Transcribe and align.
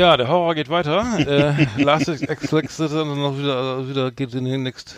Ja, 0.00 0.16
der 0.16 0.28
Horror 0.28 0.54
geht 0.54 0.70
weiter. 0.70 1.04
äh, 1.18 1.66
Last 1.82 2.08
Exit 2.08 2.52
noch 2.52 3.38
wieder, 3.38 3.54
also 3.54 3.86
wieder 3.90 4.10
geht 4.10 4.32
in 4.32 4.46
den 4.46 4.62
next, 4.62 4.96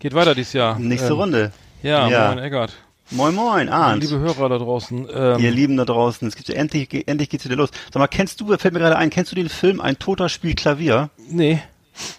geht 0.00 0.12
weiter 0.12 0.34
dieses 0.34 0.54
Jahr. 0.54 0.76
Nächste 0.76 1.10
Ähm, 1.12 1.20
Runde. 1.20 1.52
Ja, 1.84 2.08
Ja. 2.08 2.26
moin 2.34 2.38
Eggert. 2.44 2.72
Moin 3.12 3.32
Moin, 3.32 3.68
Arndt. 3.68 4.02
Liebe 4.02 4.18
Hörer 4.18 4.48
da 4.48 4.58
draußen. 4.58 5.06
Ähm, 5.14 5.38
Ihr 5.38 5.52
Lieben 5.52 5.76
da 5.76 5.84
draußen, 5.84 6.26
es 6.26 6.34
gibt 6.34 6.50
endlich, 6.50 7.06
endlich 7.06 7.30
geht's 7.30 7.44
wieder 7.44 7.54
los. 7.54 7.68
Sag 7.92 8.00
mal, 8.00 8.08
kennst 8.08 8.40
du, 8.40 8.48
fällt 8.58 8.74
mir 8.74 8.80
gerade 8.80 8.96
ein, 8.96 9.08
kennst 9.10 9.30
du 9.30 9.36
den 9.36 9.48
Film 9.48 9.80
Ein 9.80 10.00
Toter 10.00 10.28
spielt 10.28 10.56
Klavier? 10.56 11.10
nee, 11.30 11.62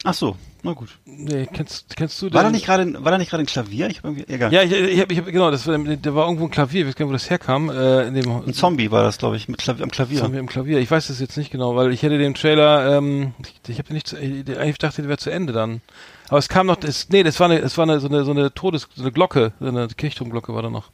Ach 0.05 0.13
so, 0.13 0.37
na 0.65 0.73
gut. 0.73 0.89
nee, 1.05 1.47
kennst, 1.51 1.95
kennst 1.95 2.21
du 2.21 2.27
den? 2.27 2.33
War 2.33 2.43
da 2.43 2.49
nicht 2.49 2.65
gerade, 2.65 3.03
war 3.03 3.11
da 3.11 3.17
nicht 3.17 3.29
gerade 3.29 3.43
ein 3.43 3.45
Klavier? 3.45 3.87
Ich 3.89 3.97
hab 3.97 4.05
irgendwie, 4.05 4.25
egal. 4.27 4.51
Ja, 4.51 4.63
ich, 4.63 4.71
ich 4.71 4.99
habe, 4.99 5.13
ich 5.13 5.19
hab, 5.19 5.25
genau, 5.27 5.51
das 5.51 5.65
war, 5.67 5.77
der 5.77 6.15
war 6.15 6.25
irgendwo 6.25 6.45
ein 6.45 6.51
Klavier, 6.51 6.81
ich 6.81 6.87
weiß 6.87 6.95
gar 6.95 7.05
nicht, 7.05 7.11
wo 7.11 7.13
das 7.13 7.29
herkam, 7.29 7.69
äh, 7.69 8.07
in 8.07 8.15
dem 8.15 8.29
Ein 8.29 8.53
Zombie 8.53 8.91
war 8.91 9.03
das, 9.03 9.17
glaube 9.17 9.37
ich, 9.37 9.47
mit 9.47 9.59
Klavier, 9.59 9.83
am 9.83 9.91
Klavier. 9.91 10.31
Wir 10.31 10.39
im 10.39 10.47
Klavier. 10.47 10.79
Ich 10.79 10.91
weiß 10.91 11.07
das 11.07 11.19
jetzt 11.19 11.37
nicht 11.37 11.51
genau, 11.51 11.75
weil 11.75 11.93
ich 11.93 12.03
hätte 12.03 12.17
den 12.17 12.33
Trailer, 12.33 12.97
ähm, 12.97 13.33
ich, 13.39 13.69
ich 13.69 13.79
habe 13.79 13.93
nicht, 13.93 14.07
zu, 14.07 14.17
ich, 14.17 14.47
ich 14.47 14.77
dachte, 14.77 15.01
der 15.01 15.09
wäre 15.09 15.19
zu 15.19 15.29
Ende 15.29 15.53
dann. 15.53 15.81
Aber 16.27 16.39
es 16.39 16.49
kam 16.49 16.67
noch, 16.67 16.77
das, 16.77 17.09
nee, 17.09 17.23
das 17.23 17.39
war 17.39 17.49
eine, 17.49 17.61
das 17.61 17.77
war 17.77 17.83
eine, 17.83 17.99
so 17.99 18.07
eine, 18.07 18.23
so 18.23 18.31
eine 18.31 18.53
Todes, 18.53 18.87
so 18.95 19.01
eine 19.01 19.11
Glocke, 19.11 19.53
so 19.59 19.67
eine 19.67 19.87
Kirchturmglocke 19.87 20.53
war 20.53 20.63
da 20.63 20.69
noch. 20.69 20.91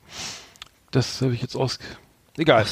Das 0.92 1.22
habe 1.22 1.34
ich 1.34 1.42
jetzt 1.42 1.56
aus, 1.56 1.80
egal. 2.38 2.66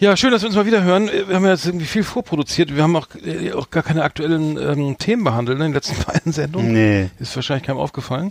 Ja, 0.00 0.16
schön, 0.16 0.32
dass 0.32 0.42
wir 0.42 0.48
uns 0.48 0.56
mal 0.56 0.66
wieder 0.66 0.82
hören. 0.82 1.08
Wir 1.08 1.36
haben 1.36 1.44
ja 1.44 1.52
jetzt 1.52 1.66
irgendwie 1.66 1.86
viel 1.86 2.02
vorproduziert. 2.02 2.74
Wir 2.74 2.82
haben 2.82 2.96
auch, 2.96 3.06
äh, 3.24 3.52
auch 3.52 3.70
gar 3.70 3.82
keine 3.82 4.02
aktuellen 4.02 4.58
ähm, 4.58 4.98
Themen 4.98 5.22
behandelt 5.24 5.58
ne, 5.58 5.66
in 5.66 5.70
den 5.70 5.74
letzten 5.74 6.02
beiden 6.06 6.32
Sendungen. 6.32 6.72
Nee, 6.72 7.10
Ist 7.20 7.34
wahrscheinlich 7.36 7.64
keinem 7.64 7.78
aufgefallen. 7.78 8.30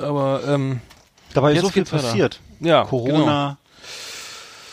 Aber 0.00 0.42
ähm, 0.46 0.80
da 1.32 1.42
war 1.42 1.50
ja 1.50 1.56
Jetzt 1.56 1.64
so 1.64 1.70
viel 1.70 1.82
geht's 1.82 1.92
weiter. 1.92 2.02
passiert. 2.08 2.40
ja, 2.60 2.84
Corona. 2.84 3.56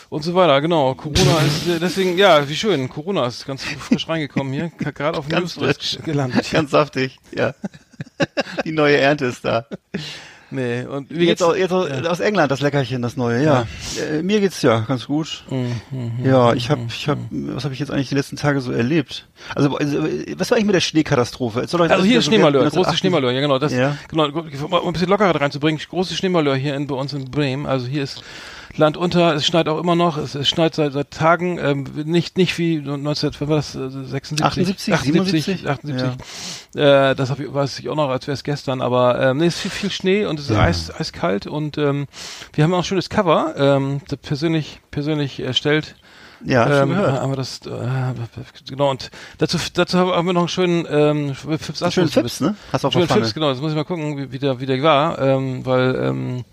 und 0.09 0.23
so 0.23 0.33
weiter, 0.33 0.59
genau. 0.59 0.95
Corona 0.95 1.38
ist 1.45 1.67
äh, 1.67 1.79
deswegen, 1.79 2.17
ja, 2.17 2.47
wie 2.50 2.55
schön. 2.55 2.89
Corona 2.89 3.27
ist 3.27 3.45
ganz 3.45 3.63
frisch 3.63 4.09
reingekommen 4.09 4.51
hier, 4.53 4.71
gerade 4.94 5.17
auf 5.19 5.27
dem 5.29 5.39
Newsdesk 5.39 6.03
gelandet. 6.03 6.50
Ganz 6.51 6.71
saftig, 6.71 7.19
ja. 7.31 7.53
Die 8.65 8.71
neue 8.71 8.97
Ernte 8.97 9.25
ist 9.25 9.45
da. 9.45 9.67
Nee, 10.53 10.86
und 10.86 11.09
wie 11.09 11.25
Jetzt, 11.25 11.40
geht's? 11.40 11.41
auch, 11.41 11.56
jetzt 11.56 11.72
auch, 11.72 11.90
aus 12.09 12.19
England 12.19 12.52
das 12.52 12.62
Leckerchen, 12.62 13.02
das 13.02 13.18
neue, 13.18 13.44
ja. 13.44 13.66
Äh, 14.12 14.22
mir 14.22 14.40
geht's 14.40 14.62
ja 14.62 14.80
ganz 14.81 15.08
gut. 15.08 15.44
ja, 16.24 16.53
ich 16.53 16.69
habe, 16.69 16.81
ich 16.88 17.08
habe, 17.08 17.19
was 17.31 17.64
habe 17.64 17.74
ich 17.74 17.80
jetzt 17.80 17.91
eigentlich 17.91 18.09
die 18.09 18.16
letzten 18.16 18.36
Tage 18.36 18.62
so 18.62 18.72
erlebt? 18.72 19.28
Also, 19.56 19.75
also 19.75 20.03
was 20.38 20.52
war 20.52 20.58
eigentlich 20.58 20.68
mit 20.68 20.75
der 20.75 20.81
Schneekatastrophe? 20.81 21.62
Also 21.62 21.78
alles 21.80 22.06
hier 22.06 22.22
so 22.22 22.30
Schneemalheur, 22.30 22.62
große 22.63 22.78
1988. 22.78 23.00
Schneemalheur, 23.00 23.31
ja 23.31 23.42
genau, 23.42 23.58
das, 23.59 23.74
Ja. 23.74 23.97
genau, 24.08 24.25
um 24.28 24.88
ein 24.88 24.94
bisschen 24.94 25.09
Lockerheit 25.09 25.40
reinzubringen, 25.42 25.81
große 25.90 26.13
Schneemalheur 26.16 26.56
hier 26.56 26.75
in, 26.75 26.86
bei 26.88 26.96
uns 26.96 27.13
in 27.13 27.31
Bremen, 27.31 27.66
also 27.66 27.88
hier 27.88 28.03
ist 28.03 28.22
Land 28.75 28.97
unter, 28.97 29.35
es 29.35 29.45
schneit 29.45 29.67
auch 29.69 29.79
immer 29.79 29.95
noch, 29.95 30.17
es, 30.17 30.34
es 30.35 30.47
schneit 30.50 30.73
seit, 30.75 30.94
seit 30.94 31.11
Tagen, 31.11 31.59
ähm, 31.59 31.85
nicht, 32.06 32.38
nicht 32.38 32.57
wie 32.57 32.78
19, 32.79 33.31
wann 33.39 33.50
war 33.50 33.56
das, 33.57 33.75
äh, 33.75 33.89
76? 33.89 34.44
78, 34.94 34.94
78, 34.94 35.69
78, 35.69 36.25
Äh, 36.75 37.13
das 37.16 37.29
hab 37.29 37.39
ich, 37.39 37.53
weiß 37.53 37.78
ich 37.79 37.89
auch 37.89 37.95
noch, 37.95 38.09
als 38.09 38.25
wäre 38.25 38.33
es 38.33 38.44
gestern, 38.44 38.81
aber 38.81 39.22
ähm, 39.22 39.38
nee, 39.38 39.45
es 39.45 39.56
ist 39.56 39.62
viel, 39.62 39.72
viel 39.72 39.91
Schnee 39.91 40.25
und 40.25 40.39
es 40.39 40.50
ist 40.50 40.57
eis, 40.57 40.91
eiskalt 41.00 41.45
und 41.45 41.78
ähm, 41.78 42.07
wir 42.53 42.63
haben 42.63 42.73
auch 42.73 42.79
ein 42.79 42.83
schönes 42.83 43.09
Cover, 43.09 43.53
ähm, 43.57 44.01
das 44.07 44.17
persönlich, 44.19 44.79
persönlich 44.89 45.39
erstellt, 45.39 45.95
Ja, 46.44 46.63
schon 46.66 46.73
ähm, 46.73 46.89
gehört. 46.89 47.22
haben 47.22 47.31
wir 47.31 47.35
das, 47.38 47.59
äh, 47.67 48.13
genau, 48.67 48.89
und 48.89 49.12
dazu, 49.38 49.59
dazu 49.75 50.00
haben 50.00 50.25
wir 50.25 50.33
noch 50.33 50.41
einen 50.41 50.47
schönen, 50.47 50.88
ähm, 50.89 51.35
Fips 51.35 51.94
Schönen 51.94 52.09
Fips, 52.09 52.41
ne? 52.41 52.56
Hast 52.72 52.83
du 52.83 52.89
der 52.89 53.07
Schönen. 53.07 53.07
Fips, 53.07 53.33
genau, 53.35 53.51
jetzt 53.51 53.62
muss 53.62 53.69
ich 53.72 53.78
mal 53.78 53.83
gucken, 53.85 54.17
wie, 54.17 54.31
wie 54.31 54.39
der, 54.39 54.59
wie 54.59 54.66
der 54.66 54.81
war, 54.81 55.19
ähm, 55.19 55.63
weil, 55.63 55.95
ähm, 55.95 56.44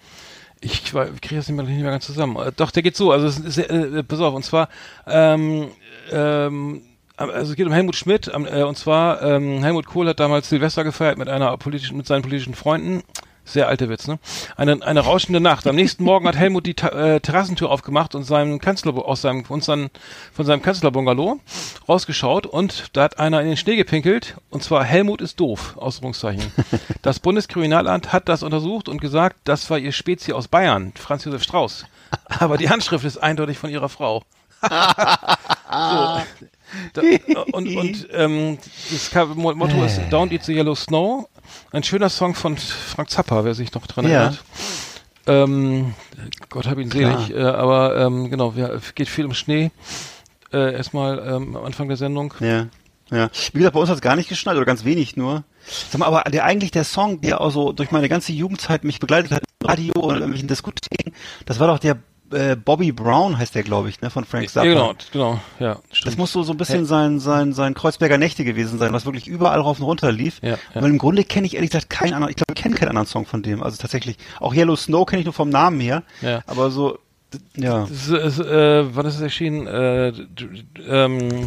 ich, 0.61 0.83
ich 0.83 1.21
kriege 1.21 1.37
das 1.37 1.49
nicht 1.49 1.57
mehr, 1.57 1.65
nicht 1.65 1.83
mehr 1.83 1.91
ganz 1.91 2.07
zusammen. 2.07 2.37
Äh, 2.37 2.53
Doch, 2.55 2.71
der 2.71 2.83
geht 2.83 2.97
so, 2.97 3.13
also, 3.13 3.27
ist, 3.27 3.59
äh, 3.59 4.03
pass 4.03 4.21
auf, 4.21 4.35
und 4.35 4.45
zwar, 4.45 4.69
ähm, 5.07 5.71
ähm, 6.11 6.83
also 7.17 7.53
es 7.53 7.57
geht 7.57 7.67
um 7.67 7.73
Helmut 7.73 7.97
Schmidt, 7.97 8.29
äh, 8.29 8.63
und 8.63 8.77
zwar, 8.77 9.23
ähm, 9.23 9.63
Helmut 9.63 9.87
Kohl 9.87 10.09
hat 10.09 10.21
damals 10.21 10.49
Silvester 10.49 10.85
gefeiert 10.85 11.19
mit 11.19 11.29
einer 11.29 11.57
politischen, 11.57 11.97
mit 11.97 12.07
seinen 12.07 12.23
politischen 12.23 12.55
Freunden. 12.55 13.03
Sehr 13.51 13.67
alter 13.67 13.89
Witz, 13.89 14.07
ne? 14.07 14.21
Eine, 14.57 14.81
eine 14.83 15.01
rauschende 15.01 15.41
Nacht. 15.41 15.67
Am 15.67 15.75
nächsten 15.75 16.05
Morgen 16.05 16.29
hat 16.29 16.37
Helmut 16.37 16.67
die 16.67 16.75
Ta 16.75 16.89
äh, 16.91 17.21
Terrassentür 17.21 17.69
aufgemacht 17.69 18.15
und 18.15 18.23
seinem 18.23 18.61
Kanzler 18.61 18.95
aus 18.95 19.23
seinem 19.23 19.43
und 19.49 19.65
seinen, 19.65 19.91
von 20.33 20.47
seinem 20.47 20.63
Kanzlerbungalow 20.63 21.41
rausgeschaut 21.89 22.47
und 22.47 22.91
da 22.93 23.03
hat 23.03 23.19
einer 23.19 23.41
in 23.41 23.49
den 23.49 23.57
Schnee 23.57 23.75
gepinkelt 23.75 24.37
und 24.51 24.63
zwar 24.63 24.85
Helmut 24.85 25.21
ist 25.21 25.41
doof. 25.41 25.77
Ausrufungszeichen. 25.77 26.53
Das 27.03 27.19
Bundeskriminalamt 27.19 28.13
hat 28.13 28.29
das 28.29 28.43
untersucht 28.43 28.89
und 28.89 29.01
gesagt, 29.01 29.37
das 29.45 29.71
war 29.71 29.79
ihr 29.79 29.93
Spezie 29.93 30.35
aus 30.35 30.49
Bayern, 30.49 30.93
Franz 30.97 31.25
Josef 31.25 31.43
Strauß. 31.43 31.87
Aber 32.39 32.57
die 32.57 32.69
Handschrift 32.69 33.05
ist 33.05 33.17
eindeutig 33.19 33.59
von 33.59 33.71
ihrer 33.71 33.89
Frau. 33.89 34.23
so. 34.61 36.21
Da, 36.93 37.03
und 37.53 37.77
und 37.77 38.09
ähm, 38.13 38.59
das 38.91 39.13
Motto 39.37 39.85
ist 39.85 40.01
Don't 40.11 40.33
Eat 40.33 40.45
the 40.45 40.53
Yellow 40.55 40.75
Snow. 40.75 41.29
Ein 41.73 41.83
schöner 41.83 42.09
Song 42.09 42.35
von 42.35 42.57
Frank 42.57 43.11
Zappa, 43.11 43.45
wer 43.45 43.55
sich 43.55 43.73
noch 43.75 43.87
dran 43.87 44.07
Ja. 44.07 44.11
erinnert. 44.11 44.45
Ähm, 45.27 45.95
Gott 46.49 46.67
hab 46.67 46.79
ihn 46.79 46.89
Klar. 46.89 47.21
selig. 47.23 47.37
Äh, 47.37 47.43
aber 47.43 47.97
ähm, 47.97 48.31
genau, 48.31 48.57
wir, 48.57 48.81
geht 48.95 49.09
viel 49.09 49.27
um 49.27 49.35
Schnee. 49.35 49.71
Äh, 50.53 50.75
erstmal 50.75 51.19
ähm, 51.19 51.57
am 51.57 51.65
Anfang 51.65 51.89
der 51.89 51.97
Sendung. 51.97 52.35
Ja. 52.41 52.67
Ja. 53.11 53.29
Wie 53.53 53.59
gesagt, 53.59 53.75
bei 53.75 53.81
uns 53.81 53.89
hat 53.89 53.97
es 53.97 54.03
gar 54.03 54.15
nicht 54.17 54.29
geschneit 54.29 54.57
oder 54.57 54.65
ganz 54.65 54.85
wenig 54.85 55.17
nur. 55.17 55.43
Sag 55.91 55.99
mal, 55.99 56.07
aber 56.07 56.31
der 56.31 56.45
eigentlich 56.45 56.71
der 56.71 56.85
Song, 56.85 57.21
der 57.21 57.41
auch 57.41 57.51
so 57.51 57.73
durch 57.73 57.91
meine 57.91 58.09
ganze 58.09 58.33
Jugendzeit 58.33 58.85
mich 58.85 59.01
begleitet 59.01 59.33
hat, 59.33 59.43
im 59.61 59.69
Radio 59.69 59.93
in 59.95 60.11
irgendwelchen 60.17 60.49
Diskotheken, 60.49 61.13
das 61.45 61.59
war 61.59 61.67
doch 61.67 61.79
der 61.81 61.99
äh, 62.33 62.57
Bobby 62.57 62.93
Brown 62.93 63.39
heißt 63.39 63.55
der, 63.55 63.63
glaube 63.63 63.89
ich, 63.89 64.01
ne, 64.01 64.11
von 64.11 64.25
Frank 64.25 64.49
Zappa. 64.51 64.67
Genau, 64.67 64.93
genau, 65.13 65.41
ja, 65.59 65.79
Das 65.89 65.99
stimmt. 65.99 66.19
muss 66.19 66.33
so, 66.33 66.43
so 66.43 66.53
ein 66.53 66.57
bisschen 66.57 66.87
sein, 66.87 67.19
sein, 67.21 67.53
sein 67.53 67.75
Kreuzberger 67.75 68.19
Nächte 68.19 68.45
gewesen 68.45 68.79
sein, 68.79 68.93
was 68.93 69.05
wirklich 69.05 69.27
überall 69.27 69.61
rauf 69.61 69.79
und 69.81 69.85
runter 69.87 70.13
lief. 70.13 70.39
Ja, 70.43 70.51
ja. 70.51 70.57
Weil 70.75 70.91
im 70.91 70.99
Grunde 70.99 71.25
kenne 71.25 71.47
ich 71.47 71.55
ehrlich 71.55 71.71
gesagt 71.71 71.91
keinen 71.91 72.15
anderen, 72.15 72.31
ich 72.31 72.37
glaube, 72.37 72.53
ich 72.55 72.63
kenne 72.63 72.75
keinen 72.77 72.89
anderen 72.91 73.07
Song 73.09 73.27
von 73.27 73.43
dem. 73.43 73.63
Also 73.63 73.77
tatsächlich, 73.79 74.17
auch 74.39 74.55
Yellow 74.55 74.77
Snow 74.77 75.07
kenne 75.07 75.21
ich 75.21 75.27
nur 75.27 75.35
vom 75.35 75.49
Namen 75.51 75.81
her. 75.81 76.03
Ja. 76.23 76.43
Aber 76.47 76.71
so, 76.71 76.99
ja. 77.57 77.87
Das 77.89 78.09
ist, 78.09 78.39
äh, 78.41 78.95
wann 78.97 79.07
ist 79.07 79.17
es 79.17 79.21
erschienen? 79.21 79.67
Äh, 79.67 80.13
ähm, 80.89 81.47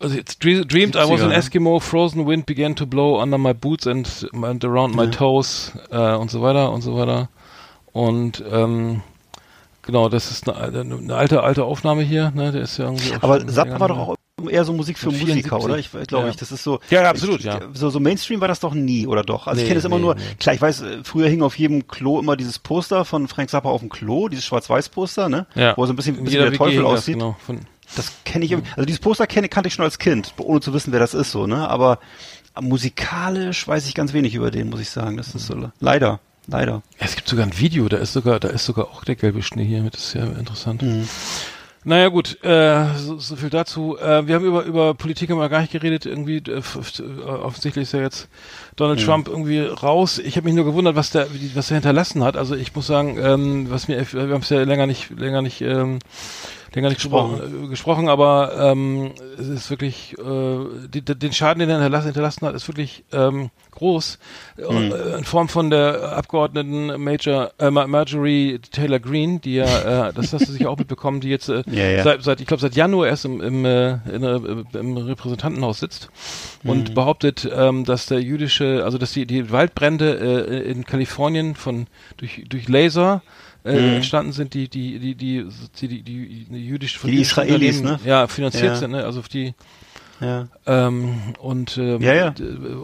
also 0.00 0.16
it's 0.18 0.38
dre 0.38 0.66
dreamed 0.66 0.96
I 0.96 0.98
was 1.08 1.20
an 1.22 1.28
70er, 1.28 1.28
ne? 1.28 1.34
Eskimo, 1.36 1.80
frozen 1.80 2.26
wind 2.26 2.46
began 2.46 2.76
to 2.76 2.84
blow 2.86 3.20
under 3.22 3.38
my 3.38 3.54
boots 3.54 3.86
and, 3.86 4.28
and 4.32 4.64
around 4.64 4.94
my 4.94 5.04
Ja. 5.04 5.10
toes 5.10 5.72
äh, 5.90 6.14
und 6.14 6.30
so 6.30 6.42
weiter 6.42 6.72
und 6.72 6.82
so 6.82 6.96
weiter. 6.96 7.28
Und 7.92 8.42
ähm, 8.50 9.02
genau, 9.86 10.08
das 10.08 10.30
ist 10.30 10.48
eine, 10.48 10.80
eine 10.80 11.14
alte, 11.14 11.42
alte 11.42 11.64
Aufnahme 11.64 12.02
hier, 12.02 12.30
ne? 12.34 12.52
Der 12.52 12.62
ist 12.62 12.76
ja 12.78 12.86
irgendwie 12.86 13.12
Aber 13.20 13.38
länger 13.40 13.80
war 13.80 13.88
doch 13.88 13.98
auch 13.98 14.14
eher 14.50 14.64
so 14.64 14.72
Musik 14.74 14.98
für 14.98 15.10
74. 15.10 15.36
Musiker, 15.50 15.64
oder? 15.64 15.78
Ich 15.78 15.90
glaube 16.08 16.24
Ja. 16.26 16.30
ich, 16.30 16.36
das 16.36 16.52
ist 16.52 16.62
so. 16.64 16.80
Ja, 16.90 17.08
absolut, 17.08 17.40
ich, 17.40 17.46
ja. 17.46 17.60
So, 17.72 17.88
so 17.90 18.00
Mainstream 18.00 18.40
war 18.40 18.48
das 18.48 18.60
doch 18.60 18.74
nie, 18.74 19.06
oder 19.06 19.22
doch? 19.22 19.46
Also 19.46 19.58
ich 19.58 19.64
Nee, 19.64 19.68
kenne 19.68 19.78
es 19.78 19.84
immer 19.84 19.96
nee, 19.96 20.02
nur, 20.02 20.14
nee. 20.16 20.20
klar, 20.38 20.54
ich 20.54 20.60
weiß, 20.60 20.80
äh, 20.82 20.98
früher 21.04 21.28
hing 21.28 21.40
auf 21.42 21.56
jedem 21.58 21.86
Klo 21.88 22.18
immer 22.18 22.36
dieses 22.36 22.58
Poster 22.58 23.04
von 23.04 23.26
Frank 23.28 23.48
Zappa 23.50 23.68
auf 23.70 23.80
dem 23.80 23.88
Klo, 23.88 24.28
dieses 24.28 24.44
Schwarz-Weiß-Poster, 24.44 25.28
ne? 25.28 25.46
Ja. 25.54 25.76
Wo 25.76 25.84
er 25.84 25.86
so 25.86 25.92
ein 25.92 25.96
bisschen, 25.96 26.16
bisschen 26.16 26.28
jeder 26.30 26.44
wie 26.46 26.50
der 26.50 26.52
WG 26.52 26.58
Teufel 26.58 26.72
hing 26.74 26.82
das, 26.82 26.92
aussieht. 26.92 27.14
Genau, 27.14 27.36
von, 27.46 27.60
Das 27.96 28.12
kenne 28.24 28.44
ich, 28.44 28.50
irgendwie- 28.52 28.70
also 28.76 28.84
dieses 28.84 29.00
Poster 29.00 29.26
kenne, 29.26 29.48
kannte 29.48 29.68
ich 29.68 29.74
schon 29.74 29.84
als 29.84 29.98
Kind, 29.98 30.34
ohne 30.38 30.60
zu 30.60 30.74
wissen, 30.74 30.92
wer 30.92 31.00
das 31.00 31.14
ist, 31.14 31.30
so, 31.30 31.46
ne? 31.46 31.66
Aber 31.68 31.98
musikalisch 32.60 33.66
weiß 33.66 33.86
ich 33.88 33.94
ganz 33.94 34.12
wenig 34.12 34.34
über 34.34 34.50
den, 34.50 34.68
muss 34.70 34.80
ich 34.80 34.90
sagen. 34.90 35.16
Das 35.16 35.34
ist 35.34 35.46
so, 35.46 35.70
leider, 35.80 36.20
leider. 36.46 36.82
Es 36.98 37.16
gibt 37.16 37.28
sogar 37.28 37.46
ein 37.46 37.58
Video, 37.58 37.88
da 37.88 37.96
ist 37.98 38.12
sogar, 38.12 38.40
da 38.40 38.48
ist 38.48 38.64
sogar 38.64 38.86
auch 38.86 39.04
der 39.04 39.16
gelbe 39.16 39.42
Schnee 39.42 39.64
hier 39.64 39.82
mit, 39.82 39.94
das 39.94 40.06
ist 40.08 40.14
ja 40.14 40.24
interessant. 40.24 40.82
Mhm. 40.82 41.08
Naja 41.86 42.08
gut, 42.08 42.42
äh, 42.42 42.86
so, 42.96 43.18
so 43.18 43.36
viel 43.36 43.50
dazu. 43.50 43.98
Äh, 43.98 44.26
wir 44.26 44.36
haben 44.36 44.44
über, 44.46 44.64
über 44.64 44.94
Politik 44.94 45.28
haben 45.28 45.38
wir 45.38 45.50
gar 45.50 45.60
nicht 45.60 45.72
geredet, 45.72 46.06
irgendwie 46.06 46.38
äh, 46.38 46.60
äh, 46.60 47.22
offensichtlich 47.28 47.82
ist 47.82 47.92
ja 47.92 48.00
jetzt 48.00 48.28
Donald 48.76 49.00
Mhm. 49.00 49.04
Trump 49.04 49.28
irgendwie 49.28 49.60
raus. 49.60 50.18
Ich 50.18 50.36
habe 50.36 50.46
mich 50.46 50.54
nur 50.54 50.64
gewundert, 50.64 50.96
was 50.96 51.10
der, 51.10 51.26
was 51.54 51.70
er 51.70 51.74
hinterlassen 51.74 52.24
hat. 52.24 52.38
Also 52.38 52.54
ich 52.54 52.74
muss 52.74 52.86
sagen, 52.86 53.18
ähm, 53.20 53.70
was 53.70 53.88
mir, 53.88 53.98
wir 54.12 54.22
haben 54.22 54.40
es 54.40 54.48
ja 54.48 54.62
länger 54.62 54.86
nicht, 54.86 55.10
länger 55.10 55.42
nicht, 55.42 55.60
ähm, 55.60 55.98
länger 56.74 56.88
nicht 56.88 57.00
Gesprochen. 57.00 57.38
gesprochen, 57.38 57.64
äh, 57.64 57.68
gesprochen 57.68 58.08
aber 58.08 58.52
ähm, 58.72 59.12
es 59.38 59.48
ist 59.48 59.70
wirklich, 59.70 60.16
äh, 60.18 60.88
die, 60.88 61.02
den 61.02 61.32
Schaden, 61.32 61.60
den 61.60 61.68
er 61.70 61.76
hinterlassen, 61.76 62.06
hinterlassen 62.06 62.46
hat, 62.46 62.54
ist 62.54 62.68
wirklich 62.68 63.04
ähm, 63.12 63.50
groß. 63.72 64.18
Mhm. 64.58 64.92
In 65.18 65.24
Form 65.24 65.48
von 65.48 65.70
der 65.70 66.12
Abgeordneten 66.16 67.02
Major, 67.02 67.52
äh, 67.58 67.70
Ma- 67.70 67.86
Marjorie 67.86 68.58
Taylor 68.58 68.98
Greene, 69.00 69.40
die 69.40 69.54
ja, 69.54 70.08
äh, 70.08 70.12
das 70.12 70.32
hast 70.32 70.48
du 70.48 70.52
sicher 70.52 70.70
auch 70.70 70.78
mitbekommen, 70.78 71.20
die 71.20 71.28
jetzt 71.28 71.48
äh, 71.48 71.62
Ja, 71.70 71.88
ja. 71.88 72.02
seit, 72.04 72.22
seit 72.22 72.40
ich 72.40 72.46
glaube 72.46 72.60
seit 72.60 72.74
Januar 72.76 73.08
erst 73.08 73.24
im, 73.24 73.40
im, 73.40 73.64
äh, 73.64 73.92
in, 74.14 74.22
äh, 74.22 74.78
im 74.78 74.96
Repräsentantenhaus 74.96 75.80
sitzt 75.80 76.08
und 76.64 76.90
Mhm. 76.90 76.94
behauptet, 76.94 77.48
ähm, 77.54 77.84
dass 77.84 78.06
der 78.06 78.20
jüdische, 78.22 78.82
also 78.84 78.98
dass 78.98 79.12
die, 79.12 79.26
die 79.26 79.50
Waldbrände 79.50 80.46
äh, 80.48 80.70
in 80.70 80.84
Kalifornien 80.84 81.54
von 81.54 81.86
durch 82.16 82.44
durch 82.48 82.68
Laser 82.68 83.22
äh, 83.64 83.72
Mhm. 83.72 83.94
entstanden 83.96 84.32
sind, 84.32 84.54
die 84.54 84.68
die 84.68 84.98
die 84.98 85.14
die 85.14 85.46
die, 85.80 85.88
die, 85.88 86.02
die, 86.02 86.44
die 86.50 86.66
jüdisch 86.66 86.98
von 86.98 87.10
Die 87.10 87.20
Israelis, 87.20 87.82
ne? 87.82 87.98
Ja, 88.04 88.26
finanziert 88.28 88.64
Ja. 88.74 88.76
sind, 88.76 88.90
ne? 88.92 89.04
Also 89.04 89.20
auf 89.20 89.28
die 89.28 89.54
Ja. 90.20 90.48
ähm, 90.66 91.34
und 91.40 91.76
ähm, 91.78 92.00
Ja, 92.00 92.14
ja. 92.14 92.34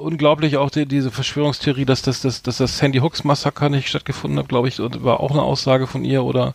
unglaublich 0.00 0.56
auch 0.56 0.70
die, 0.70 0.86
diese 0.86 1.10
Verschwörungstheorie, 1.10 1.84
dass 1.84 2.02
das, 2.02 2.20
dass, 2.22 2.42
dass 2.42 2.56
das 2.58 2.78
Sandy 2.78 2.98
Hooks 2.98 3.24
Massaker 3.24 3.68
nicht 3.68 3.88
stattgefunden 3.88 4.38
hat, 4.38 4.48
glaube 4.48 4.68
ich, 4.68 4.78
war 4.78 5.20
auch 5.20 5.30
eine 5.30 5.42
Aussage 5.42 5.86
von 5.86 6.04
ihr 6.04 6.24
oder 6.24 6.54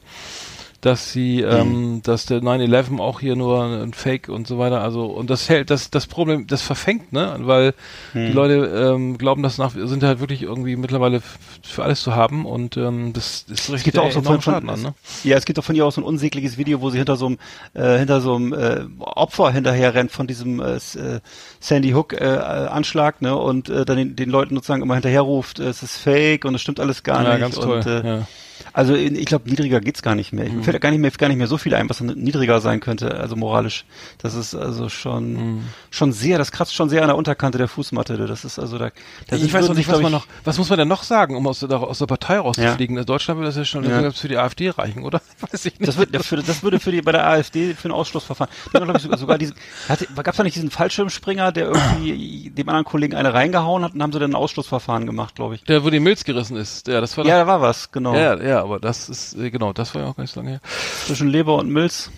dass 0.86 1.12
sie, 1.12 1.38
Mhm. 1.42 1.50
ähm, 1.52 2.02
dass 2.04 2.28
der 2.28 2.42
9-11 2.42 3.00
auch 3.00 3.20
hier 3.20 3.36
nur 3.36 3.64
ein 3.64 3.94
Fake 3.94 4.30
und 4.30 4.46
so 4.48 4.60
weiter, 4.60 4.82
also 4.82 5.06
und 5.06 5.30
das 5.32 5.50
hält, 5.50 5.72
das, 5.72 5.90
das 5.90 6.06
Problem, 6.06 6.46
das 6.46 6.62
verfängt, 6.62 7.12
ne, 7.12 7.38
weil 7.40 7.74
Mhm. 8.14 8.28
die 8.28 8.32
Leute 8.34 8.54
ähm, 8.94 9.18
glauben, 9.18 9.42
das 9.42 9.58
nach, 9.58 9.72
sind 9.74 10.04
halt 10.04 10.20
wirklich 10.20 10.44
irgendwie 10.44 10.76
mittlerweile 10.76 11.22
für 11.64 11.84
alles 11.84 12.02
zu 12.02 12.16
haben 12.16 12.46
und 12.46 12.78
ähm, 12.78 13.14
das 13.14 13.46
ist 13.50 13.50
Es 13.50 13.70
richtig 13.72 13.94
gibt 13.94 13.98
auch 14.00 14.12
so 14.12 14.22
von, 14.22 14.42
Schaden 14.42 14.70
an, 14.70 14.82
ne? 14.82 14.94
ja, 15.24 15.38
es 15.38 15.46
gibt 15.46 15.58
auch 15.58 15.64
von 15.64 15.76
ihr 15.76 15.86
auch 15.86 15.92
so 15.92 16.02
ein 16.02 16.06
unsägliches 16.06 16.58
Video, 16.58 16.82
wo 16.82 16.92
sie 16.92 16.98
hinter 17.00 17.16
so 17.16 17.26
einem 17.26 17.38
äh, 17.74 17.98
hinter 17.98 18.22
so 18.22 18.36
einem 18.36 18.54
äh, 18.54 18.86
Opfer 19.00 19.52
hinterher 19.52 19.96
rennt 19.96 20.12
von 20.12 20.28
diesem 20.28 20.60
äh, 20.60 20.76
äh, 20.76 21.20
Sandy 21.60 21.92
Hook 21.92 22.14
äh, 22.14 22.18
äh, 22.18 22.68
Anschlag, 22.68 23.22
ne, 23.24 23.36
und 23.36 23.70
äh, 23.70 23.86
dann 23.86 23.98
den, 23.98 24.16
den 24.16 24.30
Leuten 24.30 24.54
sozusagen 24.56 24.84
immer 24.84 24.94
hinterher 24.94 25.22
ruft, 25.22 25.60
äh, 25.60 25.64
es 25.64 25.82
ist 25.82 25.98
Fake 25.98 26.46
und 26.46 26.54
es 26.54 26.62
stimmt 26.62 26.80
alles 26.80 27.02
gar 27.04 27.24
Ja, 27.24 27.32
nicht. 27.32 27.42
ganz 27.42 27.56
toll, 27.56 27.78
Und, 27.78 27.86
äh, 27.88 28.06
ja. 28.06 28.28
Also 28.74 28.94
ich 28.96 29.25
glaube, 29.25 29.50
niedriger 29.50 29.80
geht's 29.81 30.02
gar 30.02 30.16
nicht 30.16 30.34
mehr. 30.34 30.46
Ich 30.46 30.52
Mhm. 30.52 30.57
mir 30.60 30.63
fällt 30.63 30.81
gar 30.81 30.92
nicht 30.92 31.00
mehr 31.00 31.12
gar 31.12 31.28
nicht 31.28 31.38
mehr 31.38 31.48
so 31.48 31.57
viel 31.57 31.74
ein, 31.75 31.90
was 31.90 32.02
niedriger 32.02 32.60
sein 32.62 32.80
könnte, 32.80 33.16
also 33.19 33.36
moralisch. 33.36 33.86
Das 34.18 34.34
ist 34.34 34.56
also 34.56 34.90
schon 34.90 35.34
Mhm. 35.34 35.63
schon 35.92 36.12
sehr, 36.12 36.38
das 36.38 36.52
kratzt 36.52 36.74
schon 36.75 36.90
sehr 36.90 37.02
an 37.02 37.07
der 37.07 37.16
Unterkante 37.18 37.57
der 37.57 37.68
Fußmatte. 37.68 38.18
Das 38.28 38.46
ist 38.46 38.60
also 38.60 38.78
da. 38.78 38.90
da 39.28 39.36
ich 39.36 39.54
weiß 39.54 39.68
noch 39.68 39.75
nicht, 39.75 39.88
was 39.90 40.02
man 40.02 40.12
noch, 40.12 40.28
was 40.44 40.57
muss 40.57 40.69
man 40.69 40.80
denn 40.80 40.88
noch 40.88 41.04
sagen, 41.04 41.36
um 41.36 41.48
aus 41.48 41.60
der, 41.60 41.72
aus 41.80 42.00
der 42.00 42.06
Partei 42.06 42.40
rauszufliegen? 42.40 42.98
In 42.98 43.06
Deutschland 43.06 43.38
würde 43.40 43.50
das 43.50 43.56
ja 43.57 43.66
schon 43.66 43.84
Ja. 43.90 44.12
für 44.12 44.28
die 44.28 44.38
AfD 44.38 44.69
reichen, 44.69 45.04
oder? 45.04 45.22
Weiß 45.51 45.66
ich 45.66 45.80
nicht. 45.80 45.88
Das, 45.88 45.98
wird, 45.98 46.13
das, 46.16 46.30
würde, 46.31 46.44
das 46.44 46.63
würde 46.63 46.80
für 46.80 46.92
die 46.92 47.01
bei 47.01 47.12
der 47.12 47.28
AfD 47.28 47.74
für 47.74 47.90
ein 47.90 47.92
Ausschlussverfahren. 47.92 48.51
Die 48.74 48.78
haben, 48.78 48.86
glaub 48.86 48.98
ich, 48.98 49.04
sogar, 49.04 49.18
sogar 49.18 49.38
diesen, 49.38 49.56
gab 49.88 50.28
es 50.30 50.38
da 50.38 50.44
nicht 50.44 50.56
diesen 50.56 50.72
Fallschirmspringer, 50.72 51.51
der 51.51 51.68
irgendwie 51.68 52.50
dem 52.51 52.69
anderen 52.69 52.86
Kollegen 52.86 53.16
eine 53.16 53.34
reingehauen 53.34 53.84
hat 53.84 53.94
und 53.94 54.01
haben 54.01 54.12
sie 54.12 54.19
dann 54.19 54.31
ein 54.31 54.36
Ausschlussverfahren 54.36 55.06
gemacht, 55.06 55.36
glaube 55.36 55.56
ich. 55.56 55.63
der, 55.63 55.84
wo 55.84 55.90
die 55.90 56.00
Milz 56.00 56.24
gerissen 56.24 56.58
ist. 56.58 56.88
Ja, 56.88 57.01
das 57.01 57.18
war 57.18 57.25
Ja, 57.25 57.38
da 57.40 57.48
war 57.48 57.62
was, 57.62 57.92
genau. 57.92 58.16
ja, 58.16 58.36
ja, 58.46 58.62
aber 58.62 58.80
das 58.80 59.10
ist, 59.10 59.36
äh, 59.36 59.50
genau, 59.50 59.74
das 59.74 59.94
war 59.96 60.04
ja 60.04 60.08
auch 60.08 60.16
gar 60.16 60.24
nicht 60.24 60.34
so 60.34 60.40
lange 60.40 60.52
her. 60.52 60.62
Zwischen 61.06 61.28
Leber 61.28 61.56
und 61.56 61.70
Milz. 61.70 62.12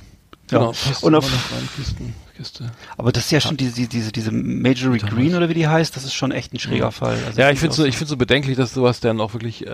Ja. 0.52 0.60
Genau, 0.60 0.72
passt 0.72 1.04
Und 1.04 1.16
auf, 1.16 1.26
noch 2.38 2.45
rein, 2.45 2.45
Kisten, 2.45 2.66
Kiste. 2.66 2.72
aber 2.98 3.12
das 3.12 3.25
ist 3.25 3.31
ja 3.31 3.42
schon 3.42 3.57
diese, 3.57 3.88
diese, 3.88 4.12
diese 4.12 4.31
Majorie 4.31 5.00
Green 5.00 5.36
oder 5.36 5.50
wie 5.50 5.54
die 5.54 5.68
heißt, 5.68 5.95
das 5.95 6.04
ist 6.04 6.13
schon 6.13 6.31
echt 6.31 6.54
ein 6.54 6.60
schräger 6.60 6.92
Fall. 6.92 7.18
Also 7.25 7.39
Ja, 7.42 7.50
ich 7.50 7.60
finde 7.60 7.72
ist 7.72 7.78
so, 7.78 7.86
ich 7.86 7.98
finde 7.98 8.10
so 8.10 8.18
bedenklich, 8.18 8.57
dass 8.57 8.74
sowas 8.74 9.00
dann 9.00 9.19
auch 9.22 9.34
wirklich, 9.34 9.66
äh, 9.66 9.69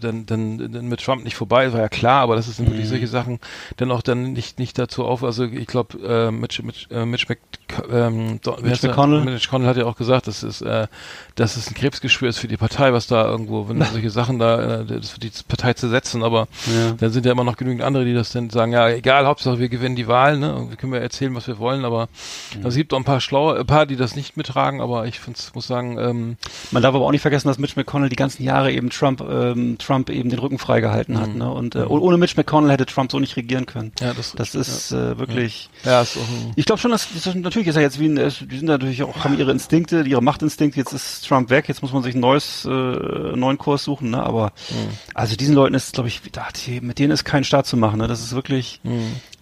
dann, 0.00 0.26
dann, 0.26 0.72
dann 0.72 0.88
mit 0.88 1.00
Trump 1.02 1.24
nicht 1.24 1.36
vorbei 1.36 1.66
ist, 1.66 1.72
war 1.72 1.80
ja 1.80 1.88
klar, 1.88 2.22
aber 2.22 2.36
das 2.36 2.48
ist 2.48 2.60
Mhm. 2.60 2.66
wirklich 2.68 2.88
solche 2.88 3.06
Sachen 3.08 3.38
dann 3.76 3.90
auch 3.90 4.02
dann 4.02 4.32
nicht, 4.32 4.58
nicht 4.58 4.78
dazu 4.78 5.04
auf, 5.04 5.22
also 5.24 5.44
ich 5.44 5.66
glaube, 5.66 5.98
äh, 5.98 6.30
Mitch, 6.30 6.62
Mitch, 6.62 6.86
äh, 6.90 7.04
Mitch, 7.04 7.26
Mc, 7.28 7.38
ähm, 7.92 8.40
Mitch? 8.62 8.86
McConnell. 8.86 9.20
Mitch 9.24 9.46
McConnell 9.46 9.68
hat 9.68 9.76
ja 9.76 9.84
auch 9.84 9.96
gesagt, 9.96 10.26
dass 10.26 10.42
es, 10.42 10.60
äh, 10.62 10.86
dass 11.34 11.56
es 11.56 11.68
ein 11.68 11.74
Krebsgeschwür 11.74 12.28
ist 12.28 12.38
für 12.38 12.48
die 12.48 12.56
Partei, 12.56 12.92
was 12.92 13.06
da 13.06 13.26
irgendwo, 13.26 13.68
wenn 13.68 13.82
solche 13.92 14.10
Sachen 14.10 14.38
da, 14.38 14.80
äh, 14.80 14.84
das 14.84 15.10
für 15.10 15.20
die 15.20 15.30
Partei 15.46 15.74
zu 15.74 15.88
setzen, 15.88 16.22
aber 16.22 16.48
Ja. 16.66 16.92
dann 16.98 17.10
sind 17.12 17.26
ja 17.26 17.32
immer 17.32 17.44
noch 17.44 17.56
genügend 17.56 17.82
andere, 17.82 18.04
die 18.04 18.14
das 18.14 18.32
dann 18.32 18.50
sagen, 18.50 18.72
ja, 18.72 18.88
egal, 18.88 19.26
Hauptsache 19.26 19.58
wir 19.58 19.68
gewinnen 19.68 19.96
die 19.96 20.06
Wahl, 20.08 20.38
ne, 20.38 20.54
und 20.54 20.70
wir 20.70 20.76
können 20.76 20.92
ja 20.94 21.00
erzählen, 21.00 21.34
was 21.34 21.46
wir 21.46 21.58
wollen, 21.58 21.84
aber 21.84 22.05
Mhm. 22.58 22.66
es 22.66 22.74
gibt 22.74 22.92
auch 22.92 22.98
ein 22.98 23.04
paar 23.04 23.20
schlaue, 23.20 23.58
ein 23.58 23.66
paar, 23.66 23.86
die 23.86 23.96
das 23.96 24.16
nicht 24.16 24.36
mittragen, 24.36 24.80
aber 24.80 25.06
ich 25.06 25.18
find's, 25.20 25.52
muss 25.54 25.66
sagen, 25.66 25.98
ähm, 25.98 26.36
Man 26.70 26.82
darf 26.82 26.94
aber 26.94 27.04
auch 27.04 27.10
nicht 27.10 27.22
vergessen, 27.22 27.48
dass 27.48 27.58
Mitch 27.58 27.74
McConnell 27.76 28.08
die 28.08 28.16
ganzen 28.16 28.42
Jahre 28.42 28.72
eben 28.72 28.90
Trump, 28.90 29.20
ähm, 29.20 29.76
Trump 29.78 30.10
eben 30.10 30.30
den 30.30 30.38
Rücken 30.38 30.58
freigehalten 30.58 31.20
hat. 31.20 31.28
Mhm. 31.30 31.38
Ne? 31.38 31.50
Und 31.50 31.74
äh, 31.74 31.84
oh- 31.88 31.98
ohne 31.98 32.16
Mitch 32.18 32.34
McConnell 32.36 32.70
hätte 32.70 32.86
Trump 32.86 33.10
so 33.12 33.18
nicht 33.18 33.36
regieren 33.36 33.66
können. 33.66 33.92
ja, 34.00 34.14
das, 34.14 34.32
Das 34.32 34.54
ist 34.54 34.92
äh, 34.92 35.18
wirklich. 35.18 35.70
ja, 35.84 36.02
ist 36.02 36.16
auch 36.16 36.20
Ich 36.56 36.64
glaube 36.66 36.80
schon, 36.80 36.90
dass, 36.90 37.08
dass 37.22 37.34
natürlich 37.34 37.68
ist 37.68 37.76
er 37.76 37.82
jetzt 37.82 37.98
wie 38.00 38.06
ein, 38.06 38.16
die 38.16 38.56
sind 38.58 38.66
natürlich 38.66 39.02
auch 39.02 39.24
haben 39.24 39.38
ihre 39.38 39.50
Instinkte, 39.50 40.02
ihre 40.06 40.22
Machtinstinkte. 40.22 40.78
Jetzt 40.78 40.92
ist 40.92 41.26
Trump 41.28 41.50
weg, 41.50 41.68
jetzt 41.68 41.82
muss 41.82 41.92
man 41.92 42.02
sich 42.02 42.14
ein 42.14 42.20
neues 42.20 42.64
äh, 42.64 42.68
neuen 42.68 43.58
Kurs 43.58 43.84
suchen. 43.84 44.10
Ne? 44.10 44.22
Aber 44.22 44.52
also 45.14 45.36
diesen 45.36 45.54
Leuten 45.54 45.74
ist, 45.74 45.92
glaube 45.94 46.08
ich, 46.08 46.20
mit 46.80 46.98
denen 46.98 47.10
ist 47.12 47.24
kein 47.24 47.44
Staat 47.44 47.66
zu 47.66 47.76
machen. 47.76 47.98
Ne? 47.98 48.08
Das 48.08 48.20
ist 48.20 48.34
wirklich 48.34 48.80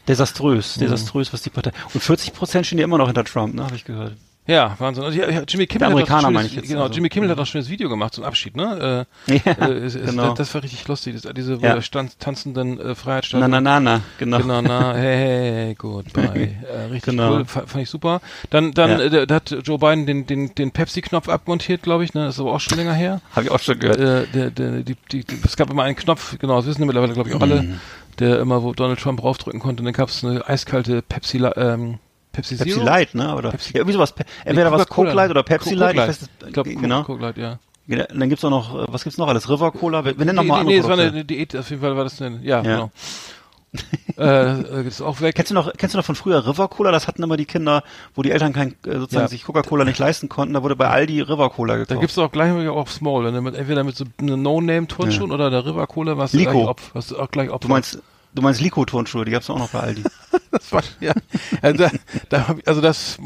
desaströs, 0.09 0.75
desaströs, 0.75 1.33
was 1.33 1.43
die 1.43 1.51
Partei. 1.51 1.73
Und 1.93 2.03
40 2.03 2.33
Prozent 2.33 2.67
stehen 2.67 2.79
ja 2.79 2.85
immer 2.85 2.99
noch 2.99 3.07
hinter 3.07 3.25
Trump, 3.25 3.55
ne? 3.55 3.65
Habe 3.65 3.77
ich 3.77 3.85
gehört. 3.85 4.15
Ja, 4.47 4.75
Wahnsinn. 4.79 5.05
Und 5.05 5.15
ja, 5.15 5.25
Jimmy 5.49 5.67
Kimmel 5.67 5.79
Der 5.79 5.87
hat 5.87 5.93
Amerikaner 5.93 6.31
meine 6.31 6.41
schönes, 6.41 6.51
ich 6.51 6.57
jetzt, 6.57 6.69
Genau, 6.69 6.83
also. 6.83 6.93
Jimmy 6.93 7.09
Kimmel 7.09 7.31
hat 7.31 7.39
auch 7.39 7.45
ein 7.45 7.47
schönes 7.47 7.71
Video 7.71 7.89
gemacht 7.89 8.13
zum 8.13 8.25
Abschied, 8.25 8.55
ne? 8.59 9.07
Äh, 9.27 9.37
Ja, 9.47 9.53
äh, 9.53 9.73
es, 9.73 9.95
es, 9.95 10.05
genau. 10.11 10.29
das, 10.29 10.35
das 10.49 10.55
war 10.55 10.63
richtig 10.63 10.87
lustig, 10.87 11.19
das, 11.19 11.33
diese 11.33 11.55
Ja. 11.55 11.77
ja. 11.77 11.81
stand, 11.81 12.19
tanzenden 12.21 12.79
äh, 12.79 12.95
Freiheitsstatue. 12.95 13.41
Na 13.41 13.49
na 13.49 13.63
na 13.63 13.81
na, 13.81 14.01
genau. 14.19 14.37
Genau, 14.41 14.61
na, 14.61 14.93
hey, 14.93 15.17
hey, 15.17 15.53
hey, 15.69 15.75
goodbye. 15.77 16.57
Äh, 16.75 16.79
richtig 16.91 17.05
Genau. 17.05 17.37
cool, 17.37 17.45
fa- 17.47 17.65
fand 17.67 17.85
ich 17.85 17.89
super. 17.89 18.21
Dann, 18.51 18.73
dann, 18.73 18.91
Ja. 18.91 18.99
äh, 19.23 19.27
da- 19.27 19.35
hat 19.37 19.51
Joe 19.65 19.79
Biden 19.79 20.05
den, 20.05 20.27
den, 20.27 20.55
den 20.55 20.73
Pepsi-Knopf 20.73 21.31
abmontiert, 21.31 21.81
glaube 21.83 22.05
ich, 22.05 22.13
ne? 22.13 22.27
Das 22.27 22.35
ist 22.35 22.41
aber 22.41 22.53
auch 22.53 22.61
schon 22.61 22.77
länger 22.77 22.93
her. 22.93 23.23
Habe 23.35 23.47
ich 23.47 23.51
auch 23.51 23.61
schon 23.61 23.79
gehört. 23.79 23.99
Äh, 23.99 24.27
der, 24.27 24.51
der, 24.51 24.71
die, 24.83 24.95
die, 25.11 25.25
die, 25.25 25.39
es 25.43 25.57
gab 25.57 25.71
immer 25.71 25.85
einen 25.85 25.97
Knopf, 25.97 26.39
genau, 26.39 26.57
das 26.59 26.67
wissen 26.67 26.81
wir 26.81 26.87
mittlerweile, 26.87 27.15
glaube 27.15 27.31
ich, 27.31 27.35
auch 27.35 27.41
alle, 27.41 27.63
Mhm. 27.63 27.81
Der 28.21 28.41
immer, 28.41 28.63
wo 28.63 28.73
Donald 28.73 28.99
Trump 29.01 29.23
raufdrücken 29.23 29.61
konnte, 29.61 29.81
und 29.83 29.87
dann 29.87 29.95
gab 29.95 30.09
es 30.09 30.25
eine 30.25 30.47
eiskalte 30.49 31.03
Pepsi, 31.03 31.39
ähm, 31.57 31.99
Pepsi. 32.33 32.57
Pepsi 32.57 32.81
Light, 32.81 33.15
ne? 33.15 33.35
Oder 33.37 33.51
Pepsi- 33.51 33.75
ja, 33.75 33.77
irgendwie 33.81 33.93
sowas. 33.93 34.13
Pe- 34.13 34.25
Entweder 34.45 34.73
was 34.73 34.83
Coca-Cola. 34.83 35.09
Coke 35.11 35.17
Light 35.17 35.31
oder 35.31 35.43
Pepsi 35.43 35.71
Co- 35.71 35.77
Light. 35.77 35.95
Ich 35.95 36.01
weiß, 36.01 36.29
Ich 36.49 36.53
glaube, 36.53 36.75
genau. 36.75 37.03
Coke 37.05 37.23
Light, 37.23 37.37
ja. 37.37 37.59
Genau. 37.87 38.05
Dann 38.13 38.29
gibt's 38.31 38.45
auch 38.45 38.51
noch, 38.51 38.93
was 38.93 39.05
gibt's 39.05 39.19
noch 39.19 39.29
alles? 39.29 39.49
River 39.49 39.71
Cola. 39.71 40.05
Wir, 40.05 40.19
wir 40.19 40.25
nennen 40.25 40.37
noch 40.37 40.45
mal 40.45 40.65
nee, 40.65 40.71
nee, 40.75 40.79
andere 40.81 40.93
es 40.95 40.99
war 40.99 41.07
eine 41.13 41.25
Diät, 41.25 41.55
auf 41.55 41.69
jeden 41.71 41.83
Fall 41.83 41.97
war 41.97 42.05
das 42.05 42.21
eine, 42.23 42.39
ja, 42.43 42.57
Ja. 42.57 42.63
genau. 42.63 42.91
äh, 44.19 44.61
äh, 44.61 44.87
ist 44.87 45.01
auch 45.03 45.21
weg. 45.21 45.35
Kennst 45.35 45.51
du 45.51 45.55
noch, 45.55 45.73
kennst 45.77 45.95
du 45.95 45.99
noch 45.99 46.05
von 46.05 46.15
früher 46.15 46.47
River 46.47 46.69
Cola? 46.69 46.93
Das 46.93 47.09
hatten 47.09 47.23
immer 47.23 47.37
die 47.37 47.45
Kinder, 47.47 47.83
wo 48.15 48.23
die 48.23 48.31
Eltern 48.31 48.53
kein, 48.53 48.71
äh, 48.87 48.99
sozusagen 48.99 49.25
Ja. 49.25 49.29
sich 49.29 49.45
Coca-Cola 49.45 49.85
nicht 49.85 49.99
leisten 49.99 50.29
konnten. 50.29 50.55
Da 50.55 50.63
wurde 50.63 50.77
bei 50.77 50.89
Aldi 50.89 51.21
River 51.23 51.51
Cola 51.51 51.75
gekauft. 51.75 51.91
Da 51.91 51.97
gibt's 51.97 52.19
auch 52.19 52.31
gleich 52.31 52.69
auch 52.69 52.89
Small, 52.89 53.25
wenn 53.25 53.35
du 53.35 53.41
mit, 53.41 53.55
entweder 53.55 53.83
mit 53.85 53.97
so 53.97 54.05
einer 54.21 54.37
No-Name-Turnschuhen 54.37 55.33
oder 55.33 55.51
der 55.51 55.67
River 55.67 55.87
Cola, 55.87 56.17
was 56.17 56.33
Lico. 56.33 56.53
gleich 56.53 56.67
Opf, 56.69 56.91
was 56.95 57.13
auch 57.13 57.31
gleich 57.31 57.51
Opf. 57.51 57.63
du 57.63 57.69
meinst, 57.69 57.99
du 58.35 58.43
meinst 58.43 58.61
Lico-Turnschuhe, 58.61 59.25
die 59.25 59.31
gab's 59.33 59.49
auch 59.51 59.59
noch 59.59 59.71
bei 59.71 59.81
Aldi. 59.81 60.03
das 60.51 60.73
war, 60.73 60.83
ja, 61.01 61.13
also, 61.63 61.87
da, 62.29 62.57
also 62.67 62.81
das, 62.81 63.19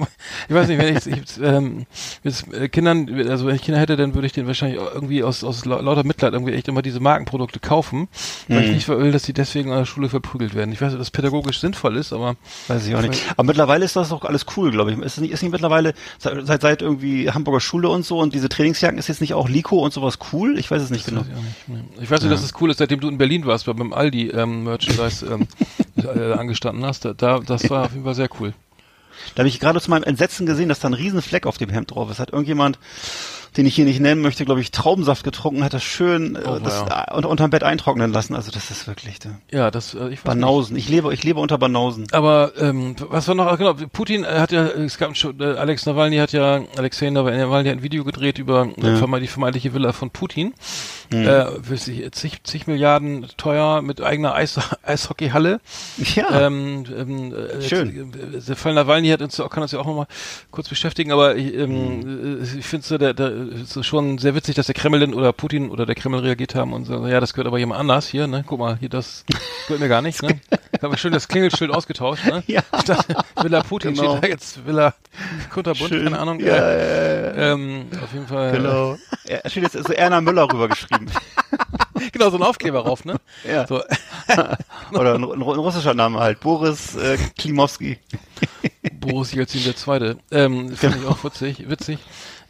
ich 0.48 0.54
weiß 0.54 0.68
nicht, 0.68 0.78
wenn 0.78 0.96
ich, 0.96 1.06
ich 1.06 1.40
ähm, 1.42 1.86
mit 2.22 2.44
äh, 2.52 2.68
Kindern, 2.68 3.08
also 3.28 3.46
wenn 3.46 3.54
ich 3.56 3.62
Kinder 3.62 3.80
hätte, 3.80 3.96
dann 3.96 4.14
würde 4.14 4.26
ich 4.26 4.32
denen 4.32 4.46
wahrscheinlich 4.46 4.78
irgendwie 4.80 5.22
aus, 5.22 5.42
aus 5.44 5.64
lau- 5.64 5.80
lauter 5.80 6.04
Mitleid 6.04 6.32
irgendwie 6.34 6.52
echt 6.52 6.68
immer 6.68 6.82
diese 6.82 7.00
Markenprodukte 7.00 7.60
kaufen, 7.60 8.08
weil 8.48 8.64
ich 8.64 8.70
nicht 8.72 8.88
will, 8.88 9.12
dass 9.12 9.22
die 9.22 9.32
deswegen 9.32 9.70
an 9.72 9.78
der 9.78 9.84
Schule 9.86 10.08
verprügelt 10.08 10.54
werden. 10.54 10.72
Ich 10.72 10.80
weiß 10.80 10.88
nicht, 10.88 10.94
ob 10.96 11.00
das 11.00 11.10
pädagogisch 11.10 11.60
sinnvoll 11.60 11.96
ist, 11.96 12.12
aber 12.12 12.36
Weiß 12.68 12.86
ich 12.86 12.94
auch 12.94 13.02
nicht. 13.02 13.22
Aber 13.36 13.44
mittlerweile 13.44 13.84
ist 13.84 13.96
das 13.96 14.10
doch 14.10 14.24
alles 14.24 14.44
cool, 14.56 14.70
glaube 14.70 14.92
ich. 14.92 14.98
Ist 14.98 15.20
nicht, 15.20 15.32
ist 15.32 15.42
nicht 15.42 15.52
mittlerweile, 15.52 15.94
seit, 16.18 16.60
seit, 16.62 16.82
irgendwie 16.82 17.30
Hamburger 17.30 17.60
Schule 17.60 17.88
und 17.88 18.04
so 18.04 18.18
und 18.18 18.34
diese 18.34 18.48
Trainingsjacken, 18.48 18.98
ist 18.98 19.08
jetzt 19.08 19.20
nicht 19.20 19.34
auch 19.34 19.48
Lico 19.48 19.78
und 19.78 19.92
sowas 19.92 20.18
cool? 20.32 20.58
Ich 20.58 20.70
weiß 20.70 20.82
es 20.82 20.90
nicht 20.90 21.06
genau. 21.06 21.20
Weiß 21.20 21.26
ich, 21.28 21.68
nicht. 21.68 22.02
Ich 22.02 22.10
weiß 22.10 22.20
nicht, 22.22 22.32
dass 22.32 22.42
es 22.42 22.52
cool 22.60 22.70
ist, 22.70 22.78
seitdem 22.78 23.00
du 23.00 23.08
in 23.08 23.18
Berlin 23.18 23.46
warst, 23.46 23.66
bei- 23.66 23.72
beim 23.72 23.92
Aldi 23.92 24.28
ähm, 24.28 24.68
Merchandise 24.98 25.26
ähm, 25.26 25.46
äh, 25.96 26.32
angestanden 26.32 26.84
hast. 26.84 27.04
Da, 27.04 27.14
da, 27.14 27.40
das 27.40 27.68
war 27.70 27.86
auf 27.86 27.92
jeden 27.92 28.04
Fall 28.04 28.14
sehr 28.14 28.28
cool. 28.40 28.52
Da 29.34 29.40
habe 29.40 29.48
ich 29.48 29.60
gerade 29.60 29.80
zu 29.80 29.90
meinem 29.90 30.04
Entsetzen 30.04 30.46
gesehen, 30.46 30.68
dass 30.68 30.80
da 30.80 30.88
ein 30.88 30.94
riesen 30.94 31.22
Fleck 31.22 31.46
auf 31.46 31.58
dem 31.58 31.70
Hemd 31.70 31.92
drauf 31.92 32.10
ist. 32.10 32.18
Hat 32.18 32.30
irgendjemand, 32.30 32.78
den 33.56 33.66
ich 33.66 33.74
hier 33.74 33.84
nicht 33.84 34.00
nennen 34.00 34.20
möchte, 34.20 34.44
glaube 34.44 34.60
ich, 34.60 34.70
Traubensaft 34.70 35.24
getrunken, 35.24 35.64
hat 35.64 35.72
das 35.74 35.82
schön 35.82 36.36
äh, 36.36 36.40
Oh, 36.46 36.58
das, 36.58 36.84
ja. 36.88 37.06
äh, 37.08 37.14
unter, 37.14 37.28
unterm 37.28 37.50
Bett 37.50 37.62
eintrocknen 37.64 38.12
lassen. 38.12 38.34
Also 38.34 38.50
das 38.50 38.70
ist 38.70 38.86
wirklich 38.86 39.18
da. 39.18 39.30
Ja, 39.50 39.70
das, 39.70 39.94
äh, 39.94 39.96
ich 39.96 40.02
weiß 40.04 40.08
nicht. 40.10 40.24
Banausen. 40.24 40.76
Ich 40.76 40.88
lebe, 40.88 41.12
ich 41.14 41.24
lebe 41.24 41.40
unter 41.40 41.58
Banausen. 41.58 42.06
Aber 42.12 42.52
ähm, 42.58 42.94
was 43.08 43.26
war 43.28 43.34
noch? 43.34 43.56
Genau, 43.58 43.74
Putin 43.92 44.24
äh, 44.24 44.26
hat 44.40 44.52
ja, 44.52 44.66
es 44.66 44.98
gab 44.98 45.16
schon, 45.16 45.40
äh, 45.40 45.44
Alex 45.56 45.86
Nawalny 45.86 46.16
hat 46.18 46.32
ja, 46.32 46.60
Alexei 46.76 47.10
Nawalny 47.10 47.68
hat 47.68 47.76
ein 47.78 47.82
Video 47.82 48.04
gedreht 48.04 48.38
über 48.38 48.66
äh, 48.76 48.80
verme- 48.96 49.20
die 49.20 49.26
vermeintliche 49.26 49.72
Villa 49.74 49.92
von 49.92 50.10
Putin. 50.10 50.52
Äh, 51.10 51.46
für 51.62 51.78
sich, 51.78 52.10
zig, 52.12 52.42
zig 52.44 52.66
Milliarden 52.66 53.26
teuer 53.38 53.80
mit 53.80 54.02
eigener 54.02 54.34
Eis, 54.34 54.58
Eishockeyhalle. 54.82 55.60
Ja. 56.14 56.42
Ähm, 56.46 56.84
ähm, 56.94 57.32
äh, 57.34 57.62
Schön. 57.62 58.12
äh, 58.12 58.40
Der 58.46 58.56
Fall 58.56 58.74
Nawalny 58.74 59.08
hat 59.08 59.22
uns, 59.22 59.36
kann 59.50 59.62
uns 59.62 59.72
ja 59.72 59.78
auch 59.78 59.86
nochmal 59.86 60.06
kurz 60.50 60.68
beschäftigen, 60.68 61.10
aber 61.12 61.36
ich, 61.36 61.54
ähm, 61.54 62.40
äh, 62.42 62.58
ich 62.58 62.66
finde 62.66 62.82
es 62.82 62.88
so, 62.88 62.98
der, 62.98 63.14
der, 63.14 63.30
so 63.64 63.82
schon 63.82 64.18
sehr 64.18 64.34
witzig, 64.34 64.54
dass 64.54 64.66
der 64.66 64.74
Kremlin 64.74 65.14
oder 65.14 65.32
Putin 65.32 65.70
oder 65.70 65.86
der 65.86 65.94
Kreml 65.94 66.20
reagiert 66.20 66.54
haben 66.54 66.72
und 66.72 66.84
so, 66.84 67.06
ja, 67.06 67.20
das 67.20 67.32
gehört 67.34 67.46
aber 67.46 67.58
jemand 67.58 67.80
anders 67.80 68.06
hier, 68.08 68.26
ne? 68.26 68.44
Guck 68.46 68.58
mal, 68.58 68.76
hier, 68.78 68.88
das 68.88 69.24
gehört 69.66 69.80
mir 69.80 69.88
gar 69.88 70.02
nicht, 70.02 70.22
ne? 70.22 70.40
Ich 70.72 70.82
habe 70.82 70.96
schön 70.98 71.12
das 71.12 71.28
Klingelschild 71.28 71.70
ausgetauscht, 71.70 72.24
ne? 72.26 72.42
Ja. 72.46 72.62
Statt 72.82 73.06
Villa 73.42 73.62
Putin 73.62 73.94
Genau. 73.94 74.12
steht 74.12 74.24
da 74.24 74.28
jetzt 74.28 74.66
Villa 74.66 74.94
Kunterbund, 75.52 75.88
Schön. 75.88 76.04
keine 76.04 76.18
Ahnung. 76.18 76.40
Ja, 76.40 76.54
äh, 76.56 77.52
ähm, 77.52 77.86
auf 78.02 78.12
jeden 78.12 78.26
Fall. 78.26 78.52
Genau. 78.52 78.96
Er 79.24 79.48
steht 79.50 79.62
jetzt 79.64 79.72
so 79.86 79.92
Erna 79.92 80.20
Müller 80.20 80.50
rübergeschrieben. 80.52 81.10
Genau, 82.12 82.30
so 82.30 82.36
ein 82.36 82.42
Aufkleber 82.44 82.80
rauf, 82.80 83.04
ne? 83.04 83.16
Ja. 83.44 83.66
So, 83.66 83.82
Oder 84.92 85.14
ein, 85.14 85.24
ein 85.24 85.42
russischer 85.42 85.94
Name 85.94 86.20
halt. 86.20 86.38
Boris 86.40 86.94
äh, 86.94 87.18
Klimowski. 87.36 87.98
Boris 89.00 89.32
Jelzin 89.32 89.64
der 89.64 89.74
Zweite. 89.76 90.18
Ähm, 90.30 90.74
finde 90.76 90.98
ich 90.98 91.06
auch 91.06 91.22
witzig, 91.24 91.68
witzig. 91.68 91.98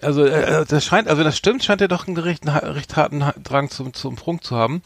Also 0.00 0.24
äh, 0.24 0.64
das 0.66 0.84
scheint, 0.84 1.08
also 1.08 1.24
das 1.24 1.36
stimmt, 1.36 1.64
scheint 1.64 1.80
er 1.80 1.88
doch 1.88 2.06
einen 2.06 2.16
recht, 2.16 2.46
recht 2.46 2.96
harten 2.96 3.24
Ha- 3.26 3.34
Drang 3.42 3.68
zum, 3.70 3.92
zum 3.94 4.14
Prunk 4.16 4.44
zu 4.44 4.54
haben. 4.56 4.82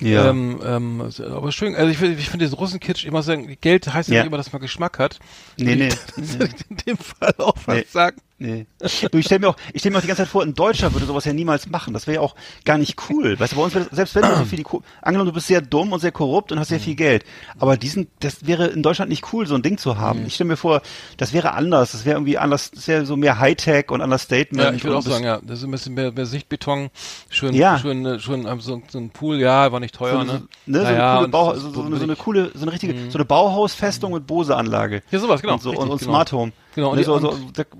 Ja. 0.00 0.30
Ähm, 0.30 0.60
ähm, 0.64 1.02
aber 1.30 1.52
schön, 1.52 1.74
also 1.74 1.90
ich, 1.90 2.00
ich 2.00 2.28
finde 2.30 2.44
diesen 2.46 2.56
Russenkitsch 2.58 3.04
immer 3.04 3.22
sagen, 3.22 3.56
Geld 3.60 3.92
heißt 3.92 4.08
ja 4.08 4.16
Ja. 4.16 4.20
nicht 4.22 4.28
immer, 4.28 4.36
dass 4.38 4.52
man 4.52 4.62
Geschmack 4.62 4.98
hat. 4.98 5.18
Nee, 5.58 5.76
nee. 5.76 5.88
Ich 6.16 6.70
in 6.70 6.76
dem 6.86 6.96
Fall 6.96 7.34
auch 7.38 7.56
was 7.66 7.76
Nee. 7.76 7.84
sagen. 7.90 8.16
Nee. 8.42 8.64
Du, 9.12 9.18
ich 9.18 9.26
stelle 9.26 9.40
mir 9.40 9.48
auch, 9.50 9.56
ich 9.74 9.80
stell 9.80 9.92
mir 9.92 9.98
auch 9.98 10.00
die 10.00 10.06
ganze 10.06 10.22
Zeit 10.22 10.30
vor, 10.30 10.42
ein 10.42 10.54
Deutscher 10.54 10.94
würde 10.94 11.04
sowas 11.04 11.26
ja 11.26 11.34
niemals 11.34 11.68
machen. 11.68 11.92
Das 11.92 12.06
wäre 12.06 12.14
ja 12.14 12.20
auch 12.22 12.34
gar 12.64 12.78
nicht 12.78 12.96
cool. 13.10 13.38
Weißt 13.38 13.52
du, 13.52 13.56
bei 13.56 13.62
uns 13.64 13.74
wäre 13.74 13.84
das- 13.84 13.94
selbst 13.94 14.14
wenn 14.14 14.22
du 14.22 14.34
so 14.34 14.44
viel 14.46 14.64
angenommen, 15.02 15.28
du 15.28 15.34
bist 15.34 15.46
sehr 15.48 15.60
dumm 15.60 15.92
und 15.92 16.00
sehr 16.00 16.10
korrupt 16.10 16.50
und 16.50 16.58
hast 16.58 16.68
sehr 16.68 16.80
viel 16.80 16.94
Geld. 16.94 17.26
Aber 17.58 17.76
diesen, 17.76 18.06
das 18.20 18.46
wäre 18.46 18.68
in 18.68 18.82
Deutschland 18.82 19.10
nicht 19.10 19.30
cool, 19.34 19.46
so 19.46 19.54
ein 19.56 19.60
Ding 19.62 19.76
zu 19.76 19.98
haben. 19.98 20.24
Ich 20.24 20.36
stelle 20.36 20.48
mir 20.48 20.56
vor, 20.56 20.80
das 21.18 21.34
wäre 21.34 21.52
anders. 21.52 21.92
Das 21.92 22.06
wäre 22.06 22.16
irgendwie 22.16 22.38
anders, 22.38 22.70
das 22.70 22.88
wäre 22.88 23.04
so 23.04 23.14
mehr 23.14 23.38
Hightech 23.40 23.90
und 23.90 24.00
Understatement. 24.00 24.64
Ja, 24.70 24.72
ich 24.74 24.84
würde 24.84 24.96
auch 24.96 25.02
sagen, 25.02 25.24
ja, 25.24 25.38
das 25.42 25.58
ist 25.58 25.66
ein 25.66 25.70
bisschen 25.70 25.92
mehr, 25.92 26.10
mehr 26.10 26.24
Sichtbeton, 26.24 26.88
schön, 27.28 27.52
Ja. 27.52 27.78
schön, 27.78 28.18
schön, 28.20 28.46
ähm, 28.46 28.62
so, 28.62 28.80
so 28.88 28.96
ein 28.98 29.10
Pool, 29.10 29.38
ja, 29.38 29.70
war 29.70 29.80
nicht 29.80 29.89
So, 29.92 29.98
teuer, 29.98 30.20
eine- 30.20 30.32
ne? 30.32 30.38
so, 30.38 30.70
ne, 30.72 30.78
so, 30.78 30.84
Naja, 30.84 31.18
eine 31.18 31.28
Bau, 31.28 31.54
so, 31.54 31.70
so, 31.72 31.82
eine, 31.82 31.96
so 31.96 32.14
coole, 32.16 32.50
so 32.54 32.62
eine 32.62 32.72
richtige, 32.72 33.10
so 33.10 33.18
eine 33.18 33.24
Bauhausfestung 33.24 34.12
mit 34.12 34.26
Bose-Anlage. 34.26 35.02
Ja, 35.10 35.18
sowas, 35.18 35.40
genau, 35.42 35.54
Und, 35.54 35.62
so, 35.62 35.70
richtig, 35.70 35.84
und, 35.86 35.90
und 35.92 35.98
genau. 36.00 36.10
Smart 36.12 36.32
Home. 36.32 36.52
Genau, 36.74 36.90
und 36.90 36.98
Ne, 36.98 37.04
so, 37.04 37.18
so, 37.18 37.36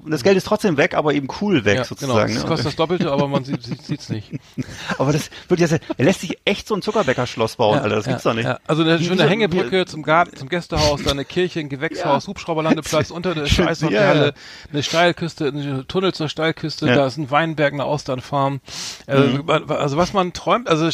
das 0.06 0.23
Geld 0.23 0.37
ist 0.37 0.47
trotzdem 0.47 0.76
weg, 0.76 0.94
aber 0.94 1.14
eben 1.14 1.28
cool 1.40 1.64
weg 1.64 1.76
ja, 1.78 1.85
sozusagen. 1.85 2.26
Genau, 2.28 2.38
es 2.38 2.42
ne? 2.42 2.49
kostet 2.49 2.66
das 2.66 2.76
Doppelte, 2.76 3.12
aber 3.12 3.28
man 3.28 3.44
sieht, 3.44 3.62
sieht's 3.62 4.09
nicht. 4.09 4.32
Aber 4.99 5.12
das 5.12 5.30
wird 5.49 5.61
ja 5.61 5.66
sehr, 5.68 5.78
er 5.97 6.04
lässt 6.04 6.20
sich 6.20 6.38
echt 6.44 6.66
so 6.66 6.75
ein 6.75 6.82
Zuckerbäcker-Schloss 6.82 7.56
bauen, 7.56 7.78
Alter, 7.78 7.97
das 7.97 8.06
gibt's 8.06 8.25
doch 8.25 8.35
nicht. 8.35 8.44
Ja. 8.47 8.59
Also 8.66 8.82
eine 8.82 8.99
schöne 8.99 9.28
Hängebrücke 9.28 9.87
zum 9.87 10.02
Garten, 10.02 10.37
zum 10.37 10.49
Gästehaus, 10.49 11.02
dann 11.02 11.12
eine 11.12 11.25
Kirche, 11.25 11.61
ein 11.61 11.68
Gewächshaus, 11.68 12.26
Hubschrauberlandeplatz, 12.26 13.11
unter 13.11 13.35
der 13.35 13.44
Eishockeyhalle, 13.44 14.20
ja, 14.20 14.26
ja. 14.26 14.32
eine 14.73 14.82
Steilküste, 14.82 15.47
ein 15.47 15.85
Tunnel 15.87 16.12
zur 16.12 16.28
Steilküste, 16.28 16.87
Ja. 16.87 16.97
da 16.97 17.06
ist 17.06 17.16
ein 17.16 17.30
Weinberg, 17.30 17.73
eine 17.73 17.85
Austernfarm. 17.85 18.61
Also, 19.06 19.23
Mhm. 19.42 19.49
also 19.49 19.97
was 19.97 20.12
man 20.12 20.32
träumt, 20.32 20.68
also 20.68 20.88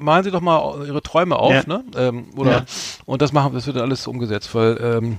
malen 0.00 0.24
Sie 0.24 0.30
doch 0.30 0.40
mal 0.40 0.84
Ihre 0.86 1.02
Träume 1.02 1.36
auf, 1.36 1.52
Ja. 1.52 1.62
ne? 1.66 1.84
Ähm, 1.96 2.26
oder 2.36 2.50
Ja. 2.50 2.64
und 3.04 3.22
das 3.22 3.32
machen, 3.32 3.54
das 3.54 3.66
wird 3.66 3.76
dann 3.76 3.84
alles 3.84 4.06
umgesetzt, 4.06 4.54
weil 4.54 4.78
ähm, 4.82 5.18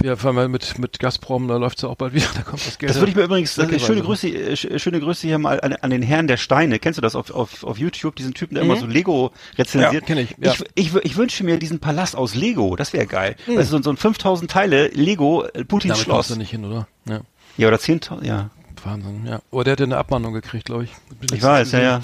wir 0.00 0.16
fahren 0.16 0.34
mal 0.34 0.48
mit 0.48 0.78
mit 0.78 0.98
Gazprom, 0.98 1.46
da 1.48 1.56
läuft's 1.56 1.82
ja 1.82 1.88
auch 1.88 1.96
bald 1.96 2.14
wieder, 2.14 2.26
da 2.34 2.42
kommt 2.42 2.66
das 2.66 2.78
Geld. 2.78 2.90
Das 2.90 2.98
würde 2.98 3.10
ich 3.10 3.16
mir 3.16 3.22
übrigens, 3.24 3.54
das 3.54 3.64
ist 3.66 3.70
Säckeweise. 3.70 3.86
schöne 3.92 4.02
Grüße, 4.02 4.28
äh, 4.28 4.52
sch- 4.54 4.78
schöne 4.78 5.00
Grüße 5.00 5.26
hier 5.26 5.38
mal 5.38 5.60
an, 5.60 5.74
an 5.74 5.90
den 5.90 6.02
Herrn 6.02 6.26
der 6.26 6.36
Steine. 6.36 6.78
Kennst 6.78 6.96
du 6.98 7.02
das 7.02 7.14
auf, 7.14 7.30
auf, 7.30 7.64
auf 7.64 7.78
YouTube, 7.78 8.16
diesen 8.16 8.34
Typen, 8.34 8.54
der 8.54 8.64
immer 8.64 8.76
so 8.76 8.86
Lego 8.86 9.32
rezensiert? 9.58 9.92
Mhm. 9.92 9.94
Ja, 9.94 10.00
kenn 10.00 10.18
ich, 10.18 10.34
ja. 10.38 10.52
Ich, 10.74 10.94
ich, 10.94 11.04
ich 11.04 11.16
wünsche 11.16 11.44
mir 11.44 11.58
diesen 11.58 11.78
Palast 11.80 12.16
aus 12.16 12.34
Lego, 12.34 12.76
das 12.76 12.92
wäre 12.92 13.06
geil. 13.06 13.36
Mhm. 13.46 13.58
Also 13.58 13.76
so, 13.76 13.82
so 13.82 13.90
ein 13.90 13.96
5000 13.96 14.50
Teile 14.50 14.88
Lego 14.88 15.44
äh, 15.44 15.64
Putins 15.64 15.92
Damit 15.94 16.04
Schloss. 16.04 16.28
du 16.28 16.36
nicht 16.36 16.50
hin, 16.50 16.64
oder? 16.64 16.86
Ja. 17.06 17.20
Ja, 17.56 17.68
oder 17.68 17.76
10.000, 17.78 18.24
ja. 18.24 18.50
Wahnsinn, 18.82 19.26
ja. 19.26 19.40
Aber 19.52 19.64
der 19.64 19.72
hat 19.72 19.80
ja 19.80 19.86
eine 19.86 19.98
Abmahnung 19.98 20.32
gekriegt, 20.32 20.64
glaube 20.64 20.84
ich. 20.84 20.90
Ich 21.34 21.42
weiß, 21.42 21.72
ja, 21.72 21.80
ja. 21.80 22.02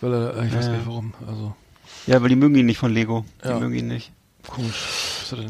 Weil 0.00 0.12
er, 0.12 0.42
ich 0.42 0.52
weiß 0.54 0.64
Ja, 0.66 0.72
nicht 0.72 0.80
ja. 0.80 0.86
warum. 0.86 1.14
Also 1.28 1.54
Ja, 2.08 2.20
weil 2.20 2.28
die 2.30 2.34
mögen 2.36 2.56
ihn 2.56 2.66
nicht 2.66 2.78
von 2.78 2.92
Lego. 2.92 3.24
Die 3.44 3.48
Ja. 3.48 3.58
mögen 3.60 3.74
ihn 3.76 3.86
nicht. 3.86 4.10
Komisch. 4.46 4.74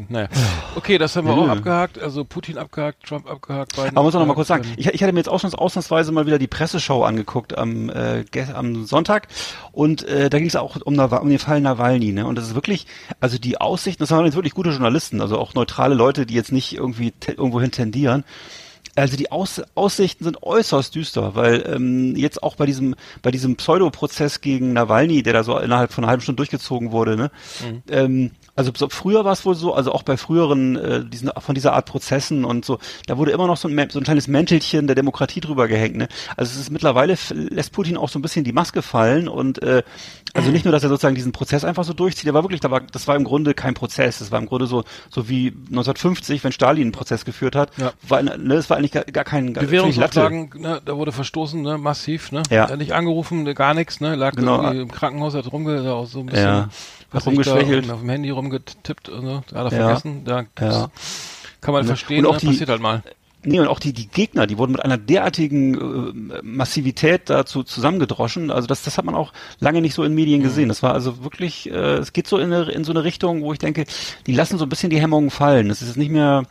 Naja. 0.09 0.27
Okay, 0.75 0.97
das 0.97 1.15
haben 1.15 1.27
wir 1.27 1.35
Ja. 1.35 1.41
auch 1.43 1.47
abgehakt. 1.49 1.99
Also 1.99 2.23
Putin 2.25 2.57
abgehakt, 2.57 3.03
Trump 3.05 3.29
abgehakt, 3.29 3.75
Biden. 3.75 3.91
Aber 3.95 4.03
muss 4.03 4.13
man 4.13 4.21
noch 4.23 4.27
mal 4.27 4.33
kurz 4.33 4.47
sagen, 4.47 4.65
ich, 4.77 4.87
ich 4.87 5.03
hatte 5.03 5.13
mir 5.13 5.19
jetzt 5.19 5.29
auch 5.29 5.39
schon 5.39 5.53
ausnahmsweise 5.53 6.11
mal 6.11 6.25
wieder 6.25 6.39
die 6.39 6.47
Presseschau 6.47 7.03
angeguckt 7.03 7.57
am, 7.57 7.89
äh, 7.89 8.25
am 8.53 8.85
Sonntag 8.85 9.27
und 9.71 10.03
äh, 10.07 10.29
da 10.29 10.37
ging 10.39 10.47
es 10.47 10.55
auch 10.55 10.77
um, 10.77 10.97
um 10.97 11.29
den 11.29 11.39
Fall 11.39 11.61
Nawalny, 11.61 12.11
ne? 12.11 12.25
Und 12.25 12.35
das 12.37 12.47
ist 12.47 12.55
wirklich, 12.55 12.87
also 13.19 13.37
die 13.37 13.59
Aussichten, 13.61 14.01
das 14.03 14.11
waren 14.11 14.25
jetzt 14.25 14.35
wirklich 14.35 14.53
gute 14.53 14.71
Journalisten, 14.71 15.21
also 15.21 15.37
auch 15.37 15.53
neutrale 15.53 15.95
Leute, 15.95 16.25
die 16.25 16.33
jetzt 16.33 16.51
nicht 16.51 16.73
irgendwie 16.73 17.13
irgendwohin 17.27 17.71
tendieren. 17.71 18.23
Also 18.95 19.15
die 19.15 19.31
Aus 19.31 19.61
Aussichten 19.75 20.23
sind 20.23 20.41
äußerst 20.41 20.95
düster, 20.95 21.35
weil 21.35 21.63
ähm, 21.71 22.15
jetzt 22.15 22.41
auch 22.41 22.55
bei 22.55 22.65
diesem 22.65 22.95
bei 23.21 23.29
diesem 23.29 23.55
Pseudoprozess 23.55 24.41
gegen 24.41 24.73
Nawalny, 24.73 25.21
der 25.21 25.33
da 25.33 25.43
so 25.43 25.55
innerhalb 25.59 25.93
von 25.93 26.03
einer 26.03 26.09
halben 26.09 26.23
Stunde 26.23 26.37
durchgezogen 26.37 26.91
wurde, 26.91 27.15
ne? 27.15 27.29
Ähm, 27.91 28.31
also 28.57 28.71
so, 28.75 28.89
früher 28.89 29.23
war 29.23 29.31
es 29.31 29.45
wohl 29.45 29.55
so, 29.55 29.73
also 29.73 29.93
auch 29.93 30.03
bei 30.03 30.17
früheren 30.17 30.75
äh, 30.75 31.05
diesen 31.05 31.31
von 31.39 31.55
dieser 31.55 31.71
Art 31.73 31.85
Prozessen 31.85 32.43
und 32.43 32.65
so, 32.65 32.79
da 33.05 33.17
wurde 33.17 33.31
immer 33.31 33.47
noch 33.47 33.55
so 33.55 33.69
ein, 33.69 33.89
so 33.89 33.99
ein 33.99 34.03
kleines 34.03 34.27
Mäntelchen 34.27 34.87
der 34.87 34.95
Demokratie 34.97 35.39
drüber 35.39 35.69
gehängt. 35.69 35.95
Ne? 35.95 36.09
Also 36.35 36.51
es 36.53 36.59
ist 36.59 36.71
mittlerweile 36.71 37.15
lässt 37.29 37.71
Putin 37.71 37.95
auch 37.95 38.09
so 38.09 38.19
ein 38.19 38.21
bisschen 38.21 38.43
die 38.43 38.51
Maske 38.51 38.81
fallen 38.81 39.29
und 39.29 39.61
äh, 39.63 39.83
also 40.33 40.51
nicht 40.51 40.65
nur, 40.65 40.71
dass 40.73 40.83
er 40.83 40.89
sozusagen 40.89 41.15
diesen 41.15 41.31
Prozess 41.31 41.63
einfach 41.63 41.83
so 41.85 41.93
durchzieht, 41.93 42.25
der 42.25 42.33
war 42.33 42.43
wirklich, 42.43 42.59
da 42.59 42.69
war, 42.69 42.81
das 42.81 43.07
war 43.07 43.15
im 43.15 43.23
Grunde 43.23 43.53
kein 43.53 43.73
Prozess, 43.73 44.19
das 44.19 44.31
war 44.31 44.39
im 44.39 44.45
Grunde 44.47 44.67
so 44.67 44.83
so 45.09 45.29
wie 45.29 45.47
1950, 45.69 46.43
wenn 46.43 46.51
Stalin 46.51 46.81
einen 46.83 46.91
Prozess 46.91 47.25
geführt 47.25 47.55
hat, 47.55 47.71
Ja. 47.77 47.93
war 48.07 48.21
ne, 48.21 48.37
das 48.37 48.69
war 48.69 48.77
eigentlich 48.77 48.91
gar, 48.91 49.03
gar 49.03 49.23
kein 49.23 49.53
gar, 49.53 49.63
Bewährungsauflagen, 49.63 50.49
ne, 50.57 50.81
da 50.83 50.97
wurde 50.97 51.11
verstoßen, 51.11 51.61
ne, 51.61 51.77
massiv, 51.77 52.31
ne? 52.31 52.43
Ja. 52.49 52.65
Er 52.65 52.69
hat 52.69 52.77
Nicht 52.79 52.93
angerufen, 52.93 53.45
gar 53.55 53.73
nichts, 53.73 54.01
ne? 54.01 54.15
Lag 54.15 54.33
Genau. 54.35 54.61
irgendwie 54.61 54.81
im 54.81 54.91
Krankenhaus, 54.91 55.33
hat 55.35 55.51
rumge 55.51 55.81
so 56.07 56.19
ein 56.19 56.25
bisschen 56.27 56.43
Ja. 56.43 56.69
was 57.11 57.25
Rumgeschwächelt. 57.25 57.89
auf 57.91 57.99
dem 58.01 58.09
Handy 58.09 58.29
rumgetippt 58.29 58.46
und 59.09 59.21
so. 59.25 59.43
Da 59.49 59.63
hat 59.65 59.71
er 59.73 59.77
Ja. 59.79 59.85
vergessen. 59.87 60.23
Da 60.25 60.45
Ja. 60.59 60.89
kann 61.61 61.73
man 61.73 61.81
Und 61.81 61.87
verstehen, 61.87 62.25
auch 62.25 62.33
ne? 62.33 62.39
die- 62.39 62.47
passiert 62.47 62.69
halt 62.69 62.81
mal. 62.81 63.03
Nee, 63.43 63.59
und 63.61 63.67
auch 63.67 63.79
die, 63.79 63.93
die 63.93 64.07
Gegner, 64.07 64.45
die 64.47 64.57
wurden 64.57 64.73
mit 64.73 64.83
einer 64.83 64.97
derartigen 64.97 65.75
äh, 66.31 66.39
Massivität 66.41 67.29
dazu 67.29 67.63
zusammengedroschen. 67.63 68.51
Also 68.51 68.67
das, 68.67 68.81
das 68.83 68.97
hat 68.97 69.05
man 69.05 69.15
auch 69.15 69.31
lange 69.59 69.79
nicht 69.81 69.93
so 69.93 70.03
in 70.03 70.13
Medien 70.15 70.41
gesehen. 70.41 70.67
Das 70.67 70.83
war 70.83 70.93
also 70.93 71.23
wirklich, 71.23 71.69
äh, 71.69 71.95
es 71.97 72.11
geht 72.13 72.27
so 72.27 72.39
in, 72.39 72.51
eine, 72.51 72.69
in 72.71 72.83
so 72.83 72.91
eine 72.91 73.03
Richtung, 73.05 73.43
wo 73.43 73.53
ich 73.53 73.59
denke, 73.59 73.85
die 74.25 74.33
lassen 74.33 74.57
so 74.57 74.65
ein 74.65 74.69
bisschen 74.69 74.89
die 74.89 74.99
Hemmungen 74.99 75.29
fallen. 75.29 75.69
Es 75.69 75.81
ist 75.81 75.95
nicht 75.95 76.11
mehr, 76.11 76.43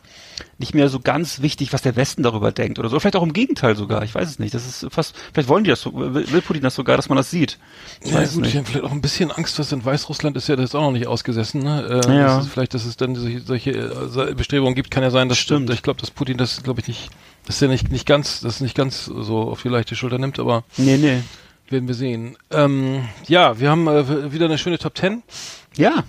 nicht 0.57 0.73
mehr 0.73 0.89
so 0.89 0.99
ganz 0.99 1.41
wichtig, 1.41 1.73
was 1.73 1.81
der 1.81 1.95
Westen 1.95 2.23
darüber 2.23 2.51
denkt 2.51 2.79
oder 2.79 2.89
so. 2.89 2.99
Vielleicht 2.99 3.15
auch 3.15 3.23
im 3.23 3.33
Gegenteil 3.33 3.75
sogar. 3.75 4.03
Ich 4.03 4.13
weiß 4.15 4.27
es 4.29 4.39
nicht. 4.39 4.53
Das 4.53 4.65
ist 4.67 4.87
fast, 4.91 5.15
vielleicht 5.33 5.49
wollen 5.49 5.63
die 5.63 5.69
das 5.69 5.81
so, 5.81 5.91
will, 5.93 6.41
Putin 6.41 6.63
das 6.63 6.75
sogar, 6.75 6.95
dass 6.97 7.09
man 7.09 7.15
das 7.15 7.29
sieht. 7.31 7.57
Ich 8.01 8.11
Ja, 8.11 8.19
gut, 8.19 8.29
ich 8.29 8.35
nicht. 8.37 8.55
habe 8.55 8.65
vielleicht 8.65 8.85
auch 8.85 8.91
ein 8.91 9.01
bisschen 9.01 9.31
Angst, 9.31 9.57
was 9.59 9.71
in 9.71 9.83
Weißrussland 9.83 10.35
ist 10.37 10.47
ja 10.47 10.55
das 10.55 10.65
ist 10.71 10.75
auch 10.75 10.81
noch 10.81 10.91
nicht 10.91 11.07
ausgesessen. 11.07 11.61
Ne? 11.63 12.01
Äh, 12.07 12.15
Ja. 12.17 12.39
ist 12.39 12.49
vielleicht, 12.49 12.73
dass 12.73 12.85
es 12.85 12.97
dann 12.97 13.15
solche, 13.15 13.41
solche 13.41 13.71
äh, 13.71 14.33
Bestrebungen 14.35 14.75
gibt, 14.75 14.91
kann 14.91 15.03
ja 15.03 15.11
sein, 15.11 15.29
dass 15.29 15.37
Stimmt. 15.37 15.69
Ich 15.71 15.81
glaube, 15.83 15.99
dass 15.99 16.11
Putin 16.11 16.37
das, 16.37 16.61
glaube 16.63 16.81
ich, 16.81 16.87
nicht, 16.87 17.09
dass 17.45 17.61
er 17.61 17.67
nicht, 17.67 17.91
nicht 17.91 18.05
ganz, 18.05 18.41
das 18.41 18.61
nicht 18.61 18.75
ganz 18.75 19.05
so 19.05 19.39
auf 19.41 19.61
die 19.61 19.69
leichte 19.69 19.95
Schulter 19.95 20.17
nimmt, 20.17 20.39
aber 20.39 20.63
Nee, 20.77 20.97
nee. 20.97 21.21
werden 21.69 21.87
wir 21.87 21.95
sehen. 21.95 22.37
Ähm, 22.51 23.07
ja, 23.27 23.59
wir 23.59 23.69
haben 23.69 23.87
äh, 23.87 24.31
wieder 24.33 24.45
eine 24.45 24.57
schöne 24.57 24.77
Top 24.77 24.95
Ten 24.95 25.23
Ja. 25.75 26.03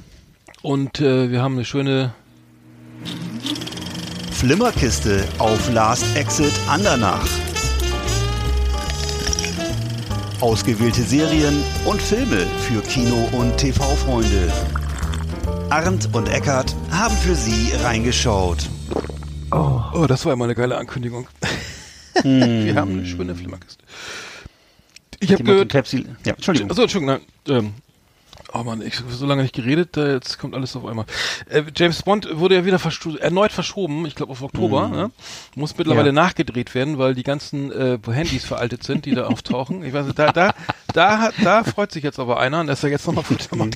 und 0.63 1.01
äh, 1.01 1.31
wir 1.31 1.43
haben 1.43 1.55
eine 1.55 1.65
schöne 1.65 2.13
Flimmerkiste 4.39 5.25
auf 5.39 5.69
Last 5.73 6.05
Exit 6.17 6.53
Andernach. 6.69 7.27
Ausgewählte 10.41 11.03
Serien 11.03 11.61
und 11.85 12.01
Filme 12.01 12.47
für 12.61 12.81
Kino- 12.83 13.29
und 13.33 13.57
TV-Freunde. 13.57 14.53
Arndt 15.71 16.15
und 16.15 16.29
Eckart 16.29 16.73
haben 16.93 17.17
für 17.17 17.35
Sie 17.35 17.73
reingeschaut. 17.83 18.59
Oh, 19.51 20.07
das 20.07 20.25
war 20.25 20.37
mal 20.37 20.45
eine 20.45 20.55
geile 20.55 20.77
Ankündigung. 20.77 21.27
wir 22.23 22.77
haben 22.77 22.93
eine 22.93 23.07
schöne 23.07 23.35
Flimmerkiste. 23.35 23.83
Ich 25.19 25.33
habe 25.33 25.43
gehört, 25.43 25.71
Pepsi, 25.71 26.07
ja, 26.25 26.35
Entschuldigung. 26.35 26.71
Achso, 26.71 26.83
Entschuldigung, 26.83 27.19
nein, 27.49 27.57
ähm, 27.57 27.75
Oh 28.53 28.63
man, 28.63 28.81
ich 28.81 28.99
habe 28.99 29.13
so 29.13 29.27
lange 29.27 29.43
nicht 29.43 29.55
geredet, 29.55 29.97
äh, 29.99 30.15
jetzt 30.15 30.39
kommt 30.39 30.55
alles 30.55 30.75
auf 30.75 30.87
einmal. 30.87 31.05
Äh, 31.51 31.65
James 31.77 32.03
Bond 32.03 32.29
wurde 32.39 32.55
ja 32.55 32.65
wieder 32.65 32.79
verscho 32.79 33.15
erneut 33.17 33.53
verschoben, 33.53 34.07
ich 34.07 34.15
glaube 34.15 34.33
auf 34.33 34.41
Oktober. 34.43 34.89
Ne? 34.89 35.11
Muss 35.55 35.77
mittlerweile 35.77 36.07
Ja. 36.09 36.13
nachgedreht 36.13 36.75
werden, 36.75 36.97
weil 36.97 37.15
die 37.15 37.25
ganzen 37.25 37.71
äh, 37.71 37.99
Handys 38.11 38.47
veraltet 38.47 38.85
sind, 38.85 39.05
die 39.05 39.15
da 39.15 39.27
auftauchen. 39.27 39.85
Ich 39.85 39.93
weiß 39.93 40.07
nicht, 40.07 40.19
da, 40.19 40.33
da, 40.33 40.55
da, 40.95 41.31
da 41.45 41.63
freut 41.63 41.93
sich 41.93 42.03
jetzt 42.03 42.19
aber 42.19 42.41
einer, 42.41 42.65
dass 42.65 42.83
er 42.83 42.89
jetzt 42.91 43.07
nochmal 43.07 43.25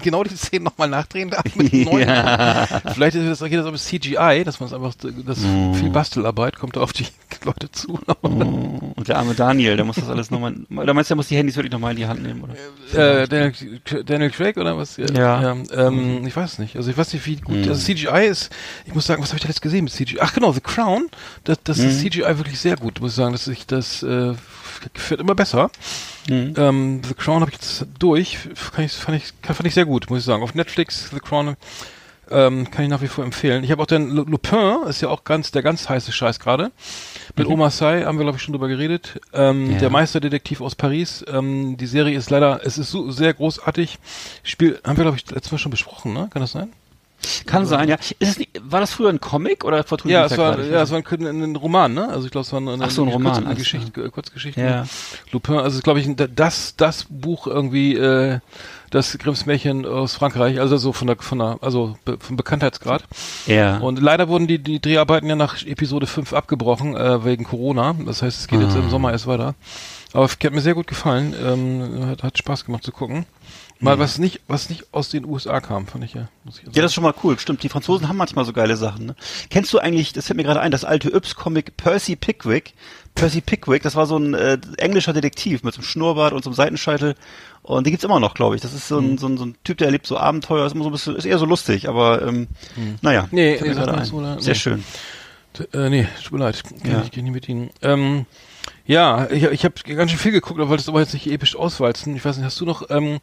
genau 0.02 0.24
die 0.24 0.34
Szenen 0.36 0.64
nochmal 0.64 0.88
nachdrehen 0.88 1.28
darf 1.28 1.44
mit 1.54 1.70
neuen. 1.72 2.08
Vielleicht 2.94 3.16
ist 3.16 3.40
das, 3.42 3.48
geht 3.50 3.58
das 3.58 3.66
aber 3.66 3.76
CGI, 3.76 4.42
dass 4.44 4.58
man 4.58 4.68
es 4.68 4.72
einfach, 4.72 4.94
das 5.26 5.38
viel 5.40 5.90
Bastelarbeit 5.90 6.58
kommt 6.58 6.76
da 6.76 6.80
auf 6.80 6.94
die 6.94 7.06
Leute 7.44 7.70
zu. 7.72 7.98
Und 8.22 9.06
der 9.08 9.18
arme 9.18 9.34
Daniel, 9.34 9.76
der 9.76 9.84
muss 9.84 9.96
das 9.96 10.08
alles 10.08 10.30
nochmal, 10.30 10.54
oder 10.74 10.94
meinst 10.94 11.10
du, 11.10 11.12
der 11.12 11.16
muss 11.16 11.28
die 11.28 11.36
Handys 11.36 11.56
wirklich 11.56 11.72
nochmal 11.72 11.90
in 11.90 11.96
die 11.98 12.06
Hand 12.06 12.22
nehmen, 12.22 12.42
oder? 12.42 13.22
Äh, 13.22 13.28
Daniel, 13.28 13.80
Daniel 14.06 14.30
Craig 14.30 14.56
oder 14.62 14.76
was? 14.78 14.96
Ja. 14.96 15.06
ähm, 15.74 16.26
ich 16.26 16.34
weiß 16.34 16.58
nicht. 16.58 16.76
Also 16.76 16.90
ich 16.90 16.96
weiß 16.96 17.12
nicht, 17.12 17.26
wie 17.26 17.36
gut. 17.36 17.68
Also 17.68 17.74
CGI 17.84 18.26
ist. 18.26 18.50
Ich 18.86 18.94
muss 18.94 19.06
sagen, 19.06 19.22
was 19.22 19.28
habe 19.30 19.36
ich 19.36 19.42
da 19.42 19.48
jetzt 19.48 19.60
gesehen 19.62 19.84
mit 19.84 19.92
CGI? 19.92 20.18
Ach 20.20 20.32
genau, 20.32 20.52
The 20.52 20.60
Crown. 20.60 21.08
Das, 21.44 21.58
das 21.64 21.78
ist 21.78 22.00
CGI 22.00 22.38
wirklich 22.38 22.58
sehr 22.58 22.76
gut. 22.76 23.00
Muss 23.00 23.10
ich 23.12 23.16
sagen, 23.16 23.32
dass 23.32 23.46
ich 23.48 23.66
das 23.66 24.02
äh, 24.02 24.34
wird 25.08 25.20
immer 25.20 25.34
besser. 25.34 25.70
Ähm, 26.56 27.02
The 27.06 27.14
Crown 27.14 27.40
habe 27.40 27.50
ich 27.50 27.58
jetzt 27.58 27.86
durch. 27.98 28.38
Kann 28.74 28.84
ich, 28.84 28.92
fand 28.92 29.18
ich, 29.18 29.32
fand 29.42 29.66
ich 29.66 29.74
sehr 29.74 29.84
gut, 29.86 30.08
muss 30.08 30.20
ich 30.20 30.24
sagen. 30.24 30.42
Auf 30.42 30.54
Netflix 30.54 31.10
The 31.12 31.20
Crown. 31.20 31.56
Ähm, 32.30 32.70
kann 32.70 32.84
ich 32.84 32.90
nach 32.90 33.02
wie 33.02 33.08
vor 33.08 33.24
empfehlen. 33.24 33.62
Ich 33.62 33.70
habe 33.72 33.82
auch 33.82 33.86
den 33.86 34.08
Lu- 34.10 34.24
Lupin, 34.24 34.76
ist 34.88 35.02
ja 35.02 35.08
auch 35.08 35.24
ganz 35.24 35.50
der 35.50 35.62
ganz 35.62 35.88
heiße 35.88 36.12
Scheiß 36.12 36.40
gerade. 36.40 36.70
Mit 37.36 37.46
Omar 37.46 37.70
Sy 37.70 38.02
haben 38.04 38.18
wir 38.18 38.24
glaube 38.24 38.36
ich 38.38 38.42
schon 38.42 38.52
drüber 38.52 38.68
geredet. 38.68 39.20
Ähm, 39.32 39.70
Ja. 39.72 39.78
Der 39.78 39.90
Meisterdetektiv 39.90 40.60
aus 40.60 40.74
Paris. 40.74 41.24
Ähm, 41.32 41.76
die 41.76 41.86
Serie 41.86 42.16
ist 42.16 42.30
leider, 42.30 42.60
es 42.64 42.78
ist 42.78 42.90
so 42.90 43.10
sehr 43.10 43.32
großartig. 43.34 43.98
Spiel 44.42 44.78
haben 44.84 44.96
wir 44.96 45.04
glaube 45.04 45.16
ich 45.18 45.30
letztes 45.30 45.52
Mal 45.52 45.58
schon 45.58 45.70
besprochen, 45.70 46.12
ne? 46.12 46.28
Kann 46.32 46.40
das 46.42 46.52
sein? 46.52 46.72
Kann 47.46 47.66
sein, 47.66 47.88
ja. 47.88 47.96
Es 48.18 48.38
nicht, 48.38 48.50
war 48.62 48.80
das 48.80 48.92
früher 48.92 49.08
ein 49.08 49.20
Comic 49.20 49.64
oder 49.64 49.84
vertue 49.84 50.10
Ja, 50.10 50.24
es 50.24 50.36
war, 50.36 50.60
ja, 50.60 50.82
es 50.82 50.90
war 50.90 50.98
ein, 50.98 51.26
ein, 51.26 51.42
ein 51.42 51.56
Roman, 51.56 51.94
ne? 51.94 52.08
Also 52.08 52.26
ich 52.26 52.32
glaube, 52.32 52.44
es 52.44 52.52
war 52.52 52.60
eine, 52.60 52.72
eine, 52.72 52.84
Ach 52.84 52.90
so, 52.90 53.02
ein 53.04 53.08
Roman, 53.08 53.34
Kurz, 53.34 53.46
alles 53.46 53.58
Geschichte, 53.58 54.10
Kurzgeschichten. 54.10 54.64
Ja. 54.64 54.86
Lupin, 55.30 55.56
also 55.56 55.80
glaube 55.80 56.00
ich, 56.00 56.08
das, 56.34 56.74
das 56.76 57.06
Buch 57.08 57.46
irgendwie, 57.46 57.96
äh, 57.96 58.40
das 58.90 59.16
Grimms 59.18 59.46
Märchen 59.46 59.86
aus 59.86 60.14
Frankreich, 60.14 60.60
also 60.60 60.76
so 60.76 60.92
von 60.92 61.06
der, 61.06 61.16
von 61.16 61.38
der, 61.38 61.58
also 61.62 61.96
be, 62.04 62.16
vom 62.20 62.36
Bekanntheitsgrad. 62.36 63.04
Ja. 63.46 63.78
Und 63.78 64.00
leider 64.00 64.28
wurden 64.28 64.46
die, 64.46 64.58
die 64.58 64.80
Dreharbeiten 64.80 65.28
ja 65.28 65.36
nach 65.36 65.62
Episode 65.64 66.06
5 66.06 66.32
abgebrochen, 66.32 66.96
äh, 66.96 67.24
wegen 67.24 67.44
Corona. 67.44 67.94
Das 68.04 68.22
heißt, 68.22 68.40
es 68.40 68.48
geht 68.48 68.60
jetzt 68.60 68.76
Ah. 68.76 68.80
im 68.80 68.90
Sommer 68.90 69.12
erst 69.12 69.26
weiter. 69.26 69.54
Aber 70.12 70.26
es 70.26 70.32
hat 70.32 70.52
mir 70.52 70.60
sehr 70.60 70.74
gut 70.74 70.86
gefallen. 70.86 71.34
Ähm, 71.42 72.06
hat, 72.06 72.22
hat 72.22 72.36
Spaß 72.36 72.66
gemacht 72.66 72.84
zu 72.84 72.92
gucken. 72.92 73.24
Mal 73.82 73.98
was 73.98 74.18
nicht, 74.18 74.40
was 74.48 74.70
nicht 74.70 74.86
aus 74.92 75.08
den 75.10 75.24
USA 75.24 75.60
kam, 75.60 75.86
fand 75.86 76.04
ich 76.04 76.14
ja. 76.14 76.28
Muss 76.44 76.58
ich 76.58 76.64
Ja, 76.74 76.82
das 76.82 76.92
ist 76.92 76.94
schon 76.94 77.02
mal 77.04 77.14
cool, 77.24 77.38
stimmt. 77.38 77.62
Die 77.62 77.68
Franzosen 77.68 78.08
haben 78.08 78.16
manchmal 78.16 78.44
so 78.44 78.52
geile 78.52 78.76
Sachen. 78.76 79.06
Ne? 79.06 79.16
Kennst 79.50 79.72
du 79.72 79.78
eigentlich, 79.78 80.12
das 80.12 80.26
fällt 80.26 80.36
mir 80.36 80.44
gerade 80.44 80.60
ein, 80.60 80.70
das 80.70 80.84
alte 80.84 81.10
Yps-Comic 81.10 81.76
Percy 81.76 82.16
Pickwick? 82.16 82.74
Percy 83.14 83.40
Pickwick, 83.40 83.82
das 83.82 83.94
war 83.96 84.06
so 84.06 84.16
ein 84.16 84.34
äh, 84.34 84.56
englischer 84.78 85.12
Detektiv 85.12 85.64
mit 85.64 85.74
so 85.74 85.80
einem 85.80 85.86
Schnurrbart 85.86 86.32
und 86.32 86.44
so 86.44 86.50
einem 86.50 86.54
Seitenscheitel. 86.54 87.14
Und 87.62 87.86
die 87.86 87.90
gibt's 87.90 88.04
immer 88.04 88.20
noch, 88.20 88.34
glaube 88.34 88.54
ich. 88.56 88.62
Das 88.62 88.72
ist 88.72 88.88
so 88.88 88.98
Hm. 88.98 89.14
ein, 89.14 89.18
so, 89.18 89.26
ein, 89.26 89.36
so 89.36 89.44
ein 89.46 89.56
Typ, 89.64 89.78
der 89.78 89.88
erlebt 89.88 90.06
so 90.06 90.16
Abenteuer, 90.16 90.64
ist 90.64 90.74
immer 90.74 90.84
so 90.84 90.90
ein 90.90 90.92
bisschen, 90.92 91.16
ist 91.16 91.24
eher 91.26 91.38
so 91.38 91.44
lustig, 91.44 91.88
aber 91.88 92.22
ähm, 92.22 92.46
naja. 93.02 93.22
Hm. 93.22 93.28
Nee, 93.32 93.58
nee, 93.62 93.70
oder? 93.72 94.04
Sehr 94.40 94.54
Nee. 94.54 94.54
schön. 94.54 94.84
Äh, 95.74 95.90
nee, 95.90 96.08
tut 96.22 96.32
mir 96.32 96.38
leid. 96.38 96.62
Kann 96.64 96.90
Ja. 96.90 97.02
ich 97.02 97.14
nicht 97.14 97.32
mit 97.32 97.48
Ihnen. 97.48 97.70
Ähm, 97.82 98.26
ja, 98.86 99.30
ich, 99.30 99.44
ich 99.44 99.64
habe 99.64 99.74
ganz 99.94 100.10
schön 100.10 100.18
viel 100.18 100.32
geguckt, 100.32 100.58
aber 100.58 100.68
wollte 100.68 100.82
es 100.82 100.88
aber 100.88 101.00
jetzt 101.00 101.14
nicht 101.14 101.26
episch 101.30 101.54
auswalzen. 101.56 102.16
Ich 102.16 102.24
weiß 102.24 102.36
nicht, 102.36 102.44
hast 102.46 102.60
du 102.60 102.64
noch, 102.64 102.90
ähm, 102.90 103.20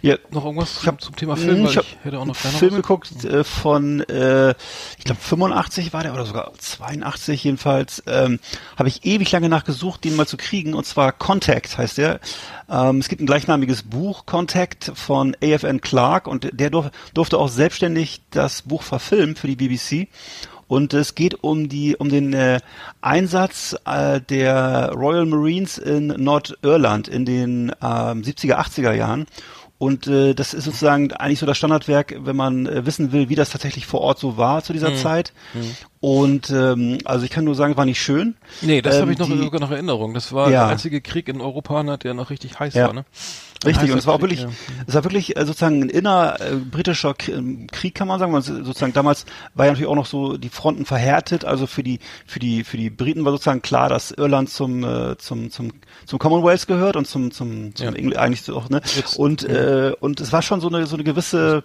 Ja, 0.00 0.16
noch 0.30 0.44
irgendwas 0.44 0.78
Ich 0.80 0.86
hab- 0.86 1.00
zum 1.02 1.14
Thema 1.16 1.36
Film? 1.36 1.58
Hm, 1.58 1.64
ich 1.66 1.70
ich, 1.72 1.76
hab 1.78 1.86
hätte 2.04 2.18
auch 2.18 2.24
noch 2.24 2.36
Film 2.36 2.74
geguckt 2.76 3.24
äh, 3.24 3.44
von, 3.44 4.00
äh, 4.08 4.50
ich 4.98 5.04
glaube 5.04 5.20
85 5.20 5.92
war 5.92 6.02
der 6.02 6.14
oder 6.14 6.24
sogar 6.26 6.52
82 6.58 7.44
jedenfalls. 7.44 8.02
Ähm, 8.06 8.38
Habe 8.76 8.88
ich 8.88 9.04
ewig 9.04 9.30
lange 9.32 9.48
nachgesucht, 9.48 10.04
den 10.04 10.16
mal 10.16 10.26
zu 10.26 10.36
kriegen. 10.36 10.74
Und 10.74 10.86
zwar 10.86 11.12
Contact 11.12 11.76
heißt 11.76 11.98
der. 11.98 12.20
Ähm, 12.70 12.98
es 12.98 13.08
gibt 13.08 13.20
ein 13.20 13.26
gleichnamiges 13.26 13.82
Buch 13.82 14.24
Contact 14.26 14.92
von 14.94 15.36
A.F.N. 15.42 15.80
Clarke 15.80 16.30
und 16.30 16.48
der 16.52 16.70
durf, 16.70 16.90
durfte 17.12 17.38
auch 17.38 17.48
selbstständig 17.48 18.22
das 18.30 18.62
Buch 18.62 18.82
verfilmen 18.82 19.36
für 19.36 19.46
die 19.46 19.56
BBC. 19.56 20.08
Und 20.72 20.94
es 20.94 21.14
geht 21.14 21.44
um 21.44 21.68
die 21.68 21.96
um 21.96 22.08
den 22.08 22.32
äh, 22.32 22.58
Einsatz 23.02 23.76
äh, 23.84 24.22
der 24.22 24.90
Royal 24.94 25.26
Marines 25.26 25.76
in 25.76 26.06
Nordirland 26.06 27.08
in 27.08 27.26
den 27.26 27.68
ähm, 27.82 28.22
70er 28.22 28.54
80er 28.56 28.92
Jahren. 28.94 29.26
Und 29.76 30.06
äh, 30.06 30.32
das 30.32 30.54
ist 30.54 30.64
sozusagen 30.64 31.12
eigentlich 31.12 31.40
so 31.40 31.44
das 31.46 31.58
Standardwerk, 31.58 32.14
wenn 32.24 32.36
man 32.36 32.64
äh, 32.66 32.86
wissen 32.86 33.12
will, 33.12 33.28
wie 33.28 33.34
das 33.34 33.50
tatsächlich 33.50 33.84
vor 33.84 34.00
Ort 34.00 34.18
so 34.18 34.36
war 34.38 34.62
zu 34.62 34.72
dieser 34.72 34.94
Zeit. 34.94 35.32
Und 36.00 36.48
ähm, 36.50 36.98
also 37.04 37.24
ich 37.24 37.30
kann 37.30 37.44
nur 37.44 37.54
sagen, 37.54 37.76
war 37.76 37.84
nicht 37.84 38.00
schön. 38.00 38.36
Nee, 38.62 38.80
das 38.80 38.94
Ähm, 38.94 39.02
habe 39.02 39.12
ich 39.12 39.18
noch, 39.18 39.26
die- 39.28 39.36
sogar 39.38 39.60
noch 39.60 39.72
Erinnerung. 39.72 40.14
Das 40.14 40.32
war 40.32 40.50
Ja. 40.50 40.62
der 40.64 40.68
einzige 40.68 41.00
Krieg 41.02 41.28
in 41.28 41.40
Europa, 41.40 41.82
ne, 41.82 41.98
der 41.98 42.14
noch 42.14 42.30
richtig 42.30 42.58
heiß 42.58 42.74
Ja. 42.74 42.86
war, 42.86 42.92
ne? 42.94 43.04
Richtig, 43.64 43.92
und 43.92 43.98
es 43.98 44.06
war 44.06 44.14
auch 44.14 44.20
wirklich, 44.20 44.40
ja. 44.40 44.48
es 44.86 44.94
war 44.94 45.04
wirklich 45.04 45.36
äh, 45.36 45.46
sozusagen 45.46 45.82
ein 45.82 45.88
inner 45.88 46.40
äh, 46.40 46.56
britischer 46.56 47.14
ähm, 47.28 47.66
Krieg, 47.70 47.94
kann 47.94 48.08
man 48.08 48.18
sagen. 48.18 48.32
Man, 48.32 48.42
sozusagen 48.42 48.92
damals 48.92 49.24
war 49.54 49.66
ja 49.66 49.72
natürlich 49.72 49.88
auch 49.88 49.96
noch 49.96 50.06
so 50.06 50.36
die 50.36 50.48
Fronten 50.48 50.84
verhärtet. 50.84 51.44
Also 51.44 51.66
für 51.66 51.82
die 51.82 51.98
für 52.26 52.38
die 52.38 52.64
für 52.64 52.76
die 52.76 52.90
Briten 52.90 53.24
war 53.24 53.32
sozusagen 53.32 53.62
klar, 53.62 53.88
dass 53.88 54.10
Irland 54.10 54.50
zum 54.50 54.84
äh, 54.84 55.16
zum 55.18 55.50
zum 55.50 55.72
zum 56.06 56.18
Commonwealth 56.18 56.66
gehört 56.66 56.96
und 56.96 57.06
zum 57.06 57.30
zum, 57.30 57.74
zum 57.74 57.86
Ja. 57.86 57.92
Engl 57.92 58.16
eigentlich 58.16 58.50
auch 58.50 58.68
ne. 58.68 58.80
Jetzt- 58.96 59.16
und 59.18 59.44
äh, 59.44 59.92
und 60.00 60.20
es 60.20 60.32
war 60.32 60.42
schon 60.42 60.60
so 60.60 60.68
eine 60.68 60.86
so 60.86 60.96
eine 60.96 61.04
gewisse 61.04 61.62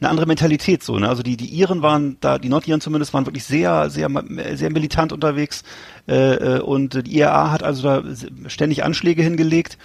eine 0.00 0.10
andere 0.10 0.26
Mentalität 0.26 0.82
so, 0.82 0.98
ne? 0.98 1.08
Also 1.08 1.22
die 1.22 1.36
die 1.36 1.46
Iren 1.46 1.82
waren 1.82 2.16
da, 2.20 2.38
die 2.38 2.48
Nordiren 2.48 2.80
zumindest 2.80 3.14
waren 3.14 3.26
wirklich 3.26 3.44
sehr 3.44 3.88
sehr 3.88 4.08
sehr 4.54 4.70
militant 4.70 5.12
unterwegs 5.12 5.62
äh, 6.08 6.56
äh, 6.56 6.60
und 6.60 7.06
die 7.06 7.18
IRA 7.18 7.52
hat 7.52 7.62
also 7.62 7.82
da 7.82 8.02
ständig 8.48 8.82
Anschläge 8.84 9.22
hingelegt 9.22 9.78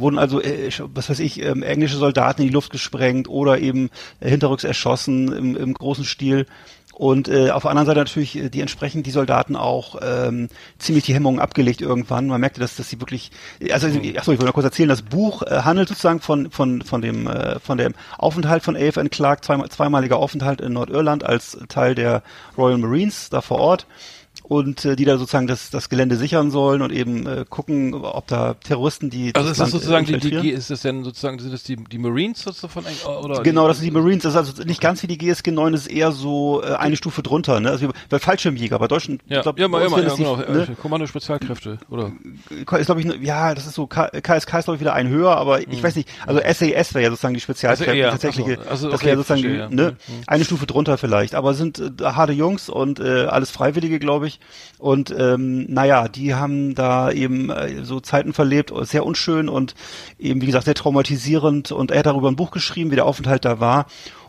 wurden 0.00 0.18
also, 0.18 0.40
äh, 0.40 0.70
was 0.94 1.10
weiß 1.10 1.20
ich, 1.20 1.42
ähm, 1.42 1.62
englische 1.62 1.96
Soldaten 1.96 2.42
in 2.42 2.48
die 2.48 2.54
Luft 2.54 2.70
gesprengt 2.70 3.28
oder 3.28 3.58
eben 3.58 3.90
äh, 4.20 4.28
hinterrücks 4.30 4.64
erschossen 4.64 5.32
im, 5.32 5.56
im 5.56 5.74
großen 5.74 6.04
Stil. 6.04 6.46
Und 6.96 7.28
äh, 7.28 7.50
auf 7.50 7.60
der 7.60 7.72
anderen 7.72 7.84
Seite 7.84 8.00
natürlich 8.00 8.36
äh, 8.36 8.48
die 8.48 8.62
entsprechend 8.62 9.06
die 9.06 9.10
Soldaten 9.10 9.54
auch 9.54 10.00
ähm, 10.02 10.48
ziemlich 10.78 11.04
die 11.04 11.12
Hemmungen 11.12 11.40
abgelegt 11.40 11.82
irgendwann. 11.82 12.26
Man 12.26 12.40
merkte, 12.40 12.58
dass, 12.58 12.76
dass 12.76 12.88
sie 12.88 12.98
wirklich, 13.00 13.30
also 13.70 13.86
achso, 13.86 14.00
ich 14.00 14.26
wollte 14.26 14.44
mal 14.44 14.52
kurz 14.52 14.64
erzählen, 14.64 14.88
das 14.88 15.02
Buch 15.02 15.42
äh, 15.42 15.60
handelt 15.62 15.90
sozusagen 15.90 16.20
von 16.20 16.50
von 16.50 16.80
von 16.80 17.02
dem 17.02 17.26
äh, 17.26 17.58
von 17.58 17.76
dem 17.76 17.92
Aufenthalt 18.16 18.62
von 18.62 18.76
AFN 18.76 19.10
Clark, 19.10 19.44
zweimal, 19.44 19.68
zweimaliger 19.68 20.16
Aufenthalt 20.16 20.62
in 20.62 20.72
Nordirland 20.72 21.22
als 21.22 21.58
Teil 21.68 21.94
der 21.94 22.22
Royal 22.56 22.78
Marines 22.78 23.28
da 23.28 23.42
vor 23.42 23.58
Ort 23.58 23.86
und 24.48 24.84
äh, 24.84 24.94
die 24.96 25.04
da 25.04 25.18
sozusagen 25.18 25.46
das, 25.46 25.70
das 25.70 25.88
Gelände 25.88 26.16
sichern 26.16 26.50
sollen 26.50 26.80
und 26.82 26.92
eben 26.92 27.26
äh, 27.26 27.44
gucken, 27.48 27.94
ob 27.94 28.26
da 28.28 28.54
Terroristen, 28.54 29.10
die 29.10 29.34
Also 29.34 29.50
ist 29.50 29.60
das 29.60 29.68
äh, 29.68 29.72
sozusagen 29.72 30.06
die, 30.06 30.18
die, 30.18 30.50
ist 30.50 30.70
das 30.70 30.82
denn 30.82 31.02
sozusagen, 31.04 31.38
sind 31.38 31.52
das 31.52 31.64
die, 31.64 31.76
die 31.76 31.98
Marines 31.98 32.44
davon 32.44 32.84
oder? 33.22 33.42
Genau, 33.42 33.66
das 33.66 33.78
sind 33.78 33.86
die 33.86 33.90
Marines. 33.90 34.22
Das 34.22 34.34
ist 34.34 34.38
also 34.38 34.62
nicht 34.62 34.80
ganz 34.80 35.02
wie 35.02 35.08
die 35.08 35.18
GSG 35.18 35.50
9, 35.50 35.72
das 35.72 35.82
ist 35.82 35.92
eher 35.92 36.12
so 36.12 36.62
äh, 36.62 36.74
eine 36.74 36.96
Stufe 36.96 37.22
drunter. 37.22 37.58
Ne? 37.60 37.70
Also 37.70 37.88
bei 38.08 38.18
Fallschirmjäger, 38.18 38.78
bei 38.78 38.86
deutschen, 38.88 39.20
Ja, 39.26 39.38
ich 39.38 39.42
glaub, 39.42 39.58
ja, 39.58 39.66
mal, 39.68 39.82
ja, 39.82 39.88
ja, 39.98 40.14
genau. 40.14 40.36
die, 40.36 40.42
äh, 40.72 40.74
Kommando 40.80 41.06
Spezialkräfte, 41.06 41.78
oder? 41.90 42.08
ne? 42.08 42.56
Ist 42.60 42.66
glaube 42.86 43.00
ich, 43.00 43.06
ne- 43.06 43.16
ja, 43.20 43.54
das 43.54 43.66
ist 43.66 43.74
so 43.74 43.86
K 43.86 44.08
KSK 44.08 44.58
ist 44.58 44.64
glaube 44.64 44.76
ich 44.76 44.80
wieder 44.80 44.94
ein 44.94 45.08
höher, 45.08 45.36
aber 45.36 45.60
ich 45.60 45.82
weiß 45.82 45.96
nicht. 45.96 46.08
Also 46.26 46.40
SAS 46.40 46.94
wäre 46.94 47.04
ja 47.04 47.10
sozusagen 47.10 47.34
die 47.34 47.40
Spezialkräfte, 47.40 47.90
Also 47.90 47.98
eher, 47.98 48.10
tatsächliche. 48.10 48.58
ach 48.60 48.64
so, 48.64 48.70
also 48.70 48.90
das 48.90 49.00
okay, 49.00 49.06
wäre 49.06 49.16
sozusagen 49.16 49.40
verstehe, 49.40 49.68
die, 49.68 49.76
ja. 49.76 49.84
ne, 49.90 49.96
Mhm. 50.06 50.12
eine 50.26 50.44
Stufe 50.44 50.66
drunter 50.66 50.98
vielleicht. 50.98 51.34
Aber 51.34 51.54
sind 51.54 51.78
äh, 51.80 52.04
harte 52.04 52.32
Jungs 52.32 52.68
und 52.68 53.00
äh, 53.00 53.24
alles 53.26 53.50
Freiwillige, 53.50 53.98
glaube 53.98 54.26
Und 54.78 55.14
ähm, 55.16 55.66
naja, 55.68 56.08
die 56.08 56.34
haben 56.34 56.74
da 56.74 57.10
eben 57.10 57.50
äh, 57.50 57.84
so 57.84 58.00
Zeiten 58.00 58.32
verlebt, 58.32 58.72
sehr 58.82 59.06
unschön 59.06 59.48
und 59.48 59.74
eben 60.18 60.40
wie 60.40 60.46
gesagt 60.46 60.66
sehr 60.66 60.74
traumatisierend. 60.74 61.72
Und 61.72 61.90
er 61.90 62.00
hat 62.00 62.06
darüber 62.06 62.28
ein 62.28 62.36
Buch 62.36 62.50
geschrieben, 62.50 62.90
wie 62.90 62.96
der 62.96 63.06
Aufenthalt 63.06 63.44
da 63.44 63.60
war. 63.60 63.86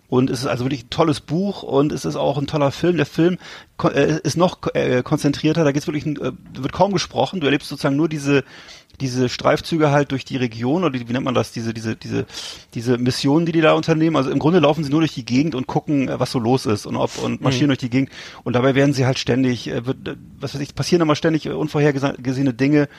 Und 0.10 0.30
es 0.30 0.40
ist 0.40 0.48
also 0.48 0.64
wirklich 0.64 0.86
ein 0.86 0.90
tolles 0.90 1.20
Buch 1.20 1.64
und 1.64 1.92
es 1.92 2.06
ist 2.06 2.16
auch 2.16 2.38
ein 2.38 2.48
toller 2.48 2.72
Film. 2.72 2.96
Der 2.96 3.06
Film 3.06 3.38
äh, 3.84 4.20
ist 4.24 4.38
noch 4.38 4.60
äh, 4.74 5.04
konzentrierter, 5.04 5.66
da 5.66 5.72
geht's 5.72 5.88
wirklich, 5.88 6.06
äh, 6.06 6.32
wird 6.54 6.72
kaum 6.72 6.94
gesprochen. 6.94 7.42
Du 7.42 7.46
erlebst 7.46 7.68
sozusagen 7.68 7.98
nur 7.98 8.08
diese 8.08 8.44
diese 9.00 9.30
Streifzüge 9.30 9.92
halt 9.92 10.12
durch 10.12 10.26
die 10.26 10.38
Region 10.38 10.84
oder 10.84 10.98
die, 10.98 11.08
wie 11.08 11.14
nennt 11.14 11.26
man 11.26 11.36
das, 11.36 11.52
diese, 11.52 11.74
diese, 11.74 11.96
diese, 11.96 12.26
diese 12.74 12.98
Missionen, 12.98 13.46
die 13.46 13.52
die 13.52 13.62
da 13.62 13.74
unternehmen. 13.74 14.16
Also 14.16 14.32
im 14.32 14.40
Grunde 14.40 14.60
laufen 14.60 14.84
sie 14.84 14.90
nur 14.90 15.02
durch 15.02 15.14
die 15.14 15.26
Gegend 15.26 15.54
und 15.54 15.68
gucken, 15.68 16.10
was 16.12 16.32
so 16.32 16.40
los 16.40 16.66
ist 16.66 16.86
und 16.86 16.96
ob 16.96 17.18
und 17.22 17.42
marschieren 17.42 17.68
durch 17.68 17.78
die 17.78 17.90
Gegend. 17.90 18.10
Und 18.44 18.54
dabei 18.54 18.76
werden 18.76 18.94
sie 18.94 19.06
halt 19.06 19.20
ständig, 19.20 19.68
wird, 19.68 20.18
was 20.40 20.56
weiß 20.56 20.62
ich, 20.62 20.74
passieren 20.74 21.02
immer 21.02 21.16
ständig 21.16 21.48
unvorhergesehene 21.48 22.54
Dinge. 22.54 22.90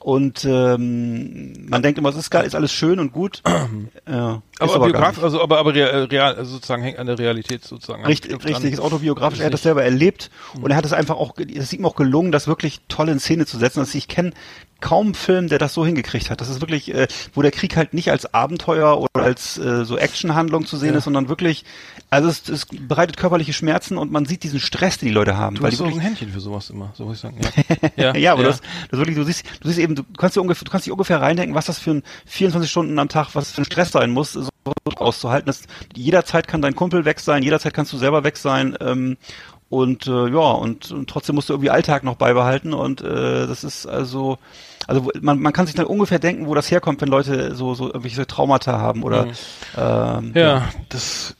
Und 0.00 0.44
ähm, 0.44 1.66
man 1.68 1.82
denkt 1.82 1.98
immer, 1.98 2.10
es 2.10 2.16
ist 2.16 2.30
geil, 2.30 2.46
ist 2.46 2.54
alles 2.54 2.72
schön 2.72 3.00
und 3.00 3.12
gut. 3.12 3.42
ja, 4.08 4.42
Aber, 4.60 4.72
gar 4.72 4.84
Biograf, 4.86 5.16
nicht. 5.16 5.24
also 5.24 5.42
aber 5.42 5.58
aber 5.58 5.74
real, 5.74 6.04
real 6.04 6.34
also 6.34 6.52
sozusagen 6.52 6.82
hängt 6.82 6.98
an 6.98 7.06
der 7.06 7.18
Realität 7.18 7.64
sozusagen. 7.64 8.04
Richtig, 8.04 8.32
richtig, 8.44 8.72
ist 8.72 8.80
autobiografisch. 8.80 9.40
Er 9.40 9.46
hat 9.46 9.54
das 9.54 9.62
selber 9.62 9.84
erlebt 9.84 10.30
und 10.60 10.70
er 10.70 10.76
hat 10.76 10.84
es 10.84 10.92
einfach 10.92 11.16
auch, 11.16 11.34
es 11.38 11.64
ist 11.64 11.72
ihm 11.72 11.86
auch 11.86 11.94
gelungen, 11.94 12.32
das 12.32 12.46
wirklich 12.46 12.80
toll 12.88 13.08
in 13.08 13.20
Szene 13.20 13.46
zu 13.46 13.58
setzen. 13.58 13.80
Also 13.80 13.96
ich 13.96 14.08
kenne 14.08 14.32
kaum 14.80 15.06
einen 15.06 15.14
Film, 15.14 15.48
der 15.48 15.58
das 15.58 15.74
so 15.74 15.84
hingekriegt 15.84 16.30
hat. 16.30 16.40
Das 16.40 16.48
ist 16.48 16.60
wirklich, 16.60 16.94
äh, 16.94 17.08
wo 17.34 17.42
der 17.42 17.50
Krieg 17.50 17.76
halt 17.76 17.94
nicht 17.94 18.10
als 18.10 18.32
Abenteuer 18.32 19.00
oder 19.00 19.24
als 19.24 19.58
äh, 19.58 19.84
so 19.84 19.98
Actionhandlung 19.98 20.66
zu 20.66 20.76
sehen 20.76 20.94
ist, 20.94 21.04
sondern 21.04 21.28
wirklich, 21.28 21.64
also 22.10 22.28
es, 22.28 22.48
es 22.48 22.66
bereitet 22.66 23.16
körperliche 23.16 23.52
Schmerzen 23.52 23.98
und 23.98 24.12
man 24.12 24.24
sieht 24.24 24.44
diesen 24.44 24.60
Stress, 24.60 24.98
den 24.98 25.08
die 25.08 25.14
Leute 25.14 25.36
haben. 25.36 25.56
Du 25.56 25.62
weil 25.62 25.72
hast 25.72 25.74
die 25.74 25.78
so 25.78 25.84
ein 25.84 25.90
wirklich, 25.90 26.04
Händchen 26.04 26.30
für 26.30 26.40
sowas 26.40 26.70
immer, 26.70 26.92
so 26.94 27.06
muss 27.06 27.16
ich 27.16 27.20
sagen. 27.20 27.40
ja, 27.96 28.14
ja, 28.16 28.32
aber 28.32 28.44
Das, 28.44 28.60
das 28.90 28.98
wirklich, 28.98 29.16
du 29.16 29.24
siehst, 29.24 29.44
du 29.60 29.68
siehst 29.68 29.80
eben, 29.80 29.96
du 29.96 30.04
kannst 30.16 30.36
dir 30.36 30.42
ungefähr, 30.42 30.64
du 30.64 30.70
kannst 30.70 30.86
dich 30.86 30.92
ungefähr 30.92 31.20
reindenken, 31.20 31.54
was 31.56 31.66
das 31.66 31.78
für 31.78 31.90
ein 31.90 32.02
24 32.26 32.70
Stunden 32.70 32.98
am 32.98 33.08
Tag, 33.08 33.34
was 33.34 33.50
für 33.50 33.62
ein 33.62 33.64
Stress 33.64 33.90
sein 33.90 34.10
muss, 34.10 34.38
so 34.64 34.72
auszuhalten. 34.96 35.46
Das, 35.46 35.62
jederzeit 35.94 36.48
kann 36.48 36.62
dein 36.62 36.76
Kumpel 36.76 37.04
weg 37.04 37.20
sein, 37.20 37.42
jederzeit 37.42 37.74
kannst 37.74 37.92
du 37.92 37.98
selber 37.98 38.24
weg 38.24 38.36
sein. 38.36 38.76
Ähm, 38.80 39.16
und 39.70 40.06
äh, 40.06 40.28
ja, 40.28 40.52
und, 40.52 40.90
und 40.90 41.10
trotzdem 41.10 41.34
musst 41.34 41.50
du 41.50 41.52
irgendwie 41.52 41.70
Alltag 41.70 42.02
noch 42.02 42.16
beibehalten. 42.16 42.72
Und 42.72 43.02
äh, 43.02 43.46
das 43.46 43.64
ist 43.64 43.86
also, 43.86 44.38
also 44.86 45.10
man, 45.20 45.40
man 45.40 45.52
kann 45.52 45.66
sich 45.66 45.74
dann 45.74 45.86
ungefähr 45.86 46.18
denken, 46.18 46.46
wo 46.46 46.54
das 46.54 46.70
herkommt, 46.70 47.02
wenn 47.02 47.08
Leute 47.08 47.54
so, 47.54 47.74
so 47.74 47.86
irgendwelche 47.86 48.26
Traumata 48.26 48.78
haben 48.78 49.02
oder 49.02 49.26
ähm, 49.76 50.32
Ja, 50.34 50.68
das 50.88 51.36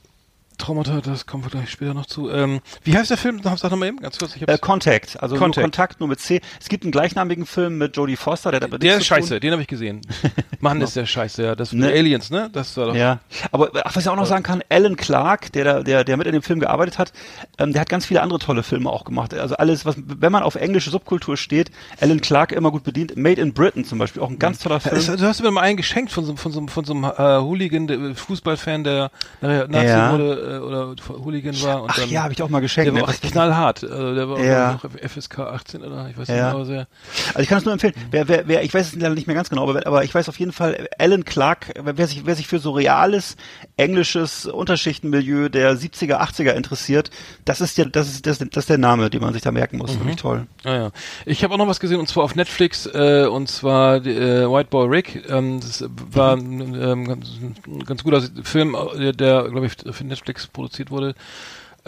Traumata, 0.58 1.00
das 1.00 1.26
kommen 1.26 1.44
wir 1.44 1.50
gleich 1.50 1.70
später 1.70 1.94
noch 1.94 2.06
zu. 2.06 2.28
Ähm, 2.30 2.60
wie 2.84 2.96
heißt 2.96 3.10
der 3.10 3.16
Film? 3.16 3.40
Sag 3.42 3.58
doch 3.60 3.76
mal 3.76 3.86
eben, 3.86 3.98
ganz 4.00 4.18
kurz. 4.18 4.36
Äh, 4.36 4.58
Contact, 4.58 5.22
also 5.22 5.36
Contact. 5.36 5.56
nur 5.56 5.62
Kontakt, 5.64 6.00
nur 6.00 6.08
mit 6.08 6.20
C. 6.20 6.40
Es 6.60 6.68
gibt 6.68 6.84
einen 6.84 6.90
gleichnamigen 6.92 7.46
Film 7.46 7.78
mit 7.78 7.96
Jodie 7.96 8.16
Foster, 8.16 8.50
der 8.50 8.62
aber 8.64 8.78
der 8.78 8.96
ist 8.98 9.04
zu 9.06 9.14
tun. 9.14 9.22
scheiße, 9.22 9.40
den 9.40 9.52
habe 9.52 9.62
ich 9.62 9.68
gesehen. 9.68 10.00
Mann, 10.60 10.80
ist 10.80 10.96
der 10.96 11.06
scheiße, 11.06 11.42
ja. 11.42 11.54
Das 11.54 11.72
Ne? 11.72 11.86
Aliens, 11.86 12.30
ne? 12.30 12.50
Das 12.52 12.76
war 12.76 12.86
doch. 12.86 12.94
Ja, 12.96 13.20
aber 13.52 13.70
ach, 13.84 13.94
was 13.94 14.02
ich 14.04 14.08
auch 14.08 14.16
noch 14.16 14.26
sagen 14.26 14.42
kann, 14.42 14.62
Alan 14.68 14.96
Clark, 14.96 15.52
der 15.52 15.64
da, 15.64 15.82
der, 15.82 16.02
der 16.04 16.16
mit 16.16 16.26
in 16.26 16.32
dem 16.32 16.42
Film 16.42 16.58
gearbeitet 16.58 16.98
hat, 16.98 17.12
ähm, 17.58 17.72
der 17.72 17.82
hat 17.82 17.88
ganz 17.88 18.04
viele 18.06 18.20
andere 18.22 18.40
tolle 18.40 18.62
Filme 18.64 18.90
auch 18.90 19.04
gemacht. 19.04 19.32
Also 19.34 19.54
alles, 19.56 19.86
was, 19.86 19.94
wenn 20.04 20.32
man 20.32 20.42
auf 20.42 20.56
englische 20.56 20.90
Subkultur 20.90 21.36
steht, 21.36 21.70
Alan 22.00 22.20
Clark 22.20 22.50
immer 22.52 22.72
gut 22.72 22.82
bedient. 22.82 23.16
Made 23.16 23.40
in 23.40 23.54
Britain 23.54 23.84
zum 23.84 23.98
Beispiel, 23.98 24.22
auch 24.22 24.30
ein 24.30 24.38
ganz 24.40 24.58
toller 24.58 24.80
Ja, 24.84 24.90
es- 24.92 25.04
Film. 25.06 25.18
Du 25.18 25.24
hast 25.26 25.42
mir 25.42 25.50
mal 25.52 25.60
einen 25.62 25.76
geschenkt 25.76 26.10
von 26.10 26.24
so, 26.24 26.34
von 26.36 26.50
so, 26.50 26.66
von 26.66 26.84
so 26.84 26.94
einem 26.94 27.04
äh, 27.04 27.40
Hooligan, 27.40 27.86
der, 27.86 28.14
Fußballfan, 28.16 28.82
der 28.82 29.10
nachher 29.40 29.68
Nazi 29.68 29.86
Ja. 29.86 30.12
wurde 30.12 30.47
äh, 30.48 30.58
oder 30.58 30.94
Hooligan 31.08 31.60
war. 31.62 31.82
Und 31.82 31.90
Ach 31.90 31.96
dann, 31.96 32.08
ja, 32.10 32.22
habe 32.22 32.32
ich 32.32 32.42
auch 32.42 32.48
mal 32.48 32.60
geschenkt. 32.60 32.86
Der 32.86 32.92
ne? 32.94 33.00
war 33.00 33.08
auch 33.08 33.12
Was- 33.12 33.20
knallhart. 33.20 33.84
Also 33.84 34.14
der 34.14 34.28
war 34.28 34.40
Ja. 34.42 34.74
auch 34.76 34.82
noch 34.84 34.90
FSK 34.98 35.38
18 35.40 35.82
oder 35.82 36.08
ich 36.10 36.16
weiß 36.18 36.28
Ja. 36.28 36.34
nicht, 36.34 36.44
aber 36.54 36.64
sehr. 36.64 36.88
Also 37.28 37.40
ich 37.40 37.48
kann 37.48 37.58
es 37.58 37.64
nur 37.64 37.72
empfehlen. 37.74 37.94
Wer, 38.10 38.28
wer, 38.28 38.48
wer, 38.48 38.62
ich 38.64 38.72
weiß 38.72 38.86
es 38.88 38.94
leider 38.94 39.14
nicht 39.14 39.26
mehr 39.26 39.36
ganz 39.36 39.50
genau, 39.50 39.68
aber, 39.68 39.86
aber 39.86 40.04
ich 40.04 40.14
weiß 40.14 40.28
auf 40.28 40.38
jeden 40.38 40.52
Fall, 40.52 40.88
Alan 40.98 41.24
Clark, 41.24 41.72
wer 41.82 42.06
sich, 42.06 42.22
wer 42.26 42.34
sich 42.34 42.46
für 42.46 42.58
so 42.58 42.72
reales 42.72 43.36
englisches 43.76 44.46
Unterschichtenmilieu 44.46 45.48
der 45.48 45.76
70er, 45.76 46.20
80er 46.20 46.52
interessiert, 46.52 47.10
das 47.44 47.60
ist 47.60 47.76
ja, 47.78 47.84
das 47.84 48.08
ist, 48.08 48.26
das, 48.26 48.38
das 48.38 48.48
ist 48.56 48.70
der 48.70 48.78
Name, 48.78 49.10
den 49.10 49.20
man 49.20 49.32
sich 49.32 49.42
da 49.42 49.50
merken 49.50 49.78
muss. 49.78 49.98
Wirklich 49.98 50.16
toll. 50.16 50.46
Ah, 50.64 50.74
ja. 50.74 50.90
Ich 51.26 51.44
habe 51.44 51.54
auch 51.54 51.58
noch 51.58 51.68
was 51.68 51.80
gesehen 51.80 51.98
und 52.00 52.08
zwar 52.08 52.24
auf 52.24 52.34
Netflix 52.34 52.86
äh, 52.86 53.26
und 53.30 53.48
zwar 53.48 54.00
die, 54.00 54.10
äh, 54.10 54.48
White 54.50 54.70
Boy 54.70 54.88
Rick. 54.88 55.24
Ähm, 55.28 55.60
das 55.60 55.84
war 56.12 56.36
ein 56.36 56.74
ähm, 56.74 57.06
ganz, 57.06 57.26
ein 57.66 57.84
ganz 57.84 58.04
guter 58.04 58.22
Film, 58.42 58.76
äh, 58.98 59.12
der 59.12 59.44
glaube 59.48 59.66
ich 59.66 59.72
für 59.94 60.04
Netflix 60.04 60.37
produziert 60.46 60.90
wurde. 60.90 61.14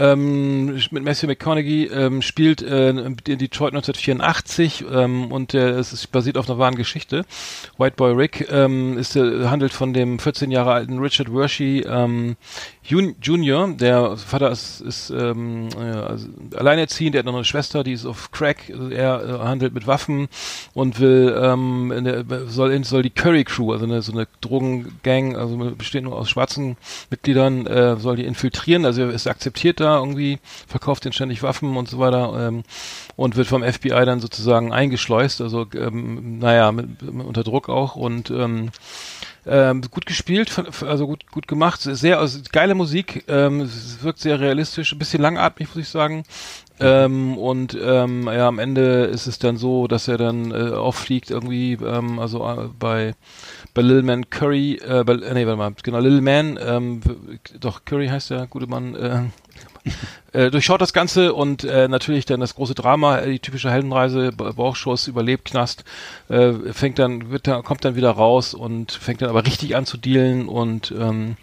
Ähm, 0.01 0.81
mit 0.93 1.05
Matthew 1.05 1.27
McConaughey 1.27 1.85
ähm, 1.93 2.23
spielt 2.23 2.63
äh, 2.63 2.89
in 2.89 3.17
Detroit 3.17 3.75
1984 3.75 4.87
ähm, 4.91 5.31
und 5.31 5.53
der, 5.53 5.77
es 5.77 5.93
ist 5.93 6.07
basiert 6.07 6.39
auf 6.39 6.49
einer 6.49 6.59
wahren 6.59 6.75
Geschichte. 6.75 7.27
White 7.77 7.97
Boy 7.97 8.15
Rick 8.15 8.49
ähm, 8.51 8.97
ist, 8.97 9.15
äh, 9.15 9.47
handelt 9.49 9.75
von 9.75 9.93
dem 9.93 10.19
14 10.19 10.51
Jahre 10.51 10.73
alten 10.73 10.99
Richard 10.99 11.31
Wershey 11.35 11.85
ähm, 11.87 12.37
Jun 12.83 13.15
Junior. 13.21 13.69
Der 13.75 14.17
Vater 14.17 14.51
ist, 14.51 14.81
ist 14.81 15.11
ähm, 15.11 15.69
äh, 15.79 15.83
also 15.83 16.29
alleinerziehend, 16.57 17.15
er 17.15 17.19
hat 17.19 17.27
noch 17.27 17.35
eine 17.35 17.45
Schwester, 17.45 17.85
die 17.85 17.93
ist 17.93 18.07
auf 18.07 18.31
Crack. 18.31 18.71
Er 18.71 19.23
äh, 19.23 19.47
handelt 19.47 19.75
mit 19.75 19.87
Waffen 19.87 20.29
und 20.73 20.99
will 20.99 21.39
ähm, 21.39 21.93
in 21.93 22.05
der, 22.05 22.25
soll, 22.47 22.73
in, 22.73 22.85
soll 22.85 23.03
die 23.03 23.11
Curry 23.11 23.45
Crew, 23.45 23.73
also 23.73 23.85
eine, 23.85 24.01
so 24.01 24.13
eine 24.13 24.27
Drogengang, 24.41 25.37
also 25.37 25.59
besteht 25.77 26.05
nur 26.05 26.17
aus 26.17 26.31
schwarzen 26.31 26.79
Mitgliedern, 27.11 27.67
äh, 27.67 27.97
soll 27.97 28.17
die 28.17 28.25
infiltrieren. 28.25 28.87
Also 28.87 29.03
er 29.03 29.11
ist 29.11 29.27
akzeptiert 29.27 29.79
da 29.79 29.90
irgendwie, 29.99 30.39
verkauft 30.67 31.05
den 31.05 31.13
ständig 31.13 31.43
Waffen 31.43 31.77
und 31.77 31.89
so 31.89 31.99
weiter 31.99 32.49
ähm, 32.49 32.63
und 33.17 33.37
wird 33.37 33.49
vom 33.49 33.63
FBI 33.63 34.05
dann 34.05 34.21
sozusagen 34.21 34.73
eingeschleust. 34.73 35.41
Also 35.41 35.67
ähm, 35.75 36.39
naja, 36.39 36.73
mit, 36.73 37.03
mit, 37.03 37.27
unter 37.27 37.45
Druck 37.45 37.69
auch 37.69 37.97
und 37.97 38.31
ähm, 38.31 38.71
ähm, 39.47 39.83
gut 39.91 40.07
gespielt, 40.07 40.63
also 40.87 41.07
gut 41.07 41.31
gut 41.31 41.49
gemacht, 41.49 41.81
sehr 41.81 42.19
also 42.19 42.41
geile 42.53 42.75
Musik, 42.75 43.25
ähm, 43.27 43.63
es 43.63 44.03
wirkt 44.03 44.19
sehr 44.19 44.39
realistisch, 44.39 44.93
ein 44.93 44.99
bisschen 44.99 45.23
langatmig, 45.23 45.69
muss 45.69 45.85
ich 45.85 45.89
sagen. 45.89 46.25
Ähm, 46.79 47.37
und 47.37 47.77
ähm, 47.81 48.27
ja, 48.27 48.49
am 48.49 48.59
Ende 48.59 49.05
ist 49.05 49.27
es 49.27 49.39
dann 49.39 49.59
so, 49.59 49.87
dass 49.87 50.09
er 50.09 50.17
dann 50.17 50.51
äh, 50.51 50.71
auffliegt 50.71 51.31
irgendwie, 51.31 51.75
ähm, 51.75 52.19
also 52.19 52.47
äh, 52.49 52.69
bei 52.79 53.15
bei 53.75 53.83
Lil 53.83 54.03
Man 54.03 54.31
Curry, 54.31 54.77
äh, 54.77 55.05
bei, 55.05 55.15
äh, 55.15 55.35
nee, 55.35 55.47
warte 55.47 55.57
mal, 55.59 55.73
genau, 55.83 55.99
Lil 56.01 56.23
Man, 56.23 56.59
ähm, 56.63 57.03
doch 57.61 57.85
Curry 57.85 58.09
heißt 58.09 58.31
der 58.31 58.47
gute 58.47 58.67
Mann, 58.67 58.95
äh, 58.95 59.23
äh, 60.33 60.51
durchschaut 60.51 60.81
das 60.81 60.93
Ganze 60.93 61.35
und 61.35 61.65
äh, 61.65 61.89
natürlich 61.89 62.25
dann 62.25 62.41
das 62.41 62.55
große 62.55 62.75
Drama, 62.75 63.19
äh, 63.19 63.33
die 63.33 63.39
typische 63.39 63.71
Heldenreise, 63.71 64.33
Ba- 64.33 64.53
Bauchschuss, 64.53 65.09
überlebt 65.09 65.47
Knast, 65.47 65.85
äh, 66.29 66.53
fängt 66.73 66.99
dann, 66.99 67.31
wird 67.31 67.47
dann, 67.47 67.63
kommt 67.63 67.85
dann 67.85 67.97
wieder 67.97 68.11
raus 68.11 68.55
und 68.55 68.93
fängt 68.93 69.23
dann 69.23 69.31
aber 69.31 69.47
richtig 69.47 69.77
an 69.77 69.87
zu 69.87 69.97
dealen 69.97 70.49
und 70.49 70.93
ähm, 70.99 71.37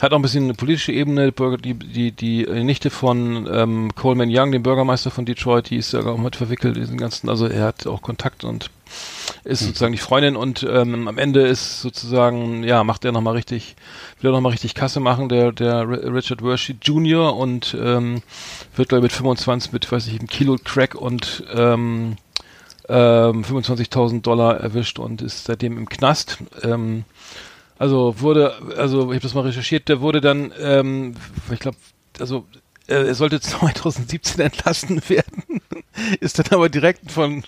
hat 0.00 0.12
auch 0.12 0.16
ein 0.16 0.22
bisschen 0.22 0.44
eine 0.44 0.54
politische 0.54 0.92
Ebene. 0.92 1.32
Die, 1.32 1.74
die, 1.74 2.12
die 2.12 2.46
Nichte 2.46 2.90
von 2.90 3.48
ähm, 3.52 3.94
Coleman 3.94 4.30
Young, 4.30 4.52
dem 4.52 4.62
Bürgermeister 4.62 5.10
von 5.10 5.24
Detroit, 5.24 5.70
die 5.70 5.76
ist 5.76 5.92
ja 5.92 6.04
auch 6.04 6.18
mit 6.18 6.36
verwickelt 6.36 6.76
in 6.76 6.82
diesen 6.82 6.98
ganzen, 6.98 7.28
also 7.28 7.46
er 7.46 7.64
hat 7.66 7.86
auch 7.86 8.02
Kontakt 8.02 8.44
und 8.44 8.70
ist 9.44 9.60
sozusagen 9.60 9.92
die 9.92 9.98
Freundin 9.98 10.36
und 10.36 10.62
ähm, 10.68 11.08
am 11.08 11.18
Ende 11.18 11.46
ist 11.46 11.80
sozusagen, 11.80 12.62
ja, 12.64 12.84
macht 12.84 13.04
er 13.04 13.12
nochmal 13.12 13.34
richtig, 13.34 13.76
will 14.20 14.30
er 14.30 14.34
nochmal 14.34 14.52
richtig 14.52 14.74
Kasse 14.74 15.00
machen, 15.00 15.28
der, 15.28 15.52
der 15.52 15.82
Ri- 15.82 16.14
Richard 16.14 16.42
Wershey 16.42 16.76
Jr. 16.80 17.36
und 17.36 17.76
ähm, 17.80 18.22
wird 18.76 18.88
glaube 18.90 19.06
ich 19.06 19.12
mit 19.12 19.12
25, 19.12 19.72
mit, 19.72 19.90
weiß 19.90 20.06
ich, 20.06 20.18
einem 20.18 20.28
Kilo 20.28 20.56
Crack 20.62 20.94
und 20.94 21.44
ähm, 21.54 22.16
ähm, 22.88 23.44
25.000 23.44 24.22
Dollar 24.22 24.58
erwischt 24.60 24.98
und 24.98 25.22
ist 25.22 25.44
seitdem 25.44 25.78
im 25.78 25.88
Knast. 25.88 26.38
Ähm, 26.62 27.04
also 27.78 28.20
wurde, 28.20 28.54
also 28.76 29.10
ich 29.10 29.16
habe 29.16 29.20
das 29.20 29.34
mal 29.34 29.40
recherchiert, 29.42 29.88
der 29.88 30.00
wurde 30.00 30.20
dann, 30.20 30.52
ähm, 30.60 31.14
ich 31.52 31.58
glaube, 31.58 31.76
also 32.20 32.46
er 32.86 33.14
sollte 33.14 33.40
2017 33.40 34.40
entlassen 34.40 35.00
werden, 35.08 35.60
ist 36.20 36.38
dann 36.38 36.46
aber 36.50 36.68
direkt 36.68 37.10
von 37.12 37.42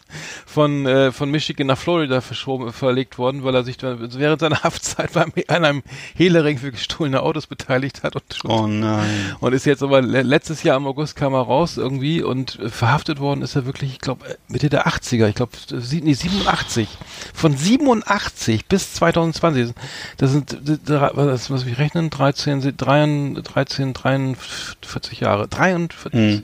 von 0.47 0.87
äh, 0.87 1.12
von 1.12 1.31
Michigan 1.31 1.66
nach 1.66 1.79
Florida 1.79 2.20
verschoben, 2.20 2.73
verlegt 2.73 3.18
worden, 3.18 3.42
weil 3.44 3.55
er 3.55 3.64
sich 3.64 3.77
dann 3.77 3.99
während 4.18 4.40
seiner 4.40 4.62
Haftzeit 4.62 5.12
beim 5.12 5.33
an 5.49 5.64
einem 5.64 5.83
Hehlerring 6.14 6.59
für 6.59 6.70
gestohlene 6.70 7.23
Autos 7.23 7.47
beteiligt 7.47 8.03
hat 8.03 8.14
und 8.16 8.25
Oh 8.44 8.66
nein. 8.66 9.35
und 9.40 9.53
ist 9.53 9.66
jetzt 9.66 9.83
aber 9.83 10.03
le 10.03 10.23
letztes 10.23 10.62
Jahr 10.62 10.77
im 10.77 10.87
August 10.87 11.16
kam 11.16 11.35
er 11.35 11.40
raus 11.42 11.77
irgendwie 11.77 12.23
und 12.23 12.59
äh, 12.61 12.68
verhaftet 12.68 13.18
worden 13.18 13.42
ist 13.42 13.57
er 13.57 13.66
wirklich, 13.66 13.92
ich 13.92 13.99
glaube, 14.01 14.25
Mitte 14.49 14.68
der 14.68 14.87
80er, 14.87 15.29
ich 15.29 15.35
glaube, 15.35 15.53
nee, 15.70 16.12
87. 16.14 16.88
Von 17.35 17.57
87 17.57 18.66
bis 18.66 18.94
2020. 18.94 19.75
Das 20.16 20.31
sind, 20.33 20.53
äh, 20.53 20.79
was, 21.14 21.51
was 21.51 21.66
wir 21.66 21.79
rechnen, 21.79 22.11
13, 22.11 22.61
se- 22.61 22.73
13, 22.73 23.42
13, 23.42 23.92
43 23.94 25.20
Jahre. 25.20 25.24
43? 25.25 26.13
Hm. 26.13 26.43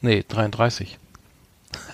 Nee, 0.00 0.22
33. 0.22 0.98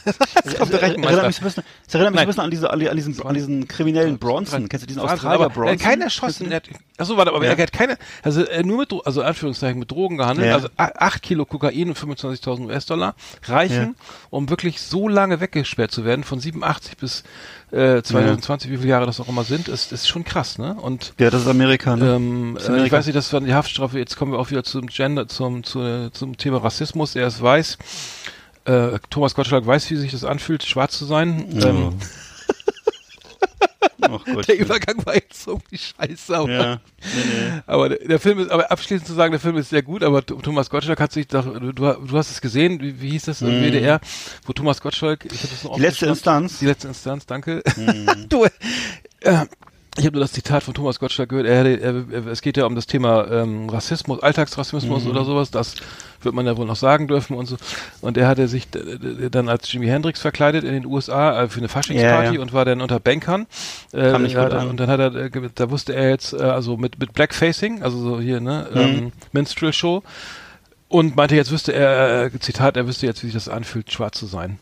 Das 0.44 0.56
kommt 0.58 0.72
der 0.72 0.82
Rechenmeister. 0.82 1.10
erinnert 1.18 1.26
mich 1.28 1.38
ein 1.40 1.44
bisschen, 1.44 1.62
das 1.86 1.94
erinnert 1.94 2.12
mich 2.14 2.20
ein 2.22 2.26
bisschen 2.26 2.42
an, 2.42 2.50
diese, 2.50 2.70
an 2.70 2.78
diesen, 2.96 3.22
an 3.22 3.34
diesen 3.34 3.68
kriminellen 3.68 4.18
Bronson. 4.18 4.68
Kennst 4.68 4.82
du 4.84 4.86
diesen 4.88 5.00
Australier 5.02 5.34
aber 5.40 5.48
Bronson? 5.50 5.68
Er 5.68 5.72
hat 5.74 5.80
keinen 5.80 6.02
erschossen. 6.02 6.50
Er 6.50 6.56
hat, 6.56 6.68
achso, 6.98 7.16
warte, 7.16 7.32
aber 7.32 7.44
Ja. 7.44 7.52
er 7.52 7.62
hat 7.62 7.72
keine, 7.72 7.96
also 8.22 8.42
äh, 8.44 8.62
nur 8.62 8.78
mit, 8.78 8.92
also 9.04 9.22
Anführungszeichen 9.22 9.78
mit 9.78 9.90
Drogen 9.90 10.16
gehandelt, 10.18 10.48
Ja. 10.48 10.54
also 10.54 10.68
a- 10.76 10.92
8 10.98 11.22
Kilo 11.22 11.44
Kokain 11.44 11.88
und 11.88 11.98
25.000 11.98 12.66
US-Dollar 12.66 13.14
reichen, 13.44 13.94
um 14.30 14.48
wirklich 14.50 14.80
so 14.80 15.08
lange 15.08 15.40
weggesperrt 15.40 15.90
zu 15.92 16.04
werden, 16.04 16.24
von 16.24 16.40
87 16.40 16.96
bis 16.96 17.22
äh, 17.70 18.02
2020, 18.02 18.70
wie 18.70 18.76
viele 18.78 18.88
Jahre 18.90 19.06
das 19.06 19.18
auch 19.20 19.28
immer 19.28 19.44
sind, 19.44 19.68
ist, 19.68 19.92
ist 19.92 20.06
schon 20.08 20.24
krass, 20.24 20.58
ne? 20.58 20.74
Und 20.74 21.14
Ja, 21.18 21.30
das 21.30 21.42
ist 21.42 21.48
Amerika, 21.48 21.96
ne? 21.96 22.16
ähm, 22.16 22.56
ist 22.56 22.64
äh, 22.64 22.66
ich 22.66 22.68
Amerika. 22.70 22.96
weiß 22.98 23.06
nicht, 23.06 23.16
das 23.16 23.32
war 23.32 23.40
die 23.40 23.54
Haftstrafe. 23.54 23.98
Jetzt 23.98 24.16
kommen 24.16 24.32
wir 24.32 24.38
auch 24.38 24.50
wieder 24.50 24.62
zum 24.64 24.88
Gender, 24.88 25.26
zum, 25.28 25.64
zu, 25.64 26.10
zum 26.12 26.36
Thema 26.36 26.58
Rassismus. 26.58 27.16
Er 27.16 27.28
ist 27.28 27.40
weiß. 27.40 27.78
Äh, 28.64 28.98
Thomas 29.10 29.34
Gottschalk 29.34 29.66
weiß, 29.66 29.90
wie 29.90 29.96
sich 29.96 30.12
das 30.12 30.24
anfühlt, 30.24 30.62
schwarz 30.64 30.96
zu 30.98 31.04
sein. 31.04 31.46
Ähm, 31.62 31.98
Ach 34.04 34.24
Gott. 34.24 34.48
Der 34.48 34.58
Übergang 34.58 35.04
war 35.06 35.14
jetzt 35.14 35.46
irgendwie 35.46 35.78
scheiße, 35.78 36.36
aber, 36.36 36.50
Ja. 36.52 36.74
Nee, 36.74 36.80
nee. 37.24 37.60
aber 37.66 37.88
der, 37.88 37.98
der 38.06 38.18
Film 38.20 38.40
ist, 38.40 38.50
aber 38.50 38.70
abschließend 38.70 39.06
zu 39.06 39.14
sagen, 39.14 39.30
der 39.32 39.40
Film 39.40 39.56
ist 39.56 39.70
sehr 39.70 39.82
gut, 39.82 40.02
aber 40.02 40.18
Th- 40.20 40.40
Thomas 40.42 40.68
Gottschalk 40.70 41.00
hat 41.00 41.12
sich 41.12 41.28
doch, 41.28 41.44
du, 41.44 41.72
du 41.72 41.96
hast 42.18 42.30
es 42.30 42.40
gesehen, 42.40 42.80
wie, 42.80 43.00
wie 43.00 43.10
hieß 43.10 43.24
das 43.26 43.42
im 43.42 43.48
WDR, 43.62 44.00
wo 44.44 44.52
Thomas 44.52 44.80
Gottschalk, 44.80 45.24
ich 45.24 45.38
habe 45.38 45.48
das 45.48 45.64
noch. 45.64 45.74
Die 45.76 45.80
letzte. 45.82 46.06
Instanz. 46.06 46.58
Die 46.58 46.66
letzte 46.66 46.88
Instanz, 46.88 47.26
danke. 47.26 47.62
Mhm. 47.76 48.08
du, 48.28 48.44
äh, 49.20 49.46
ich 49.98 50.06
habe 50.06 50.12
nur 50.16 50.22
das 50.24 50.32
Zitat 50.32 50.62
von 50.62 50.72
Thomas 50.72 50.98
Gottschalk 50.98 51.28
gehört. 51.28 51.46
Er, 51.46 51.66
er, 51.66 52.04
er, 52.10 52.26
es 52.28 52.40
geht 52.40 52.56
ja 52.56 52.64
um 52.64 52.74
das 52.74 52.86
Thema 52.86 53.30
ähm, 53.30 53.68
Rassismus, 53.68 54.18
Mhm. 54.18 54.24
Alltagsrassismus 54.24 55.06
oder 55.06 55.24
sowas. 55.24 55.50
Das 55.50 55.74
wird 56.22 56.34
man 56.34 56.46
ja 56.46 56.56
wohl 56.56 56.64
noch 56.66 56.76
sagen 56.76 57.08
dürfen 57.08 57.36
und 57.36 57.46
so. 57.46 57.56
Und 58.00 58.16
er 58.16 58.26
hatte 58.28 58.48
sich 58.48 58.70
d- 58.70 58.78
d- 58.98 59.28
dann 59.28 59.48
als 59.50 59.70
Jimi 59.70 59.86
Hendrix 59.86 60.20
verkleidet 60.20 60.64
in 60.64 60.72
den 60.72 60.86
USA 60.86 61.42
äh, 61.42 61.48
für 61.48 61.58
eine 61.58 61.68
Faschingsparty 61.68 62.26
Ja, 62.28 62.32
ja. 62.32 62.40
und 62.40 62.52
war 62.54 62.64
dann 62.64 62.80
unter 62.80 63.00
Bankern. 63.00 63.46
Äh, 63.92 64.10
Kam 64.12 64.22
nicht 64.22 64.36
gut 64.36 64.52
an. 64.52 64.68
Und 64.68 64.78
dann 64.80 64.88
hat 64.88 65.00
er, 65.00 65.14
äh, 65.14 65.30
da 65.54 65.70
wusste 65.70 65.94
er 65.94 66.08
jetzt, 66.08 66.32
äh, 66.32 66.36
also 66.38 66.76
mit, 66.78 66.98
mit 66.98 67.12
Blackfacing, 67.12 67.82
also 67.82 67.98
so 67.98 68.20
hier, 68.20 68.40
ne, 68.40 68.68
Mhm. 68.72 68.78
ähm, 68.80 69.12
Minstrel 69.32 69.72
Show. 69.72 70.02
Und 70.88 71.16
meinte, 71.16 71.34
jetzt 71.36 71.50
wüsste 71.50 71.72
er, 71.72 72.24
äh, 72.32 72.38
Zitat, 72.38 72.76
er 72.76 72.86
wüsste 72.86 73.06
jetzt, 73.06 73.22
wie 73.22 73.26
sich 73.26 73.34
das 73.34 73.48
anfühlt, 73.48 73.90
schwarz 73.92 74.18
zu 74.18 74.26
sein. 74.26 74.58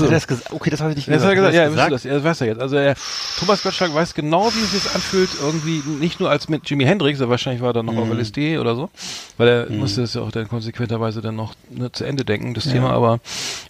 Er 0.00 0.08
das 0.10 0.26
gesagt? 0.26 0.52
Okay, 0.52 0.70
das 0.70 0.80
habe 0.80 0.90
ich 0.90 0.96
nicht 0.96 1.08
Das 1.08 1.22
hat 1.22 1.28
er 1.30 1.34
gehört. 1.36 1.52
gesagt, 1.52 1.54
ja, 1.54 1.62
er 1.62 1.72
wüsste 1.72 1.90
das 1.90 2.02
das, 2.02 2.24
weiß 2.24 2.40
er 2.40 2.46
jetzt. 2.48 2.60
Also 2.60 2.76
er, 2.76 2.96
Thomas 3.38 3.62
Gottschalk 3.62 3.94
weiß 3.94 4.14
genau, 4.14 4.50
wie 4.52 4.60
es 4.60 4.72
sich 4.72 4.92
anfühlt, 4.94 5.30
irgendwie 5.40 5.82
nicht 6.00 6.18
nur 6.18 6.30
als 6.30 6.48
mit 6.48 6.68
Jimi 6.68 6.84
Hendrix, 6.84 7.20
er 7.20 7.28
wahrscheinlich 7.28 7.62
war 7.62 7.70
er 7.70 7.74
dann 7.74 7.86
noch 7.86 7.92
Mhm. 7.92 7.98
auf 8.00 8.10
LSD 8.10 8.58
oder 8.58 8.74
so, 8.74 8.90
weil 9.36 9.48
er 9.48 9.70
musste 9.70 10.00
das 10.00 10.14
ja 10.14 10.22
auch 10.22 10.32
dann 10.32 10.48
konsequenterweise 10.48 11.20
dann 11.20 11.36
noch 11.36 11.54
ne, 11.70 11.92
zu 11.92 12.04
Ende 12.04 12.24
denken, 12.24 12.54
das 12.54 12.64
Thema, 12.64 12.90
aber 12.90 13.20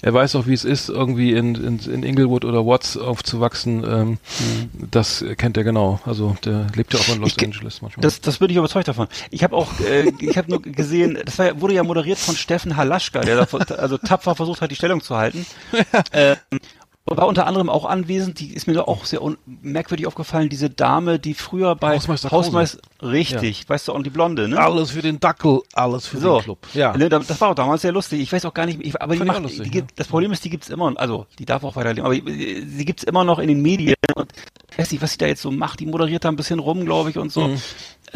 er 0.00 0.14
weiß 0.14 0.36
auch, 0.36 0.46
wie 0.46 0.54
es 0.54 0.64
ist, 0.64 0.88
irgendwie 0.88 1.32
in, 1.32 1.54
in, 1.56 1.78
in 1.80 2.02
Inglewood 2.02 2.44
oder 2.46 2.64
Watts 2.64 2.96
aufzuwachsen, 2.96 3.84
ähm, 3.84 4.18
Mhm. 4.38 4.88
das 4.90 5.24
kennt 5.36 5.56
er 5.56 5.64
genau. 5.64 6.00
Also 6.06 6.36
der 6.44 6.66
lebt 6.74 6.94
ja 6.94 7.00
auch 7.00 7.08
in 7.08 7.20
Los 7.20 7.30
Ich 7.30 7.36
ge- 7.36 7.46
Angeles 7.48 7.82
manchmal. 7.82 8.02
Das, 8.02 8.20
das 8.20 8.38
bin 8.38 8.48
ich 8.50 8.56
überzeugt 8.56 8.88
davon. 8.88 9.08
Ich 9.30 9.42
habe 9.44 9.54
auch, 9.56 9.68
äh, 9.80 10.10
ich 10.20 10.38
habe 10.38 10.50
nur 10.50 10.62
gesehen, 10.62 11.18
das 11.24 11.38
war, 11.38 11.46
ja- 11.46 11.60
wurde 11.60 11.74
ja 11.74 11.82
moderiert 11.84 12.18
von 12.18 12.36
Steffen 12.36 12.76
Halaschka, 12.76 13.20
der 13.20 13.44
da, 13.46 13.56
also 13.76 13.98
tapfer 13.98 14.34
versucht 14.34 14.60
hat, 14.62 14.70
die 14.70 14.76
Stellung 14.76 15.02
zu 15.02 15.16
halten. 15.16 15.44
äh, 16.12 16.36
war 17.08 17.28
unter 17.28 17.46
anderem 17.46 17.70
auch 17.70 17.84
anwesend, 17.84 18.40
die 18.40 18.52
ist 18.52 18.66
mir 18.66 18.74
doch 18.74 18.88
auch 18.88 19.04
sehr 19.04 19.20
merkwürdig 19.46 20.08
aufgefallen, 20.08 20.48
diese 20.48 20.70
Dame, 20.70 21.20
die 21.20 21.34
früher 21.34 21.76
bei 21.76 21.94
Hausmeister. 21.94 22.32
Hausmeister, 22.32 22.80
richtig, 23.00 23.68
weißt 23.68 23.86
du, 23.86 23.92
und 23.92 24.04
die 24.04 24.10
Blonde, 24.10 24.48
ne? 24.48 24.58
alles 24.58 24.90
für 24.90 25.02
den 25.02 25.20
Dackel, 25.20 25.60
alles 25.72 26.06
für 26.08 26.18
So, 26.18 26.38
den 26.38 26.42
Club. 26.44 26.66
Ja. 26.74 26.96
Ne, 26.96 27.08
da- 27.08 27.20
das 27.20 27.40
war 27.40 27.50
auch 27.50 27.54
damals 27.54 27.82
sehr 27.82 27.92
lustig. 27.92 28.20
Ich 28.20 28.32
weiß 28.32 28.44
auch 28.44 28.54
gar 28.54 28.66
nicht, 28.66 28.80
ich, 28.84 29.00
aber 29.00 29.14
die 29.14 29.22
macht, 29.22 29.40
lustig, 29.40 29.62
die 29.62 29.70
gibt, 29.70 30.00
das 30.00 30.08
Problem 30.08 30.32
ist, 30.32 30.44
die 30.44 30.50
gibt's 30.50 30.68
immer, 30.68 30.92
also 30.96 31.26
die 31.38 31.44
darf 31.44 31.62
auch 31.62 31.76
weiterleben, 31.76 32.04
aber 32.06 32.16
äh, 32.16 32.62
sie 32.66 32.84
gibt's 32.84 33.04
immer 33.04 33.22
noch 33.22 33.38
in 33.38 33.46
den 33.46 33.62
Medien 33.62 33.94
und 34.16 34.32
ich 34.72 34.76
weiß 34.78 34.90
nicht, 34.90 35.00
was 35.00 35.12
sie 35.12 35.18
da 35.18 35.26
jetzt 35.26 35.42
so 35.42 35.52
macht. 35.52 35.78
Die 35.78 35.86
moderiert 35.86 36.24
da 36.24 36.28
ein 36.28 36.36
bisschen 36.36 36.58
rum, 36.58 36.84
glaube 36.84 37.10
ich, 37.10 37.18
und 37.18 37.30
so. 37.32 37.42
Mhm. 37.48 37.62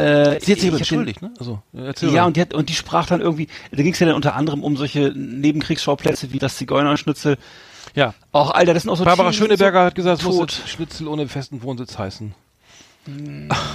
Äh, 0.01 0.41
Sie 0.41 0.53
hat 0.53 0.61
sich 0.61 0.69
aber 0.69 0.79
entschuldigt, 0.79 1.23
ne? 1.23 1.33
Also, 1.39 1.63
ja, 2.01 2.25
und 2.25 2.37
die, 2.37 2.41
hat, 2.41 2.55
und 2.55 2.69
die 2.69 2.75
sprach 2.75 3.07
dann 3.07 3.21
irgendwie, 3.21 3.49
da 3.71 3.83
ging 3.83 3.93
es 3.93 3.99
ja 3.99 4.07
dann 4.07 4.17
unter 4.17 4.35
anderem 4.35 4.63
um 4.63 4.77
solche 4.77 5.13
Nebenkriegsschauplätze 5.15 6.33
wie 6.33 6.39
das 6.39 6.57
Zigeunerschnitzel. 6.57 7.37
ja. 7.95 8.15
Auch, 8.33 8.51
Alter, 8.53 8.75
das 8.75 8.85
sind 8.85 8.91
auch 8.91 8.97
so 8.97 9.05
Barbara 9.05 9.33
Schöneberger 9.33 9.85
hat 9.85 9.95
gesagt, 9.95 10.23
es 10.23 10.27
muss 10.27 10.63
Schnitzel 10.67 11.09
ohne 11.09 11.29
festen 11.29 11.63
Wohnsitz 11.63 11.99
heißen. 11.99 12.35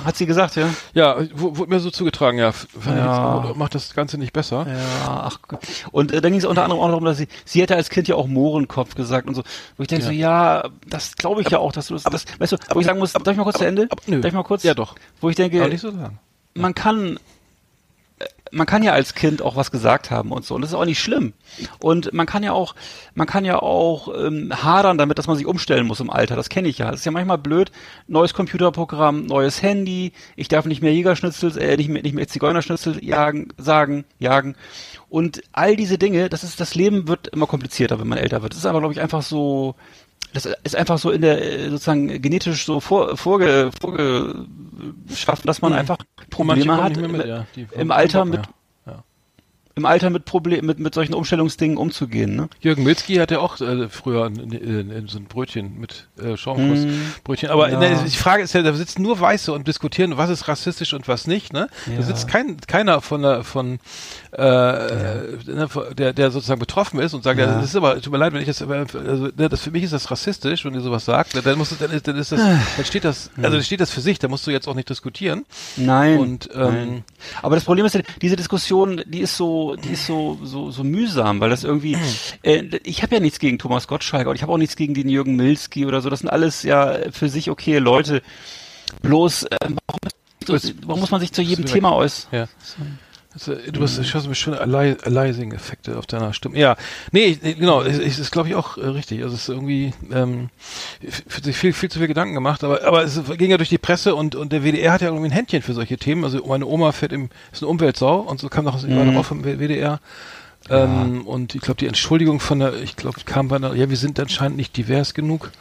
Hat 0.05 0.15
sie 0.15 0.25
gesagt, 0.27 0.55
ja? 0.55 0.69
Ja, 0.93 1.17
wurde 1.33 1.69
mir 1.69 1.79
so 1.79 1.89
zugetragen, 1.89 2.37
ja. 2.37 2.53
Ja. 2.85 3.51
Macht 3.55 3.73
das 3.75 3.93
Ganze 3.93 4.17
nicht 4.17 4.33
besser. 4.33 4.65
Ja, 4.69 5.23
ach 5.23 5.39
Gott. 5.47 5.59
Und 5.91 6.11
äh, 6.11 6.21
dann 6.21 6.31
ging 6.31 6.39
es 6.39 6.45
unter 6.45 6.63
anderem 6.63 6.81
auch 6.81 6.87
darum, 6.87 7.05
dass 7.05 7.17
sie, 7.17 7.27
sie 7.43 7.61
hätte 7.61 7.75
als 7.75 7.89
Kind 7.89 8.07
ja 8.07 8.15
auch 8.15 8.27
Mohrenkopf 8.27 8.93
gesagt 8.95 9.27
und 9.27 9.33
so. 9.35 9.43
Wo 9.77 9.83
ich 9.83 9.87
denke 9.87 10.05
so, 10.05 10.11
ja, 10.11 10.69
das 10.87 11.15
glaube 11.15 11.41
ich 11.41 11.49
ja 11.49 11.57
auch, 11.57 11.71
dass 11.71 11.87
du 11.87 11.95
das, 11.95 12.03
das 12.03 12.25
weißt 12.39 12.51
du, 12.53 12.57
wo 12.73 12.79
ich 12.79 12.85
sagen 12.85 12.99
muss, 12.99 13.13
darf 13.13 13.27
ich 13.27 13.37
mal 13.37 13.43
kurz 13.43 13.57
zu 13.57 13.65
Ende? 13.65 13.87
aber- 13.89 14.01
nö. 14.05 14.21
Darf 14.21 14.29
ich 14.29 14.35
mal 14.35 14.43
kurz? 14.43 14.63
Ja, 14.63 14.73
doch. 14.73 14.95
Wo 15.21 15.29
ich 15.29 15.35
denke, 15.35 15.59
Aber 15.59 15.69
nicht 15.69 15.81
so 15.81 15.91
man 16.53 16.75
kann 16.75 17.19
man 18.51 18.67
kann 18.67 18.83
ja 18.83 18.93
als 18.93 19.15
Kind 19.15 19.41
auch 19.41 19.55
was 19.55 19.71
gesagt 19.71 20.11
haben 20.11 20.31
und 20.31 20.45
so 20.45 20.55
und 20.55 20.61
das 20.61 20.71
ist 20.71 20.75
auch 20.75 20.85
nicht 20.85 20.99
schlimm. 20.99 21.33
Und 21.79 22.13
man 22.13 22.25
kann 22.25 22.43
ja 22.43 22.51
auch 22.51 22.75
man 23.13 23.27
kann 23.27 23.45
ja 23.45 23.59
auch 23.59 24.09
ähm, 24.15 24.51
hadern 24.63 24.97
damit 24.97 25.17
dass 25.17 25.27
man 25.27 25.37
sich 25.37 25.45
umstellen 25.45 25.87
muss 25.87 25.99
im 25.99 26.09
Alter 26.09 26.35
das 26.35 26.49
kenne 26.49 26.67
ich 26.67 26.77
ja. 26.77 26.91
Das 26.91 27.01
ist 27.01 27.05
ja 27.05 27.11
manchmal 27.11 27.37
blöd 27.37 27.71
neues 28.07 28.33
Computerprogramm 28.33 29.25
neues 29.25 29.61
Handy 29.61 30.13
ich 30.35 30.47
darf 30.47 30.65
nicht 30.65 30.81
mehr 30.81 30.93
Jägerschnitzel 30.93 31.57
äh, 31.57 31.77
nicht 31.77 31.89
mehr 31.89 32.03
nicht 32.03 32.15
mehr 32.15 32.27
Zigeunerschnitzel 32.27 33.03
jagen 33.03 33.49
sagen 33.57 34.05
jagen. 34.19 34.55
Und 35.09 35.41
all 35.51 35.75
diese 35.75 35.97
Dinge 35.97 36.29
das 36.29 36.43
ist 36.43 36.59
das 36.59 36.75
Leben 36.75 37.07
wird 37.07 37.27
immer 37.29 37.47
komplizierter 37.47 37.99
wenn 37.99 38.07
man 38.07 38.17
älter 38.17 38.41
wird. 38.41 38.53
Das 38.53 38.59
ist 38.59 38.65
aber 38.65 38.79
glaube 38.79 38.93
ich 38.93 39.01
einfach 39.01 39.21
so 39.21 39.75
das 40.35 40.45
ist 40.63 40.75
einfach 40.75 40.97
so 40.99 41.09
in 41.11 41.21
der 41.21 41.41
äh, 41.41 41.69
sozusagen 41.69 42.21
genetisch 42.21 42.65
so 42.65 42.79
vor, 42.79 43.17
vorge, 43.17 43.71
vorgeschaffen, 43.81 45.47
dass 45.47 45.61
man 45.61 45.73
einfach 45.73 45.97
Manche 45.97 46.29
Probleme 46.29 46.83
hat 46.83 46.97
mit, 46.97 47.05
im- 47.23 47.27
ja. 47.27 47.45
Im 47.71 47.91
Alter 47.91 48.25
mit. 48.25 48.41
Im 49.75 49.85
Alter 49.85 50.09
mit 50.09 50.25
Problem 50.25 50.65
mit 50.65 50.79
mit 50.79 50.93
solchen 50.93 51.13
Umstellungsdingen 51.13 51.77
umzugehen. 51.77 52.35
Ne? 52.35 52.49
Jürgen 52.61 52.83
Milzki 52.83 53.15
hat 53.15 53.31
ja 53.31 53.39
auch 53.39 53.59
äh, 53.59 53.89
früher 53.89 54.27
in, 54.27 54.51
in, 54.51 54.89
in 54.89 55.07
so 55.07 55.17
ein 55.17 55.25
Brötchen 55.25 55.77
mit 55.79 56.07
äh, 56.21 56.37
Schaumkussbrötchen. 56.37 57.49
Aber 57.49 57.69
Ja. 57.69 57.79
ne, 57.79 58.03
die 58.05 58.15
Frage 58.15 58.43
ist 58.43 58.53
ja, 58.53 58.61
da 58.61 58.73
sitzen 58.73 59.01
nur 59.01 59.19
Weiße 59.19 59.51
und 59.51 59.67
diskutieren, 59.67 60.17
was 60.17 60.29
ist 60.29 60.47
rassistisch 60.47 60.93
und 60.93 61.07
was 61.07 61.27
nicht. 61.27 61.51
Ne? 61.53 61.67
Ja. 61.87 61.97
Da 61.97 62.03
sitzt 62.03 62.27
kein, 62.27 62.57
keiner 62.67 63.01
von 63.01 63.21
der, 63.21 63.43
von 63.43 63.79
äh, 64.31 64.41
ne, 64.41 65.67
von- 65.69 65.93
der, 65.95 66.13
der 66.13 66.31
sozusagen 66.31 66.59
betroffen 66.59 66.99
ist 66.99 67.13
und 67.13 67.23
sagt, 67.23 67.39
ja. 67.39 67.45
Ja. 67.45 67.55
das 67.55 67.65
ist 67.69 67.75
aber, 67.75 68.01
tut 68.01 68.11
mir 68.11 68.17
leid, 68.19 68.33
wenn 68.33 68.41
ich 68.41 68.47
das, 68.47 68.61
also, 68.61 69.29
ne, 69.35 69.49
das 69.49 69.61
für 69.61 69.71
mich 69.71 69.83
ist 69.83 69.93
das 69.93 70.09
rassistisch, 70.11 70.65
wenn 70.65 70.73
ihr 70.73 70.81
sowas 70.81 71.05
sagt, 71.05 71.35
ne, 71.35 71.41
dann 71.41 71.57
muss 71.57 71.75
dann 71.77 71.91
ist, 71.91 72.07
dann 72.07 72.15
ist 72.17 72.31
das, 72.31 72.39
dann 72.77 72.85
steht 72.85 73.03
das, 73.05 73.29
also 73.41 73.61
steht 73.61 73.81
das 73.81 73.91
für 73.91 74.01
sich, 74.01 74.19
da 74.19 74.27
musst 74.27 74.45
du 74.47 74.51
jetzt 74.51 74.67
auch 74.67 74.75
nicht 74.75 74.89
diskutieren. 74.89 75.45
Nein. 75.77 76.17
Und, 76.19 76.49
ähm, 76.53 76.61
nein. 76.61 77.03
Aber 77.41 77.55
das 77.55 77.63
Problem 77.65 77.85
ist, 77.85 77.95
ja, 77.95 78.01
diese 78.21 78.35
Diskussion, 78.35 79.01
die 79.07 79.19
ist 79.21 79.35
so, 79.37 79.64
die 79.75 79.93
ist 79.93 80.05
so 80.05 80.37
so 80.43 80.69
so 80.71 80.83
mühsam, 80.83 81.39
weil 81.39 81.49
das 81.49 81.63
irgendwie. 81.63 81.97
äh, 82.43 82.63
ich 82.83 83.01
habe 83.01 83.15
ja 83.15 83.21
nichts 83.21 83.39
gegen 83.39 83.57
Thomas 83.57 83.87
Gottschalk 83.87 84.27
und 84.27 84.35
ich 84.35 84.43
habe 84.43 84.51
auch 84.51 84.57
nichts 84.57 84.75
gegen 84.75 84.93
den 84.93 85.09
Jürgen 85.09 85.35
Milski 85.35 85.85
oder 85.85 86.01
so. 86.01 86.09
Das 86.09 86.19
sind 86.19 86.29
alles 86.29 86.63
ja 86.63 86.97
für 87.11 87.29
sich 87.29 87.49
okay 87.49 87.79
Leute. 87.79 88.21
Bloß, 89.01 89.43
äh, 89.43 89.57
warum, 89.61 90.59
warum 90.85 90.99
muss 90.99 91.11
man 91.11 91.19
sich 91.19 91.33
zu 91.33 91.41
jedem 91.41 91.65
Thema 91.65 91.93
äußern? 91.95 92.29
Ja. 92.31 92.47
Also, 93.35 93.53
du 93.53 93.81
hast, 93.83 93.99
ich 93.99 94.15
hast 94.15 94.33
schöne 94.37 94.61
Ali- 94.61 94.95
Aliasing-Effekte 95.03 95.97
auf 95.97 96.05
deiner 96.05 96.31
Stimme. 96.33 96.57
Ja, 96.57 96.77
nee, 97.11 97.37
ich- 97.41 97.59
genau, 97.59 97.81
es 97.81 97.99
es 97.99 98.17
ist, 98.17 98.31
glaube 98.31 98.47
ich, 98.47 98.55
auch 98.55 98.77
äh, 98.77 98.85
richtig. 98.87 99.21
Also 99.23 99.35
es 99.35 99.41
ist 99.41 99.49
irgendwie 99.49 99.93
ähm, 100.11 100.49
sich 101.43 101.57
viel, 101.57 101.73
viel 101.73 101.91
zu 101.91 101.99
viel 101.99 102.07
Gedanken 102.07 102.33
gemacht, 102.33 102.63
aber, 102.63 102.83
aber 102.85 103.03
es 103.03 103.21
ging 103.37 103.51
ja 103.51 103.57
durch 103.57 103.67
die 103.69 103.77
Presse 103.77 104.15
und, 104.15 104.35
und 104.35 104.53
der 104.53 104.63
WDR 104.63 104.93
hat 104.93 105.01
ja 105.01 105.07
irgendwie 105.09 105.27
ein 105.27 105.31
Händchen 105.31 105.61
für 105.61 105.73
solche 105.73 105.97
Themen. 105.97 106.23
Also 106.23 106.45
meine 106.45 106.65
Oma 106.65 106.93
fährt 106.93 107.11
im, 107.11 107.29
ist 107.51 107.61
eine 107.61 107.69
Umweltsau 107.69 108.19
und 108.21 108.39
so 108.39 108.47
kam 108.47 108.63
noch, 108.65 108.77
ich 108.81 108.95
war 108.95 109.03
Mhm. 109.03 109.11
noch 109.13 109.19
auch 109.19 109.25
vom 109.25 109.43
WDR. 109.43 109.99
Ähm, 110.69 111.27
Und 111.27 111.53
ich 111.55 111.61
glaube, 111.61 111.77
die 111.79 111.87
Entschuldigung 111.87 112.39
von 112.39 112.59
der, 112.59 112.73
ich 112.81 112.95
glaube, 112.95 113.19
kam 113.25 113.49
bei 113.49 113.59
der, 113.59 113.75
ja, 113.75 113.89
wir 113.89 113.97
sind 113.97 114.19
anscheinend 114.19 114.57
nicht 114.57 114.75
divers 114.77 115.13
genug. 115.13 115.51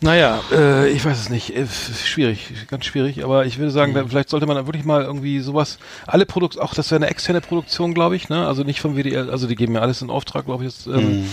Naja, 0.00 0.40
äh, 0.52 0.88
ich 0.90 1.04
weiß 1.04 1.18
es 1.18 1.28
nicht. 1.28 1.56
F- 1.56 2.00
schwierig, 2.06 2.52
ganz 2.70 2.84
schwierig. 2.84 3.24
Aber 3.24 3.46
ich 3.46 3.58
würde 3.58 3.72
sagen, 3.72 3.94
da, 3.94 4.04
vielleicht 4.06 4.28
sollte 4.28 4.46
man 4.46 4.54
dann 4.54 4.66
wirklich 4.66 4.84
mal 4.84 5.02
irgendwie 5.02 5.40
sowas, 5.40 5.78
alle 6.06 6.24
Produkt, 6.24 6.56
auch 6.60 6.72
das 6.72 6.92
wäre 6.92 7.00
eine 7.02 7.10
externe 7.10 7.40
Produktion, 7.40 7.94
glaube 7.94 8.14
ich, 8.14 8.28
ne? 8.28 8.46
Also 8.46 8.62
nicht 8.62 8.80
vom 8.80 8.94
WDR, 8.96 9.28
also 9.28 9.48
die 9.48 9.56
geben 9.56 9.74
ja 9.74 9.80
alles 9.80 10.00
in 10.00 10.08
Auftrag, 10.10 10.44
glaube 10.44 10.64
ich. 10.64 10.70
Jetzt, 10.70 10.86
ähm, 10.86 11.26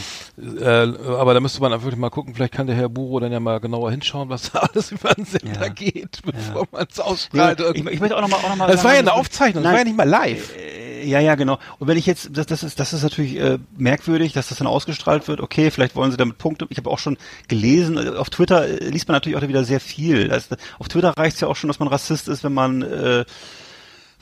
äh, 0.60 0.66
aber 0.66 1.36
da 1.36 1.42
müsste 1.42 1.62
man 1.62 1.70
dann 1.72 1.84
wirklich 1.84 2.00
mal 2.00 2.10
gucken. 2.10 2.34
Vielleicht 2.34 2.54
kann 2.54 2.66
der 2.66 2.76
Herr 2.76 2.90
Buro 2.90 3.20
dann 3.20 3.32
ja 3.32 3.40
mal 3.40 3.60
genauer 3.60 3.92
hinschauen, 3.92 4.30
was 4.30 4.52
da 4.52 4.60
alles 4.74 4.92
über 4.92 5.14
den 5.14 5.26
Sender 5.26 5.62
Ja. 5.62 5.68
geht, 5.68 6.22
bevor 6.26 6.66
man 6.72 6.88
es 6.90 6.98
Ja, 6.98 7.04
ausstrahlt. 7.04 7.60
ich, 7.76 7.86
ich 7.86 8.00
möchte 8.00 8.18
auch 8.18 8.22
nochmal 8.22 8.40
auch 8.40 8.50
noch 8.50 8.56
mal 8.56 8.68
das 8.68 8.84
war 8.84 8.92
ja 8.94 8.98
sagen, 8.98 9.10
eine 9.10 9.14
Aufzeichnung, 9.20 9.62
das 9.64 9.70
Nein. 9.70 9.74
war 9.74 9.80
ja 9.80 9.86
nicht 9.86 9.98
mal 9.98 10.10
live. 10.10 10.56
Äh, 10.58 10.85
Ja, 11.06 11.20
ja, 11.20 11.36
genau. 11.36 11.60
Und 11.80 11.88
wenn 11.88 11.98
ich 11.98 12.06
jetzt, 12.06 12.30
das, 12.34 12.46
das 12.48 12.64
ist, 12.64 12.80
das 12.80 12.94
ist 12.94 13.04
natürlich 13.04 13.40
äh, 13.40 13.60
merkwürdig, 13.78 14.34
dass 14.34 14.50
das 14.50 14.58
dann 14.58 14.68
ausgestrahlt 14.68 15.28
wird. 15.28 15.42
Okay, 15.42 15.72
vielleicht 15.72 15.96
wollen 15.96 16.12
sie 16.12 16.18
damit 16.18 16.38
Punkte. 16.38 16.66
Ich 16.70 16.78
habe 16.78 16.90
auch 16.90 17.00
schon 17.00 17.18
gelesen, 17.48 17.98
äh, 17.98 18.10
auf 18.18 18.30
Twitter 18.30 18.68
äh, 18.68 18.90
liest 18.90 19.08
man 19.08 19.16
natürlich 19.16 19.38
auch 19.38 19.48
wieder 19.48 19.64
sehr 19.64 19.80
viel. 19.80 20.28
Das, 20.28 20.50
auf 20.80 20.88
Twitter 20.88 21.14
reicht 21.18 21.36
es 21.36 21.42
ja 21.42 21.48
auch 21.48 21.56
schon, 21.56 21.68
dass 21.68 21.80
man 21.80 21.88
Rassist 21.88 22.28
ist, 22.28 22.44
wenn 22.44 22.54
man 22.54 22.82
äh, 22.82 23.26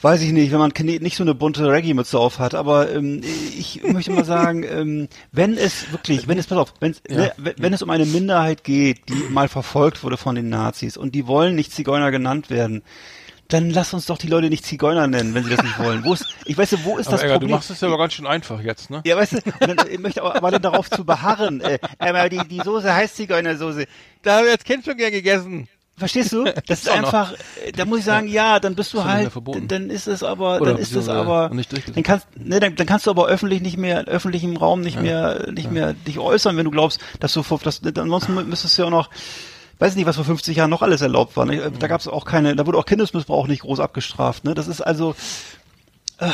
weiß 0.04 0.22
ich 0.22 0.34
nicht, 0.34 0.52
wenn 0.52 0.60
man 0.60 0.74
nicht 0.78 1.15
so 1.15 1.24
eine 1.24 1.34
bunte 1.34 1.65
Reggae-Mütze 1.65 2.19
auf 2.19 2.38
hat, 2.38 2.56
aber 2.56 2.91
ähm, 2.91 3.22
ich 3.58 3.82
möchte 3.84 4.12
mal 4.12 4.26
sagen, 4.26 4.63
ähm, 4.69 5.08
wenn 5.32 5.58
es 5.58 5.91
wirklich, 5.91 6.28
wenn 6.28 6.38
es, 6.38 6.48
pass 6.48 6.58
auf, 6.58 6.74
wenn's, 6.82 7.02
ne, 7.10 7.32
wenn 7.38 7.54
wenn 7.58 7.74
es 7.74 7.82
um 7.82 7.89
eine 7.89 8.06
Minderheit 8.06 8.65
geht, 8.65 9.08
die 9.08 9.30
mal 9.30 9.48
verfolgt 9.48 10.04
wurde 10.04 10.17
von 10.17 10.36
den 10.36 10.50
Nazis 10.50 10.98
und 10.98 11.15
die 11.15 11.26
wollen 11.26 11.56
nicht 11.56 11.72
Zigeuner 11.72 12.12
genannt 12.12 12.50
werden, 12.50 12.84
dann 13.49 13.69
lass 13.69 13.93
uns 13.93 14.06
doch 14.06 14.17
die 14.17 14.27
Leute 14.27 14.49
nicht 14.49 14.65
Zigeuner 14.65 15.08
nennen, 15.08 15.34
wenn 15.36 15.43
sie 15.43 15.49
das 15.51 15.63
nicht 15.63 15.77
wollen. 15.79 16.03
Wo 16.03 16.13
ist, 16.13 16.25
ich 16.45 16.58
weiß 16.58 16.75
wo 16.84 16.97
ist 16.97 17.08
Aber 17.08 17.17
das 17.17 17.23
Egger, 17.23 17.34
du 17.36 17.39
Problem? 17.41 17.56
machst 17.56 17.69
es 17.69 17.82
ja 17.82 17.88
aber 17.88 17.97
ganz 17.97 18.13
schön 18.13 18.25
einfach 18.27 18.62
jetzt, 18.62 18.89
ne? 18.89 19.01
ja, 19.06 19.15
weißt 19.15 19.34
du, 19.34 19.38
und 19.38 19.79
dann, 19.79 19.88
ich 19.91 19.99
möchte 19.99 20.21
aber, 20.23 20.36
aber 20.36 20.51
dann 20.51 20.62
darauf 20.62 20.89
zu 20.89 21.03
beharren, 21.06 21.62
äh, 21.62 21.77
aber 21.99 22.29
die, 22.29 22.39
die 22.47 22.62
Soße 22.62 22.93
heißt 22.93 23.15
Zigeunersoße. 23.17 23.86
Da 24.23 24.38
habe 24.38 24.47
ich 24.47 24.51
als 24.53 24.63
Kind 24.63 24.86
schon 24.86 24.97
gern 24.97 25.12
gegessen. 25.12 25.67
Verstehst 25.95 26.32
du? 26.32 26.45
Das 26.65 26.79
ist 26.79 26.89
einfach, 26.89 27.34
äh, 27.63 27.71
da 27.71 27.86
muss 27.86 27.99
ich 27.99 28.06
sagen, 28.06 28.27
ja, 28.27 28.60
dann 28.60 28.73
bist 28.73 28.93
du 28.93 29.03
halt, 29.03 29.29
dann 29.67 29.91
ist 29.91 30.08
es 30.08 30.23
aber, 30.23 30.60
dann 30.60 30.77
ist 30.77 30.95
es 30.95 31.08
aber, 31.08 31.51
dann 31.93 32.03
kannst, 32.03 32.27
ne, 32.36 32.60
dann, 32.60 32.75
dann 32.75 32.88
kannst 32.88 33.06
du 33.06 33.12
aber 33.12 33.27
öffentlich 33.27 33.62
nicht 33.62 33.77
mehr, 33.77 33.99
in 33.99 34.08
öffentlichem 34.08 34.58
Raum 34.58 34.82
nicht 34.82 34.99
mehr, 34.99 35.51
nicht 35.51 35.69
mehr 35.71 35.93
dich 35.93 36.17
äußern, 36.17 36.58
wenn 36.58 36.65
du 36.65 36.71
glaubst, 36.71 36.99
dass 37.19 37.34
du, 37.34 37.43
vor- 37.43 37.60
dass, 37.60 37.82
ansonsten 37.84 38.34
müsstest 38.49 38.77
du 38.77 38.82
ja 38.82 38.88
auch 38.88 38.91
noch, 38.91 39.10
weiß 39.79 39.95
nicht, 39.95 40.05
was 40.05 40.15
vor 40.15 40.25
50 40.25 40.57
Jahren 40.57 40.69
noch 40.69 40.81
alles 40.81 41.01
erlaubt 41.01 41.36
war. 41.36 41.45
Ne? 41.45 41.71
Da 41.77 41.88
gab 41.88 42.01
es 42.01 42.07
auch 42.07 42.25
keine, 42.25 42.55
da 42.55 42.65
wurde 42.65 42.77
auch 42.77 42.86
Kindesmissbrauch 42.86 43.47
nicht 43.47 43.62
groß 43.62 43.79
abgestraft. 43.79 44.43
Ne? 44.43 44.53
Das 44.53 44.67
ist 44.67 44.81
also, 44.81 45.15
Ja, 46.21 46.32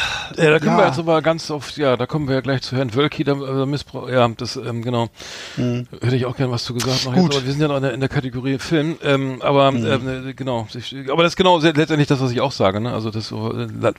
da 0.51 0.59
kommen 0.59 0.71
Ja. 0.73 0.77
wir 0.79 0.85
jetzt 0.87 0.99
aber 0.99 1.21
ganz 1.21 1.49
auf, 1.49 1.71
ja, 1.77 1.95
da 1.97 2.05
kommen 2.05 2.27
wir 2.27 2.35
ja 2.35 2.41
gleich 2.41 2.61
zu 2.61 2.75
Herrn 2.75 2.93
Wölki, 2.93 3.23
da, 3.23 3.31
äh, 3.31 3.65
Missbrauch, 3.65 4.09
ja, 4.09 4.27
das, 4.27 4.55
ähm, 4.57 4.81
genau. 4.83 5.07
Hätte 5.55 6.15
ich 6.15 6.25
auch 6.25 6.35
gern 6.35 6.51
was 6.51 6.65
zu 6.65 6.73
gesagt 6.73 7.05
noch 7.05 7.15
Hm. 7.15 7.21
Gut. 7.23 7.23
Hm. 7.23 7.25
jetzt, 7.31 7.37
aber 7.37 7.45
wir 7.45 7.51
sind 7.53 7.61
ja 7.61 7.67
noch 7.69 7.77
in 7.77 7.83
der, 7.83 7.93
in 7.93 7.99
der 8.01 8.09
Kategorie 8.09 8.59
Film, 8.59 8.97
ähm, 9.01 9.41
aber, 9.41 9.69
ähm, 9.69 10.27
äh, 10.27 10.33
genau, 10.33 10.67
ich, 10.73 10.95
aber 11.09 11.23
das 11.23 11.31
ist 11.31 11.37
genau 11.37 11.59
letztendlich 11.59 12.07
das, 12.07 12.19
was 12.19 12.31
ich 12.31 12.41
auch 12.41 12.51
sage, 12.51 12.81
ne, 12.81 12.93
also 12.93 13.09
das, 13.09 13.31
äh, 13.31 13.33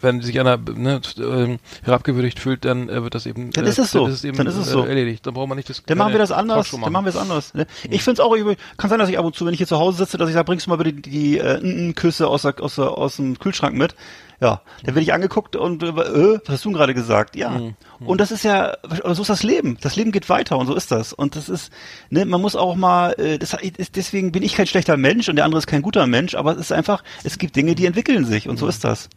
wenn 0.00 0.20
sich 0.20 0.38
einer, 0.38 0.58
ne, 0.58 1.00
ähm, 1.18 1.58
herabgewürdigt 1.82 2.38
fühlt, 2.38 2.64
dann 2.64 2.88
äh, 2.88 3.02
wird 3.02 3.14
das 3.14 3.26
eben, 3.26 3.50
Dann 3.50 3.64
äh, 3.64 3.68
ist 3.70 3.78
es 3.78 3.90
so. 3.90 4.02
Dann 4.02 4.10
ist 4.10 4.18
es 4.18 4.24
eben 4.24 4.36
Dann 4.36 4.46
ist 4.46 4.56
es 4.56 4.68
so. 4.70 4.84
Erledigt, 4.84 5.26
dann 5.26 5.34
braucht 5.34 5.48
man 5.48 5.56
nicht 5.56 5.70
das, 5.70 5.82
Dann 5.84 5.98
machen 5.98 6.12
wir 6.12 6.18
das 6.18 6.30
anders. 6.30 6.68
Talkshow 6.70 6.84
Dann 6.84 6.92
machen 6.92 7.06
wir 7.06 7.10
es 7.10 7.16
anders. 7.16 7.54
Ne? 7.54 7.66
Ich 7.88 8.02
finde 8.02 8.20
es 8.22 8.26
auch. 8.26 8.36
Kann 8.76 8.90
sein, 8.90 8.98
dass 8.98 9.08
ich 9.08 9.18
ab 9.18 9.24
und 9.24 9.34
zu, 9.34 9.44
wenn 9.46 9.54
ich 9.54 9.58
hier 9.58 9.66
zu 9.66 9.78
Hause 9.78 9.98
sitze, 9.98 10.18
dass 10.18 10.28
ich 10.28 10.34
sage, 10.34 10.44
bringst 10.44 10.66
du 10.66 10.70
mal 10.70 10.76
bitte 10.76 10.92
die, 10.92 11.10
die 11.10 11.38
äh, 11.38 11.56
N- 11.56 11.78
N- 11.88 11.94
Küsse 11.94 12.28
aus, 12.28 12.42
der, 12.42 12.54
aus, 12.60 12.76
der, 12.76 12.90
aus 12.96 13.16
dem 13.16 13.38
Kühlschrank 13.38 13.76
mit. 13.76 13.94
Ja, 14.40 14.62
dann 14.84 14.94
werde 14.94 15.02
ich 15.02 15.12
angeguckt 15.12 15.54
und 15.54 15.82
äh, 15.82 15.88
äh, 15.88 16.40
was 16.44 16.48
hast 16.48 16.64
du 16.64 16.72
gerade 16.72 16.94
gesagt? 16.94 17.36
Ja. 17.36 17.50
Mhm. 17.50 17.74
Und 18.06 18.20
das 18.22 18.30
ist 18.30 18.42
ja, 18.42 18.74
so 19.12 19.20
ist 19.20 19.28
das 19.28 19.42
Leben. 19.42 19.76
Das 19.82 19.96
Leben 19.96 20.12
geht 20.12 20.30
weiter 20.30 20.56
und 20.56 20.66
so 20.66 20.74
ist 20.74 20.90
das. 20.90 21.12
Und 21.12 21.36
das 21.36 21.50
ist, 21.50 21.70
ne, 22.08 22.24
man 22.24 22.40
muss 22.40 22.56
auch 22.56 22.74
mal, 22.74 23.12
äh, 23.18 23.38
das 23.38 23.54
ist, 23.76 23.96
deswegen 23.96 24.32
bin 24.32 24.42
ich 24.42 24.54
kein 24.54 24.66
schlechter 24.66 24.96
Mensch 24.96 25.28
und 25.28 25.36
der 25.36 25.44
andere 25.44 25.58
ist 25.58 25.66
kein 25.66 25.82
guter 25.82 26.06
Mensch, 26.06 26.34
aber 26.34 26.52
es 26.52 26.58
ist 26.58 26.72
einfach, 26.72 27.04
es 27.22 27.36
gibt 27.36 27.54
Dinge, 27.54 27.74
die 27.74 27.84
entwickeln 27.84 28.24
sich 28.24 28.48
und 28.48 28.56
so 28.56 28.64
Mhm. 28.64 28.70
ist 28.70 28.84
das. 28.84 29.08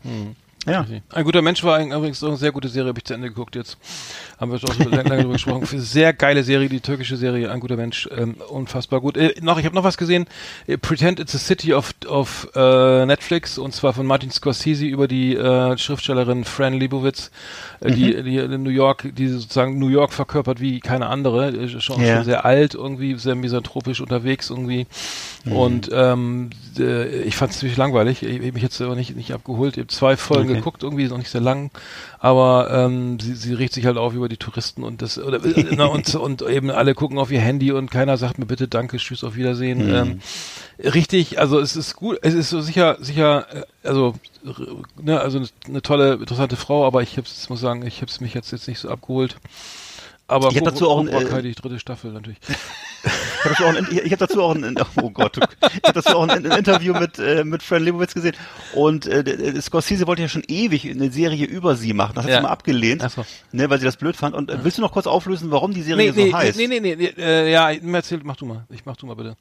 Ja. 0.65 0.86
Ein 1.12 1.23
guter 1.26 1.41
Mensch 1.41 1.63
war 1.63 1.82
übrigens 1.82 2.23
auch 2.23 2.30
eine 2.30 2.38
sehr 2.38 2.52
gute 2.52 2.69
Serie, 2.69 2.89
habe 2.89 2.99
ich 2.99 3.06
zu 3.06 3.13
Ende 3.13 3.28
geguckt 3.30 3.56
jetzt. 3.56 3.78
Haben 4.39 4.52
wir 4.52 4.60
schon 4.60 4.78
lange, 4.91 5.10
lange 5.10 5.21
drüber 5.23 5.34
gesprochen. 5.34 5.65
Sehr 5.80 6.13
geile 6.13 6.43
Serie, 6.43 6.69
die 6.69 6.80
türkische 6.80 7.17
Serie, 7.17 7.52
ein 7.52 7.60
guter 7.60 7.76
Mensch, 7.76 8.08
ähm, 8.15 8.36
unfassbar 8.49 9.02
gut. 9.02 9.17
Äh, 9.17 9.34
noch, 9.41 9.60
ich 9.60 9.65
habe 9.65 9.76
noch 9.76 9.84
was 9.84 9.97
gesehen. 9.97 10.26
Äh, 10.67 10.78
Pretend 10.78 11.19
It's 11.19 11.36
a 11.36 11.38
City 11.38 11.73
auf, 11.73 11.93
auf 12.08 12.47
äh, 12.56 13.06
Netflix 13.06 13.58
und 13.58 13.73
zwar 13.73 13.93
von 13.93 14.06
Martin 14.06 14.32
Scorsese 14.32 14.86
über 14.86 15.08
die 15.08 15.36
äh, 15.36 15.78
Schriftstellerin 15.78 16.45
Fran 16.45 16.73
Lebowitz, 16.73 17.32
äh, 17.82 17.91
die, 17.91 18.23
die 18.23 18.38
in 18.38 18.63
New 18.63 18.69
York, 18.69 19.10
die 19.15 19.28
sozusagen 19.28 19.78
New 19.80 19.89
York 19.89 20.13
verkörpert 20.13 20.62
wie 20.62 20.80
keine 20.80 21.08
andere, 21.08 21.49
äh, 21.49 21.80
schon, 21.82 22.02
Ja. 22.02 22.15
schon 22.17 22.26
sehr 22.26 22.45
alt, 22.45 22.73
irgendwie 22.73 23.15
sehr 23.15 23.36
misanthropisch 23.36 23.99
unterwegs 24.02 24.49
irgendwie. 24.49 24.88
Und 25.45 25.89
ähm, 25.91 26.52
äh, 26.80 27.21
ich 27.23 27.36
fand 27.36 27.52
es 27.52 27.60
ziemlich 27.60 27.78
langweilig. 27.78 28.23
Ich, 28.23 28.39
ich 28.41 28.54
mich 28.54 28.63
jetzt 28.63 28.80
aber 28.82 28.95
nicht, 28.95 29.15
nicht 29.17 29.34
abgeholt. 29.34 29.73
Ich 29.76 29.80
habe 29.82 29.88
zwei 29.88 30.15
Folgen 30.15 30.52
Okay. 30.53 30.53
Geguckt, 30.56 30.84
irgendwie 30.84 31.04
ist 31.04 31.12
noch 31.12 31.18
nicht 31.18 31.30
sehr 31.30 31.42
lang, 31.42 31.72
aber 32.20 32.70
ähm, 32.72 33.20
sie, 33.20 33.36
sie 33.36 33.54
regt 33.54 33.74
sich 33.74 33.86
halt 33.86 33.98
auf 33.98 34.13
über 34.13 34.30
die 34.30 34.38
Touristen 34.38 34.84
und 34.84 35.02
das 35.02 35.18
oder, 35.18 35.44
äh, 35.44 35.66
na, 35.76 35.86
und, 35.86 36.13
und 36.16 36.42
eben 36.44 36.70
alle 36.72 36.96
gucken 36.96 37.18
auf 37.18 37.32
ihr 37.32 37.42
Handy 37.42 37.72
und 37.72 37.92
keiner 37.92 38.18
sagt 38.18 38.39
mir 38.39 38.46
bitte 38.46 38.68
Danke, 38.68 38.98
Tschüss, 38.98 39.24
auf 39.24 39.36
Wiedersehen. 39.36 39.88
Mhm. 39.88 39.94
Ähm, 39.94 40.22
richtig, 40.92 41.39
also 41.39 41.60
es 41.60 41.76
ist 41.76 41.96
gut, 41.96 42.18
es 42.22 42.34
ist 42.34 42.50
so 42.50 42.62
sicher, 42.62 42.98
sicher, 43.00 43.46
äh, 43.54 43.88
also 43.88 44.16
ne, 45.02 45.20
also 45.20 45.38
eine, 45.38 45.48
eine 45.68 45.82
tolle, 45.82 46.13
interessante 46.13 46.56
Frau, 46.56 46.86
aber 46.86 47.02
ich 47.02 47.18
hab's, 47.18 47.50
muss 47.50 47.62
sagen, 47.62 47.86
ich 47.86 48.02
hab's 48.02 48.22
mich 48.22 48.34
jetzt 48.34 48.52
jetzt 48.52 48.68
nicht 48.68 48.80
so 48.80 48.89
abgeholt. 48.89 49.38
Aber 50.27 50.49
Ich 50.49 50.57
hab 50.57 50.63
dazu 50.65 50.89
auch 50.89 51.03
Cobra 51.05 51.21
äh, 51.21 51.25
Kai, 51.25 51.41
die 51.41 51.53
dritte 51.53 51.79
Staffel 51.79 52.12
natürlich. 52.12 52.38
Ich 53.03 53.45
habe 53.45 53.49
dazu 53.49 53.65
auch 53.65 53.75
ein, 53.75 53.88
ich 54.05 54.12
hab 54.12 54.19
dazu 54.19 54.41
auch 54.41 54.55
ein, 54.55 54.75
oh 55.01 55.09
Gott, 55.09 55.38
ich 55.38 55.43
habe 55.83 55.93
dazu 56.01 56.15
auch 56.17 56.23
ein, 56.23 56.45
ein 56.49 56.57
Interview 56.57 56.93
mit 56.93 57.19
äh, 57.19 57.43
mit 57.43 57.62
Fran 57.62 57.83
Lebowitz 57.83 58.13
gesehen 58.13 58.36
und 58.73 59.05
äh, 59.05 59.62
Scorsese 59.62 60.07
wollte 60.07 60.21
ja 60.21 60.29
schon 60.29 60.43
ewig 60.47 60.89
eine 60.89 61.12
Serie 61.12 61.45
über 61.45 61.75
sie 61.75 61.91
machen, 61.93 62.13
das 62.15 62.23
hat 62.23 62.31
Ja. 62.31 62.38
sie 62.38 62.43
mal 62.43 62.49
abgelehnt, 62.49 63.01
so. 63.12 63.25
ne, 63.51 63.69
weil 63.69 63.79
sie 63.79 63.86
das 63.86 63.97
blöd 63.97 64.15
fand. 64.15 64.33
Und 64.33 64.49
äh, 64.49 64.63
willst 64.63 64.77
du 64.77 64.81
noch 64.81 64.93
kurz 64.93 65.07
auflösen, 65.07 65.51
warum 65.51 65.73
die 65.73 65.81
Serie 65.81 66.13
so 66.13 66.33
heißt? 66.33 66.57
nee, 66.57 66.67
nee, 66.67 66.79
nee, 66.79 66.95
nee, 66.95 67.13
äh, 67.17 67.51
ja, 67.51 67.69
erzähl, 67.71 68.21
mach 68.23 68.38
du 68.38 68.45
mal. 68.45 68.65
Ich 68.69 68.86
mach 68.86 68.95
du 68.95 69.05
mal 69.05 69.15
bitte. 69.15 69.36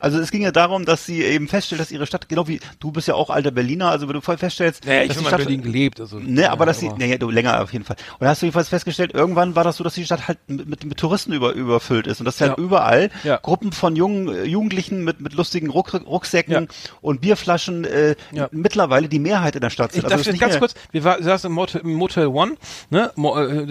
Also 0.00 0.18
es 0.18 0.30
ging 0.30 0.42
ja 0.42 0.50
darum, 0.52 0.84
dass 0.84 1.06
sie 1.06 1.22
eben 1.22 1.48
feststellt, 1.48 1.80
dass 1.80 1.90
ihre 1.90 2.06
Stadt, 2.06 2.28
genau 2.28 2.48
wie 2.48 2.60
du 2.80 2.92
bist 2.92 3.08
ja 3.08 3.14
auch 3.14 3.30
alter 3.30 3.50
Berliner, 3.50 3.88
also 3.90 4.08
wenn 4.08 4.14
du 4.14 4.20
voll 4.20 4.38
feststellst, 4.38 4.84
Naja, 4.86 5.02
ich 5.02 5.08
dass 5.08 5.16
habe 5.18 5.22
die 5.22 5.24
in 5.24 5.28
Stadt, 5.28 5.44
Berlin 5.46 5.62
gelebt, 5.62 6.00
also. 6.00 6.18
Ne, 6.18 6.50
aber 6.50 6.66
dass 6.66 6.80
sie, 6.80 6.88
naja, 6.88 7.18
du 7.18 7.30
länger 7.30 7.62
auf 7.62 7.72
jeden 7.72 7.84
Fall. 7.84 7.96
Und 8.14 8.22
da 8.22 8.28
hast 8.28 8.42
du 8.42 8.46
jedenfalls 8.46 8.68
festgestellt, 8.68 9.12
irgendwann 9.14 9.54
war 9.54 9.64
das 9.64 9.76
so, 9.76 9.84
dass 9.84 9.94
die 9.94 10.04
Stadt 10.04 10.28
halt 10.28 10.38
mit, 10.46 10.66
mit, 10.68 10.84
mit 10.84 10.98
Touristen 10.98 11.32
über, 11.32 11.52
überfüllt 11.52 12.06
ist 12.06 12.20
und 12.20 12.26
dass 12.26 12.40
halt 12.40 12.58
Ja. 12.58 12.62
überall 12.64 13.10
Ja. 13.24 13.36
Gruppen 13.42 13.72
von 13.72 13.96
jungen 13.96 14.28
äh, 14.28 14.44
Jugendlichen 14.44 15.04
mit, 15.04 15.20
mit 15.20 15.34
lustigen 15.34 15.70
Ruck, 15.70 15.92
Rucksäcken 15.94 16.52
Ja. 16.54 16.62
und 17.00 17.20
Bierflaschen 17.20 17.84
äh, 17.84 18.14
mittlerweile 18.50 19.08
die 19.08 19.18
Mehrheit 19.18 19.54
in 19.54 19.60
der 19.60 19.70
Stadt 19.70 19.92
sind. 19.92 20.02
Ich 20.04 20.08
darf 20.08 20.18
jetzt 20.24 20.32
nicht 20.32 20.40
ganz 20.40 20.58
kurz, 20.58 20.74
wir 20.90 21.04
war, 21.04 21.22
saßen 21.22 21.48
im 21.48 21.54
Motel, 21.54 21.80
im 21.82 21.94
Motel 21.94 22.26
One, 22.26 22.56
ne, 22.90 23.10
Mo, 23.16 23.38
äh, 23.38 23.66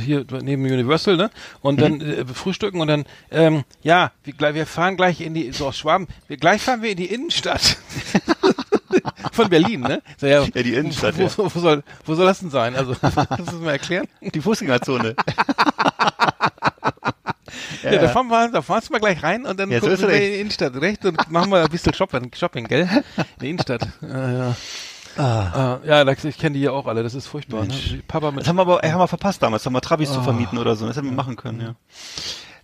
hier, 0.00 0.24
neben 0.42 0.62
Universal, 0.64 1.16
ne, 1.16 1.30
und 1.60 1.80
dann 1.80 2.00
äh, 2.00 2.24
frühstücken 2.26 2.80
und 2.80 2.88
dann, 2.88 3.04
ähm, 3.30 3.64
ja, 3.82 4.12
wir, 4.24 4.54
wir 4.54 4.66
fahren 4.66 4.96
gleich 4.96 5.20
in 5.26 5.34
die, 5.34 5.52
so 5.52 5.66
aus 5.68 5.78
Schwaben, 5.78 6.06
wir, 6.28 6.36
gleich 6.36 6.62
fahren 6.62 6.82
wir 6.82 6.90
in 6.90 6.96
die 6.96 7.06
Innenstadt. 7.12 7.76
Von 9.32 9.48
Berlin, 9.50 9.80
ne? 9.82 10.02
So, 10.18 10.26
ja, 10.26 10.42
Ja, 10.42 10.62
die 10.62 10.74
Innenstadt, 10.74 11.18
Wo, 11.18 11.22
ja. 11.22 11.30
wo, 11.36 11.54
wo, 11.54 11.60
soll, 11.60 11.82
wo 12.06 12.14
soll 12.14 12.26
das 12.26 12.38
denn 12.40 12.50
sein? 12.50 12.74
Also, 12.74 12.94
kannst 13.00 13.16
du 13.38 13.44
das 13.44 13.54
mal 13.54 13.72
erklären? 13.72 14.06
Die 14.20 14.40
Fußgängerzone. 14.40 15.14
Ja, 17.82 17.98
da 17.98 18.08
fahren 18.08 18.26
wir, 18.28 18.48
da 18.50 18.62
fahren 18.62 18.82
wir 18.90 18.98
gleich 18.98 19.22
rein 19.22 19.46
und 19.46 19.60
dann 19.60 19.70
Ja, 19.70 19.78
so 19.80 19.86
gucken 19.86 19.94
ist 20.04 20.08
wir 20.10 20.14
in 20.20 20.32
die 20.32 20.40
Innenstadt 20.40 20.74
recht 20.80 21.04
und 21.04 21.30
machen 21.30 21.50
wir 21.50 21.62
ein 21.62 21.68
bisschen 21.70 21.94
Shopping, 21.94 22.30
Shopping 22.34 22.66
gell? 22.66 22.88
In 23.16 23.24
der 23.40 23.48
Innenstadt. 23.48 23.88
Ja, 24.02 24.32
ja. 24.32 24.56
Ah. 25.16 25.78
ja, 25.84 26.04
da- 26.04 26.12
ich 26.12 26.36
kenne 26.38 26.54
die 26.56 26.62
ja 26.62 26.72
auch 26.72 26.86
alle, 26.86 27.02
das 27.04 27.14
ist 27.14 27.26
furchtbar. 27.28 27.64
Ne? 27.64 27.74
Papa 28.08 28.30
mit 28.32 28.40
Das 28.40 28.48
haben 28.48 28.56
wir 28.56 28.62
aber 28.62 28.80
haben 28.82 28.98
wir 28.98 29.08
verpasst 29.08 29.40
damals, 29.42 29.64
haben 29.64 29.72
wir 29.72 29.80
Trabis 29.80 30.10
Ah. 30.10 30.14
zu 30.14 30.22
vermieten 30.22 30.58
oder 30.58 30.74
so. 30.74 30.86
Das 30.86 30.96
hätten 30.96 31.06
wir 31.08 31.14
machen 31.14 31.36
können, 31.36 31.60
ja. 31.60 31.74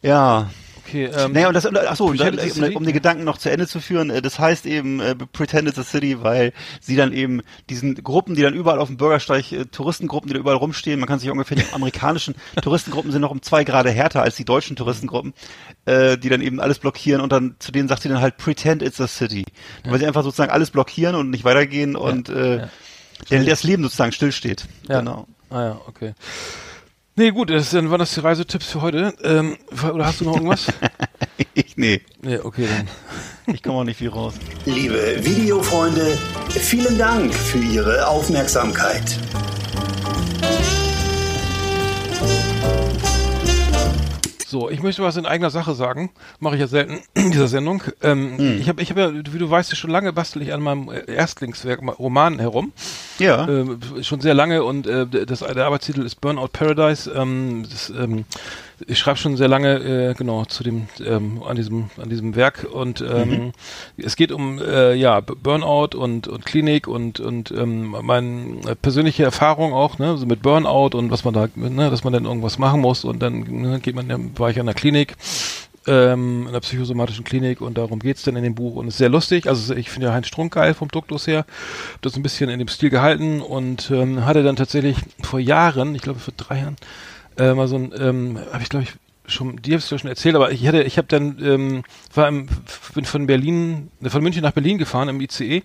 Ja. 0.02 0.50
Okay, 0.86 1.04
ähm, 1.04 1.32
Naja, 1.32 1.48
und 1.48 1.54
das, 1.54 1.66
achso, 1.66 2.06
um, 2.06 2.16
City? 2.16 2.74
um 2.74 2.84
den 2.84 2.92
Gedanken 2.92 3.24
noch 3.24 3.38
zu 3.38 3.50
Ende 3.50 3.66
zu 3.66 3.80
führen, 3.80 4.10
äh, 4.10 4.22
das 4.22 4.38
heißt 4.38 4.66
eben 4.66 5.00
äh, 5.00 5.14
Pretend 5.14 5.68
It's 5.68 5.78
a 5.78 5.84
City, 5.84 6.22
weil 6.22 6.52
sie 6.80 6.96
dann 6.96 7.12
eben 7.12 7.42
diesen 7.70 7.94
Gruppen, 7.94 8.34
die 8.34 8.42
dann 8.42 8.54
überall 8.54 8.78
auf 8.78 8.88
dem 8.88 8.96
Bürgersteig, 8.96 9.52
äh, 9.52 9.64
Touristengruppen, 9.66 10.28
die 10.28 10.34
da 10.34 10.40
überall 10.40 10.56
rumstehen, 10.56 10.98
man 11.00 11.08
kann 11.08 11.18
sich 11.18 11.30
ungefähr, 11.30 11.56
die 11.56 11.64
amerikanischen 11.72 12.34
Touristengruppen 12.62 13.12
sind 13.12 13.20
noch 13.20 13.30
um 13.30 13.42
zwei 13.42 13.64
Grade 13.64 13.90
härter 13.90 14.22
als 14.22 14.36
die 14.36 14.44
deutschen 14.44 14.76
Touristengruppen, 14.76 15.34
äh, 15.86 16.18
die 16.18 16.28
dann 16.28 16.40
eben 16.40 16.60
alles 16.60 16.78
blockieren 16.78 17.20
und 17.20 17.32
dann 17.32 17.56
zu 17.58 17.72
denen 17.72 17.88
sagt 17.88 18.02
sie 18.02 18.08
dann 18.08 18.20
halt 18.20 18.36
Pretend 18.36 18.82
It's 18.82 19.00
a 19.00 19.06
City. 19.06 19.44
Weil 19.84 19.98
sie 19.98 20.06
einfach 20.06 20.22
sozusagen 20.22 20.50
alles 20.50 20.70
blockieren 20.70 21.14
und 21.14 21.30
nicht 21.30 21.44
weitergehen 21.44 21.96
und 21.96 22.28
äh, 22.28 22.56
ja. 22.58 22.68
der, 23.30 23.44
das 23.44 23.62
Leben 23.62 23.82
sozusagen 23.82 24.12
stillsteht. 24.12 24.66
Ja. 24.88 24.98
Genau. 25.00 25.26
Ah 25.50 25.62
ja, 25.62 25.80
okay. 25.86 26.14
Nee, 27.14 27.30
gut, 27.30 27.50
das, 27.50 27.70
dann 27.70 27.90
waren 27.90 27.98
das 27.98 28.14
die 28.14 28.20
Reisetipps 28.20 28.66
für 28.68 28.80
heute. 28.80 29.12
Ähm, 29.22 29.58
oder 29.92 30.06
hast 30.06 30.20
du 30.20 30.24
noch 30.24 30.34
irgendwas? 30.36 30.66
Ich, 31.54 31.76
nee, 31.76 32.00
nee, 32.22 32.38
okay, 32.38 32.66
dann. 32.66 33.54
ich 33.54 33.62
komme 33.62 33.78
auch 33.78 33.84
nicht 33.84 33.98
viel 33.98 34.08
raus. 34.08 34.34
Liebe 34.64 35.16
Videofreunde, 35.22 36.16
vielen 36.48 36.96
Dank 36.96 37.34
für 37.34 37.58
Ihre 37.58 38.06
Aufmerksamkeit. 38.06 39.18
So, 44.52 44.68
ich 44.68 44.82
möchte 44.82 45.02
was 45.02 45.16
in 45.16 45.24
eigener 45.24 45.48
Sache 45.48 45.72
sagen. 45.74 46.10
Mache 46.38 46.56
ich 46.56 46.60
ja 46.60 46.66
selten 46.66 47.00
in 47.14 47.30
dieser 47.30 47.48
Sendung. 47.48 47.82
Ähm, 48.02 48.36
Hm. 48.36 48.58
Ich 48.60 48.68
habe, 48.68 48.82
ich 48.82 48.90
hab 48.90 48.98
ja, 48.98 49.10
wie 49.14 49.38
du 49.38 49.48
weißt, 49.48 49.74
schon 49.74 49.90
lange 49.90 50.12
bastel 50.12 50.42
ich 50.42 50.52
an 50.52 50.60
meinem 50.60 50.90
äh, 50.90 51.10
Erstlingswerk, 51.10 51.80
ma- 51.80 51.92
Roman 51.92 52.38
herum. 52.38 52.70
Ja. 53.18 53.48
Ähm, 53.48 53.78
schon 54.02 54.20
sehr 54.20 54.34
lange 54.34 54.62
und 54.62 54.86
äh, 54.86 55.06
das, 55.06 55.38
der 55.38 55.64
Arbeitstitel 55.64 56.02
ist 56.02 56.20
Burnout 56.20 56.48
Paradise. 56.52 57.10
Ähm, 57.10 57.64
das, 57.70 57.88
ähm, 57.88 58.26
ich 58.86 58.98
schreibe 58.98 59.18
schon 59.18 59.36
sehr 59.36 59.48
lange 59.48 60.10
äh, 60.10 60.14
genau 60.14 60.44
zu 60.44 60.62
dem 60.62 60.88
ähm, 61.04 61.42
an 61.42 61.56
diesem 61.56 61.90
an 62.00 62.08
diesem 62.08 62.36
Werk 62.36 62.66
und 62.70 63.00
ähm, 63.00 63.52
es 63.96 64.16
geht 64.16 64.32
um 64.32 64.58
äh, 64.58 64.94
ja 64.94 65.20
Burnout 65.20 65.96
und 65.96 66.28
und 66.28 66.44
Klinik 66.44 66.88
und 66.88 67.20
und 67.20 67.50
ähm, 67.50 67.96
meine 68.02 68.76
persönliche 68.76 69.24
Erfahrung 69.24 69.72
auch 69.72 69.98
ne 69.98 70.16
so 70.16 70.26
mit 70.26 70.42
Burnout 70.42 70.96
und 70.96 71.10
was 71.10 71.24
man 71.24 71.34
da 71.34 71.48
ne 71.54 71.90
dass 71.90 72.04
man 72.04 72.12
dann 72.12 72.24
irgendwas 72.24 72.58
machen 72.58 72.80
muss 72.80 73.04
und 73.04 73.20
dann 73.20 73.40
ne, 73.40 73.80
geht 73.80 73.94
man 73.94 74.38
war 74.38 74.50
ich 74.50 74.60
an 74.60 74.66
der 74.66 74.74
Klinik 74.74 75.16
ähm, 75.86 76.46
in 76.46 76.52
der 76.52 76.60
psychosomatischen 76.60 77.24
Klinik 77.24 77.60
und 77.60 77.78
darum 77.78 77.98
geht's 77.98 78.22
dann 78.22 78.36
in 78.36 78.44
dem 78.44 78.54
Buch 78.54 78.76
und 78.76 78.88
ist 78.88 78.98
sehr 78.98 79.08
lustig. 79.08 79.48
Also 79.48 79.74
ich 79.74 79.90
finde 79.90 80.08
ja 80.08 80.12
Heinz 80.12 80.28
Strunk 80.28 80.54
geil 80.54 80.74
vom 80.74 80.88
Duktus 80.88 81.26
her. 81.26 81.44
Hab 81.94 82.02
das 82.02 82.16
ein 82.16 82.22
bisschen 82.22 82.50
in 82.50 82.58
dem 82.58 82.68
Stil 82.68 82.90
gehalten 82.90 83.40
und 83.40 83.90
ähm, 83.90 84.24
hatte 84.24 84.42
dann 84.42 84.56
tatsächlich 84.56 84.96
vor 85.22 85.40
Jahren, 85.40 85.94
ich 85.94 86.02
glaube 86.02 86.20
vor 86.20 86.34
drei 86.36 86.60
Jahren, 86.60 86.76
äh, 87.38 87.54
mal 87.54 87.68
so 87.68 87.76
ein, 87.76 87.92
ähm, 87.98 88.38
habe 88.52 88.62
ich 88.62 88.68
glaube 88.68 88.84
ich 88.84 88.92
schon, 89.26 89.60
die 89.62 89.72
habe 89.72 89.78
ich 89.78 89.86
schon 89.86 90.08
erzählt, 90.10 90.34
aber 90.34 90.50
ich 90.52 90.66
hatte, 90.66 90.82
ich 90.82 90.98
habe 90.98 91.08
dann, 91.08 91.38
ähm, 91.42 91.82
war 92.14 92.28
im, 92.28 92.48
bin 92.94 93.04
von 93.04 93.26
Berlin, 93.26 93.90
ne, 94.00 94.10
von 94.10 94.22
München 94.22 94.42
nach 94.42 94.52
Berlin 94.52 94.78
gefahren 94.78 95.08
im 95.08 95.20
ICE. 95.20 95.62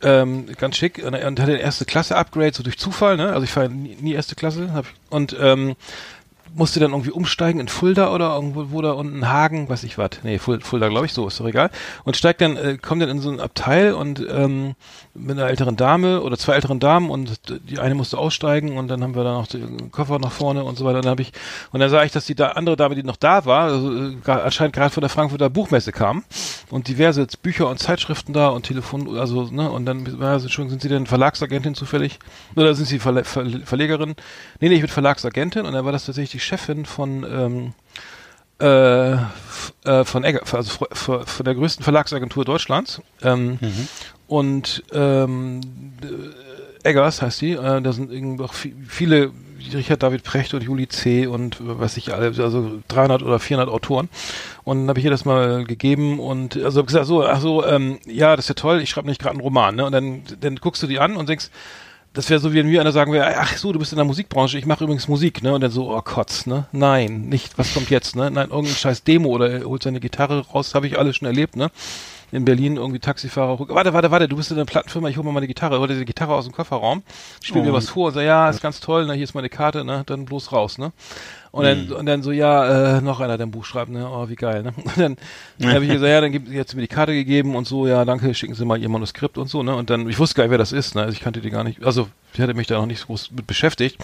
Ähm, 0.00 0.46
ganz 0.56 0.76
schick 0.76 1.02
und, 1.04 1.14
und 1.14 1.40
hatte 1.40 1.56
erste 1.56 1.84
Klasse 1.84 2.16
Upgrade 2.16 2.54
so 2.54 2.62
durch 2.62 2.78
Zufall, 2.78 3.16
ne? 3.16 3.32
Also 3.32 3.42
ich 3.42 3.50
fahre 3.50 3.68
nie, 3.68 3.96
nie 4.00 4.12
erste 4.12 4.36
Klasse 4.36 4.72
hab, 4.72 4.86
und 5.10 5.36
ähm, 5.40 5.74
musste 6.54 6.80
dann 6.80 6.90
irgendwie 6.92 7.10
umsteigen 7.10 7.60
in 7.60 7.68
Fulda 7.68 8.12
oder 8.12 8.34
irgendwo 8.34 8.66
wo 8.70 8.82
da 8.82 8.92
unten 8.92 9.28
Hagen, 9.28 9.68
weiß 9.68 9.84
ich 9.84 9.98
was. 9.98 10.10
Nee, 10.22 10.38
Ful- 10.38 10.60
Fulda, 10.60 10.88
glaube 10.88 11.06
ich, 11.06 11.12
so, 11.12 11.26
ist 11.28 11.38
doch 11.40 11.46
egal. 11.46 11.70
Und 12.04 12.16
steigt 12.16 12.40
dann, 12.40 12.56
äh, 12.56 12.78
kommt 12.80 13.02
dann 13.02 13.08
in 13.08 13.20
so 13.20 13.30
ein 13.30 13.40
Abteil 13.40 13.92
und 13.92 14.24
ähm, 14.30 14.74
mit 15.14 15.36
einer 15.38 15.48
älteren 15.48 15.76
Dame 15.76 16.20
oder 16.22 16.36
zwei 16.38 16.54
älteren 16.54 16.80
Damen 16.80 17.10
und 17.10 17.40
die 17.68 17.78
eine 17.78 17.94
musste 17.94 18.18
aussteigen 18.18 18.76
und 18.78 18.88
dann 18.88 19.02
haben 19.02 19.14
wir 19.14 19.24
da 19.24 19.32
noch 19.32 19.46
den 19.46 19.90
Koffer 19.90 20.18
nach 20.18 20.32
vorne 20.32 20.64
und 20.64 20.76
so 20.78 20.84
weiter. 20.84 20.96
Und 20.98 21.04
dann 21.04 21.10
habe 21.12 21.22
ich 21.22 21.32
und 21.72 21.80
dann 21.80 21.90
sah 21.90 22.04
ich, 22.04 22.12
dass 22.12 22.26
die 22.26 22.34
da 22.34 22.48
andere 22.52 22.76
Dame, 22.76 22.94
die 22.94 23.02
noch 23.02 23.16
da 23.16 23.44
war, 23.44 23.64
also, 23.64 23.92
äh, 23.92 24.16
anscheinend 24.26 24.74
gerade 24.74 24.90
von 24.90 25.00
der 25.00 25.10
Frankfurter 25.10 25.50
Buchmesse 25.50 25.92
kam 25.92 26.24
und 26.70 26.88
diverse 26.88 27.26
Bücher 27.42 27.68
und 27.68 27.78
Zeitschriften 27.78 28.32
da 28.32 28.48
und 28.48 28.62
Telefon, 28.66 29.18
also 29.18 29.48
ne 29.50 29.70
und 29.70 29.86
dann 29.86 30.18
ja, 30.20 30.38
sind 30.38 30.50
schon 30.52 30.68
sind 30.70 30.82
Sie 30.82 30.88
denn 30.88 31.06
Verlagsagentin 31.06 31.74
zufällig 31.74 32.18
oder 32.56 32.74
sind 32.74 32.86
Sie 32.86 32.98
Verle 32.98 33.24
Ver 33.24 33.44
Verlegerin? 33.64 34.14
Nee, 34.60 34.68
nee, 34.68 34.76
ich 34.76 34.80
bin 34.80 34.88
Verlagsagentin 34.90 35.66
und 35.66 35.72
dann 35.72 35.84
war 35.84 35.92
das 35.92 36.06
tatsächlich 36.06 36.37
die 36.38 36.44
Chefin 36.44 36.86
von 36.86 37.24
ähm, 37.28 37.72
äh, 38.60 39.12
äh, 39.84 40.04
von 40.04 40.24
Egger, 40.24 40.42
also 40.52 40.86
von 40.92 41.44
der 41.44 41.54
größten 41.54 41.82
Verlagsagentur 41.84 42.44
Deutschlands. 42.44 43.00
Ähm, 43.22 43.58
Und 44.26 44.82
ähm, 44.92 45.60
äh, 46.84 46.88
Eggers 46.88 47.22
heißt 47.22 47.40
die. 47.40 47.52
Äh, 47.52 47.80
da 47.82 47.92
sind 47.92 48.12
irgendwie 48.12 48.44
auch 48.44 48.52
vi- 48.54 48.74
viele, 48.86 49.32
Richard 49.72 50.02
David 50.02 50.22
Precht 50.22 50.54
und 50.54 50.62
Juli 50.62 50.86
C. 50.88 51.26
und 51.26 51.56
äh, 51.56 51.78
was 51.78 51.96
ich 51.96 52.12
alle, 52.14 52.26
also 52.26 52.80
300 52.88 53.22
oder 53.22 53.38
400 53.38 53.68
Autoren. 53.72 54.08
Und 54.64 54.80
dann 54.82 54.88
habe 54.90 54.98
ich 54.98 55.04
ihr 55.04 55.10
das 55.10 55.24
mal 55.24 55.64
gegeben 55.64 56.18
und 56.20 56.56
also 56.62 56.80
hab 56.80 56.86
gesagt, 56.88 57.06
so, 57.06 57.24
ach 57.24 57.40
so, 57.40 57.64
ähm, 57.66 57.98
ja, 58.06 58.36
das 58.36 58.44
ist 58.46 58.48
ja 58.50 58.54
toll, 58.54 58.80
ich 58.80 58.90
schreibe 58.90 59.08
nicht 59.08 59.20
gerade 59.20 59.32
einen 59.34 59.40
Roman. 59.40 59.76
Ne? 59.76 59.84
Und 59.86 59.92
dann, 59.92 60.22
dann 60.40 60.56
guckst 60.56 60.82
du 60.82 60.86
die 60.86 60.98
an 60.98 61.16
und 61.16 61.28
denkst, 61.28 61.48
das 62.12 62.30
wäre 62.30 62.40
so, 62.40 62.52
wie 62.52 62.56
wenn 62.56 62.68
mir 62.68 62.80
einer 62.80 62.92
sagen 62.92 63.12
wäre, 63.12 63.36
ach 63.36 63.56
so, 63.56 63.72
du 63.72 63.78
bist 63.78 63.92
in 63.92 63.96
der 63.96 64.04
Musikbranche, 64.04 64.58
ich 64.58 64.66
mache 64.66 64.84
übrigens 64.84 65.08
Musik, 65.08 65.42
ne? 65.42 65.54
Und 65.54 65.60
dann 65.60 65.70
so, 65.70 65.94
oh 65.94 66.00
Kotz, 66.02 66.46
ne? 66.46 66.66
Nein, 66.72 67.28
nicht, 67.28 67.58
was 67.58 67.74
kommt 67.74 67.90
jetzt, 67.90 68.16
ne? 68.16 68.30
Nein, 68.30 68.50
irgendein 68.50 68.74
scheiß 68.74 69.04
Demo 69.04 69.28
oder 69.28 69.50
er 69.50 69.64
holt 69.64 69.82
seine 69.82 70.00
Gitarre 70.00 70.46
raus, 70.48 70.74
habe 70.74 70.86
ich 70.86 70.98
alles 70.98 71.16
schon 71.16 71.26
erlebt, 71.26 71.56
ne? 71.56 71.70
In 72.30 72.44
Berlin 72.44 72.76
irgendwie 72.76 72.98
Taxifahrer, 72.98 73.58
warte, 73.68 73.92
warte, 73.94 74.10
warte, 74.10 74.28
du 74.28 74.36
bist 74.36 74.50
in 74.50 74.58
der 74.58 74.66
Plattenfirma, 74.66 75.08
ich 75.08 75.16
hol 75.16 75.24
mal 75.24 75.32
meine 75.32 75.46
Gitarre, 75.46 75.78
hol 75.78 75.88
dir 75.88 75.98
die 75.98 76.04
Gitarre 76.04 76.34
aus 76.34 76.44
dem 76.44 76.52
Kofferraum, 76.52 77.02
spiel 77.42 77.62
mir 77.62 77.72
was 77.72 77.88
vor 77.88 78.08
und 78.08 78.14
sag, 78.14 78.24
ja, 78.24 78.50
ist 78.50 78.60
ganz 78.60 78.80
toll, 78.80 79.06
ne, 79.06 79.14
hier 79.14 79.24
ist 79.24 79.34
meine 79.34 79.48
Karte, 79.48 79.82
ne, 79.84 80.02
dann 80.04 80.26
bloß 80.26 80.52
raus, 80.52 80.76
ne? 80.76 80.92
Und 81.50 81.64
dann, 81.64 81.92
und 81.92 82.06
dann 82.06 82.22
so, 82.22 82.30
ja, 82.30 82.98
äh, 82.98 83.00
noch 83.00 83.20
einer, 83.20 83.36
der 83.36 83.46
ein 83.46 83.50
Buch 83.50 83.64
schreibt, 83.64 83.90
ne, 83.90 84.08
oh, 84.08 84.28
wie 84.28 84.34
geil, 84.34 84.62
ne? 84.62 84.72
Und 84.84 84.98
dann, 84.98 85.16
dann 85.58 85.74
habe 85.74 85.84
ich 85.84 85.90
gesagt, 85.90 86.10
ja, 86.10 86.20
dann 86.20 86.32
gibt 86.32 86.48
jetzt 86.48 86.74
mir 86.74 86.82
die 86.82 86.88
Karte 86.88 87.12
gegeben 87.12 87.56
und 87.56 87.66
so, 87.66 87.86
ja, 87.86 88.04
danke, 88.04 88.34
schicken 88.34 88.54
Sie 88.54 88.64
mal 88.64 88.80
Ihr 88.80 88.88
Manuskript 88.88 89.38
und 89.38 89.48
so, 89.48 89.62
ne? 89.62 89.74
Und 89.74 89.90
dann, 89.90 90.08
ich 90.08 90.18
wusste 90.18 90.36
gar 90.36 90.44
nicht, 90.44 90.50
wer 90.50 90.58
das 90.58 90.72
ist, 90.72 90.94
ne? 90.94 91.02
Also 91.02 91.12
ich 91.12 91.20
kannte 91.20 91.40
die 91.40 91.50
gar 91.50 91.64
nicht, 91.64 91.82
also 91.84 92.08
ich 92.34 92.40
hatte 92.40 92.54
mich 92.54 92.66
da 92.66 92.76
noch 92.76 92.86
nicht 92.86 93.00
so 93.00 93.06
groß 93.06 93.30
mit 93.32 93.46
beschäftigt. 93.46 93.96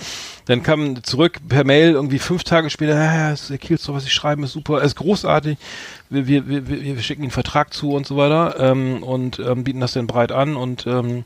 Dann 0.46 0.62
kam 0.62 1.02
zurück 1.04 1.38
per 1.48 1.64
Mail 1.64 1.92
irgendwie 1.92 2.18
fünf 2.18 2.44
Tage 2.44 2.70
später, 2.70 2.94
ja, 2.94 3.14
ja, 3.14 3.32
ist 3.32 3.50
der 3.50 3.58
Kielstro, 3.58 3.94
was 3.94 4.06
ich 4.06 4.12
schreiben, 4.12 4.42
ist 4.42 4.52
super, 4.52 4.82
ist 4.82 4.96
großartig. 4.96 5.58
Wir, 6.10 6.26
wir, 6.26 6.48
wir, 6.48 6.68
wir 6.68 6.82
wir 6.82 7.02
schicken 7.02 7.22
Ihnen 7.22 7.26
einen 7.26 7.30
Vertrag 7.32 7.72
zu 7.72 7.92
und 7.92 8.06
so 8.06 8.16
weiter 8.16 8.56
ähm, 8.58 9.02
und 9.02 9.38
ähm, 9.38 9.64
bieten 9.64 9.80
das 9.80 9.92
dann 9.92 10.06
breit 10.06 10.32
an 10.32 10.56
und 10.56 10.86
ähm, 10.86 11.24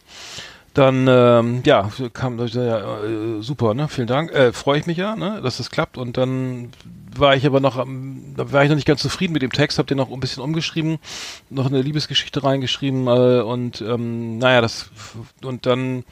dann 0.74 1.06
ähm, 1.08 1.62
ja 1.64 1.90
kam 2.12 2.38
ja 2.38 2.78
äh, 2.78 3.42
super 3.42 3.74
ne? 3.74 3.88
Vielen 3.88 4.06
Dank. 4.06 4.32
Äh, 4.32 4.52
freue 4.52 4.78
ich 4.78 4.86
mich 4.86 4.96
ja 4.96 5.16
ne 5.16 5.40
dass 5.42 5.58
das 5.58 5.70
klappt. 5.70 5.98
Und 5.98 6.16
dann 6.16 6.70
war 7.16 7.34
ich 7.34 7.46
aber 7.46 7.60
noch 7.60 7.76
da 7.76 8.52
war 8.52 8.62
ich 8.62 8.68
noch 8.68 8.76
nicht 8.76 8.86
ganz 8.86 9.02
zufrieden 9.02 9.32
mit 9.32 9.42
dem 9.42 9.52
Text 9.52 9.78
habe 9.78 9.86
den 9.86 9.96
noch 9.96 10.10
ein 10.10 10.20
bisschen 10.20 10.42
umgeschrieben 10.42 10.98
noch 11.50 11.66
eine 11.66 11.82
Liebesgeschichte 11.82 12.44
reingeschrieben 12.44 13.06
äh, 13.06 13.40
und 13.40 13.80
ähm, 13.80 14.38
naja 14.38 14.60
das 14.60 14.90
und 15.42 15.66
dann 15.66 16.04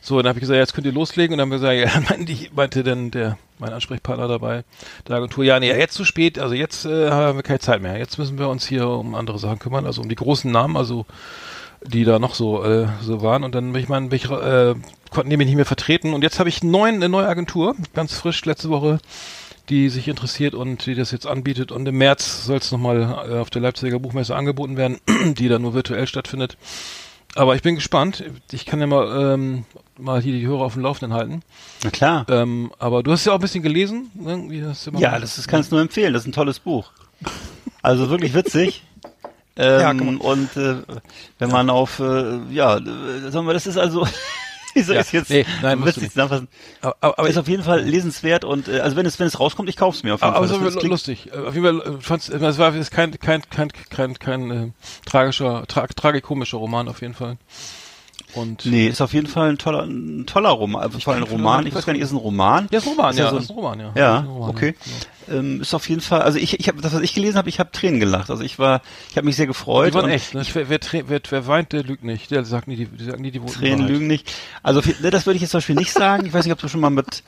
so 0.00 0.16
dann 0.20 0.30
habe 0.30 0.38
ich 0.38 0.40
gesagt 0.40 0.58
jetzt 0.58 0.74
könnt 0.74 0.86
ihr 0.86 0.92
loslegen. 0.92 1.34
Und 1.34 1.38
dann 1.38 1.50
haben 1.50 1.62
wir 1.62 1.74
gesagt 1.74 1.94
ja 1.94 2.00
meinte, 2.16 2.32
ich, 2.32 2.52
meinte 2.52 2.82
dann 2.82 3.10
der 3.10 3.38
mein 3.58 3.72
Ansprechpartner 3.72 4.28
dabei 4.28 4.64
der 5.06 5.16
Agentur 5.16 5.44
ja 5.44 5.60
nee 5.60 5.68
jetzt 5.68 5.94
zu 5.94 6.04
spät. 6.04 6.38
Also 6.38 6.54
jetzt 6.54 6.86
äh, 6.86 7.10
haben 7.10 7.36
wir 7.36 7.42
keine 7.42 7.58
Zeit 7.58 7.82
mehr. 7.82 7.98
Jetzt 7.98 8.18
müssen 8.18 8.38
wir 8.38 8.48
uns 8.48 8.66
hier 8.66 8.88
um 8.88 9.14
andere 9.14 9.38
Sachen 9.38 9.58
kümmern 9.58 9.86
also 9.86 10.00
um 10.02 10.08
die 10.08 10.14
großen 10.14 10.50
Namen 10.50 10.76
also 10.76 11.06
die 11.86 12.04
da 12.04 12.18
noch 12.18 12.34
so 12.34 12.62
äh, 12.64 12.88
so 13.02 13.22
waren 13.22 13.44
und 13.44 13.54
dann 13.54 13.72
bin 13.72 13.82
ich 13.82 13.88
mal 13.88 14.00
bin 14.00 14.16
ich, 14.16 14.30
äh, 14.30 14.74
konnten 15.10 15.30
die 15.30 15.36
mich 15.36 15.46
nicht 15.46 15.56
mehr 15.56 15.64
vertreten 15.64 16.12
und 16.14 16.22
jetzt 16.22 16.38
habe 16.38 16.48
ich 16.48 16.62
neuen, 16.62 16.96
eine 16.96 17.08
neue 17.08 17.26
Agentur 17.28 17.74
ganz 17.94 18.14
frisch 18.14 18.44
letzte 18.44 18.70
Woche 18.70 18.98
die 19.68 19.88
sich 19.88 20.08
interessiert 20.08 20.54
und 20.54 20.84
die 20.86 20.94
das 20.94 21.10
jetzt 21.12 21.26
anbietet 21.26 21.70
und 21.72 21.86
im 21.86 21.96
März 21.96 22.44
soll 22.44 22.58
es 22.58 22.72
nochmal 22.72 23.28
äh, 23.30 23.38
auf 23.38 23.50
der 23.50 23.62
Leipziger 23.62 23.98
Buchmesse 23.98 24.34
angeboten 24.36 24.76
werden 24.76 24.98
die 25.38 25.48
dann 25.48 25.62
nur 25.62 25.74
virtuell 25.74 26.06
stattfindet 26.06 26.56
aber 27.34 27.54
ich 27.54 27.62
bin 27.62 27.76
gespannt 27.76 28.24
ich 28.52 28.66
kann 28.66 28.80
ja 28.80 28.86
mal 28.86 29.34
ähm, 29.34 29.64
mal 29.96 30.20
hier 30.20 30.32
die 30.32 30.46
Hörer 30.46 30.62
auf 30.62 30.74
dem 30.74 30.82
Laufenden 30.82 31.16
halten 31.16 31.42
Na 31.84 31.90
klar. 31.90 32.26
ähm, 32.28 32.72
aber 32.78 33.02
du 33.02 33.12
hast 33.12 33.24
ja 33.24 33.32
auch 33.32 33.36
ein 33.38 33.42
bisschen 33.42 33.62
gelesen 33.62 34.10
ne? 34.14 34.44
Wie 34.48 34.64
hast 34.64 34.86
du 34.86 34.90
immer 34.90 35.00
Ja, 35.00 35.18
das 35.18 35.38
ist, 35.38 35.48
kann 35.48 35.60
es 35.60 35.70
nur 35.70 35.80
empfehlen. 35.80 36.12
Das 36.12 36.22
ist 36.22 36.28
ein 36.28 36.32
tolles 36.32 36.58
Buch. 36.58 36.90
Also 37.82 38.10
wirklich 38.10 38.34
witzig. 38.34 38.84
Ähm, 39.60 39.80
Ja, 39.80 39.92
man- 39.94 40.16
und 40.18 40.56
äh, 40.56 40.76
wenn 41.38 41.50
man 41.50 41.70
auf, 41.70 41.98
äh, 42.00 42.38
ja, 42.50 42.76
äh, 42.78 43.30
sagen 43.30 43.46
wir, 43.46 43.52
das 43.52 43.66
ist 43.66 43.76
also, 43.76 44.06
wie 44.74 44.80
soll 44.82 44.94
Ja, 44.94 45.00
ich 45.02 45.08
es 45.08 45.12
jetzt 45.12 45.30
nee, 45.30 45.44
nein, 45.62 45.78
musst 45.78 45.96
du 45.96 46.00
nicht. 46.00 46.12
zusammenfassen? 46.12 46.48
aber, 46.80 46.96
aber, 47.00 47.18
aber 47.18 47.28
ist 47.28 47.36
auf 47.36 47.48
jeden 47.48 47.62
Fall 47.64 47.82
lesenswert 47.82 48.44
und 48.44 48.68
äh, 48.68 48.80
also 48.80 48.96
wenn 48.96 49.04
es 49.06 49.18
wenn 49.18 49.26
es 49.26 49.38
rauskommt, 49.38 49.68
ich 49.68 49.76
kauf's 49.76 50.02
mir 50.02 50.14
auf 50.14 50.20
jeden 50.22 50.34
Aber, 50.34 50.44
aber 50.46 50.58
Fall. 50.58 50.66
es 50.68 50.74
Das- 50.74 50.84
lustig. 50.84 51.30
Äh, 51.32 51.36
Auf 51.38 51.54
jeden 51.54 51.80
Fall, 51.82 51.94
äh, 51.96 52.00
fand's, 52.00 52.28
es 52.28 52.58
war 52.58 52.70
es 52.74 52.76
ist 52.80 52.90
kein, 52.90 53.18
kein, 53.18 53.42
kein, 53.50 53.68
kein, 53.90 54.18
kein 54.18 54.50
äh, 54.50 54.70
tragischer, 55.06 55.64
tra 55.68 55.86
tragikomischer 55.88 56.58
Roman 56.58 56.88
auf 56.88 57.00
jeden 57.02 57.14
Fall. 57.14 57.36
Und 58.34 58.64
Nee, 58.66 58.86
ist 58.88 59.00
auf 59.00 59.12
jeden 59.12 59.26
Fall 59.26 59.50
ein 59.50 59.58
toller, 59.58 59.82
ein 59.84 60.24
toller 60.26 60.50
Roman. 60.50 60.82
Also 60.82 60.98
vor 61.00 61.14
allem 61.14 61.24
ein 61.24 61.28
Roman. 61.30 61.66
Ich 61.66 61.74
weiß 61.74 61.84
gar 61.86 61.92
nicht, 61.92 62.02
ist 62.02 62.08
es 62.10 62.14
ein 62.14 62.18
Roman? 62.18 62.68
ja, 62.70 62.78
ist 62.78 62.86
ein 62.86 62.90
Roman, 62.90 63.10
Ist 63.10 63.18
ja, 63.18 63.30
so 63.30 63.38
ist 63.38 63.50
ein 63.50 63.56
Roman, 63.56 63.80
ja. 63.80 63.92
Ja, 63.96 64.18
ein 64.20 64.26
Roman, 64.26 64.50
okay. 64.50 64.74
Ja. 65.28 65.36
Ähm, 65.36 65.60
ist 65.60 65.74
auf 65.74 65.88
jeden 65.88 66.00
Fall, 66.00 66.22
also 66.22 66.38
ich, 66.38 66.58
ich 66.60 66.68
habe 66.68 66.80
das, 66.80 66.92
was 66.92 67.02
ich 67.02 67.14
gelesen 67.14 67.36
habe, 67.38 67.48
ich 67.48 67.58
habe 67.60 67.70
Tränen 67.72 68.00
gelacht. 68.00 68.30
Also 68.30 68.42
ich 68.42 68.58
war, 68.58 68.82
ich 69.10 69.16
habe 69.16 69.24
mich 69.26 69.36
sehr 69.36 69.46
gefreut. 69.46 69.90
Die 69.90 69.94
waren 69.94 70.10
echt, 70.10 70.34
ne? 70.34 70.44
Wer, 70.52 70.68
wer, 70.68 70.80
trä- 70.80 71.04
wer, 71.06 71.20
wer 71.28 71.46
weint, 71.46 71.72
der 71.72 71.82
lügt 71.84 72.04
nicht. 72.04 72.30
Der 72.30 72.44
sagt 72.44 72.68
nie 72.68 72.76
die, 72.76 72.86
die 72.86 73.04
sagen 73.04 73.22
nie 73.22 73.30
die 73.30 73.40
Tränen 73.40 73.86
lügen 73.86 74.06
nicht. 74.06 74.32
Also 74.62 74.82
viel- 74.82 74.96
ne, 75.00 75.10
das 75.10 75.26
würde 75.26 75.36
ich 75.36 75.42
jetzt 75.42 75.50
zum 75.52 75.58
Beispiel 75.58 75.76
nicht 75.76 75.92
sagen. 75.92 76.26
Ich 76.26 76.32
weiß 76.32 76.44
nicht, 76.44 76.52
ob 76.52 76.60
du 76.60 76.68
schon 76.68 76.80
mal 76.80 76.90
mit, 76.90 77.22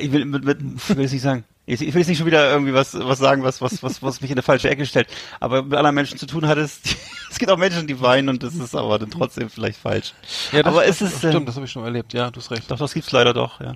ich 0.00 0.12
will 0.12 0.24
mit, 0.24 0.44
mit 0.44 0.58
ich 0.60 0.88
will 0.96 1.02
jetzt 1.02 1.12
nicht 1.12 1.22
sagen. 1.22 1.44
Ich 1.68 1.82
ich 1.82 1.92
will 1.92 2.00
jetzt 2.00 2.08
nicht 2.08 2.16
schon 2.16 2.26
wieder 2.26 2.50
irgendwie 2.50 2.72
was, 2.72 2.94
was 2.98 3.18
sagen, 3.18 3.42
was, 3.42 3.60
was, 3.60 3.82
was, 3.82 4.02
was 4.02 4.22
mich 4.22 4.30
in 4.30 4.36
eine 4.36 4.42
falsche 4.42 4.70
Ecke 4.70 4.86
stellt. 4.86 5.08
Aber 5.38 5.62
mit 5.62 5.74
anderen 5.74 5.94
Menschen 5.94 6.18
zu 6.18 6.26
tun 6.26 6.46
hat 6.48 6.56
es, 6.56 6.80
es 7.30 7.38
gibt 7.38 7.50
auch 7.50 7.58
Menschen, 7.58 7.86
die 7.86 8.00
weinen 8.00 8.30
und 8.30 8.42
das 8.42 8.54
ist 8.54 8.74
aber 8.74 8.98
dann 8.98 9.10
trotzdem 9.10 9.50
vielleicht 9.50 9.78
falsch. 9.78 10.14
Ja, 10.50 10.62
das, 10.62 10.72
aber 10.72 10.86
das, 10.86 11.02
ist 11.02 11.12
es, 11.12 11.18
stimmt, 11.18 11.46
das 11.46 11.56
habe 11.56 11.66
ich 11.66 11.72
schon 11.72 11.84
erlebt. 11.84 12.14
Ja, 12.14 12.30
du 12.30 12.40
hast 12.40 12.50
recht. 12.50 12.70
Doch, 12.70 12.78
das 12.78 12.94
gibt's 12.94 13.12
leider 13.12 13.34
doch, 13.34 13.60
ja. 13.60 13.74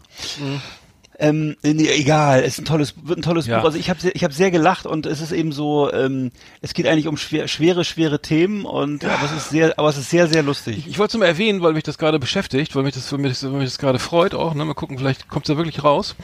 Ähm, 1.22 1.56
nee, 1.62 1.88
egal, 1.88 2.40
es 2.40 2.54
ist 2.54 2.58
ein 2.58 2.64
tolles, 2.64 2.94
wird 3.04 3.18
ein 3.18 3.22
tolles 3.22 3.46
Ja. 3.46 3.58
Buch. 3.58 3.66
Also 3.66 3.78
ich 3.78 3.88
habe 3.88 4.00
sehr, 4.00 4.14
ich 4.16 4.24
habe 4.24 4.34
sehr 4.34 4.50
gelacht 4.50 4.86
und 4.86 5.06
es 5.06 5.20
ist 5.20 5.30
eben 5.30 5.52
so, 5.52 5.92
ähm, 5.92 6.32
es 6.62 6.74
geht 6.74 6.86
eigentlich 6.88 7.06
um 7.06 7.16
schwer, 7.16 7.46
schwere, 7.46 7.84
schwere 7.84 8.20
Themen 8.20 8.64
und 8.64 9.04
aber 9.04 9.24
es 9.26 9.32
ist 9.32 9.50
sehr, 9.50 9.78
aber 9.78 9.88
es 9.88 9.96
ist 9.96 10.10
sehr, 10.10 10.26
sehr 10.26 10.42
lustig. 10.42 10.78
Ich, 10.78 10.88
ich 10.88 10.98
wollte 10.98 11.10
es 11.10 11.14
nur 11.14 11.20
mal 11.20 11.26
erwähnen, 11.28 11.62
weil 11.62 11.74
mich 11.74 11.84
das 11.84 11.96
gerade 11.96 12.18
beschäftigt, 12.18 12.74
weil 12.74 12.82
mich 12.82 12.94
das, 12.94 13.10
weil 13.12 13.20
mich 13.20 13.30
das, 13.32 13.44
weil 13.44 13.52
mich 13.60 13.68
das 13.68 13.78
gerade 13.78 14.00
freut 14.00 14.34
auch. 14.34 14.54
Ne? 14.54 14.64
Mal 14.64 14.74
gucken, 14.74 14.98
vielleicht 14.98 15.28
kommt 15.28 15.44
es 15.46 15.48
ja 15.50 15.56
wirklich 15.56 15.84
raus. 15.84 16.16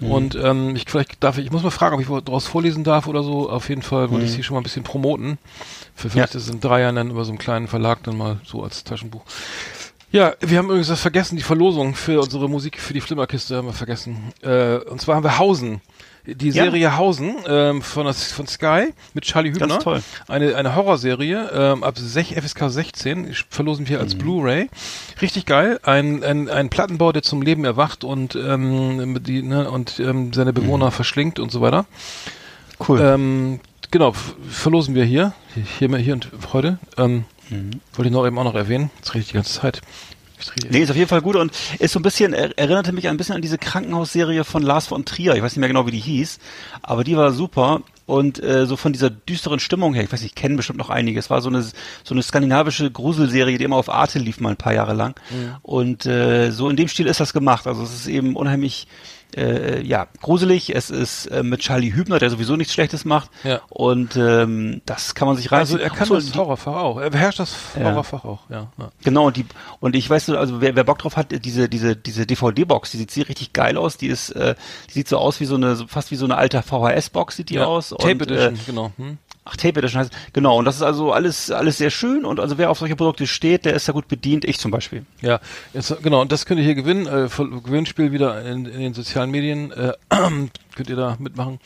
Mhm. 0.00 0.10
Und 0.10 0.34
ähm, 0.36 0.76
ich 0.76 0.84
vielleicht 0.86 1.24
darf 1.24 1.38
ich, 1.38 1.46
ich 1.46 1.50
muss 1.50 1.62
mal 1.64 1.70
fragen, 1.70 1.96
ob 1.96 2.00
ich 2.00 2.24
daraus 2.24 2.46
vorlesen 2.46 2.84
darf 2.84 3.08
oder 3.08 3.22
so. 3.24 3.50
Auf 3.50 3.68
jeden 3.68 3.82
Fall 3.82 4.10
wollte 4.10 4.26
ich 4.26 4.30
Mhm. 4.30 4.36
sie 4.36 4.42
schon 4.44 4.54
mal 4.54 4.60
ein 4.60 4.64
bisschen 4.64 4.84
promoten. 4.84 5.38
Für 5.96 6.08
vielleicht 6.10 6.34
ist 6.36 6.44
es 6.44 6.50
in 6.50 6.60
drei 6.60 6.82
Jahren 6.82 6.94
dann 6.96 7.10
über 7.10 7.24
so 7.24 7.30
einen 7.32 7.38
kleinen 7.38 7.66
Verlag 7.66 8.02
dann 8.04 8.16
mal 8.16 8.38
so 8.44 8.62
als 8.62 8.84
Taschenbuch. 8.84 9.22
Ja, 10.12 10.34
wir 10.40 10.58
haben 10.58 10.66
übrigens 10.66 10.88
das 10.88 11.00
vergessen, 11.00 11.36
die 11.36 11.42
Verlosung 11.42 11.94
für 11.94 12.20
unsere 12.20 12.48
Musik 12.48 12.78
für 12.80 12.94
die 12.94 13.00
Flimmerkiste 13.00 13.56
haben 13.56 13.66
wir 13.66 13.72
vergessen. 13.74 14.32
Äh, 14.42 14.76
und 14.76 15.00
zwar 15.00 15.16
haben 15.16 15.24
wir 15.24 15.38
Hausen. 15.38 15.80
Die 16.26 16.48
Ja. 16.48 16.64
Serie 16.64 16.96
Hausen 16.96 17.36
ähm, 17.46 17.82
von, 17.82 18.04
das- 18.06 18.32
von 18.32 18.46
Sky 18.48 18.92
mit 19.14 19.24
Charlie 19.24 19.50
Hübner. 19.50 19.68
Ganz 19.68 19.84
toll. 19.84 20.02
Eine, 20.26 20.56
eine 20.56 20.74
Horrorserie 20.74 21.50
ähm, 21.52 21.84
ab 21.84 21.98
6, 21.98 22.30
FSK 22.32 22.68
16 22.70 23.34
verlosen 23.50 23.88
wir 23.88 24.00
als 24.00 24.14
Mhm. 24.14 24.18
Blu-ray. 24.18 24.68
Richtig 25.22 25.46
geil. 25.46 25.78
Ein, 25.84 26.24
ein, 26.24 26.48
ein 26.48 26.68
Plattenbau, 26.68 27.12
der 27.12 27.22
zum 27.22 27.42
Leben 27.42 27.64
erwacht 27.64 28.02
und, 28.02 28.34
ähm, 28.36 29.22
die, 29.22 29.42
ne, 29.42 29.70
und 29.70 30.00
ähm, 30.00 30.32
seine 30.32 30.52
Bewohner 30.52 30.90
verschlingt 30.90 31.38
und 31.38 31.52
so 31.52 31.60
weiter. 31.60 31.84
Cool. 32.88 33.00
Ähm, 33.00 33.60
genau, 33.92 34.12
verlosen 34.48 34.94
wir 34.96 35.04
hier. 35.04 35.32
Hier, 35.78 35.96
hier 35.96 36.14
und 36.14 36.28
heute. 36.52 36.78
Ähm, 36.98 37.24
Mhm. 37.50 37.80
Wollte 37.94 38.08
ich 38.08 38.12
noch 38.12 38.26
eben 38.26 38.38
auch 38.38 38.44
noch 38.44 38.54
erwähnen. 38.54 38.90
Jetzt 38.98 39.14
rede 39.14 39.20
ich 39.20 39.28
die 39.28 39.34
ganze 39.34 39.60
Zeit. 39.60 39.82
Ich 40.38 40.70
Nee, 40.70 40.80
ist 40.80 40.90
auf 40.90 40.96
jeden 40.96 41.08
Fall 41.08 41.22
gut 41.22 41.36
und 41.36 41.52
ist 41.78 41.92
so 41.92 41.98
ein 41.98 42.02
bisschen, 42.02 42.34
er, 42.34 42.56
erinnerte 42.58 42.92
mich 42.92 43.08
ein 43.08 43.16
bisschen 43.16 43.36
an 43.36 43.42
diese 43.42 43.56
Krankenhausserie 43.56 44.44
von 44.44 44.62
Lars 44.62 44.86
von 44.86 45.04
Trier. 45.06 45.34
Ich 45.34 45.42
weiß 45.42 45.52
nicht 45.52 45.60
mehr 45.60 45.68
genau, 45.68 45.86
wie 45.86 45.92
die 45.92 45.98
hieß, 45.98 46.38
aber 46.82 47.04
die 47.04 47.16
war 47.16 47.32
super. 47.32 47.82
Und 48.04 48.40
äh, 48.40 48.66
so 48.66 48.76
von 48.76 48.92
dieser 48.92 49.10
düsteren 49.10 49.58
Stimmung 49.58 49.94
her, 49.94 50.04
ich 50.04 50.12
weiß 50.12 50.22
nicht, 50.22 50.36
kennen 50.36 50.56
bestimmt 50.56 50.78
noch 50.78 50.90
einige. 50.90 51.18
Es 51.18 51.28
war 51.28 51.40
so 51.40 51.48
eine 51.48 51.62
so 51.62 51.74
eine 52.12 52.22
skandinavische 52.22 52.88
Gruselserie, 52.90 53.58
die 53.58 53.64
immer 53.64 53.76
auf 53.76 53.88
Arte 53.88 54.20
lief 54.20 54.38
mal 54.38 54.50
ein 54.50 54.56
paar 54.56 54.74
Jahre 54.74 54.92
lang. 54.92 55.18
Und 55.62 56.06
äh, 56.06 56.52
so 56.52 56.68
in 56.68 56.76
dem 56.76 56.86
Stil 56.86 57.06
ist 57.06 57.18
das 57.18 57.32
gemacht. 57.32 57.66
Also 57.66 57.82
es 57.82 57.92
ist 57.94 58.06
eben 58.06 58.36
unheimlich 58.36 58.86
äh, 59.36 59.82
ja, 59.82 60.06
gruselig. 60.20 60.74
Es 60.74 60.90
ist 60.90 61.26
äh, 61.26 61.42
mit 61.42 61.60
Charlie 61.60 61.92
Hübner, 61.92 62.18
der 62.18 62.30
sowieso 62.30 62.56
nichts 62.56 62.72
Schlechtes 62.74 63.04
macht. 63.04 63.30
Ja. 63.44 63.60
Und 63.68 64.16
ähm, 64.16 64.82
das 64.86 65.14
kann 65.14 65.28
man 65.28 65.36
sich 65.36 65.50
rein. 65.52 65.60
Also 65.60 65.78
er 65.78 65.90
kann 65.90 66.06
so, 66.06 66.14
das 66.14 66.34
Horrorfach 66.34 66.74
auch. 66.74 66.98
Er 66.98 67.10
beherrscht 67.10 67.40
das 67.40 67.54
Ja. 67.78 67.84
Horrorfach 67.84 68.24
auch, 68.24 68.40
ja. 68.50 68.70
ja. 68.78 68.90
Genau, 69.04 69.26
und 69.26 69.36
die 69.36 69.46
und 69.80 69.96
ich 69.96 70.08
weiß 70.08 70.26
so, 70.26 70.36
also 70.38 70.60
wer, 70.60 70.76
wer 70.76 70.84
Bock 70.84 70.98
drauf 70.98 71.16
hat, 71.16 71.32
diese 71.44 71.68
diese 71.68 71.96
diese 71.96 72.26
DVD-Box, 72.26 72.92
die 72.92 72.98
sieht 72.98 73.28
richtig 73.28 73.52
geil 73.52 73.76
aus. 73.76 73.96
Die 73.96 74.08
ist, 74.08 74.30
äh, 74.30 74.54
die 74.88 74.92
sieht 74.92 75.08
so 75.08 75.18
aus 75.18 75.40
wie 75.40 75.46
so 75.46 75.56
eine 75.56 75.76
fast 75.88 76.10
wie 76.10 76.16
so 76.16 76.24
eine 76.24 76.36
alte 76.36 76.62
VHS-Box 76.62 77.36
sieht 77.36 77.50
die 77.50 77.54
ja. 77.54 77.66
aus. 77.66 77.90
Tape 77.90 78.12
und, 78.12 78.22
Edition, 78.22 78.54
Äh, 78.54 78.58
genau. 78.66 78.92
Hm? 78.96 79.18
Ach, 79.46 79.56
Tape 79.56 79.78
Edition 79.78 80.00
heißt 80.00 80.12
genau. 80.34 80.58
Und 80.58 80.66
das 80.66 80.76
ist 80.76 80.82
also 80.82 81.12
alles 81.12 81.50
alles 81.50 81.78
sehr 81.78 81.90
schön. 81.90 82.26
Und 82.26 82.38
also 82.40 82.58
wer 82.58 82.70
auf 82.70 82.78
solche 82.78 82.96
Produkte 82.96 83.26
steht, 83.26 83.64
der 83.64 83.72
ist 83.74 83.88
da 83.88 83.92
gut 83.92 84.08
bedient. 84.08 84.44
Ich 84.44 84.58
zum 84.58 84.70
Beispiel. 84.70 85.06
Ja, 85.22 85.40
jetzt, 85.72 86.02
genau, 86.02 86.20
und 86.20 86.30
das 86.32 86.44
könnt 86.44 86.58
ihr 86.60 86.64
hier 86.66 86.74
gewinnen. 86.74 87.06
Äh, 87.06 87.28
Gewinnspiel 87.64 88.12
wieder 88.12 88.42
in, 88.44 88.66
in 88.66 88.80
den 88.80 88.92
sozialen 88.94 89.30
Medien. 89.30 89.72
Äh, 89.72 89.92
könnt 90.10 90.90
ihr 90.90 90.96
da 90.96 91.16
mitmachen. 91.18 91.58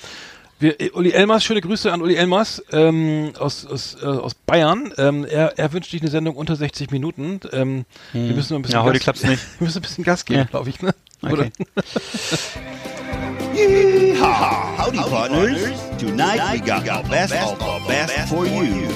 Wir, 0.58 0.78
äh, 0.78 0.90
Uli 0.90 1.12
Elmers, 1.12 1.42
schöne 1.42 1.62
Grüße 1.62 1.90
an 1.90 2.02
Uli 2.02 2.16
Elmers 2.16 2.62
ähm, 2.70 3.32
aus, 3.38 3.64
aus, 3.64 3.96
äh, 4.02 4.04
aus 4.04 4.34
Bayern. 4.34 4.92
Ähm, 4.98 5.24
er, 5.24 5.58
er 5.58 5.72
wünscht 5.72 5.90
sich 5.90 6.02
eine 6.02 6.10
Sendung 6.10 6.36
unter 6.36 6.54
60 6.54 6.90
Minuten. 6.90 7.40
Ähm, 7.52 7.86
Wir 8.12 8.34
müssen 8.34 8.54
ein 8.56 8.60
bisschen 8.62 8.78
Ja, 8.78 8.82
heute 8.82 8.98
Gas, 8.98 9.04
klappt's 9.04 9.22
nicht. 9.24 9.42
Wir 9.58 9.64
müssen 9.66 9.78
ein 9.78 9.82
bisschen 9.82 10.04
Gas 10.04 10.24
geben, 10.26 10.40
Ja. 10.40 10.44
glaube 10.44 10.68
ich. 10.68 10.82
Ne? 10.82 10.94
Okay. 11.22 11.50
Yeehaw! 13.40 14.76
Howdy, 14.76 14.98
partners. 14.98 15.80
Tonight 15.98 16.52
we 16.52 16.60
got 16.60 16.84
the 16.84 17.08
best 17.08 17.34
of 17.34 17.58
the 17.58 17.84
best 17.88 18.28
for 18.28 18.46
you. 18.46 18.88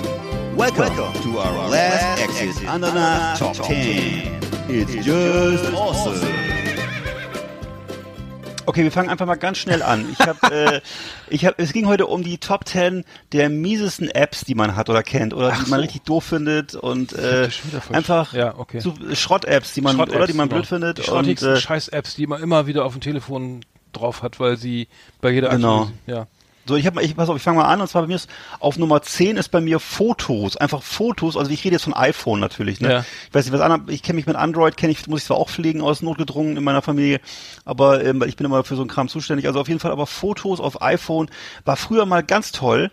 Welcome 0.55 0.95
to 1.23 1.39
our 1.39 1.69
last 1.71 2.21
Exit 2.21 2.69
Ananas 2.69 3.39
Top 3.39 3.57
10. 3.57 4.41
It's 4.69 5.05
just 5.05 5.73
awesome. 5.75 6.55
Okay, 8.67 8.83
wir 8.83 8.93
fangen 8.93 9.11
einfach 9.11 9.27
mal 9.27 9.35
ganz 9.35 9.59
schnell 9.59 9.83
an. 9.83 10.07
Ich 10.11 10.21
habe, 10.27 10.55
äh, 10.55 10.81
ich 11.29 11.45
habe, 11.45 11.57
es 11.59 11.73
ging 11.73 11.87
heute 11.87 12.07
um 12.07 12.23
die 12.23 12.39
Top 12.39 12.67
10 12.67 13.05
der 13.33 13.51
miesesten 13.51 14.09
Apps, 14.09 14.45
die 14.45 14.55
man 14.55 14.77
hat 14.77 14.89
oder 14.89 15.03
kennt 15.03 15.35
oder 15.35 15.53
die 15.53 15.71
man 15.71 15.81
richtig 15.81 16.03
doof 16.05 16.25
findet 16.25 16.75
und 16.75 17.13
äh, 17.13 17.49
einfach 17.93 18.33
ja, 18.33 18.59
okay. 18.59 18.81
so 18.81 18.95
Schrott-Apps, 19.13 19.75
die 19.75 19.81
man 19.81 19.97
Schrott-Apps, 19.97 20.17
oder 20.17 20.27
die 20.27 20.33
man 20.33 20.49
genau. 20.49 20.61
blöd 20.61 20.69
findet 20.69 21.07
Die 21.07 21.11
und 21.11 21.43
äh, 21.43 21.57
Scheiß-Apps, 21.57 22.15
die 22.15 22.27
man 22.27 22.43
immer 22.43 22.67
wieder 22.67 22.85
auf 22.85 22.93
dem 22.93 23.01
Telefon 23.01 23.61
drauf 23.95 24.23
hat, 24.23 24.39
weil 24.41 24.57
sie 24.57 24.89
bei 25.21 25.31
jeder 25.31 25.49
Genau. 25.51 25.91
Ja. 26.07 26.27
So, 26.67 26.77
ich 26.77 26.87
habe 26.87 27.03
ich 27.03 27.15
pass 27.15 27.29
auf, 27.29 27.37
ich 27.37 27.43
fange 27.43 27.59
mal 27.59 27.67
an 27.67 27.83
und 27.83 27.89
zwar 27.89 28.01
bei 28.01 28.09
mir 28.09 28.15
ist 28.17 28.31
auf 28.59 28.79
Nummer 28.79 29.03
10 29.03 29.37
ist 29.37 29.51
bei 29.51 29.61
mir 29.61 29.79
Fotos, 29.81 30.57
einfach 30.57 30.83
Fotos, 30.83 31.37
also 31.37 31.51
ich 31.51 31.63
rede 31.63 31.75
jetzt 31.75 31.83
von 31.83 31.93
iPhone 31.93 32.41
natürlich, 32.41 32.81
ne? 32.81 32.91
Ja. 32.91 33.05
Ich 33.29 33.35
weiß 33.35 33.45
nicht, 33.45 33.53
was 33.53 33.61
anderes, 33.61 33.93
ich 33.95 34.03
kenne 34.03 34.17
mich 34.17 34.27
mit 34.27 34.35
Android, 34.37 34.79
kenne 34.79 34.91
ich 34.93 35.07
muss 35.07 35.21
ich 35.21 35.27
zwar 35.27 35.37
auch 35.37 35.51
pflegen 35.51 35.83
aus 35.83 36.01
notgedrungen 36.01 36.57
in 36.57 36.65
meiner 36.65 36.81
Familie, 36.81 37.21
aber 37.67 38.03
ähm, 38.03 38.23
ich 38.27 38.37
bin 38.37 38.47
immer 38.47 38.65
für 38.65 38.77
so 38.77 38.81
einen 38.81 38.89
Kram 38.89 39.09
zuständig, 39.11 39.47
also 39.47 39.61
auf 39.61 39.69
jeden 39.69 39.79
Fall 39.79 39.91
aber 39.93 40.07
Fotos 40.07 40.59
auf 40.59 40.81
iPhone 40.81 41.29
war 41.67 41.77
früher 41.77 42.07
mal 42.07 42.23
ganz 42.23 42.51
toll. 42.51 42.91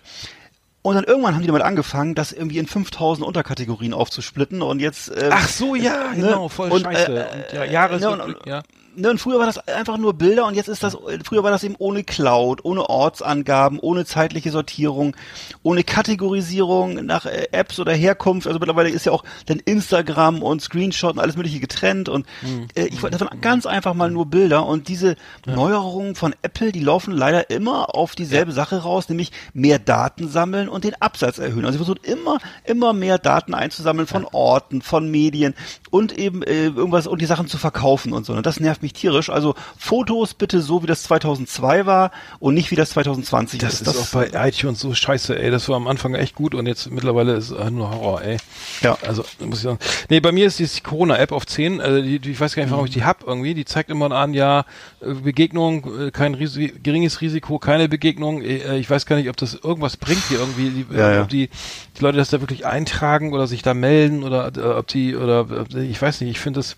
Und 0.83 0.95
dann 0.95 1.03
irgendwann 1.03 1.35
haben 1.35 1.41
die 1.41 1.47
damit 1.47 1.61
angefangen, 1.61 2.15
das 2.15 2.31
irgendwie 2.33 2.57
in 2.57 2.65
5000 2.65 3.25
Unterkategorien 3.25 3.93
aufzusplitten 3.93 4.63
und 4.63 4.79
jetzt 4.81 5.09
ähm, 5.15 5.29
Ach 5.31 5.47
so, 5.47 5.75
ja, 5.75 6.09
ne? 6.09 6.15
genau, 6.25 6.49
voll 6.49 6.71
Und, 6.71 6.81
scheiße. 6.81 7.11
äh, 7.19 7.35
und 7.35 7.53
ja, 7.53 7.63
Jahresrückblick, 7.65 8.27
ne, 8.27 8.35
und- 8.35 8.45
ja. 8.47 8.63
Ne, 8.95 9.09
und 9.09 9.19
früher 9.19 9.39
war 9.39 9.45
das 9.45 9.57
einfach 9.67 9.97
nur 9.97 10.13
Bilder 10.13 10.45
und 10.45 10.55
jetzt 10.55 10.67
ist 10.67 10.83
das, 10.83 10.97
früher 11.23 11.43
war 11.43 11.51
das 11.51 11.63
eben 11.63 11.75
ohne 11.77 12.03
Cloud, 12.03 12.65
ohne 12.65 12.89
Ortsangaben, 12.89 13.79
ohne 13.79 14.05
zeitliche 14.05 14.51
Sortierung, 14.51 15.15
ohne 15.63 15.83
Kategorisierung 15.83 17.05
nach 17.05 17.25
äh, 17.25 17.47
Apps 17.51 17.79
oder 17.79 17.93
Herkunft. 17.93 18.47
Also 18.47 18.59
mittlerweile 18.59 18.89
ist 18.89 19.05
ja 19.05 19.11
auch 19.13 19.23
dann 19.45 19.59
Instagram 19.59 20.43
und 20.43 20.61
Screenshot 20.61 21.13
und 21.13 21.19
alles 21.19 21.37
mögliche 21.37 21.59
getrennt 21.59 22.09
und 22.09 22.25
Mhm. 22.41 22.67
äh, 22.75 22.85
ich 22.85 23.01
wollte, 23.01 23.17
das 23.17 23.27
waren 23.27 23.41
ganz 23.41 23.65
einfach 23.65 23.93
mal 23.93 24.11
nur 24.11 24.25
Bilder 24.25 24.65
und 24.65 24.87
diese 24.87 25.15
Neuerungen 25.45 26.15
von 26.15 26.35
Apple, 26.41 26.71
die 26.71 26.79
laufen 26.81 27.13
leider 27.13 27.49
immer 27.49 27.95
auf 27.95 28.15
dieselbe 28.15 28.51
Sache 28.51 28.83
raus, 28.83 29.09
nämlich 29.09 29.31
mehr 29.53 29.79
Daten 29.79 30.27
sammeln 30.29 30.69
und 30.69 30.83
den 30.83 30.95
Absatz 31.01 31.37
erhöhen. 31.39 31.65
Also 31.65 31.77
sie 31.77 31.85
versuchen 31.85 32.03
immer, 32.03 32.39
immer 32.65 32.93
mehr 32.93 33.17
Daten 33.17 33.53
einzusammeln 33.53 34.07
von 34.07 34.25
Orten, 34.25 34.81
von 34.81 35.09
Medien 35.09 35.53
und 35.89 36.17
eben 36.17 36.43
äh, 36.43 36.65
irgendwas 36.65 37.07
und 37.07 37.21
die 37.21 37.25
Sachen 37.25 37.47
zu 37.47 37.57
verkaufen 37.57 38.13
und 38.13 38.25
so. 38.25 38.33
Und 38.33 38.45
das 38.45 38.59
nervt 38.59 38.80
mich 38.81 38.93
tierisch. 38.93 39.29
Also 39.29 39.55
Fotos 39.77 40.33
bitte 40.33 40.61
so, 40.61 40.83
wie 40.83 40.87
das 40.87 41.03
2002 41.03 41.85
war 41.85 42.11
und 42.39 42.53
nicht 42.53 42.71
wie 42.71 42.75
das 42.75 42.91
2020 42.91 43.59
Das 43.59 43.81
ist. 43.81 43.87
ist 43.87 43.97
auch 43.97 44.07
bei 44.07 44.29
iTunes 44.47 44.79
so 44.79 44.93
scheiße, 44.93 45.37
ey. 45.37 45.51
Das 45.51 45.67
war 45.69 45.75
am 45.75 45.87
Anfang 45.87 46.15
echt 46.15 46.35
gut 46.35 46.55
und 46.55 46.67
jetzt 46.67 46.89
mittlerweile 46.91 47.33
ist 47.33 47.51
es 47.51 47.71
nur 47.71 47.89
Horror, 47.91 48.21
ey. 48.23 48.37
Ja. 48.81 48.97
Also, 49.05 49.23
muss 49.39 49.57
ich 49.59 49.63
sagen. 49.63 49.79
Nee, 50.09 50.19
bei 50.19 50.31
mir 50.31 50.47
ist 50.47 50.59
die 50.59 50.67
Corona-App 50.81 51.31
auf 51.31 51.45
10. 51.45 51.81
Also 51.81 52.01
die, 52.01 52.19
die, 52.19 52.31
ich 52.31 52.39
weiß 52.39 52.55
gar 52.55 52.63
nicht, 52.63 52.71
warum 52.71 52.85
ich 52.85 52.91
die 52.93 53.03
hab 53.03 53.25
irgendwie. 53.25 53.53
Die 53.53 53.65
zeigt 53.65 53.89
immer 53.89 54.11
an, 54.11 54.33
ja, 54.33 54.65
äh, 55.01 55.13
Begegnung, 55.13 56.07
äh, 56.07 56.11
kein 56.11 56.33
Risi 56.33 56.73
geringes 56.83 57.21
Risiko, 57.21 57.59
keine 57.59 57.87
Begegnung. 57.89 58.41
Äh, 58.41 58.77
Ich 58.77 58.89
weiß 58.89 59.05
gar 59.05 59.15
nicht, 59.15 59.29
ob 59.29 59.37
das 59.37 59.53
irgendwas 59.55 59.97
bringt 59.97 60.23
hier 60.29 60.39
irgendwie. 60.39 60.69
Die, 60.69 60.85
Ja, 60.95 61.09
äh, 61.09 61.15
ja. 61.15 61.21
Ob 61.23 61.29
die, 61.29 61.49
die 61.97 62.01
Leute 62.01 62.17
das 62.17 62.29
da 62.29 62.39
wirklich 62.41 62.65
eintragen 62.65 63.33
oder 63.33 63.47
sich 63.47 63.61
da 63.61 63.73
melden 63.73 64.23
oder 64.23 64.51
äh, 64.55 64.77
ob 64.79 64.87
die, 64.87 65.15
oder 65.15 65.45
äh, 65.73 65.83
ich 65.85 66.01
weiß 66.01 66.21
nicht, 66.21 66.31
ich 66.31 66.39
finde 66.39 66.59
das, 66.59 66.75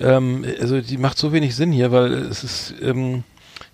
ähm, 0.00 0.44
also 0.60 0.80
die 0.80 0.98
macht 0.98 1.18
so 1.18 1.32
wenig 1.32 1.54
Sinn 1.56 1.72
hier, 1.72 1.92
weil 1.92 2.12
es 2.12 2.44
ist, 2.44 2.74
ähm, 2.82 3.24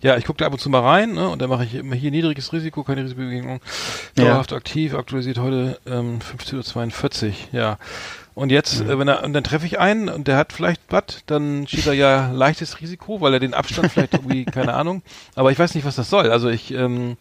ja, 0.03 0.17
ich 0.17 0.25
gucke 0.25 0.39
da 0.39 0.47
ab 0.47 0.53
und 0.53 0.59
zu 0.61 0.71
mal 0.71 0.81
rein, 0.81 1.13
ne, 1.13 1.29
und 1.29 1.41
dann 1.43 1.51
mache 1.51 1.65
ich 1.65 1.75
immer 1.75 1.95
hier 1.95 2.11
niedriges 2.11 2.53
Risiko, 2.53 2.83
keine 2.85 3.03
Risikobegegnung, 3.05 3.61
Ja. 4.17 4.25
dauerhaft 4.25 4.53
aktiv, 4.53 4.95
aktualisiert 4.95 5.39
heute 5.39 5.79
ähm, 5.87 6.21
15.42 6.21 7.27
Uhr, 7.29 7.33
ja. 7.53 7.79
Und 8.35 8.51
jetzt, 8.51 8.81
äh, 8.81 8.99
wenn 8.99 9.09
er, 9.09 9.25
und 9.25 9.33
dann 9.35 9.45
treffe 9.45 9.67
ich 9.67 9.79
einen 9.79 10.09
und 10.09 10.27
der 10.29 10.37
hat 10.37 10.53
vielleicht 10.53 10.81
was, 10.89 11.23
dann 11.27 11.67
steht 11.67 11.87
da 11.87 11.93
ja 11.93 12.31
leichtes 12.33 12.81
Risiko, 12.81 13.21
weil 13.21 13.35
er 13.35 13.41
den 13.41 13.53
Abstand 13.55 13.91
vielleicht 13.93 14.15
irgendwie, 14.15 14.45
keine 14.47 14.75
Ahnung, 14.75 15.03
aber 15.35 15.51
ich 15.53 15.59
weiß 15.59 15.75
nicht, 15.75 15.85
was 15.85 15.97
das 15.97 16.09
soll. 16.09 16.31
Also 16.31 16.49
ich, 16.49 16.73
ähm, 16.73 17.17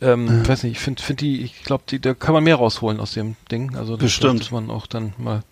ähm, 0.00 0.46
weiß 0.46 0.64
nicht, 0.64 0.72
ich 0.72 0.80
finde 0.80 1.02
find 1.02 1.20
die, 1.20 1.42
ich 1.42 1.62
glaube, 1.64 1.84
die, 1.88 2.00
da 2.00 2.14
kann 2.14 2.34
man 2.34 2.44
mehr 2.44 2.56
rausholen 2.56 3.00
aus 3.00 3.12
dem 3.14 3.36
Ding. 3.50 3.76
Also 3.76 3.92
das 3.96 4.02
Bestimmt. 4.04 4.38
muss 4.40 4.50
man 4.50 4.70
auch 4.70 4.86
dann 4.86 5.14
mal. 5.18 5.42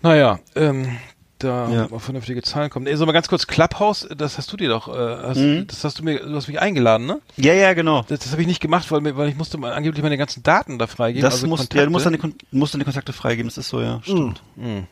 Naja, 0.00 0.40
ähm, 0.56 0.96
da 1.44 1.68
Ja. 1.70 1.86
auf 1.90 2.02
vernünftige 2.02 2.42
Zahlen 2.42 2.70
kommen. 2.70 2.86
Ey, 2.86 2.96
so 2.96 3.04
mal 3.06 3.12
ganz 3.12 3.28
kurz, 3.28 3.46
Clubhouse, 3.46 4.08
das 4.16 4.38
hast 4.38 4.52
du 4.52 4.56
dir 4.56 4.68
doch, 4.68 4.88
äh, 4.88 4.98
hast, 5.28 5.38
Mhm. 5.38 5.66
das 5.66 5.84
hast 5.84 5.98
du 5.98 6.02
mir, 6.04 6.20
du 6.20 6.34
hast 6.34 6.48
mich 6.48 6.60
eingeladen, 6.60 7.06
ne? 7.06 7.20
ja, 7.36 7.52
ja, 7.54 7.72
genau. 7.74 8.04
Das, 8.08 8.20
das 8.20 8.32
habe 8.32 8.42
ich 8.42 8.48
nicht 8.48 8.60
gemacht, 8.60 8.90
weil, 8.90 9.00
mir- 9.00 9.16
weil 9.16 9.28
ich 9.28 9.36
musste 9.36 9.58
mal 9.58 9.72
angeblich 9.72 10.02
meine 10.02 10.16
ganzen 10.18 10.42
Daten 10.42 10.78
da 10.78 10.86
freigeben. 10.86 11.22
Das 11.22 11.34
also 11.34 11.46
muss, 11.46 11.60
Kontakte. 11.60 11.78
ja, 11.78 11.84
du 11.84 11.90
musst 11.90 12.06
dann, 12.06 12.12
die, 12.12 12.18
Kon- 12.18 12.34
musst 12.50 12.74
die 12.74 12.84
Kontakte 12.84 13.12
freigeben, 13.12 13.48
das 13.48 13.58
ist 13.58 13.68
so, 13.68 13.80
ja, 13.80 14.00
stimmt. 14.02 14.42
Mhm. 14.56 14.86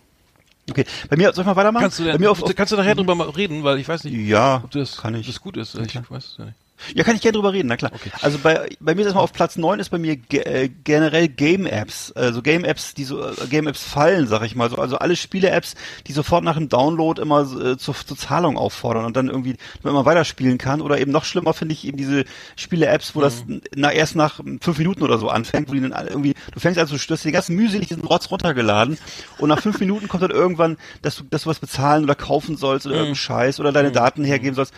Okay, 0.71 0.85
bei 1.09 1.17
mir, 1.17 1.33
soll 1.33 1.43
ich 1.43 1.47
mal 1.47 1.57
weitermachen? 1.57 1.83
Kannst 1.83 1.99
du, 1.99 2.05
bei 2.05 2.13
denn, 2.13 2.21
mir 2.21 2.31
auf, 2.31 2.45
kannst 2.55 2.73
du 2.73 2.77
nachher 2.77 2.95
drüber 2.95 3.15
mal 3.17 3.29
reden, 3.31 3.65
weil 3.65 3.79
ich 3.79 3.89
weiß 3.89 4.05
nicht, 4.05 4.15
ja, 4.29 4.61
ob 4.63 4.71
das, 4.71 4.99
kann 4.99 5.15
ich. 5.17 5.27
das 5.27 5.41
gut 5.41 5.57
ist. 5.57 5.75
Ich 5.75 5.95
weiß 6.11 6.25
es 6.25 6.37
ja 6.39 6.45
nicht. 6.45 6.57
Ja, 6.95 7.05
kann 7.05 7.17
ich 7.17 7.23
gerne 7.23 7.37
drüber 7.37 7.53
reden, 7.53 7.69
na 7.69 7.77
klar. 7.77 7.91
Okay. 7.95 8.11
Also 8.23 8.39
bei, 8.39 8.69
bei 8.81 8.95
mir 8.95 9.01
ist 9.03 9.07
erstmal 9.09 9.25
auf 9.25 9.33
Platz 9.33 9.57
9 9.57 9.81
ist 9.81 9.91
bei 9.91 9.99
mir 9.99 10.17
ge 10.17 10.41
äh, 10.41 10.69
generell 10.85 11.29
Game-Apps. 11.29 12.13
Also 12.13 12.43
Game-Apps, 12.43 12.95
die 12.95 13.05
so, 13.05 13.23
äh, 13.25 13.33
Game-Apps 13.49 13.83
fallen, 13.83 14.27
sag 14.27 14.43
ich 14.43 14.55
mal. 14.55 14.71
So, 14.71 14.77
also 14.77 14.97
alle 14.99 15.17
Spiele-Apps, 15.17 15.75
die 16.07 16.13
sofort 16.13 16.45
nach 16.45 16.57
dem 16.57 16.69
Download 16.69 17.21
immer 17.21 17.41
äh, 17.43 17.77
zur, 17.77 17.95
zur 17.95 18.17
Zahlung 18.17 18.57
auffordern 18.57 19.05
und 19.05 19.17
dann 19.17 19.29
irgendwie, 19.29 19.57
damit 19.83 19.95
man 19.95 20.05
weiterspielen 20.05 20.59
kann. 20.59 20.81
Oder 20.81 20.99
eben 21.01 21.11
noch 21.13 21.25
schlimmer 21.25 21.55
finde 21.55 21.75
ich 21.75 21.87
eben 21.87 21.97
diese 21.97 22.25
Spiele-Apps, 22.57 23.15
wo 23.15 23.21
das 23.21 23.45
Mhm. 23.47 23.61
na, 23.75 23.93
erst 23.93 24.17
nach 24.17 24.41
fünf 24.61 24.79
Minuten 24.79 25.03
oder 25.03 25.19
so 25.19 25.29
anfängt, 25.29 25.69
wo 25.69 25.73
die 25.75 25.81
dann 25.81 25.93
irgendwie, 26.09 26.35
du 26.53 26.61
fängst 26.61 26.79
an 26.79 26.87
zu 26.87 26.99
stürzen, 26.99 27.29
den 27.29 27.35
ganzen 27.35 27.57
mühselig 27.57 27.89
diesen 27.89 28.03
Rotz 28.05 28.31
runtergeladen 28.31 28.99
und 29.39 29.49
nach 29.49 29.61
fünf 29.61 29.79
Minuten 29.81 30.09
kommt 30.09 30.23
dann 30.23 30.31
irgendwann, 30.31 30.77
dass 31.03 31.17
du, 31.17 31.25
dass 31.25 31.43
du 31.45 31.51
was 31.51 31.59
bezahlen 31.61 32.05
oder 32.05 32.15
kaufen 32.15 32.57
sollst 32.57 32.85
Mhm. 32.87 32.91
oder 32.91 32.99
irgendeinen 33.01 33.17
Scheiß 33.17 33.61
oder 33.61 33.73
deine 33.73 33.93
Daten 33.93 34.25
hergeben 34.25 34.55
sollst. 34.55 34.73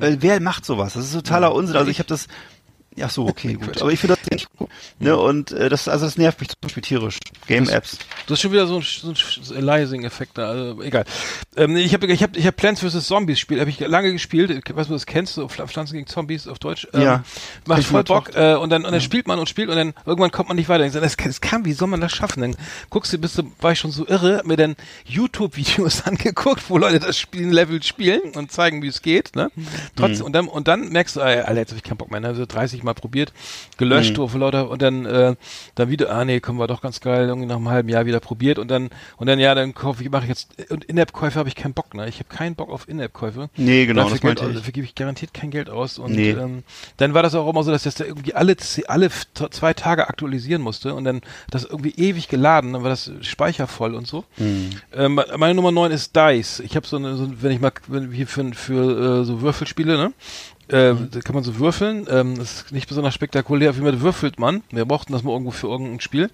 Äh, 0.00 0.16
wer 0.20 0.40
macht 0.40 0.64
sowas? 0.64 0.94
Das 0.94 1.04
ist 1.06 1.24
totaler 1.42 1.54
Unsinn. 1.54 1.76
Also 1.76 1.90
ich 1.90 1.98
habe 1.98 2.08
das 2.08 2.28
Ach 3.00 3.10
so, 3.10 3.26
okay, 3.26 3.54
gut. 3.60 3.80
Aber 3.80 3.90
ich 3.92 3.98
finde 4.00 4.16
das 4.20 4.30
nicht 4.30 4.48
gut. 4.56 4.68
Ne, 4.98 5.16
und 5.16 5.52
äh, 5.52 5.68
das, 5.68 5.88
also 5.88 6.04
das 6.04 6.16
nervt 6.18 6.40
mich 6.40 6.48
zum 6.50 6.58
Beispiel 6.60 6.82
tierisch. 6.82 7.18
Game-Apps. 7.46 7.98
Du 8.26 8.34
hast 8.34 8.40
schon 8.40 8.52
wieder 8.52 8.66
so 8.66 8.76
ein, 8.78 8.82
so 8.82 9.10
ein 9.54 9.56
Aliasing-Effekt 9.58 10.36
da, 10.38 10.50
also 10.50 10.82
egal. 10.82 11.04
Ähm, 11.56 11.76
ich 11.76 11.92
habe 11.94 12.06
ich 12.06 12.22
hab, 12.22 12.36
ich 12.36 12.46
hab 12.46 12.56
Plants 12.56 12.80
vs. 12.82 13.06
Zombies 13.06 13.38
Spiel, 13.40 13.60
habe 13.60 13.70
ich 13.70 13.80
lange 13.80 14.12
gespielt, 14.12 14.50
ich 14.50 14.56
weiß 14.56 14.64
nicht, 14.66 14.78
ob 14.80 14.86
du 14.88 14.92
das 14.94 15.06
kennst, 15.06 15.34
so 15.34 15.46
Pfl- 15.46 15.66
Pflanzen 15.66 15.94
gegen 15.94 16.06
Zombies 16.06 16.46
auf 16.48 16.58
Deutsch. 16.58 16.86
Ähm, 16.92 17.00
Ja. 17.02 17.24
Macht 17.66 17.84
voll 17.84 18.04
Bock 18.04 18.34
äh, 18.34 18.54
und 18.54 18.70
dann 18.70 18.84
und 18.84 18.92
dann 18.92 19.00
spielt 19.00 19.26
man 19.26 19.38
und 19.38 19.48
spielt 19.48 19.68
und 19.68 19.76
dann 19.76 19.94
irgendwann 20.06 20.30
kommt 20.30 20.48
man 20.48 20.56
nicht 20.56 20.68
weiter. 20.68 20.84
Ich 20.84 20.92
sag, 20.92 21.02
das, 21.02 21.16
kann- 21.16 21.28
das 21.30 21.40
kann, 21.40 21.64
wie 21.64 21.72
soll 21.72 21.88
man 21.88 22.00
das 22.00 22.12
schaffen? 22.12 22.40
Dann 22.42 22.56
guckst 22.90 23.12
du, 23.12 23.18
bist 23.18 23.38
du, 23.38 23.44
war 23.60 23.72
ich 23.72 23.78
schon 23.78 23.90
so 23.92 24.06
irre, 24.06 24.38
hab 24.38 24.46
mir 24.46 24.56
dann 24.56 24.76
YouTube-Videos 25.06 26.02
angeguckt, 26.06 26.62
wo 26.68 26.78
Leute 26.78 27.00
das 27.00 27.18
Spiel 27.18 27.48
Level 27.48 27.82
spielen 27.82 28.20
und 28.34 28.52
zeigen, 28.52 28.82
wie 28.82 28.88
es 28.88 29.02
geht, 29.02 29.34
ne? 29.36 29.50
Trotzdem, 29.96 30.26
und 30.26 30.32
dann 30.32 30.48
und 30.48 30.68
dann 30.68 30.88
merkst 30.90 31.16
du, 31.16 31.20
äh, 31.20 31.40
Alter, 31.40 31.54
jetzt 31.60 31.70
habe 31.70 31.78
ich 31.78 31.82
keinen 31.84 31.96
Bock 31.98 32.10
mehr, 32.10 32.20
ne? 32.20 32.28
Also 32.28 32.44
30 32.46 32.81
Mal 32.82 32.94
probiert, 32.94 33.32
gelöscht, 33.76 34.18
mhm. 34.18 34.40
lauter 34.40 34.70
und 34.70 34.82
dann 34.82 35.06
äh, 35.06 35.36
dann 35.74 35.90
wieder, 35.90 36.10
ah 36.10 36.24
nee, 36.24 36.40
kommen 36.40 36.58
wir 36.58 36.66
doch 36.66 36.80
ganz 36.80 37.00
geil, 37.00 37.28
irgendwie 37.28 37.46
nach 37.46 37.56
einem 37.56 37.68
halben 37.68 37.88
Jahr 37.88 38.06
wieder 38.06 38.20
probiert 38.20 38.58
und 38.58 38.68
dann 38.70 38.90
und 39.16 39.26
dann 39.26 39.38
ja, 39.38 39.54
dann 39.54 39.74
kaufe 39.74 40.02
ich, 40.02 40.10
mache 40.10 40.24
ich 40.24 40.28
jetzt 40.28 40.70
und 40.70 40.84
In-App-Käufer 40.84 41.38
habe 41.38 41.48
ich 41.48 41.54
keinen 41.54 41.74
Bock, 41.74 41.94
ne? 41.94 42.08
Ich 42.08 42.18
habe 42.18 42.28
keinen 42.28 42.54
Bock 42.54 42.70
auf 42.70 42.88
In-App-Käufe. 42.88 43.50
Nee, 43.56 43.86
genau, 43.86 44.02
dafür, 44.02 44.34
das 44.34 44.40
Geld, 44.40 44.50
ich. 44.50 44.56
dafür 44.56 44.72
gebe 44.72 44.86
ich 44.86 44.94
garantiert 44.94 45.34
kein 45.34 45.50
Geld 45.50 45.70
aus. 45.70 45.98
Und 45.98 46.12
Nee. 46.12 46.30
ähm, 46.30 46.62
dann 46.96 47.14
war 47.14 47.22
das 47.22 47.34
auch 47.34 47.48
immer 47.48 47.62
so, 47.62 47.70
dass 47.70 47.84
das 47.84 47.94
da 47.94 48.04
irgendwie 48.04 48.34
alle, 48.34 48.56
alle 48.86 49.10
zwei 49.50 49.74
Tage 49.74 50.08
aktualisieren 50.08 50.62
musste 50.62 50.94
und 50.94 51.04
dann 51.04 51.20
das 51.50 51.64
irgendwie 51.64 51.94
ewig 51.96 52.28
geladen, 52.28 52.72
dann 52.72 52.82
war 52.82 52.90
das 52.90 53.10
Speicher 53.20 53.66
voll 53.66 53.94
und 53.94 54.06
so. 54.06 54.24
Hm. 54.36 54.70
Ähm, 54.94 55.20
meine 55.36 55.54
Nummer 55.54 55.72
9 55.72 55.90
ist 55.92 56.14
Dice. 56.16 56.60
Ich 56.60 56.76
habe 56.76 56.86
so 56.86 56.96
eine, 56.96 57.16
so, 57.16 57.28
wenn 57.42 57.52
ich 57.52 57.60
mal, 57.60 57.72
wenn 57.88 58.12
hier 58.12 58.26
für, 58.26 58.52
für 58.52 59.20
äh, 59.20 59.24
so 59.24 59.40
Würfelspiele, 59.40 59.96
ne? 59.96 60.12
Äh, 60.68 60.92
Mhm. 60.92 61.10
Kann 61.24 61.34
man 61.34 61.44
so 61.44 61.58
würfeln. 61.58 62.06
Ähm, 62.10 62.38
das 62.38 62.52
ist 62.62 62.72
nicht 62.72 62.88
besonders 62.88 63.14
spektakulär. 63.14 63.70
Auf 63.70 63.76
jeden 63.76 63.88
Fall 63.88 64.00
würfelt 64.00 64.38
man. 64.38 64.62
Wir 64.70 64.84
brauchten 64.84 65.12
das 65.12 65.22
mal 65.22 65.32
irgendwo 65.32 65.50
für 65.50 65.66
irgendein 65.68 66.00
Spiel. 66.00 66.30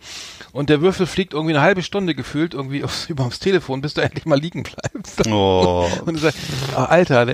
Und 0.53 0.68
der 0.70 0.81
Würfel 0.81 1.07
fliegt 1.07 1.33
irgendwie 1.35 1.55
eine 1.55 1.62
halbe 1.62 1.83
Stunde 1.83 2.14
gefühlt 2.14 2.55
irgendwie 2.55 2.85
aufs, 2.85 3.07
über 3.09 3.24
aufs 3.24 3.39
Telefon, 3.39 3.81
bis 3.81 3.95
du 3.95 4.01
endlich 4.03 4.26
mal 4.26 4.39
liegen 4.39 4.62
bleibst. 4.64 5.26
Oh. 5.29 5.89
Und 6.07 6.14
du 6.14 6.20
sagst, 6.20 6.39
oh, 6.76 6.81
Alter, 6.81 7.26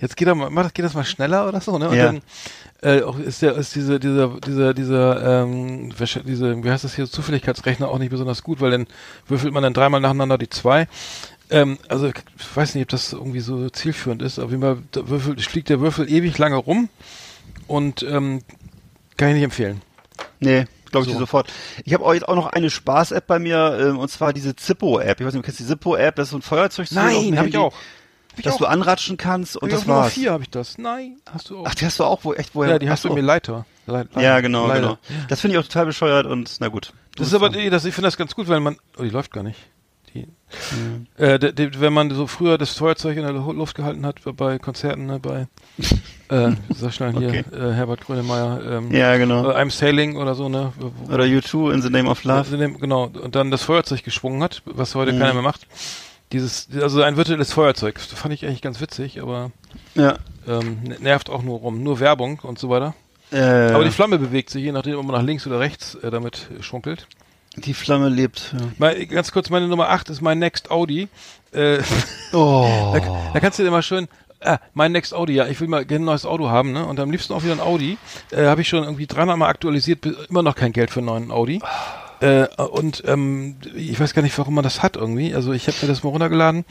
jetzt 0.00 0.16
geht, 0.16 0.28
er 0.28 0.34
mal, 0.34 0.70
geht 0.72 0.84
das 0.84 0.94
mal 0.94 1.04
schneller 1.04 1.46
oder 1.48 1.60
so, 1.60 1.78
ne? 1.78 1.88
Und 1.90 1.96
Ja. 1.96 2.06
dann 2.06 2.22
äh, 2.82 3.02
auch 3.02 3.18
ist 3.18 3.40
der 3.40 3.54
ist 3.56 3.74
diese 3.74 3.98
dieser 3.98 4.28
dieser 4.38 4.74
dieser 4.74 5.42
ähm, 5.42 5.92
diese 6.26 6.62
wie 6.62 6.70
heißt 6.70 6.84
das 6.84 6.94
hier 6.94 7.10
Zufälligkeitsrechner 7.10 7.88
auch 7.88 7.98
nicht 7.98 8.10
besonders 8.10 8.42
gut, 8.42 8.60
weil 8.60 8.70
dann 8.70 8.86
würfelt 9.26 9.54
man 9.54 9.62
dann 9.62 9.72
dreimal 9.72 10.00
nacheinander 10.00 10.36
die 10.36 10.50
zwei. 10.50 10.86
Ähm, 11.50 11.78
also 11.88 12.08
ich 12.08 12.14
weiß 12.54 12.74
nicht, 12.74 12.82
ob 12.84 12.88
das 12.88 13.12
irgendwie 13.12 13.40
so 13.40 13.68
zielführend 13.70 14.22
ist. 14.22 14.38
Auf 14.38 14.50
jeden 14.50 14.62
Fall 14.62 14.78
der 14.94 15.08
Würfel, 15.08 15.38
fliegt 15.38 15.68
der 15.68 15.80
Würfel 15.80 16.10
ewig 16.10 16.36
lange 16.38 16.56
rum 16.56 16.88
und 17.68 18.02
ähm, 18.02 18.42
kann 19.16 19.28
ich 19.28 19.34
nicht 19.34 19.44
empfehlen. 19.44 19.80
Nee, 20.40 20.66
glaube 20.90 21.04
ich 21.06 21.12
So. 21.12 21.14
dir 21.14 21.20
sofort. 21.20 21.52
Ich 21.84 21.94
habe 21.94 22.04
auch 22.04 22.12
jetzt 22.14 22.28
auch 22.28 22.34
noch 22.34 22.48
eine 22.48 22.68
Spaß-App 22.70 23.26
bei 23.26 23.38
mir, 23.38 23.78
ähm, 23.80 23.98
und 23.98 24.10
zwar 24.10 24.32
diese 24.32 24.56
Zippo-App. 24.56 25.20
Ich 25.20 25.26
weiß 25.26 25.34
nicht, 25.34 25.42
du 25.42 25.46
kennst 25.46 25.60
die 25.60 25.66
Zippo-App, 25.66 26.16
das 26.16 26.26
ist 26.28 26.30
so 26.32 26.38
ein 26.38 26.42
Feuerzeug, 26.42 26.88
Nein, 26.90 27.16
auf 27.16 27.22
dem 27.24 27.38
hab 27.38 27.46
ich 27.46 27.56
auch. 27.58 27.74
Hab 28.32 28.38
ich 28.38 28.44
das 28.44 28.54
auch. 28.54 28.58
du 28.58 28.66
anratschen 28.66 29.16
kannst 29.16 29.56
und 29.56 29.62
Hab 29.62 29.68
ich 29.68 29.74
das 29.76 29.86
Nummer 29.86 30.00
war's. 30.00 30.12
vier 30.12 30.32
habe 30.32 30.42
ich 30.42 30.50
das. 30.50 30.76
Nein, 30.78 31.16
hast 31.32 31.48
du 31.50 31.60
auch. 31.60 31.64
Ach, 31.66 31.74
die 31.74 31.86
hast 31.86 31.98
du 32.00 32.04
auch, 32.04 32.24
wo 32.24 32.34
echt 32.34 32.54
woher? 32.54 32.72
ja, 32.72 32.78
die 32.78 32.90
hast 32.90 33.06
Ach 33.06 33.08
du 33.10 33.14
mir 33.14 33.22
Leiter. 33.22 33.64
Le 33.86 34.06
Le 34.14 34.22
Ja, 34.22 34.40
genau, 34.40 34.66
Leider. 34.66 34.98
genau. 35.08 35.24
Das 35.28 35.40
finde 35.40 35.56
ich 35.56 35.60
auch 35.60 35.66
total 35.66 35.86
bescheuert 35.86 36.26
und 36.26 36.56
na 36.60 36.68
gut. 36.68 36.92
Das 37.16 37.28
ist 37.28 37.34
aber, 37.34 37.48
das, 37.48 37.84
ich 37.86 37.94
finde 37.94 38.08
das 38.08 38.16
ganz 38.18 38.34
gut, 38.34 38.48
weil 38.48 38.60
man, 38.60 38.76
oh, 38.98 39.02
die 39.04 39.08
läuft 39.10 39.30
gar 39.32 39.42
nicht. 39.42 39.58
Die, 41.18 41.22
äh, 41.22 41.38
de, 41.38 41.52
de, 41.52 41.70
wenn 41.80 41.92
man 41.92 42.10
so 42.14 42.26
früher 42.26 42.56
das 42.58 42.70
Feuerzeug 42.70 43.16
in 43.16 43.22
der 43.24 43.32
Lu- 43.32 43.52
Luft 43.52 43.74
gehalten 43.76 44.06
hat, 44.06 44.20
bei 44.36 44.58
Konzerten, 44.58 45.06
ne, 45.06 45.18
bei, 45.18 45.48
äh, 46.28 46.52
sag 46.74 46.92
schnell 46.94 47.12
hier, 47.16 47.28
Okay. 47.28 47.44
äh, 47.52 47.72
Herbert 47.72 48.02
Grönemeyer, 48.02 48.60
ähm, 48.78 48.92
Ja, 48.92 49.16
genau. 49.16 49.50
äh, 49.50 49.54
I'm 49.56 49.70
Sailing 49.70 50.16
oder 50.16 50.34
so, 50.34 50.48
ne, 50.48 50.72
wo- 50.78 51.12
Oder 51.12 51.24
U2 51.24 51.72
in 51.74 51.82
the 51.82 51.90
Name 51.90 52.08
of 52.08 52.22
Love. 52.24 52.56
dem- 52.56 52.78
genau, 52.78 53.04
und 53.06 53.34
dann 53.34 53.50
das 53.50 53.62
Feuerzeug 53.64 54.04
geschwungen 54.04 54.42
hat, 54.42 54.62
was 54.64 54.94
heute 54.94 55.12
Mhm. 55.12 55.18
keiner 55.18 55.34
mehr 55.34 55.42
macht. 55.42 55.66
Dieses, 56.32 56.68
also 56.80 57.02
ein 57.02 57.16
virtuelles 57.16 57.52
Feuerzeug, 57.52 57.94
das 57.96 58.06
fand 58.18 58.34
ich 58.34 58.44
eigentlich 58.44 58.62
ganz 58.62 58.80
witzig, 58.80 59.20
aber 59.22 59.50
Ja. 59.94 60.16
ähm, 60.48 60.78
ne- 60.84 60.96
nervt 61.00 61.28
auch 61.30 61.42
nur 61.42 61.58
rum, 61.58 61.82
nur 61.82 62.00
Werbung 62.00 62.40
und 62.42 62.58
so 62.58 62.68
weiter. 62.70 62.94
Äh, 63.32 63.40
Aber 63.72 63.82
die 63.84 63.90
Flamme 63.90 64.18
bewegt 64.18 64.50
sich, 64.50 64.62
je 64.62 64.70
nachdem, 64.70 64.98
ob 64.98 65.06
man 65.06 65.16
nach 65.16 65.22
links 65.26 65.46
oder 65.48 65.58
rechts 65.58 65.96
äh, 65.96 66.10
damit 66.12 66.48
schunkelt. 66.60 67.08
Die 67.56 67.74
Flamme 67.74 68.08
lebt. 68.08 68.54
Ja. 68.58 68.66
Mal, 68.78 69.06
ganz 69.06 69.32
kurz, 69.32 69.50
meine 69.50 69.68
Nummer 69.68 69.88
8 69.90 70.10
ist 70.10 70.20
mein 70.20 70.38
Next 70.38 70.70
Audi. 70.70 71.08
Äh, 71.52 71.78
Oh. 72.32 72.92
da, 72.94 73.30
da 73.32 73.40
kannst 73.40 73.58
du 73.58 73.62
dir 73.62 73.70
mal 73.70 73.82
schön, 73.82 74.08
ah, 74.40 74.58
mein 74.74 74.92
Next 74.92 75.14
Audi, 75.14 75.34
ja, 75.34 75.46
ich 75.46 75.60
will 75.60 75.68
mal 75.68 75.84
gerne 75.84 76.04
ein 76.04 76.06
neues 76.06 76.26
Auto 76.26 76.48
haben, 76.48 76.72
ne? 76.72 76.86
Und 76.86 77.00
am 77.00 77.10
liebsten 77.10 77.32
auch 77.32 77.42
wieder 77.42 77.52
ein 77.54 77.60
Audi. 77.60 77.98
Äh, 78.30 78.46
Habe 78.46 78.60
ich 78.60 78.68
schon 78.68 78.82
irgendwie 78.84 79.06
dreimal 79.06 79.36
mal 79.36 79.48
aktualisiert, 79.48 80.04
immer 80.28 80.42
noch 80.42 80.54
kein 80.54 80.72
Geld 80.72 80.90
für 80.90 81.00
einen 81.00 81.06
neuen 81.06 81.30
Audi. 81.30 81.60
Äh, 82.20 82.46
und 82.56 83.02
ähm, 83.06 83.56
ich 83.74 84.00
weiß 84.00 84.14
gar 84.14 84.22
nicht, 84.22 84.36
warum 84.38 84.54
man 84.54 84.64
das 84.64 84.82
hat 84.82 84.96
irgendwie. 84.96 85.34
Also 85.34 85.52
ich 85.52 85.66
habe 85.68 85.76
mir 85.82 85.88
das 85.88 86.02
mal 86.02 86.10
runtergeladen, 86.10 86.64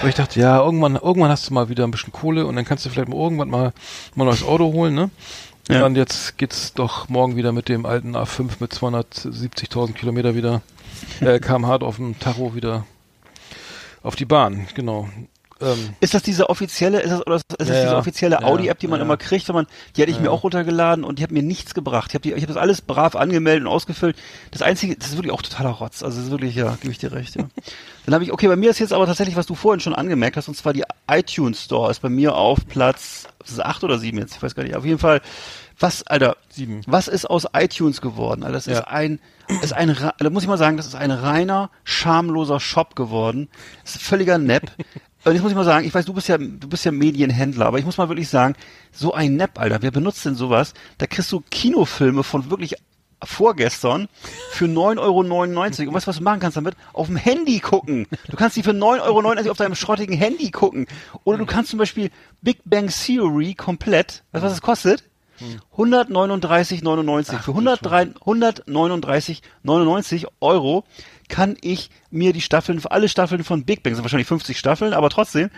weil 0.00 0.08
ich 0.08 0.16
dachte, 0.16 0.40
ja, 0.40 0.60
irgendwann, 0.60 0.96
irgendwann 0.96 1.30
hast 1.30 1.48
du 1.48 1.54
mal 1.54 1.68
wieder 1.68 1.84
ein 1.84 1.92
bisschen 1.92 2.12
Kohle 2.12 2.46
und 2.46 2.56
dann 2.56 2.64
kannst 2.64 2.84
du 2.84 2.90
vielleicht 2.90 3.08
mal 3.08 3.16
irgendwann 3.16 3.48
mal, 3.48 3.72
mal 4.16 4.24
ein 4.24 4.28
neues 4.28 4.42
Auto 4.42 4.72
holen, 4.72 4.94
ne? 4.94 5.10
Ja. 5.68 5.84
Und 5.84 5.96
jetzt 5.96 6.38
geht's 6.38 6.72
doch 6.72 7.08
morgen 7.08 7.36
wieder 7.36 7.52
mit 7.52 7.68
dem 7.68 7.84
alten 7.84 8.16
A5 8.16 8.52
mit 8.60 8.72
270.000 8.72 9.92
Kilometer 9.92 10.34
wieder 10.34 10.62
äh, 11.20 11.38
kmh 11.38 11.76
auf 11.76 11.96
dem 11.96 12.18
Tacho 12.18 12.54
wieder 12.54 12.86
auf 14.02 14.16
die 14.16 14.24
Bahn, 14.24 14.66
genau. 14.74 15.08
Ähm, 15.60 15.96
Ist 16.00 16.14
das 16.14 16.22
diese 16.22 16.48
offizielle, 16.48 17.00
ist 17.00 17.10
das, 17.10 17.26
oder 17.26 17.36
ist 17.36 17.44
das 17.58 17.68
Ja, 17.68 17.82
diese 17.82 17.96
offizielle 17.96 18.36
Ja, 18.40 18.46
Audi-App, 18.46 18.78
die 18.78 18.86
man 18.86 19.00
ja. 19.00 19.04
immer 19.04 19.16
kriegt? 19.16 19.48
Wenn 19.48 19.56
man, 19.56 19.66
die 19.96 20.02
hatte 20.02 20.10
ich 20.12 20.20
mir 20.20 20.30
auch 20.30 20.44
runtergeladen 20.44 21.02
und 21.04 21.18
die 21.18 21.24
hat 21.24 21.32
mir 21.32 21.42
nichts 21.42 21.74
gebracht. 21.74 22.14
Ich 22.14 22.14
habe 22.14 22.40
hab 22.40 22.46
das 22.46 22.56
alles 22.56 22.80
brav 22.80 23.16
angemeldet 23.16 23.66
und 23.66 23.72
ausgefüllt. 23.72 24.16
Das 24.52 24.62
einzige, 24.62 24.96
das 24.96 25.08
ist 25.08 25.16
wirklich 25.16 25.32
auch 25.32 25.42
totaler 25.42 25.70
Rotz. 25.70 26.02
Also 26.02 26.16
das 26.16 26.26
ist 26.26 26.30
wirklich, 26.30 26.54
ja, 26.54 26.76
gebe 26.80 26.92
ich 26.92 26.98
dir 26.98 27.12
recht, 27.12 27.34
ja. 27.34 27.48
Dann 28.06 28.14
habe 28.14 28.24
ich, 28.24 28.32
okay, 28.32 28.46
bei 28.46 28.56
mir 28.56 28.70
ist 28.70 28.78
jetzt 28.78 28.92
aber 28.92 29.06
tatsächlich, 29.06 29.36
was 29.36 29.46
du 29.46 29.54
vorhin 29.54 29.80
schon 29.80 29.94
angemerkt 29.94 30.36
hast, 30.36 30.48
und 30.48 30.54
zwar 30.54 30.72
die 30.72 30.84
iTunes 31.10 31.64
Store 31.64 31.90
ist 31.90 32.00
bei 32.00 32.08
mir 32.08 32.36
auf 32.36 32.66
Platz 32.66 33.26
ist 33.44 33.52
es 33.52 33.60
acht 33.60 33.82
oder 33.84 33.98
sieben 33.98 34.18
jetzt, 34.18 34.36
ich 34.36 34.42
weiß 34.42 34.54
gar 34.54 34.62
nicht. 34.62 34.76
Auf 34.76 34.84
jeden 34.84 34.98
Fall, 34.98 35.20
was, 35.80 36.02
Alter, 36.06 36.36
Sieben. 36.50 36.80
was 36.86 37.08
ist 37.08 37.24
aus 37.26 37.46
iTunes 37.54 38.00
geworden? 38.00 38.42
Alter, 38.42 38.54
das 38.54 38.66
Ja. 38.66 38.78
ist 38.80 38.88
ein, 38.88 39.20
ist 39.62 39.72
ein, 39.72 39.96
da 40.18 40.30
muss 40.30 40.42
ich 40.42 40.48
mal 40.48 40.58
sagen, 40.58 40.76
das 40.76 40.86
ist 40.86 40.94
ein 40.94 41.10
reiner, 41.10 41.70
schamloser 41.84 42.60
Shop 42.60 42.96
geworden. 42.96 43.48
Das 43.84 43.96
ist 43.96 44.02
völliger 44.02 44.38
Nepp. 44.38 44.70
Und 45.24 45.32
jetzt 45.34 45.42
muss 45.42 45.50
ich 45.50 45.56
mal 45.56 45.64
sagen, 45.64 45.84
ich 45.86 45.92
weiß, 45.92 46.04
du 46.04 46.12
bist 46.14 46.28
ja, 46.28 46.38
du 46.38 46.68
bist 46.68 46.84
ja 46.84 46.92
Medienhändler, 46.92 47.66
aber 47.66 47.78
ich 47.78 47.84
muss 47.84 47.98
mal 47.98 48.08
wirklich 48.08 48.28
sagen, 48.28 48.54
so 48.92 49.12
ein 49.14 49.36
Nepp, 49.36 49.58
Alter, 49.60 49.82
wer 49.82 49.90
benutzt 49.90 50.24
denn 50.24 50.36
sowas? 50.36 50.74
Da 50.98 51.06
kriegst 51.06 51.30
du 51.32 51.42
Kinofilme 51.50 52.22
von 52.22 52.50
wirklich 52.50 52.76
vorgestern 53.24 54.08
für 54.52 54.66
9,99 54.66 54.98
Euro. 55.00 55.18
Und 55.18 55.56
weißt 55.94 56.06
du, 56.06 56.10
was 56.10 56.16
du 56.18 56.22
machen 56.22 56.40
kannst 56.40 56.56
damit? 56.56 56.76
Auf 56.92 57.08
dem 57.08 57.16
Handy 57.16 57.58
gucken. 57.60 58.06
Du 58.28 58.36
kannst 58.36 58.56
die 58.56 58.62
für 58.62 58.70
9,99 58.70 59.02
Euro 59.02 59.50
auf 59.50 59.56
deinem 59.56 59.74
schrottigen 59.74 60.12
Handy 60.14 60.50
gucken. 60.50 60.86
Oder 61.24 61.38
du 61.38 61.46
kannst 61.46 61.70
zum 61.70 61.78
Beispiel 61.80 62.10
Big 62.42 62.60
Bang 62.64 62.88
Theory 62.88 63.54
komplett, 63.54 64.22
weißt 64.32 64.42
du, 64.42 64.46
was 64.46 64.52
das 64.52 64.62
kostet? 64.62 65.02
139,99. 65.76 67.38
Für 67.40 67.50
103 67.52 68.02
139,99 68.24 70.26
Euro 70.40 70.84
kann 71.28 71.56
ich 71.60 71.90
mir 72.10 72.32
die 72.32 72.40
Staffeln, 72.40 72.80
alle 72.88 73.08
Staffeln 73.08 73.44
von 73.44 73.64
Big 73.64 73.82
Bang, 73.82 73.94
sind 73.94 74.02
wahrscheinlich 74.04 74.28
50 74.28 74.58
Staffeln, 74.58 74.94
aber 74.94 75.10
trotzdem, 75.10 75.50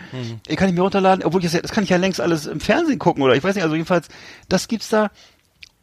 äh, 0.47 0.55
kann 0.55 0.67
ich 0.69 0.75
mir 0.75 0.81
runterladen, 0.81 1.23
obwohl 1.23 1.39
ich 1.39 1.45
das, 1.45 1.53
ja- 1.53 1.61
das 1.61 1.71
kann 1.71 1.83
ich 1.85 1.89
ja 1.89 1.97
längst 1.97 2.19
alles 2.19 2.45
im 2.45 2.59
Fernsehen 2.59 2.99
gucken 2.99 3.23
oder 3.23 3.35
ich 3.35 3.43
weiß 3.43 3.55
nicht, 3.55 3.63
also 3.63 3.75
jedenfalls, 3.75 4.07
das 4.49 4.67
gibt's 4.67 4.89
da. 4.89 5.09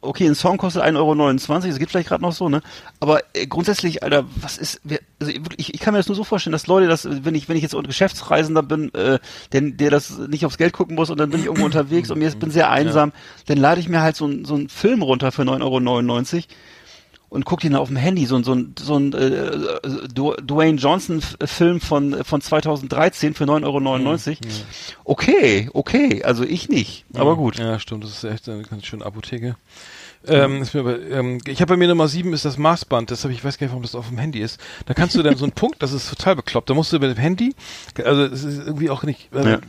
Okay, 0.01 0.25
ein 0.27 0.35
Song 0.35 0.57
kostet 0.57 0.81
1,29 0.81 0.95
Euro, 0.97 1.67
das 1.67 1.77
gibt 1.77 1.91
vielleicht 1.91 2.07
gerade 2.07 2.21
noch 2.21 2.31
so, 2.31 2.47
ne? 2.47 2.61
Aber 3.01 3.21
äh, 3.33 3.47
grundsätzlich, 3.47 4.01
Alter, 4.01 4.23
was 4.39 4.57
ist, 4.57 4.79
wer, 4.85 4.99
also 5.19 5.33
ich, 5.57 5.73
ich 5.73 5.79
kann 5.81 5.93
mir 5.93 5.99
das 5.99 6.07
nur 6.07 6.15
so 6.15 6.23
vorstellen, 6.23 6.53
dass 6.53 6.67
Leute 6.67 6.87
das, 6.87 7.05
wenn 7.25 7.35
ich, 7.35 7.49
wenn 7.49 7.57
ich 7.57 7.63
jetzt 7.63 7.75
unter 7.75 7.89
Geschäftsreisender 7.89 8.63
bin, 8.63 8.93
äh, 8.93 9.19
der, 9.51 9.61
der 9.61 9.91
das 9.91 10.17
nicht 10.17 10.45
aufs 10.45 10.57
Geld 10.57 10.71
gucken 10.71 10.95
muss 10.95 11.09
und 11.09 11.17
dann 11.19 11.29
bin 11.31 11.41
ich 11.41 11.47
irgendwo 11.47 11.65
unterwegs 11.65 12.09
und 12.11 12.19
mir 12.19 12.29
ist, 12.29 12.39
bin 12.39 12.49
sehr 12.49 12.69
einsam, 12.69 13.11
dann 13.47 13.57
lade 13.57 13.81
ich 13.81 13.89
mir 13.89 14.01
halt 14.01 14.15
so, 14.15 14.25
ein- 14.25 14.45
so 14.45 14.55
einen 14.55 14.69
Film 14.69 15.01
runter 15.01 15.33
für 15.33 15.41
9,99 15.41 16.35
Euro 16.35 16.43
und 17.29 17.45
guck 17.45 17.59
den 17.59 17.75
auf 17.75 17.87
dem 17.89 17.97
Handy, 17.97 18.25
so, 18.25 18.35
ein- 18.35 18.43
so 18.43 18.53
ein, 18.53 18.73
so 18.79 18.95
ein 18.97 19.13
äh, 19.13 19.51
Du- 20.13 20.33
Dwayne 20.35 20.77
Johnson 20.79 21.19
F- 21.19 21.37
Film 21.45 21.79
von, 21.79 22.23
von 22.23 22.41
2013 22.41 23.33
für 23.35 23.43
9,99 23.45 24.27
Euro. 24.29 24.37
Okay, 25.05 25.69
okay, 25.73 26.23
also 26.23 26.43
ich 26.43 26.69
nicht, 26.69 27.05
aber 27.13 27.35
gut. 27.35 27.57
Ja, 27.59 27.79
stimmt, 27.79 28.03
das 28.03 28.11
ist 28.11 28.23
echt 28.23 28.49
eine 28.49 28.63
ganz 28.63 28.85
schöne 28.85 29.05
Apotheke. 29.05 29.55
Ähm, 30.27 30.63
aber, 30.73 30.99
ähm, 31.09 31.39
ich 31.47 31.61
habe 31.61 31.73
bei 31.73 31.77
mir 31.77 31.87
Nummer 31.87 32.09
sieben 32.09 32.33
ist 32.33 32.43
das 32.43 32.57
Maßband, 32.57 33.09
das 33.09 33.23
habe 33.23 33.33
ich 33.33 33.41
weiß 33.45 33.57
gar 33.57 33.65
nicht, 33.67 33.71
warum 33.71 33.83
das 33.83 33.95
auf 33.95 34.09
dem 34.09 34.17
Handy 34.17 34.39
ist. 34.41 34.59
Da 34.85 34.93
kannst 34.93 35.15
du 35.15 35.23
dann 35.23 35.37
so 35.37 35.45
einen 35.45 35.51
Punkt, 35.55 35.81
das 35.81 35.93
ist 35.93 36.09
total 36.09 36.35
bekloppt. 36.35 36.69
Da 36.69 36.73
musst 36.73 36.91
du 36.91 36.99
mit 36.99 37.09
dem 37.09 37.17
Handy, 37.21 37.55
also 38.03 38.23
es 38.23 38.43
ist 38.43 38.57
irgendwie 38.67 38.89
auch 38.89 39.03
nicht, 39.03 39.29
also, 39.33 39.47
Ja. 39.49 39.59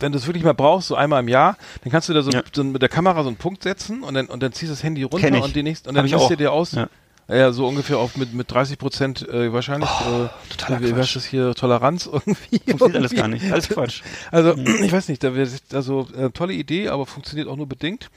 wenn 0.00 0.10
du 0.10 0.18
es 0.18 0.26
wirklich 0.26 0.42
mal 0.42 0.54
brauchst, 0.54 0.88
so 0.88 0.96
einmal 0.96 1.20
im 1.20 1.28
Jahr, 1.28 1.56
dann 1.84 1.92
kannst 1.92 2.08
du 2.08 2.14
da 2.14 2.22
so, 2.22 2.32
Ja. 2.32 2.42
so 2.52 2.64
mit 2.64 2.82
der 2.82 2.88
Kamera 2.88 3.22
so 3.22 3.28
einen 3.28 3.36
Punkt 3.36 3.62
setzen 3.62 4.02
und 4.02 4.14
dann 4.14 4.26
und 4.26 4.42
dann 4.42 4.52
ziehst 4.52 4.70
du 4.70 4.74
das 4.74 4.82
Handy 4.82 5.04
runter 5.04 5.40
und 5.40 5.54
die 5.54 5.62
nächste 5.62 5.88
und 5.88 5.94
dann 5.94 6.12
auch. 6.14 6.28
dir 6.28 6.36
dir 6.36 6.52
aus. 6.52 6.72
Ja. 6.72 6.88
Ja. 7.28 7.52
so 7.52 7.66
ungefähr 7.66 7.98
auf 7.98 8.16
mit, 8.16 8.34
mit 8.34 8.50
30 8.50 8.78
Prozent 8.78 9.28
äh, 9.28 9.52
wahrscheinlich. 9.52 9.88
äh, 9.88 10.28
totaler 10.50 10.80
wie, 10.82 10.92
Quatsch. 10.92 11.16
das 11.16 11.24
hier? 11.24 11.54
Toleranz 11.54 12.06
irgendwie. 12.06 12.58
Funktioniert 12.58 12.96
alles 12.96 13.12
Irgendwie. 13.12 13.16
gar 13.16 13.28
nicht, 13.28 13.52
alles 13.52 13.68
Quatsch. 13.68 14.02
Also, 14.30 14.54
Mhm. 14.56 14.82
ich 14.84 14.92
weiß 14.92 15.08
nicht, 15.08 15.22
da 15.24 15.34
wäre 15.34 15.48
also 15.72 16.06
äh, 16.16 16.30
tolle 16.30 16.52
Idee, 16.54 16.88
aber 16.88 17.06
funktioniert 17.06 17.48
auch 17.48 17.56
nur 17.56 17.66
bedingt. 17.68 18.10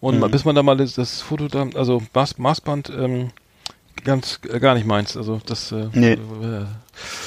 Und 0.00 0.20
Mhm. 0.20 0.30
bis 0.30 0.44
man 0.44 0.54
da 0.54 0.62
mal 0.62 0.76
das, 0.76 0.94
das 0.94 1.20
Foto 1.22 1.48
da, 1.48 1.66
also 1.74 2.02
Maß, 2.14 2.38
Maßband, 2.38 2.90
ähm, 2.90 3.30
ganz 4.04 4.38
äh, 4.48 4.60
gar 4.60 4.74
nicht 4.74 4.86
meins. 4.86 5.16
Also 5.16 5.40
das 5.46 5.72
äh, 5.72 5.88
Nee. 5.92 6.12
äh, 6.12 6.18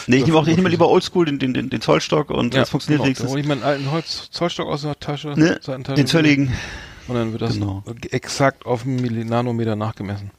Nee, 0.08 0.18
ich 0.18 0.26
nehme 0.26 0.38
auch, 0.38 0.46
ich 0.48 0.56
nehme 0.58 0.68
lieber 0.68 0.90
Oldschool, 0.90 1.26
den, 1.26 1.40
den, 1.40 1.54
den, 1.54 1.70
den 1.70 1.80
Zollstock 1.82 2.30
und 2.30 2.54
das 2.54 2.70
funktioniert 2.70 2.98
genau. 3.00 3.04
Da 3.04 3.06
wenigstens. 3.06 3.30
hole 3.32 3.40
ich 3.42 3.48
meinen 3.48 3.64
alten 3.64 3.90
Holz 3.90 4.30
Zollstock 4.32 4.68
aus 4.68 4.82
der 4.82 5.00
Tasche, 5.00 5.30
Ne, 5.30 5.60
Seitentasche 5.62 5.96
den 5.96 6.08
zölligen. 6.08 6.54
und 7.08 7.16
dann 7.16 7.32
wird 7.32 7.42
das 7.42 7.54
Genau. 7.54 7.82
exakt 8.10 8.66
auf 8.66 8.84
einen 8.86 9.28
Nanometer 9.28 9.78
nachgemessen. 9.78 10.32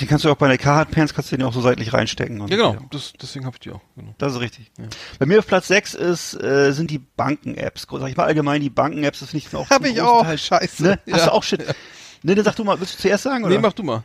Den 0.00 0.08
kannst 0.08 0.24
du 0.24 0.30
auch 0.30 0.36
bei 0.36 0.48
der 0.48 0.58
Carhartt 0.58 0.90
Pants, 0.90 1.14
kannst 1.14 1.30
du 1.32 1.36
den 1.36 1.46
auch 1.46 1.52
so 1.52 1.60
seitlich 1.60 1.92
reinstecken. 1.92 2.40
Und, 2.40 2.50
Ja 2.50 2.56
genau, 2.56 2.76
das, 2.90 3.12
deswegen 3.20 3.44
habe 3.46 3.56
ich 3.56 3.60
die 3.60 3.70
auch. 3.70 3.80
Genau. 3.96 4.14
Das 4.18 4.34
ist 4.34 4.40
richtig. 4.40 4.70
Bei 5.18 5.26
mir 5.26 5.38
auf 5.38 5.46
Platz 5.46 5.68
6 5.68 5.94
ist, 5.94 6.34
äh, 6.42 6.72
sind 6.72 6.90
die 6.90 6.98
Banken-Apps. 6.98 7.86
Sag 7.90 8.08
ich 8.08 8.16
mal 8.16 8.24
allgemein, 8.24 8.60
die 8.60 8.70
Banken-Apps, 8.70 9.20
das 9.20 9.30
finde 9.30 9.46
ich 9.46 9.54
auch 9.54 9.68
Hab 9.70 9.82
zum 9.84 9.92
ich 9.92 10.00
auch, 10.00 10.22
Teil- 10.24 10.38
scheiße. 10.38 10.82
Ne? 10.82 10.98
Hast 11.10 11.18
Ja. 11.20 11.26
du 11.26 11.32
auch 11.32 11.42
Shit? 11.42 11.64
Ne, 12.22 12.34
dann 12.34 12.44
sag 12.44 12.54
du 12.56 12.64
mal, 12.64 12.78
willst 12.80 12.94
du 12.94 12.98
zuerst 13.02 13.24
sagen, 13.24 13.44
oder? 13.44 13.54
Nee, 13.54 13.60
mach 13.60 13.72
du 13.72 13.82
mal. 13.82 14.02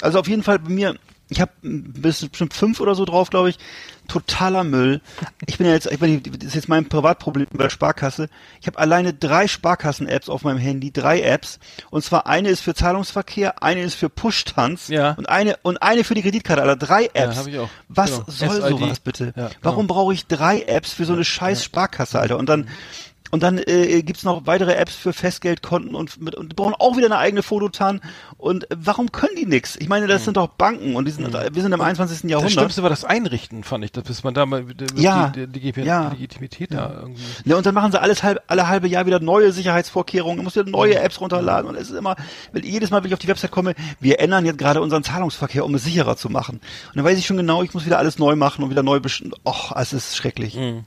Also 0.00 0.18
auf 0.20 0.28
jeden 0.28 0.42
Fall 0.42 0.58
bei 0.58 0.70
mir, 0.70 0.96
Ich 1.28 1.40
habe 1.40 1.50
bestimmt 1.62 2.54
fünf 2.54 2.78
oder 2.80 2.94
so 2.94 3.04
drauf, 3.04 3.30
glaube 3.30 3.50
ich. 3.50 3.58
Totaler 4.06 4.62
Müll. 4.62 5.00
Ich 5.46 5.58
bin 5.58 5.66
ja 5.66 5.72
jetzt, 5.72 5.90
ich 5.90 5.98
bin, 5.98 6.22
das 6.22 6.44
ist 6.44 6.54
jetzt 6.54 6.68
mein 6.68 6.88
Privatproblem 6.88 7.48
bei 7.52 7.64
der 7.64 7.70
Sparkasse. 7.70 8.28
Ich 8.60 8.68
habe 8.68 8.78
alleine 8.78 9.12
drei 9.12 9.48
Sparkassen-Apps 9.48 10.28
auf 10.28 10.44
meinem 10.44 10.58
Handy, 10.58 10.92
drei 10.92 11.22
Apps. 11.22 11.58
Und 11.90 12.04
zwar 12.04 12.28
eine 12.28 12.50
ist 12.50 12.60
für 12.60 12.74
Zahlungsverkehr, 12.74 13.60
eine 13.64 13.82
ist 13.82 13.94
für 13.94 14.08
Push-Tanz 14.08 14.86
Ja. 14.86 15.14
und 15.14 15.28
eine 15.28 15.56
und 15.62 15.82
eine 15.82 16.04
für 16.04 16.14
die 16.14 16.22
Kreditkarte. 16.22 16.62
Also 16.62 16.76
drei 16.78 17.10
Apps. 17.12 17.36
hab 17.38 17.46
ich 17.48 17.58
auch. 17.58 17.68
Was 17.88 18.10
Genau. 18.12 18.24
soll 18.28 18.62
SID. 18.62 18.68
sowas 18.78 19.00
bitte? 19.00 19.32
Ja, 19.36 19.50
Warum 19.62 19.88
genau. 19.88 19.94
brauche 19.94 20.14
ich 20.14 20.26
drei 20.28 20.62
Apps 20.62 20.92
für 20.92 21.04
so 21.06 21.14
eine 21.14 21.24
scheiß 21.24 21.64
Sparkasse, 21.64 22.20
Alter? 22.20 22.38
Und 22.38 22.48
dann 22.48 22.68
und 23.30 23.42
dann 23.42 23.58
äh, 23.58 24.02
gibt's 24.02 24.22
noch 24.24 24.46
weitere 24.46 24.74
Apps 24.74 24.94
für 24.94 25.12
Festgeldkonten 25.12 25.94
und, 25.94 26.20
mit, 26.20 26.34
und 26.34 26.50
die 26.50 26.54
brauchen 26.54 26.74
auch 26.74 26.96
wieder 26.96 27.06
eine 27.06 27.18
eigene 27.18 27.42
Fototan. 27.42 28.00
Und 28.36 28.70
äh, 28.70 28.76
warum 28.78 29.12
können 29.12 29.36
die 29.36 29.46
nix? 29.46 29.76
Ich 29.76 29.88
meine, 29.88 30.06
das 30.06 30.24
sind 30.24 30.36
doch 30.36 30.48
Banken 30.48 30.96
und 30.96 31.04
die 31.06 31.10
sind, 31.10 31.32
wir 31.32 31.62
sind 31.62 31.72
im 31.72 31.80
21. 31.80 32.18
Mhm. 32.24 32.28
Das 32.28 32.30
Jahrhundert. 32.30 32.52
Schlimmste 32.52 32.82
war 32.82 32.90
das 32.90 33.04
Einrichten, 33.04 33.64
fand 33.64 33.84
ich, 33.84 33.92
dass 33.92 34.04
bis 34.04 34.24
man 34.24 34.34
da 34.34 34.46
mal 34.46 34.64
die, 34.64 35.02
Ja. 35.02 35.28
die, 35.28 35.46
die, 35.46 35.72
die, 35.72 35.80
Ja. 35.82 36.08
Legitimität 36.08 36.72
da 36.72 36.92
irgendwie. 37.00 37.22
Ja, 37.44 37.56
und 37.56 37.66
dann 37.66 37.74
machen 37.74 37.92
sie 37.92 38.00
alles 38.00 38.22
halb, 38.22 38.42
alle 38.46 38.68
halbe 38.68 38.88
Jahr 38.88 39.06
wieder 39.06 39.20
neue 39.20 39.52
Sicherheitsvorkehrungen, 39.52 40.42
muss 40.44 40.54
wieder 40.54 40.66
Mhm. 40.66 40.72
neue 40.72 40.98
Apps 40.98 41.20
runterladen 41.20 41.68
und 41.68 41.76
es 41.76 41.90
ist 41.90 41.96
immer, 41.96 42.16
weil 42.52 42.64
jedes 42.64 42.90
Mal, 42.90 43.02
wenn 43.02 43.08
ich 43.08 43.14
auf 43.14 43.18
die 43.20 43.28
Website 43.28 43.50
komme, 43.50 43.74
wir 44.00 44.20
ändern 44.20 44.44
jetzt 44.46 44.58
gerade 44.58 44.80
unseren 44.80 45.02
Zahlungsverkehr, 45.04 45.64
um 45.64 45.74
es 45.74 45.84
sicherer 45.84 46.16
zu 46.16 46.28
machen. 46.30 46.56
Und 46.88 46.96
dann 46.96 47.04
weiß 47.04 47.18
ich 47.18 47.26
schon 47.26 47.36
genau, 47.36 47.62
ich 47.62 47.74
muss 47.74 47.86
wieder 47.86 47.98
alles 47.98 48.18
neu 48.18 48.36
machen 48.36 48.62
und 48.64 48.70
wieder 48.70 48.82
neu 48.82 49.00
bestimmen. 49.00 49.32
Och, 49.44 49.72
es 49.76 49.92
ist 49.92 50.16
schrecklich. 50.16 50.54
Mhm. 50.56 50.84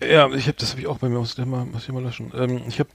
Ja, 0.00 0.30
ich 0.32 0.46
habe 0.46 0.56
das 0.58 0.70
habe 0.70 0.80
ich 0.80 0.86
auch 0.86 0.98
bei 0.98 1.08
mir, 1.08 1.18
muss 1.18 1.36
ich 1.38 1.44
mal, 1.44 1.64
muss 1.64 1.82
ich 1.84 1.88
mal 1.92 2.02
löschen. 2.02 2.32
Ähm, 2.36 2.62
ich 2.68 2.78
habe 2.78 2.90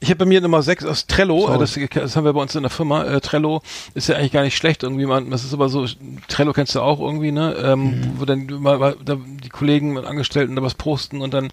ich 0.00 0.10
habe 0.10 0.18
bei 0.18 0.24
mir 0.26 0.42
Nummer 0.42 0.62
6 0.62 0.84
aus 0.84 1.06
Trello, 1.06 1.48
äh, 1.54 1.58
das, 1.58 1.78
das 1.94 2.14
haben 2.14 2.24
wir 2.24 2.34
bei 2.34 2.42
uns 2.42 2.54
in 2.54 2.62
der 2.62 2.70
Firma. 2.70 3.04
Äh, 3.04 3.20
Trello 3.22 3.62
ist 3.94 4.08
ja 4.08 4.16
eigentlich 4.16 4.32
gar 4.32 4.42
nicht 4.42 4.56
schlecht 4.56 4.82
irgendwie, 4.82 5.06
man, 5.06 5.30
das 5.30 5.44
ist 5.44 5.54
aber 5.54 5.70
so, 5.70 5.86
Trello 6.28 6.52
kennst 6.52 6.74
du 6.74 6.82
auch 6.82 7.00
irgendwie, 7.00 7.32
ne? 7.32 7.54
Ähm, 7.54 7.84
Mhm. 7.84 8.12
Wo 8.16 8.24
dann 8.26 8.46
mal, 8.60 8.78
mal 8.78 8.96
da 9.02 9.16
die 9.16 9.48
Kollegen 9.48 9.96
und 9.96 10.04
Angestellten 10.04 10.56
da 10.56 10.62
was 10.62 10.74
posten 10.74 11.22
und 11.22 11.32
dann, 11.32 11.50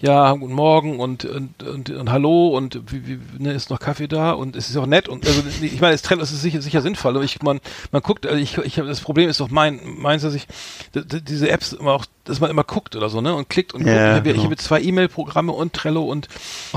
ja, 0.00 0.32
guten 0.32 0.54
Morgen 0.54 0.98
und 0.98 1.26
und, 1.26 1.62
und, 1.62 1.90
und 1.90 2.10
hallo 2.10 2.56
und 2.56 2.80
wie, 2.90 3.06
wie, 3.06 3.18
ne, 3.38 3.52
ist 3.52 3.68
noch 3.68 3.80
Kaffee 3.80 4.08
da 4.08 4.32
und 4.32 4.56
es 4.56 4.70
ist 4.70 4.78
auch 4.78 4.86
nett 4.86 5.06
und 5.08 5.26
also 5.26 5.42
ich 5.60 5.80
meine, 5.80 5.92
das 5.92 6.02
Trello 6.02 6.22
ist 6.22 6.30
sicher, 6.40 6.62
sicher 6.62 6.80
sinnvoll, 6.80 7.16
aber 7.16 7.24
ich 7.24 7.42
man 7.42 7.60
man 7.92 8.00
guckt, 8.00 8.24
also 8.24 8.38
ich 8.38 8.56
ich 8.58 8.76
das 8.76 9.00
Problem 9.00 9.28
ist 9.28 9.40
doch 9.40 9.50
mein 9.50 9.78
meins, 9.98 10.22
dass 10.22 10.34
ich 10.34 10.46
diese 10.94 11.50
Apps 11.50 11.74
immer 11.74 11.92
auch, 11.92 12.06
dass 12.30 12.40
man 12.40 12.50
immer 12.50 12.64
guckt 12.64 12.96
oder 12.96 13.08
so, 13.10 13.20
ne? 13.20 13.34
Und 13.34 13.48
klickt 13.50 13.74
und 13.74 13.86
Ja, 13.86 13.92
guckt. 13.92 13.96
Ich 13.96 14.10
habe 14.16 14.22
genau. 14.32 14.44
ich 14.44 14.50
hab 14.50 14.58
zwei 14.60 14.80
E-Mail-Programme 14.80 15.52
und 15.52 15.72
Trello 15.72 16.04
und, 16.04 16.28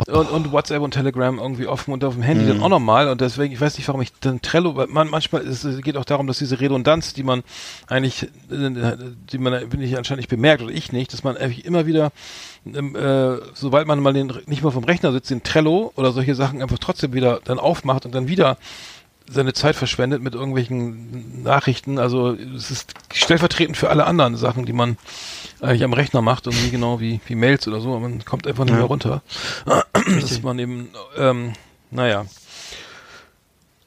und, 0.07 0.29
und 0.29 0.51
WhatsApp 0.51 0.81
und 0.81 0.91
Telegram 0.91 1.39
irgendwie 1.39 1.67
offen 1.67 1.93
und 1.93 2.03
auf 2.03 2.13
dem 2.15 2.23
Handy 2.23 2.43
Mhm. 2.43 2.47
dann 2.49 2.61
auch 2.63 2.69
nochmal. 2.69 3.07
Und 3.07 3.21
deswegen, 3.21 3.53
ich 3.53 3.61
weiß 3.61 3.77
nicht, 3.77 3.87
warum 3.87 4.01
ich 4.01 4.11
dann 4.19 4.41
Trello, 4.41 4.75
weil 4.75 4.87
man, 4.87 5.09
manchmal 5.09 5.41
es 5.47 5.65
geht 5.81 5.95
auch 5.97 6.05
darum, 6.05 6.27
dass 6.27 6.39
diese 6.39 6.59
Redundanz, 6.59 7.13
die 7.13 7.23
man 7.23 7.43
eigentlich, 7.87 8.27
die 8.49 9.37
man 9.37 9.69
bin 9.69 9.81
ich 9.81 9.97
anscheinend 9.97 10.19
nicht 10.19 10.29
bemerkt 10.29 10.61
oder 10.63 10.71
ich 10.73 10.91
nicht, 10.91 11.13
dass 11.13 11.23
man 11.23 11.37
eigentlich 11.37 11.65
immer 11.65 11.85
wieder, 11.85 12.11
ähm, 12.65 12.95
äh, 12.95 13.37
sobald 13.53 13.87
man 13.87 13.99
mal 13.99 14.13
den, 14.13 14.31
nicht 14.47 14.63
mal 14.63 14.71
vom 14.71 14.83
Rechner 14.83 15.11
sitzt, 15.11 15.29
den 15.29 15.43
Trello 15.43 15.91
oder 15.95 16.11
solche 16.11 16.35
Sachen 16.35 16.61
einfach 16.61 16.79
trotzdem 16.79 17.13
wieder 17.13 17.39
dann 17.43 17.59
aufmacht 17.59 18.05
und 18.05 18.15
dann 18.15 18.27
wieder 18.27 18.57
seine 19.29 19.53
Zeit 19.53 19.75
verschwendet 19.75 20.21
mit 20.21 20.35
irgendwelchen 20.35 21.43
Nachrichten. 21.43 21.97
Also 21.99 22.31
es 22.33 22.69
ist 22.71 22.93
stellvertretend 23.13 23.77
für 23.77 23.89
alle 23.89 24.05
anderen 24.05 24.35
Sachen, 24.35 24.65
die 24.65 24.73
man 24.73 24.97
eigentlich 25.61 25.83
am 25.83 25.93
Rechner 25.93 26.21
macht, 26.21 26.45
irgendwie 26.47 26.69
genau 26.69 26.99
wie, 26.99 27.19
wie 27.25 27.35
Mails 27.35 27.67
oder 27.67 27.79
so. 27.81 27.89
aber 27.91 28.01
Man 28.01 28.25
kommt 28.25 28.47
einfach 28.47 28.65
nicht 28.65 28.73
Ja. 28.73 28.79
mehr 28.79 28.87
runter. 28.87 29.21
Dass 30.21 30.41
man 30.41 30.59
eben, 30.59 30.89
ähm, 31.17 31.53
naja. 31.91 32.25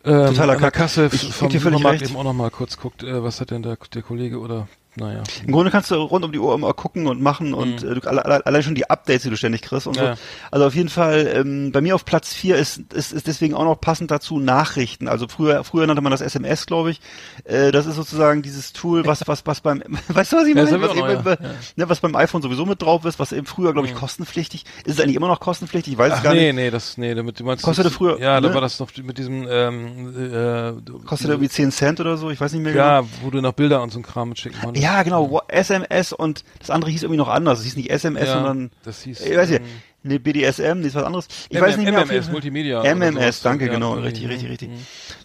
Ähm, 0.05 0.27
Totaler 0.29 0.55
an 0.55 0.61
der. 0.61 0.71
Kasse 0.71 1.11
Ich- 1.13 1.33
vom 1.35 1.51
Supermarkt 1.51 2.03
eben 2.03 2.17
auch 2.17 2.25
noch 2.25 2.33
mal 2.33 2.51
kurz 2.51 2.77
guckt, 2.77 3.03
äh, 3.03 3.23
was 3.23 3.41
hat 3.41 3.51
denn 3.51 3.63
der, 3.63 3.77
der 3.93 4.03
Kollege 4.03 4.39
oder 4.39 4.69
naja. 4.97 5.23
Im 5.47 5.53
Grunde 5.53 5.71
kannst 5.71 5.91
du 5.91 5.95
rund 5.97 6.25
um 6.25 6.33
die 6.33 6.39
Uhr 6.39 6.55
immer 6.55 6.73
gucken 6.75 7.07
und 7.07 7.21
machen 7.21 7.55
und 7.55 7.83
äh, 7.83 7.95
du, 7.95 8.09
alle, 8.09 8.25
alle, 8.25 8.47
allein 8.47 8.63
schon 8.63 8.75
die 8.75 8.89
Updates, 8.89 9.23
die 9.23 9.31
du 9.31 9.37
ständig 9.37 9.63
kriegst 9.63 9.87
und 9.87 9.97
Mhm. 9.97 10.03
Ja. 10.03 10.15
so. 10.17 10.21
Also 10.51 10.67
auf 10.67 10.75
jeden 10.75 10.89
Fall, 10.89 11.31
ähm, 11.35 11.73
bei 11.73 11.81
mir 11.81 11.95
auf 11.95 12.05
Platz 12.05 12.33
vier 12.35 12.57
ist, 12.57 12.79
ist, 12.93 13.13
ist 13.13 13.27
deswegen 13.27 13.55
auch 13.55 13.65
noch 13.65 13.81
passend 13.81 14.11
dazu 14.11 14.39
Nachrichten. 14.39 15.09
Also 15.09 15.27
früher, 15.29 15.65
früher 15.65 15.87
nannte 15.87 16.03
man 16.03 16.11
das 16.13 16.21
SMS, 16.21 16.67
glaube 16.67 16.91
ich. 16.91 17.01
Äh, 17.45 17.73
das 17.73 17.87
ist 17.87 17.97
sozusagen 17.97 18.43
dieses 18.43 18.73
Tool, 18.73 19.07
was, 19.07 19.27
was, 19.27 19.47
was 19.47 19.61
beim, 19.61 19.83
weißt 20.09 20.33
du, 20.33 20.37
was 20.37 20.47
ich 20.47 20.55
Ja, 20.57 20.65
meine? 20.65 20.77
ich 20.77 20.83
Was, 20.83 20.91
auch 20.91 20.97
eben, 21.11 21.25
noch, 21.25 21.27
ja. 21.41 21.51
ne, 21.77 21.89
was 21.89 22.01
beim 22.01 22.15
iPhone 22.17 22.43
sowieso 22.43 22.65
mit 22.67 22.81
drauf 22.83 23.05
ist, 23.05 23.19
was 23.19 23.33
eben 23.33 23.47
früher, 23.47 23.73
glaube 23.73 23.89
ich, 23.89 23.95
kostenpflichtig. 23.95 24.65
Ist 24.85 24.95
es 24.95 25.01
eigentlich 25.01 25.17
immer 25.17 25.29
noch 25.29 25.41
kostenpflichtig? 25.41 25.93
Ich 25.95 25.99
weiß 25.99 26.13
es 26.13 26.19
Ach 26.21 26.23
gar 26.25 26.35
nee, 26.35 26.47
nicht. 26.53 26.55
nee, 26.57 26.71
das, 26.71 26.97
nee, 26.99 27.15
damit 27.15 27.39
du 27.41 27.45
meinst. 27.45 27.63
Kostete 27.65 27.89
das- 27.89 27.97
früher, 27.97 28.19
Ja, 28.21 28.41
da 28.41 28.49
ne? 28.49 28.55
war 28.55 28.61
das 28.61 28.79
noch 28.81 28.89
mit 29.03 29.19
diesem, 29.19 29.47
ähm, 29.49 30.15
äh, 30.33 30.73
Kostet 31.07 31.29
irgendwie 31.31 31.49
10 31.49 31.71
Cent 31.73 32.01
oder 32.01 32.17
so, 32.17 32.31
ich 32.31 32.41
weiß 32.41 32.53
nicht 32.53 32.63
mehr 32.63 32.73
genau. 32.73 32.85
ja, 32.85 33.05
wo 33.23 33.31
du 33.31 33.41
noch 33.41 33.53
Bilder 33.53 33.83
und 33.83 33.93
so 33.93 33.99
ein 33.99 34.03
Kram 34.03 34.31
mitschicken 34.31 34.61
konntest. 34.61 34.85
Ja, 34.87 35.03
genau, 35.03 35.43
SMS 35.49 36.13
und 36.13 36.45
das 36.61 36.71
andere 36.71 36.91
hieß 36.91 37.03
irgendwie 37.03 37.19
noch 37.19 37.29
anders. 37.29 37.59
Es 37.59 37.65
hieß 37.65 37.77
nicht 37.77 37.91
SMS, 37.91 38.27
Ja, 38.29 38.35
sondern 38.35 38.71
das 38.85 39.03
hieß, 39.03 39.21
ich 39.21 39.37
weiß 39.37 39.51
nicht, 39.51 39.61
ähm, 39.61 39.67
nee, 40.05 40.19
BDSM, 40.19 40.81
nee, 40.81 40.87
ist 40.87 40.95
was 40.95 41.03
anderes. 41.05 41.27
Ich 41.49 41.61
weiß 41.61 41.77
nicht 41.77 41.91
mehr. 41.91 42.05
MMS. 42.07 42.31
Multimedia 42.31 42.83
MMS, 42.95 43.43
danke, 43.43 43.69
genau, 43.69 43.95
richtig, 43.95 44.29
richtig, 44.29 44.49
richtig. 44.51 44.71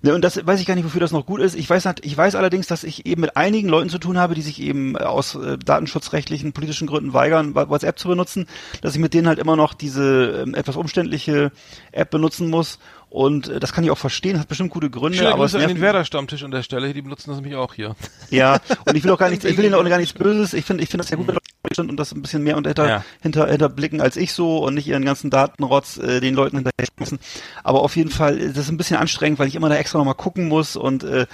Ne, 0.02 0.16
und 0.16 0.22
das 0.24 0.44
weiß 0.46 0.60
ich 0.60 0.66
gar 0.66 0.74
nicht, 0.76 0.86
wofür 0.86 1.00
das 1.02 1.12
noch 1.12 1.26
gut 1.28 1.42
ist. 1.42 1.56
Ich 1.56 1.70
weiß, 1.70 1.86
nicht- 1.86 2.06
ich 2.06 2.18
weiß 2.18 2.34
allerdings, 2.36 2.66
dass 2.68 2.84
ich 2.84 3.06
eben 3.06 3.22
mit 3.22 3.38
einigen 3.38 3.70
Leuten 3.70 3.90
zu 3.90 4.00
tun 4.00 4.18
habe, 4.18 4.34
die 4.34 4.42
sich 4.42 4.60
eben 4.62 4.96
äh, 4.96 5.00
aus 5.04 5.36
äh, 5.36 5.58
datenschutzrechtlichen, 5.60 6.54
politischen 6.54 6.88
Gründen 6.88 7.14
weigern, 7.14 7.54
WhatsApp 7.54 8.00
zu 8.00 8.08
benutzen, 8.08 8.48
dass 8.82 8.94
ich 8.96 9.00
mit 9.00 9.14
denen 9.14 9.28
halt 9.28 9.38
immer 9.40 9.56
noch 9.56 9.74
diese 9.76 10.44
ähm, 10.48 10.56
etwas 10.56 10.76
umständliche 10.76 11.52
App 11.92 12.10
benutzen 12.10 12.50
muss. 12.50 12.80
Und 13.12 13.50
äh, 13.50 13.60
das 13.60 13.74
kann 13.74 13.84
ich 13.84 13.92
auch 13.92 13.98
verstehen, 13.98 14.40
hat 14.40 14.48
bestimmt 14.48 14.72
gute 14.72 14.90
Gründe, 14.90 15.18
Schöne 15.18 15.34
aber 15.34 15.44
es 15.44 15.52
Grüße 15.52 15.58
an 15.58 15.62
nervt 15.64 15.76
den 15.76 15.82
Werder-Stammtisch 15.82 16.44
an 16.44 16.52
der 16.52 16.64
Stelle, 16.64 16.94
die 16.94 17.02
benutzen 17.02 17.30
das 17.30 17.42
nämlich 17.42 17.56
auch 17.56 17.74
hier. 17.74 17.94
ja, 18.30 18.58
und 18.86 18.96
ich 18.96 19.04
will 19.04 19.12
auch 19.12 19.18
gar 19.18 19.30
nichts, 19.30 19.44
ich 19.44 19.58
will 19.58 19.66
ihnen 19.66 19.74
auch 19.74 19.84
gar 19.90 19.98
nichts 19.98 20.18
Böses. 20.18 20.54
Ich 20.54 20.64
finde, 20.64 20.82
ich 20.82 20.90
finde 20.90 21.04
das 21.04 21.12
ja 21.12 21.18
gut, 21.18 21.28
sind 21.76 21.90
und 21.90 21.98
das 21.98 22.14
ein 22.14 22.22
bisschen 22.22 22.42
mehr 22.42 22.56
und 22.56 22.68
hinter, 22.68 22.88
Ja. 22.88 23.06
hinter, 23.22 23.48
hinter 23.48 23.68
blicken 23.68 24.00
als 24.00 24.16
ich 24.16 24.32
so 24.34 24.60
und 24.60 24.76
nicht 24.76 24.88
ihren 24.88 25.04
ganzen 25.04 25.30
Datenrotz 25.30 25.98
äh, 25.98 26.22
den 26.22 26.36
Leuten 26.36 26.56
hinterher 26.56 26.88
schmeißen. 26.98 27.20
Aber 27.66 27.82
auf 27.82 27.98
jeden 27.98 28.12
Fall, 28.12 28.40
äh, 28.40 28.48
das 28.48 28.60
ist 28.60 28.70
ein 28.70 28.78
bisschen 28.78 28.96
anstrengend, 28.98 29.40
weil 29.40 29.48
ich 29.50 29.56
immer 29.56 29.68
da 29.68 29.76
extra 29.76 29.98
nochmal 29.98 30.16
gucken 30.16 30.48
muss 30.48 30.78
und 30.78 31.04
äh, 31.04 31.28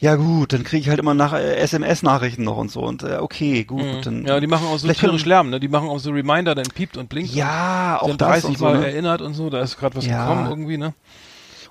ja 0.00 0.16
gut, 0.16 0.52
dann 0.52 0.64
kriege 0.64 0.80
ich 0.82 0.88
halt 0.88 0.98
immer 0.98 1.14
nach 1.14 1.32
äh, 1.32 1.56
SMS-Nachrichten 1.56 2.42
noch 2.44 2.56
und 2.56 2.70
so 2.70 2.80
und 2.82 3.02
äh, 3.02 3.16
okay, 3.16 3.64
gut. 3.64 4.04
Dann, 4.06 4.20
Mhm. 4.20 4.26
Ja, 4.26 4.40
die 4.40 4.46
machen 4.46 4.66
auch 4.66 4.76
so 4.78 4.88
tierisch 4.92 5.24
Lärm, 5.24 5.50
ne? 5.50 5.60
Die 5.60 5.68
machen 5.68 5.88
auch 5.88 5.98
so 5.98 6.10
Reminder, 6.10 6.54
dann 6.54 6.66
piept 6.66 6.96
und 6.96 7.08
blinkt. 7.08 7.32
Ja, 7.32 7.98
auch 8.00 8.08
und 8.08 8.20
das 8.20 8.28
30 8.28 8.50
und 8.50 8.58
so, 8.58 8.64
Mal 8.64 8.80
ne? 8.80 8.86
erinnert 8.86 9.22
und 9.22 9.34
so, 9.34 9.50
da 9.50 9.60
ist 9.60 9.78
gerade 9.78 9.96
was 9.96 10.06
Ja. 10.06 10.24
gekommen 10.26 10.46
irgendwie, 10.50 10.76
ne? 10.76 10.94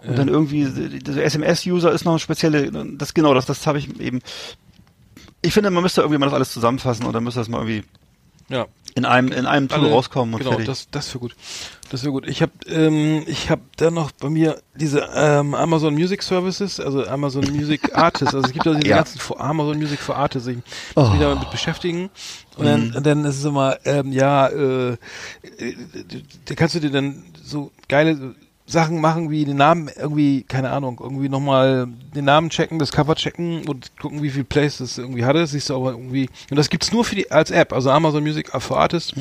Und 0.05 0.17
dann 0.17 0.27
irgendwie, 0.27 0.65
der 0.99 1.23
SMS-User 1.25 1.91
ist 1.91 2.03
noch 2.03 2.11
eine 2.13 2.19
spezielle, 2.19 2.69
das 2.97 3.13
genau, 3.13 3.33
das, 3.33 3.45
das 3.45 3.65
habe 3.67 3.77
ich 3.79 3.99
eben. 4.01 4.19
Ich 5.41 5.53
finde, 5.53 5.69
man 5.69 5.81
müsste 5.83 6.01
irgendwie 6.01 6.17
mal 6.19 6.25
das 6.25 6.33
alles 6.33 6.51
zusammenfassen 6.51 7.05
und 7.05 7.13
dann 7.13 7.23
müsste 7.23 7.39
das 7.39 7.47
mal 7.47 7.59
irgendwie 7.59 7.83
Ja. 8.49 8.65
In 8.95 9.05
einem, 9.05 9.31
in 9.31 9.45
einem 9.45 9.67
Tool 9.69 9.79
Alle- 9.79 9.89
rauskommen 9.91 10.33
und 10.35 10.39
genau, 10.39 10.51
fertig. 10.51 10.67
das 10.67 10.87
das 10.91 11.09
wäre 11.09 11.19
gut. 11.19 11.35
Das 11.89 12.03
wäre 12.03 12.11
gut. 12.11 12.27
Ich 12.27 12.41
habe 12.41 12.51
ähm, 12.67 13.23
ich 13.27 13.49
habe 13.49 13.61
dann 13.77 13.93
noch 13.95 14.11
bei 14.11 14.29
mir 14.29 14.61
diese 14.75 15.07
ähm, 15.15 15.53
Amazon 15.55 15.93
Music 15.93 16.21
Services, 16.23 16.79
also 16.79 17.05
Amazon 17.07 17.43
Music 17.51 17.93
Artists, 17.97 18.33
also 18.35 18.45
es 18.47 18.53
gibt 18.53 18.65
ja 18.65 18.73
diese 18.73 18.87
Ja. 18.87 18.97
ganzen 18.97 19.19
Amazon 19.37 19.77
Music 19.77 19.99
for 19.99 20.15
Artists, 20.15 20.47
ich 20.47 20.57
muss 20.95 21.09
mich 21.09 21.19
Oh. 21.19 21.23
damit 21.23 21.49
beschäftigen 21.51 22.09
und 22.57 22.65
dann, 22.65 22.89
Mhm. 22.89 23.03
dann 23.03 23.25
ist 23.25 23.37
es 23.39 23.45
immer 23.45 23.77
ähm, 23.85 24.11
ja, 24.11 24.47
äh, 24.47 24.91
äh, 24.91 24.97
da 26.45 26.55
kannst 26.55 26.75
du 26.75 26.79
dir 26.79 26.91
dann 26.91 27.23
so 27.43 27.71
geile 27.87 28.35
Sachen 28.73 28.99
machen 28.99 29.31
wie 29.31 29.45
den 29.45 29.55
Namen 29.57 29.89
irgendwie, 29.95 30.43
keine 30.43 30.71
Ahnung, 30.71 30.99
irgendwie 31.01 31.29
nochmal 31.29 31.87
den 32.13 32.25
Namen 32.25 32.49
checken, 32.49 32.79
das 32.79 32.91
Cover 32.91 33.15
checken 33.15 33.65
und 33.67 33.97
gucken, 33.97 34.21
wie 34.21 34.29
viel 34.29 34.43
Plays 34.43 34.79
das 34.79 34.97
irgendwie 34.97 35.23
hatte. 35.23 35.47
Siehst 35.47 35.69
du 35.69 35.75
aber 35.75 35.91
irgendwie. 35.91 36.29
Und 36.49 36.57
das 36.57 36.69
gibt's 36.69 36.91
nur 36.91 37.05
für 37.05 37.15
die 37.15 37.31
als 37.31 37.51
App. 37.51 37.71
Also 37.71 37.89
Amazon 37.89 38.23
Music 38.23 38.49
for 38.61 38.77
Artists 38.79 39.13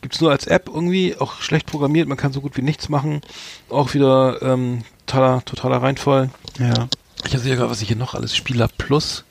gibt's 0.00 0.20
nur 0.20 0.30
als 0.30 0.46
App 0.46 0.70
irgendwie, 0.72 1.16
auch 1.18 1.40
schlecht 1.42 1.66
programmiert, 1.66 2.08
man 2.08 2.16
kann 2.16 2.32
so 2.32 2.40
gut 2.40 2.56
wie 2.56 2.62
nichts 2.62 2.88
machen. 2.88 3.20
Auch 3.68 3.92
wieder 3.92 4.40
ähm, 4.40 4.82
totaler, 5.06 5.44
totaler 5.44 5.82
Reinfall. 5.82 6.30
ja. 6.58 6.88
Ich 7.26 7.38
sehe 7.38 7.56
gerade, 7.56 7.70
was 7.70 7.80
ich 7.80 7.88
hier 7.88 7.96
noch 7.96 8.14
alles 8.14 8.36
Spieler 8.36 8.68
Plus. 8.68 9.24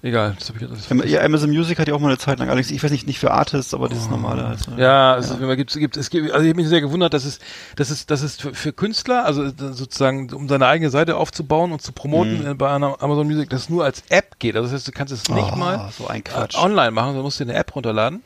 Egal, 0.00 0.36
das 0.38 0.48
habe 0.48 0.60
ich 0.62 0.70
alles. 0.70 0.88
Am- 0.92 1.04
Ja, 1.08 1.22
Amazon 1.22 1.50
Music 1.50 1.76
hat 1.80 1.88
ja 1.88 1.94
auch 1.94 1.98
mal 1.98 2.08
eine 2.08 2.18
Zeit 2.18 2.38
lang, 2.38 2.48
Alex, 2.48 2.70
ich 2.70 2.80
weiß 2.82 2.92
nicht, 2.92 3.08
nicht 3.08 3.18
für 3.18 3.32
Artists, 3.32 3.74
aber 3.74 3.88
dieses 3.88 4.08
normale. 4.08 4.44
Also, 4.44 4.70
Oh. 4.76 4.80
Ja, 4.80 5.16
es 5.16 5.28
ist, 5.30 5.38
gibt, 5.56 5.72
gibt, 5.74 5.96
es 5.96 6.08
gibt, 6.10 6.30
also 6.30 6.44
ich 6.44 6.50
habe 6.50 6.60
mich 6.60 6.68
sehr 6.68 6.80
gewundert, 6.80 7.14
dass 7.14 7.24
es, 7.24 7.40
dass 7.74 7.90
es, 7.90 8.06
dass 8.06 8.22
es 8.22 8.36
für, 8.36 8.54
für 8.54 8.72
Künstler, 8.72 9.24
also 9.24 9.50
sozusagen, 9.72 10.32
um 10.32 10.48
seine 10.48 10.66
eigene 10.68 10.90
Seite 10.90 11.16
aufzubauen 11.16 11.72
und 11.72 11.82
zu 11.82 11.90
promoten 11.90 12.46
äh, 12.46 12.54
bei 12.54 12.70
einer 12.72 13.02
Amazon 13.02 13.26
Music, 13.26 13.50
das 13.50 13.68
nur 13.68 13.84
als 13.84 14.04
App 14.08 14.38
geht. 14.38 14.54
Also 14.54 14.66
das 14.68 14.74
heißt, 14.74 14.88
du 14.88 14.92
kannst 14.92 15.12
es 15.12 15.28
nicht 15.28 15.50
Oh, 15.52 15.56
mal 15.56 15.90
so 15.98 16.08
äh, 16.08 16.22
online 16.56 16.92
machen, 16.92 17.08
sondern 17.08 17.22
musst 17.24 17.40
dir 17.40 17.44
eine 17.44 17.54
App 17.54 17.74
runterladen. 17.74 18.22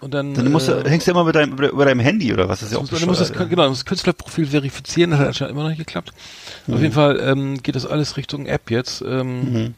Und 0.00 0.14
dann, 0.14 0.34
Dann 0.34 0.50
musst 0.50 0.66
du, 0.66 0.72
äh, 0.72 0.88
hängst 0.88 1.06
du 1.06 1.12
immer 1.12 1.22
mit 1.24 1.34
deinem, 1.36 1.52
über 1.52 1.84
deinem 1.84 2.00
Handy 2.00 2.32
oder 2.32 2.48
was? 2.48 2.60
Das 2.60 2.68
ist 2.68 2.72
ja 2.72 2.78
auch 2.78 2.82
musst, 2.90 3.00
du 3.00 3.06
musst 3.06 3.20
das, 3.20 3.28
bescheuert, 3.30 3.50
genau, 3.50 3.62
du 3.64 3.68
musst 3.68 3.82
das 3.82 3.86
Künstlerprofil 3.86 4.46
verifizieren, 4.46 5.10
das 5.12 5.20
hat 5.20 5.26
anscheinend 5.28 5.52
immer 5.52 5.62
noch 5.62 5.68
nicht 5.68 5.78
geklappt. 5.78 6.10
Auf 6.68 6.80
jeden 6.80 6.94
Fall 6.94 7.20
ähm, 7.20 7.62
geht 7.62 7.76
das 7.76 7.86
alles 7.86 8.16
Richtung 8.16 8.46
App 8.46 8.70
jetzt. 8.72 9.02
Ähm, 9.06 9.74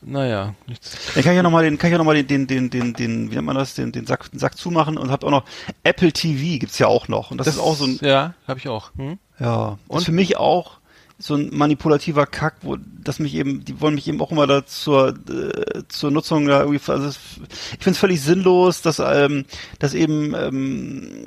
Naja, 0.00 0.54
nichts. 0.66 0.96
Dann 1.14 1.24
kann 1.24 1.32
ich 1.32 1.36
ja 1.36 1.42
nochmal 1.42 1.64
den, 1.64 1.76
kann 1.78 1.88
ich 1.88 1.92
ja 1.92 1.98
noch 1.98 2.04
mal 2.04 2.14
den, 2.14 2.26
den, 2.26 2.46
den, 2.46 2.70
den, 2.70 2.92
den, 2.94 3.30
wie 3.30 3.34
nennt 3.34 3.46
man 3.46 3.56
das, 3.56 3.74
den, 3.74 3.90
den 3.92 4.06
Sack, 4.06 4.30
den 4.30 4.38
Sack 4.38 4.56
zumachen 4.56 4.96
und 4.96 5.10
habt 5.10 5.24
auch 5.24 5.30
noch 5.30 5.44
Apple 5.82 6.12
TV 6.12 6.58
gibt's 6.58 6.78
ja 6.78 6.86
auch 6.86 7.08
noch. 7.08 7.30
Und 7.30 7.38
das, 7.38 7.48
ist 7.48 7.58
auch 7.58 7.74
so 7.74 7.84
ein, 7.84 7.98
Ja, 8.00 8.34
habe 8.46 8.58
ich 8.58 8.68
auch. 8.68 8.92
Hm? 8.96 9.18
ja, 9.40 9.78
und 9.88 9.96
Und? 9.98 10.04
für 10.04 10.12
mich 10.12 10.36
auch 10.36 10.78
so 11.20 11.34
ein 11.34 11.50
manipulativer 11.52 12.26
Kack, 12.26 12.58
wo 12.62 12.76
das 12.76 13.18
mich 13.18 13.34
eben, 13.34 13.64
die 13.64 13.80
wollen 13.80 13.96
mich 13.96 14.06
eben 14.06 14.20
auch 14.20 14.30
immer 14.30 14.46
da 14.46 14.64
zur, 14.64 15.08
äh, 15.08 15.82
zur 15.88 16.12
Nutzung 16.12 16.46
da 16.46 16.60
irgendwie, 16.60 16.80
also 16.92 17.08
ich 17.08 17.16
finde 17.80 17.90
es 17.90 17.98
völlig 17.98 18.20
sinnlos, 18.20 18.82
dass, 18.82 19.00
ähm, 19.00 19.44
dass 19.80 19.94
eben, 19.94 20.32
ähm, 20.34 21.26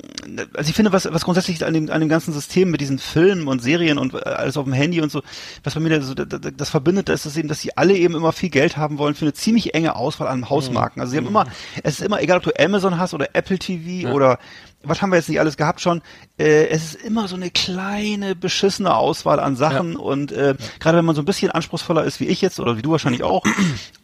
also 0.54 0.70
ich 0.70 0.74
finde, 0.74 0.92
was, 0.92 1.12
was 1.12 1.24
grundsätzlich 1.24 1.62
an 1.66 1.74
dem, 1.74 1.90
an 1.90 2.00
dem 2.00 2.08
ganzen 2.08 2.32
System 2.32 2.70
mit 2.70 2.80
diesen 2.80 2.98
Filmen 2.98 3.48
und 3.48 3.62
Serien 3.62 3.98
und 3.98 4.14
äh, 4.14 4.20
alles 4.20 4.56
auf 4.56 4.64
dem 4.64 4.72
Handy 4.72 5.02
und 5.02 5.12
so, 5.12 5.22
was 5.62 5.74
bei 5.74 5.80
mir 5.80 5.90
da 5.90 6.00
so, 6.00 6.14
das, 6.14 6.40
das 6.56 6.70
verbindet, 6.70 7.10
ist 7.10 7.26
es 7.26 7.36
eben, 7.36 7.48
dass 7.48 7.60
sie 7.60 7.76
alle 7.76 7.94
eben 7.94 8.14
immer 8.14 8.32
viel 8.32 8.48
Geld 8.48 8.78
haben 8.78 8.96
wollen 8.96 9.14
für 9.14 9.26
eine 9.26 9.34
ziemlich 9.34 9.74
enge 9.74 9.94
Auswahl 9.94 10.28
an 10.28 10.48
Hausmarken. 10.48 11.02
Also 11.02 11.10
sie 11.10 11.18
haben 11.18 11.26
immer, 11.26 11.46
es 11.82 12.00
ist 12.00 12.06
immer, 12.06 12.22
egal 12.22 12.38
ob 12.38 12.44
du 12.44 12.52
Amazon 12.58 12.98
hast 12.98 13.12
oder 13.12 13.28
Apple 13.34 13.58
TV 13.58 14.10
oder 14.10 14.38
was 14.84 15.02
haben 15.02 15.10
wir 15.10 15.16
jetzt 15.16 15.28
nicht 15.28 15.40
alles 15.40 15.56
gehabt 15.56 15.80
schon? 15.80 16.02
Äh, 16.38 16.68
es 16.68 16.84
ist 16.84 17.02
immer 17.02 17.28
so 17.28 17.36
eine 17.36 17.50
kleine 17.50 18.34
beschissene 18.34 18.94
Auswahl 18.94 19.40
an 19.40 19.56
Sachen 19.56 19.96
und 19.96 20.32
äh, 20.32 20.54
gerade 20.80 20.98
wenn 20.98 21.04
man 21.04 21.14
so 21.14 21.22
ein 21.22 21.26
bisschen 21.26 21.50
anspruchsvoller 21.50 22.04
ist 22.04 22.20
wie 22.20 22.26
ich 22.26 22.40
jetzt 22.40 22.60
oder 22.60 22.76
wie 22.76 22.82
du 22.82 22.90
wahrscheinlich 22.90 23.22
auch 23.22 23.44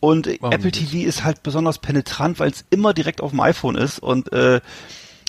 und 0.01 0.27
Warum 0.41 0.53
Apple 0.53 0.67
nicht? 0.67 0.91
TV 0.91 1.09
ist 1.09 1.25
halt 1.25 1.43
besonders 1.43 1.79
penetrant, 1.79 2.39
weil 2.39 2.51
es 2.51 2.65
immer 2.71 2.95
direkt 2.95 3.21
auf 3.21 3.31
dem 3.31 3.41
iPhone 3.41 3.77
ist 3.77 3.99
und 3.99 4.33
äh, 4.33 4.61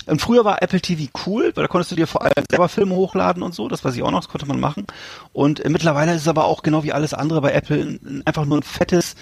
und 0.10 0.22
früher 0.22 0.45
war 0.45 0.62
Apple 0.62 0.82
TV 0.82 1.10
cool, 1.26 1.51
weil 1.55 1.64
da 1.64 1.68
konntest 1.68 1.91
du 1.91 1.95
dir 1.95 2.07
vor 2.07 2.22
allem 2.24 2.34
selber 2.49 2.70
Filme 2.70 2.95
hochladen 2.95 3.43
und 3.43 3.53
so, 3.55 3.68
das 3.68 3.84
weiß 3.86 3.95
ich 3.95 4.03
auch 4.03 4.12
noch, 4.12 4.20
das 4.22 4.30
konnte 4.30 4.45
man 4.47 4.60
machen. 4.60 4.86
Und 5.34 5.64
äh, 5.64 5.70
mittlerweile 5.70 6.14
ist 6.14 6.22
es 6.22 6.28
aber 6.28 6.45
auch 6.45 6.64
genau 6.64 6.84
wie 6.84 6.93
alles 6.93 7.14
andere 7.14 7.41
bei 7.41 7.51
Apple 7.53 7.78
ein- 7.82 8.22
einfach 8.26 8.45
nur 8.45 8.57
ein 8.57 8.64
fettes, 8.64 9.16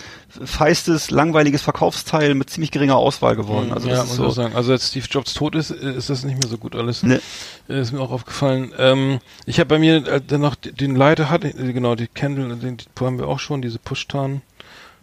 feistes, 0.44 1.12
langweiliges 1.12 1.62
Verkaufsteil 1.62 2.34
mit 2.36 2.50
ziemlich 2.50 2.72
geringer 2.72 2.96
Auswahl 2.96 3.36
geworden. 3.36 3.72
Also 3.74 3.90
ja, 3.90 3.98
muss 3.98 4.06
ist 4.06 4.14
ich 4.14 4.20
auch 4.20 4.26
so. 4.26 4.32
sagen. 4.32 4.56
Also 4.56 4.72
als 4.72 4.88
Steve 4.90 5.06
Jobs 5.10 5.34
tot 5.34 5.56
ist, 5.56 5.72
äh, 5.72 5.94
ist 5.94 6.10
das 6.10 6.24
nicht 6.24 6.42
mehr 6.42 6.50
so 6.50 6.58
gut 6.58 6.76
alles. 6.76 7.04
Ne. 7.04 7.22
Ist 7.68 7.92
mir 7.92 8.00
auch 8.02 8.12
aufgefallen. 8.12 8.72
Ähm, 8.78 9.20
ich 9.46 9.60
habe 9.60 9.68
bei 9.68 9.80
mir 9.80 10.06
äh, 10.08 10.22
dann 10.26 10.42
noch 10.42 10.56
den 10.56 10.96
Leiter 10.96 11.30
hatte, 11.30 11.48
äh, 11.50 11.74
genau, 11.74 11.96
die 11.96 12.08
Candle, 12.08 12.56
den 12.56 12.78
die 12.78 12.86
haben 13.00 13.20
wir 13.20 13.28
auch 13.28 13.40
schon, 13.40 13.62
diese 13.62 13.80
Push-Tan. 13.80 14.42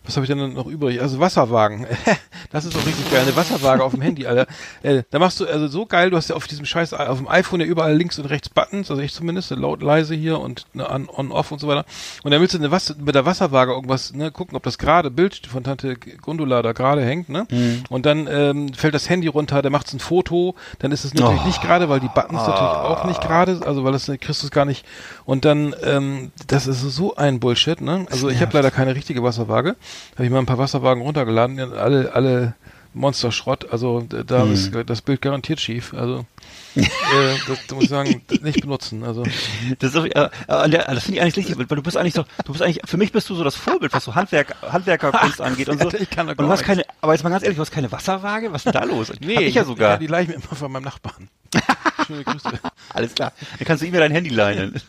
Was 0.04 0.16
habe 0.16 0.24
ich 0.24 0.28
denn 0.28 0.38
dann 0.38 0.52
noch 0.52 0.66
übrig? 0.66 1.00
Also 1.00 1.18
Wasserwagen. 1.18 1.86
das 2.52 2.64
ist 2.66 2.76
auch 2.76 2.86
richtig 2.86 3.10
geil. 3.10 3.22
Eine 3.22 3.34
Wasserwaage 3.36 3.82
auf 3.82 3.92
dem 3.92 4.02
Handy, 4.02 4.26
Alter. 4.26 4.46
Äh, 4.82 5.02
da 5.10 5.18
machst 5.18 5.40
du, 5.40 5.46
also 5.46 5.66
so 5.66 5.86
geil, 5.86 6.10
du 6.10 6.16
hast 6.16 6.28
ja 6.28 6.36
auf 6.36 6.46
diesem 6.46 6.66
scheiß, 6.66 6.92
auf 6.92 7.18
dem 7.18 7.28
iPhone 7.28 7.60
ja 7.60 7.66
überall 7.66 7.96
links 7.96 8.18
und 8.18 8.26
rechts 8.26 8.48
Buttons, 8.50 8.90
also 8.90 9.00
ich 9.00 9.14
zumindest, 9.14 9.50
laut, 9.50 9.82
leise 9.82 10.14
hier 10.14 10.40
und 10.40 10.66
ne, 10.74 10.88
on, 10.90 11.08
on, 11.08 11.32
off 11.32 11.52
und 11.52 11.58
so 11.58 11.68
weiter. 11.68 11.86
Und 12.22 12.30
dann 12.32 12.40
willst 12.40 12.54
du 12.54 12.58
eine 12.58 12.70
Wasser, 12.70 12.94
mit 12.98 13.14
der 13.14 13.24
Wasserwaage 13.24 13.72
irgendwas, 13.72 14.12
ne, 14.12 14.30
gucken, 14.30 14.56
ob 14.56 14.62
das 14.62 14.76
gerade 14.78 15.10
Bild 15.10 15.46
von 15.46 15.64
Tante 15.64 15.96
Gundula 15.96 16.60
da 16.62 16.72
gerade 16.72 17.02
hängt, 17.02 17.28
ne? 17.30 17.46
Mhm. 17.50 17.84
Und 17.88 18.04
dann 18.04 18.28
ähm, 18.30 18.74
fällt 18.74 18.94
das 18.94 19.08
Handy 19.08 19.28
runter, 19.28 19.62
der 19.62 19.70
macht 19.70 19.92
ein 19.94 20.00
Foto, 20.00 20.54
dann 20.80 20.92
ist 20.92 21.04
es 21.04 21.14
natürlich 21.14 21.40
Oh. 21.42 21.46
nicht 21.46 21.62
gerade, 21.62 21.88
weil 21.88 22.00
die 22.00 22.08
Buttons 22.08 22.40
natürlich 22.46 22.60
auch 22.60 23.04
nicht 23.06 23.20
gerade, 23.22 23.60
also 23.64 23.84
weil 23.84 23.92
das 23.92 24.08
äh, 24.08 24.18
kriegst 24.18 24.42
du 24.42 24.46
es 24.46 24.50
gar 24.50 24.64
nicht. 24.66 24.84
Und 25.24 25.44
dann, 25.44 25.74
ähm, 25.82 26.30
das 26.46 26.66
ist 26.66 26.80
so 26.82 27.16
ein 27.16 27.40
Bullshit, 27.40 27.80
ne? 27.80 28.06
Also 28.10 28.28
ich 28.28 28.40
habe 28.42 28.52
leider 28.52 28.70
keine 28.70 28.94
richtige 28.94 29.22
Wasserwaage. 29.22 29.76
Habe 30.14 30.24
ich 30.24 30.30
mal 30.30 30.38
ein 30.38 30.46
paar 30.46 30.58
Wasserwagen 30.58 31.02
runtergeladen, 31.02 31.58
alle, 31.60 32.12
alle 32.12 32.54
Monster-Schrott. 32.94 33.70
Also 33.70 34.06
da 34.08 34.44
ist 34.44 34.72
das 34.86 35.02
Bild 35.02 35.20
garantiert 35.20 35.60
schief. 35.60 35.94
Also 35.94 36.26
äh, 36.76 36.82
das, 37.46 37.66
da 37.68 37.74
muss 37.74 37.84
ich 37.84 37.90
sagen, 37.90 38.22
nicht 38.42 38.60
benutzen. 38.60 39.04
Also 39.04 39.24
Das, 39.78 39.94
ist, 39.94 40.04
äh, 40.04 40.08
äh, 40.08 40.28
das 40.68 41.04
finde 41.04 41.16
ich 41.16 41.22
eigentlich 41.22 41.36
richtig, 41.36 41.58
weil 41.58 41.66
du 41.66 41.82
bist 41.82 41.96
eigentlich 41.96 42.14
so, 42.14 42.24
du 42.44 42.52
bist 42.52 42.62
eigentlich, 42.62 42.80
für 42.84 42.96
mich 42.96 43.12
bist 43.12 43.28
du 43.30 43.34
so 43.34 43.44
das 43.44 43.54
Vorbild, 43.54 43.92
was 43.92 44.04
so 44.04 44.14
Handwerk, 44.14 44.54
Handwerkerkunst 44.62 45.40
angeht 45.40 45.68
und 45.68 45.80
so. 45.80 45.92
Ich 45.98 46.10
kann 46.10 46.28
und 46.28 46.40
du 46.40 46.48
hast 46.48 46.62
keine, 46.62 46.84
aber 47.00 47.12
jetzt 47.12 47.22
mal 47.22 47.30
ganz 47.30 47.42
ehrlich, 47.42 47.56
du 47.56 47.62
hast 47.62 47.70
keine 47.70 47.90
Wasserwaage? 47.90 48.52
Was 48.52 48.64
ist 48.64 48.66
denn 48.66 48.80
da 48.80 48.84
los? 48.84 49.10
Hab 49.10 49.20
ich 49.20 49.54
ja 49.54 49.64
sogar. 49.64 49.98
die 49.98 50.06
leih 50.06 50.22
ich 50.22 50.28
mir 50.28 50.34
immer 50.34 50.44
von 50.44 50.72
meinem 50.72 50.84
Nachbarn. 50.84 51.28
Schöne 52.06 52.24
Grüße. 52.24 52.48
Alles 52.92 53.14
klar. 53.14 53.32
Dann 53.58 53.66
kannst 53.66 53.82
du 53.82 53.86
ihm 53.86 53.94
ja 53.94 54.00
dein 54.00 54.12
Handy 54.12 54.30
leihen. 54.30 54.80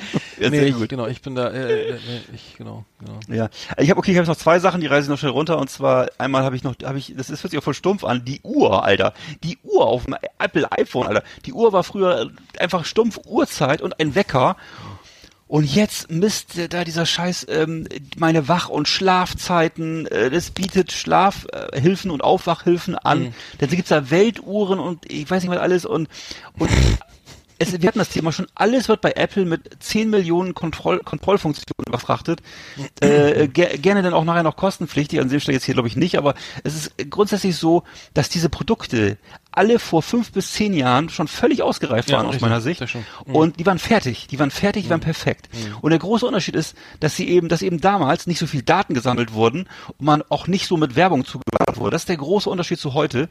ja, 0.40 0.50
nee, 0.50 0.58
sehr 0.58 0.66
ich, 0.68 0.74
gut. 0.76 0.88
genau, 0.88 1.06
ich 1.06 1.22
bin 1.22 1.34
da, 1.34 1.48
äh, 1.48 1.90
äh, 1.90 1.92
nee, 1.92 2.20
ich, 2.34 2.56
genau, 2.56 2.84
genau. 2.98 3.18
Ja, 3.28 3.48
ich 3.78 3.90
habe 3.90 3.98
okay, 3.98 4.12
ich 4.12 4.18
habe 4.18 4.26
noch 4.26 4.36
zwei 4.36 4.58
Sachen, 4.58 4.80
die 4.80 4.86
reise 4.86 5.06
ich 5.06 5.10
noch 5.10 5.18
schnell 5.18 5.32
runter 5.32 5.58
und 5.58 5.70
zwar 5.70 6.08
einmal 6.18 6.42
habe 6.44 6.56
ich 6.56 6.64
noch, 6.64 6.74
habe 6.84 6.98
ich, 6.98 7.14
das 7.16 7.30
ist 7.30 7.42
hört 7.42 7.50
sich 7.50 7.58
auch 7.58 7.64
voll 7.64 7.74
stumpf 7.74 8.04
an, 8.04 8.24
die 8.24 8.40
Uhr, 8.42 8.84
Alter, 8.84 9.14
die 9.42 9.58
Uhr 9.62 9.86
auf 9.86 10.04
dem 10.04 10.16
Apple 10.38 10.70
iPhone, 10.72 11.06
Alter, 11.06 11.22
die 11.46 11.52
Uhr 11.52 11.72
war 11.72 11.84
früher 11.84 12.30
einfach 12.58 12.84
stumpf 12.84 13.20
Uhrzeit 13.26 13.82
und 13.82 13.98
ein 14.00 14.14
Wecker. 14.14 14.56
Und 15.48 15.64
jetzt 15.64 16.10
misst 16.10 16.58
äh, 16.58 16.68
da 16.68 16.84
dieser 16.84 17.06
Scheiß 17.06 17.46
ähm, 17.48 17.88
meine 18.18 18.48
Wach- 18.48 18.68
und 18.68 18.86
Schlafzeiten, 18.86 20.06
äh, 20.06 20.28
das 20.28 20.50
bietet 20.50 20.92
Schlafhilfen 20.92 22.10
und 22.10 22.22
Aufwachhilfen 22.22 22.94
an. 22.96 23.34
Dann 23.56 23.70
gibt's 23.70 23.88
da 23.88 24.10
Weltuhren 24.10 24.78
und 24.78 25.10
ich 25.10 25.28
weiß 25.28 25.42
nicht 25.42 25.50
was 25.50 25.58
alles 25.58 25.86
und, 25.86 26.08
und 26.58 26.70
es, 27.58 27.80
wir 27.80 27.88
hatten 27.88 27.98
das 27.98 28.10
Thema 28.10 28.32
schon, 28.32 28.46
alles 28.54 28.88
wird 28.88 29.00
bei 29.00 29.12
Apple 29.12 29.44
mit 29.44 29.82
10 29.82 30.10
Millionen 30.10 30.54
Kontroll, 30.54 31.00
Kontrollfunktionen 31.00 31.86
überfrachtet. 31.86 32.40
Äh, 33.00 33.48
ge 33.48 33.78
gerne 33.78 34.02
dann 34.02 34.14
auch 34.14 34.24
nachher 34.24 34.42
noch 34.42 34.56
kostenpflichtig, 34.56 35.20
an 35.20 35.28
dem 35.28 35.40
Stelle 35.40 35.56
jetzt 35.56 35.64
hier 35.64 35.74
glaube 35.74 35.88
ich 35.88 35.96
nicht, 35.96 36.16
aber 36.18 36.34
es 36.64 36.74
ist 36.74 37.10
grundsätzlich 37.10 37.56
so, 37.56 37.82
dass 38.14 38.28
diese 38.28 38.48
Produkte 38.48 39.18
alle 39.58 39.78
vor 39.78 40.02
fünf 40.02 40.32
bis 40.32 40.52
zehn 40.52 40.72
Jahren 40.72 41.08
schon 41.10 41.28
völlig 41.28 41.62
ausgereift 41.62 42.10
Ja, 42.10 42.18
waren 42.18 42.26
aus 42.26 42.34
richtig, 42.34 42.48
meiner 42.48 42.60
Sicht. 42.60 42.80
Mhm. 43.26 43.34
Und 43.34 43.60
die 43.60 43.66
waren 43.66 43.78
fertig, 43.78 44.26
die 44.28 44.38
waren 44.38 44.50
fertig, 44.50 44.84
die 44.84 44.90
waren 44.90 45.00
perfekt. 45.00 45.48
Und 45.82 45.90
der 45.90 45.98
große 45.98 46.24
Unterschied 46.24 46.54
ist, 46.56 46.76
dass 47.00 47.16
sie 47.16 47.28
eben, 47.28 47.48
dass 47.48 47.62
eben 47.62 47.80
damals 47.80 48.26
nicht 48.26 48.38
so 48.38 48.46
viel 48.46 48.62
Daten 48.62 48.94
gesammelt 48.94 49.32
wurden 49.34 49.68
und 49.98 50.06
man 50.06 50.22
auch 50.28 50.46
nicht 50.46 50.66
so 50.66 50.76
mit 50.76 50.96
Werbung 50.96 51.24
zugeballert 51.24 51.76
wurde. 51.76 51.90
Das 51.90 52.02
ist 52.02 52.08
der 52.08 52.16
große 52.16 52.48
Unterschied 52.48 52.78
zu 52.78 52.94
heute. 52.94 53.28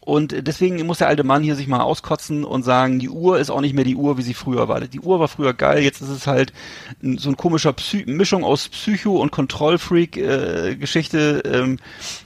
Und 0.00 0.46
deswegen 0.46 0.84
muss 0.86 0.98
der 0.98 1.08
alte 1.08 1.24
Mann 1.24 1.42
hier 1.42 1.56
sich 1.56 1.66
mal 1.66 1.80
auskotzen 1.80 2.44
und 2.44 2.62
sagen, 2.62 3.00
die 3.00 3.08
Uhr 3.08 3.40
ist 3.40 3.50
auch 3.50 3.60
nicht 3.60 3.74
mehr 3.74 3.82
die 3.84 3.96
Uhr, 3.96 4.16
wie 4.18 4.22
sie 4.22 4.34
früher 4.34 4.68
war. 4.68 4.80
Die 4.80 5.00
Uhr 5.00 5.18
war 5.18 5.26
früher 5.26 5.52
geil, 5.52 5.82
jetzt 5.82 6.00
ist 6.00 6.10
es 6.10 6.28
halt 6.28 6.52
so 7.16 7.28
ein 7.28 7.36
komischer 7.36 7.72
Psy 7.72 8.04
Mischung 8.06 8.44
aus 8.44 8.68
Psycho- 8.68 9.20
und 9.20 9.32
Kontrollfreak-Geschichte, 9.32 11.42
ähm, 11.44 11.78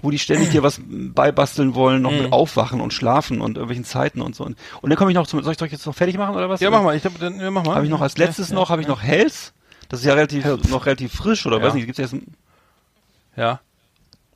wo 0.03 0.11
die 0.11 0.19
ständig 0.19 0.51
dir 0.51 0.63
was 0.63 0.79
beibasteln 0.87 1.75
wollen, 1.75 2.03
noch 2.03 2.11
Mhm. 2.11 2.19
mit 2.23 2.33
Aufwachen 2.33 2.81
und 2.81 2.93
Schlafen 2.93 3.40
und 3.43 3.57
irgendwelchen 3.57 3.85
Zeiten 3.85 4.21
und 4.21 4.35
so. 4.35 4.45
Und 4.45 4.57
dann 4.83 4.97
komme 4.97 5.11
ich 5.11 5.15
noch 5.15 5.27
zum, 5.27 5.43
soll 5.43 5.53
ich 5.53 5.59
doch 5.59 5.67
jetzt 5.67 5.87
noch 5.87 5.95
fertig 5.95 6.17
machen 6.19 6.35
oder 6.35 6.49
was? 6.49 6.61
Ja, 6.61 6.71
mach 6.71 6.83
mal, 6.83 6.97
ich 6.97 7.05
hab, 7.05 7.19
dann, 7.19 7.41
ja, 7.41 7.51
mach 7.51 7.65
mal. 7.65 7.75
Habe 7.75 7.85
ich 7.85 7.91
noch 7.91 8.01
als 8.01 8.17
letztes 8.19 8.51
ja, 8.51 8.55
noch, 8.55 8.71
habe 8.71 8.83
ich 8.83 8.89
noch 8.89 9.03
Health. 9.03 9.53
Das 9.89 10.01
ist 10.01 10.07
ja 10.07 10.15
relativ, 10.15 10.45
noch 10.69 10.87
relativ 10.87 11.13
frisch 11.13 11.47
oder 11.47 11.61
weiß 11.61 11.75
nicht, 11.75 11.87
gibt's 11.87 11.99
jetzt, 11.99 12.15
Ja. 13.37 13.61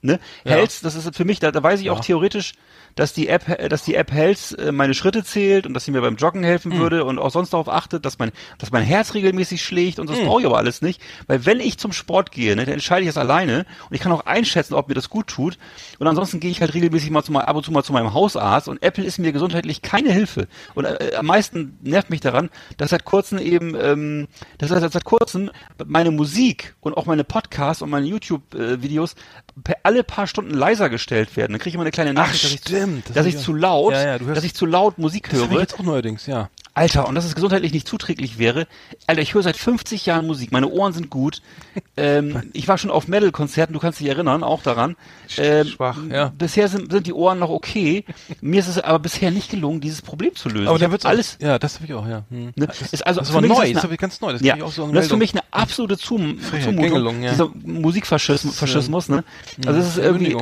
ne? 0.02 0.18
Ja. 0.44 0.52
Health, 0.52 0.84
das 0.84 0.94
ist 0.96 1.16
für 1.16 1.24
mich, 1.24 1.38
da, 1.38 1.52
da 1.52 1.62
weiß 1.62 1.80
ich 1.80 1.90
auch 1.90 2.00
theoretisch, 2.00 2.55
dass 2.95 3.12
die 3.12 3.28
App, 3.28 3.49
äh, 3.49 3.68
dass 3.68 3.82
die 3.84 3.95
App 3.95 4.12
Health 4.12 4.57
äh, 4.59 4.72
meine 4.72 4.95
Schritte 4.95 5.24
zählt 5.24 5.66
und 5.66 5.74
dass 5.74 5.84
sie 5.84 5.90
mir 5.90 6.01
beim 6.01 6.16
Joggen 6.16 6.42
helfen 6.45 6.72
Hm. 6.72 6.78
würde 6.80 7.05
und 7.05 7.18
auch 7.18 7.30
sonst 7.30 7.53
darauf 7.53 7.68
achtet, 7.68 8.05
dass 8.05 8.18
mein, 8.18 8.32
dass 8.59 8.70
mein 8.70 8.82
Herz 8.84 9.14
regelmäßig 9.14 9.62
schlägt 9.64 9.99
und 9.99 10.09
das 10.11 10.18
Hm. 10.18 10.26
brauche 10.26 10.40
ich 10.40 10.47
aber 10.47 10.59
alles 10.59 10.82
nicht, 10.82 11.01
weil 11.26 11.45
wenn 11.47 11.61
ich 11.61 11.78
zum 11.78 11.92
Sport 11.92 12.30
gehe, 12.32 12.57
ne, 12.57 12.64
dann 12.64 12.74
entscheide 12.74 13.03
ich 13.03 13.09
das 13.09 13.18
alleine 13.18 13.66
und 13.88 13.95
ich 13.95 14.01
kann 14.01 14.12
auch 14.12 14.26
einschätzen, 14.26 14.74
ob 14.74 14.88
mir 14.88 14.95
das 14.95 15.11
gut 15.11 15.26
tut 15.26 15.59
und 15.99 16.07
ansonsten 16.07 16.40
gehe 16.40 16.51
ich 16.51 16.61
halt 16.61 16.74
regelmäßig 16.74 17.11
mal 17.11 17.22
zu 17.22 17.32
mal, 17.32 17.42
ab 17.42 17.57
und 17.57 17.64
zu 17.64 17.72
mal 17.72 17.82
zu 17.82 17.92
meinem 17.92 18.14
Hausarzt 18.14 18.68
und 18.68 18.82
Apple 18.82 19.05
ist 19.05 19.18
mir 19.18 19.32
gesundheitlich 19.32 19.82
keine 19.82 20.12
Hilfe 20.12 20.49
und 20.74 20.84
äh, 20.84 21.12
am 21.16 21.26
meisten 21.26 21.78
nervt 21.82 22.11
mich 22.11 22.20
daran, 22.20 22.51
dass 22.76 22.90
seit 22.90 23.05
kurzem 23.05 23.38
eben, 23.38 23.74
ähm, 23.80 24.28
dass 24.59 24.70
seit, 24.70 24.92
seit 24.92 25.05
kurzem 25.05 25.51
meine 25.84 26.11
Musik 26.11 26.74
und 26.80 26.97
auch 26.97 27.07
meine 27.07 27.24
Podcasts 27.24 27.82
und 27.82 27.90
meine 27.90 28.07
YouTube-Videos 28.07 29.14
per 29.62 29.76
alle 29.82 30.05
paar 30.05 30.26
Stunden 30.26 30.53
leiser 30.55 30.88
gestellt 30.90 31.36
werden. 31.36 31.53
Dann 31.53 31.59
kriege 31.61 31.70
ich 31.70 31.74
immer 31.74 31.84
eine 31.84 31.90
kleine 31.90 32.12
Nachricht, 32.14 32.45
dass 32.45 32.53
ich, 32.53 32.61
stimmt. 32.85 33.09
Das 33.09 33.14
dass 33.14 33.26
ich 33.26 33.35
ich 33.37 33.41
zu 33.41 33.53
laut, 33.55 33.93
Ja, 33.93 34.05
ja, 34.05 34.18
dass 34.18 34.45
ich 34.45 34.55
zu 34.55 34.66
laut 34.66 34.99
Musik 34.99 35.28
Das 35.30 35.41
hab 35.41 35.49
ich 35.49 35.55
höre. 35.55 35.61
jetzt 35.61 35.74
auch 35.78 35.82
neuerdings, 35.85 36.26
ja. 36.26 36.49
Alter, 36.76 37.07
und 37.07 37.14
dass 37.14 37.24
es 37.24 37.37
gesundheitlich 37.37 37.72
nicht 37.72 37.87
zuträglich 37.87 38.37
wäre. 38.39 38.66
Alter, 39.07 39.22
ich 39.22 39.32
höre 39.35 39.45
seit 39.45 39.57
50 39.57 40.07
Jahren 40.07 40.26
Musik. 40.26 40.51
Meine 40.51 40.68
Ohren 40.68 40.93
sind 40.93 41.09
gut. 41.09 41.41
ähm, 41.97 42.51
ich 42.53 42.66
war 42.66 42.78
schon 42.78 42.91
auf 42.91 43.07
Metal-Konzerten, 43.07 43.72
du 43.72 43.78
kannst 43.78 44.01
dich 44.01 44.09
erinnern, 44.09 44.43
auch 44.43 44.61
daran. 44.62 44.97
Ähm, 45.39 45.68
schwach, 45.68 45.99
ja. 46.11 46.32
Bisher 46.37 46.66
sind, 46.68 46.91
sind 46.91 47.07
die 47.07 47.12
Ohren 47.12 47.39
noch 47.39 47.51
okay. 47.51 48.05
Mir 48.41 48.59
ist 48.59 48.66
es 48.66 48.78
aber 48.78 48.99
bisher 48.99 49.30
nicht 49.30 49.51
gelungen, 49.53 49.80
dieses 49.80 50.03
Problem 50.03 50.35
zu 50.35 50.49
lösen. 50.49 50.66
Aber 50.66 50.78
da 50.78 50.87
hab 50.87 50.93
wird's 50.93 51.07
alles. 51.07 51.39
Ja, 51.41 51.61
das 51.61 51.76
habe 51.76 51.87
ich 51.87 51.95
auch, 51.95 52.09
ja. 52.09 52.24
Hm. 52.30 52.53
Ne? 52.57 52.66
Das, 52.66 52.82
ist 52.93 53.07
also 53.07 53.20
das 53.20 53.32
war 53.32 53.41
neu, 53.41 53.49
das 53.49 53.59
das 53.59 53.66
eine- 53.70 53.82
habe 53.85 53.95
ich 53.95 54.01
ganz 54.01 54.20
neu. 54.20 54.32
Das 54.32 54.43
Ja, 54.43 54.57
ich 54.57 54.62
auch 54.64 54.72
so 54.72 54.91
das 54.91 55.05
ist 55.05 55.11
für 55.11 55.16
mich 55.16 55.32
eine 55.32 55.43
absolute 55.53 55.97
Zum 55.97 56.41
Zumutung. 56.41 57.22
Ja. 57.22 57.30
Dieser 57.30 57.51
Musikfaschismus, 57.64 58.59
Faschismus, 58.59 59.09
ne? 59.09 59.22
Also 59.64 59.78
es 59.78 59.87
ist 59.91 59.99
irgendwie. 59.99 60.37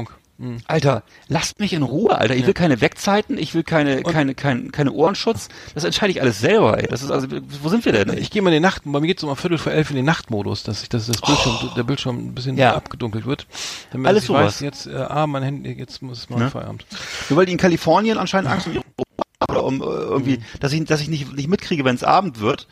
Alter, 0.66 1.04
lasst 1.28 1.60
mich 1.60 1.72
in 1.72 1.82
Ruhe, 1.84 2.18
Alter. 2.18 2.34
Ich 2.34 2.44
will 2.46 2.54
keine 2.54 2.80
Wegzeiten, 2.80 3.38
ich 3.38 3.54
will 3.54 3.62
keine, 3.62 4.02
keine, 4.02 4.34
kein, 4.34 4.72
keine 4.72 4.90
Ohrenschutz. 4.90 5.48
Das 5.74 5.84
entscheide 5.84 6.10
ich 6.10 6.20
alles 6.20 6.40
selber, 6.40 6.78
ey. 6.82 6.88
Das 6.88 7.00
ist 7.02 7.12
also, 7.12 7.28
wo 7.62 7.68
sind 7.68 7.84
wir 7.84 7.92
denn? 7.92 8.16
Ich 8.18 8.30
gehe 8.30 8.42
mal 8.42 8.48
in 8.50 8.54
den 8.54 8.62
Nacht, 8.62 8.82
bei 8.84 8.98
mir 8.98 9.06
geht's 9.06 9.22
um 9.22 9.30
ein 9.30 9.36
Viertel 9.36 9.58
vor 9.58 9.70
elf 9.72 9.90
in 9.90 9.96
den 9.96 10.04
Nachtmodus, 10.04 10.64
dass 10.64 10.82
ich, 10.82 10.88
dass 10.88 11.06
das 11.06 11.20
Bildschirm, 11.20 11.70
der 11.76 11.82
Bildschirm 11.84 12.18
ein 12.18 12.34
bisschen 12.34 12.56
Oh. 12.56 12.58
Ja. 12.60 12.74
abgedunkelt 12.74 13.24
wird. 13.24 13.46
Damit 13.92 14.08
Alles 14.08 14.24
ich 14.24 14.26
sowas. 14.28 14.46
weiß, 14.46 14.60
jetzt, 14.60 14.86
äh, 14.88 14.96
ah, 14.96 15.26
mein 15.28 15.44
Handy, 15.44 15.72
jetzt 15.74 16.02
muss 16.02 16.18
es 16.18 16.30
mal 16.30 16.40
Ne? 16.40 16.50
Feierabend. 16.50 16.86
Nur 17.28 17.38
weil 17.38 17.46
die 17.46 17.52
in 17.52 17.58
Kalifornien 17.58 18.18
anscheinend 18.18 18.50
Angst 18.50 18.66
um 18.66 18.72
ihre 18.74 18.82
oder 19.48 19.64
um 19.64 19.80
äh, 19.80 19.84
irgendwie, 19.84 20.38
Mhm. 20.38 20.42
dass 20.60 20.72
ich, 20.72 20.84
dass 20.86 21.00
ich 21.00 21.08
nicht, 21.08 21.32
nicht 21.36 21.48
mitkriege, 21.48 21.84
wenn 21.84 21.94
es 21.94 22.02
Abend 22.04 22.40
wird. 22.40 22.66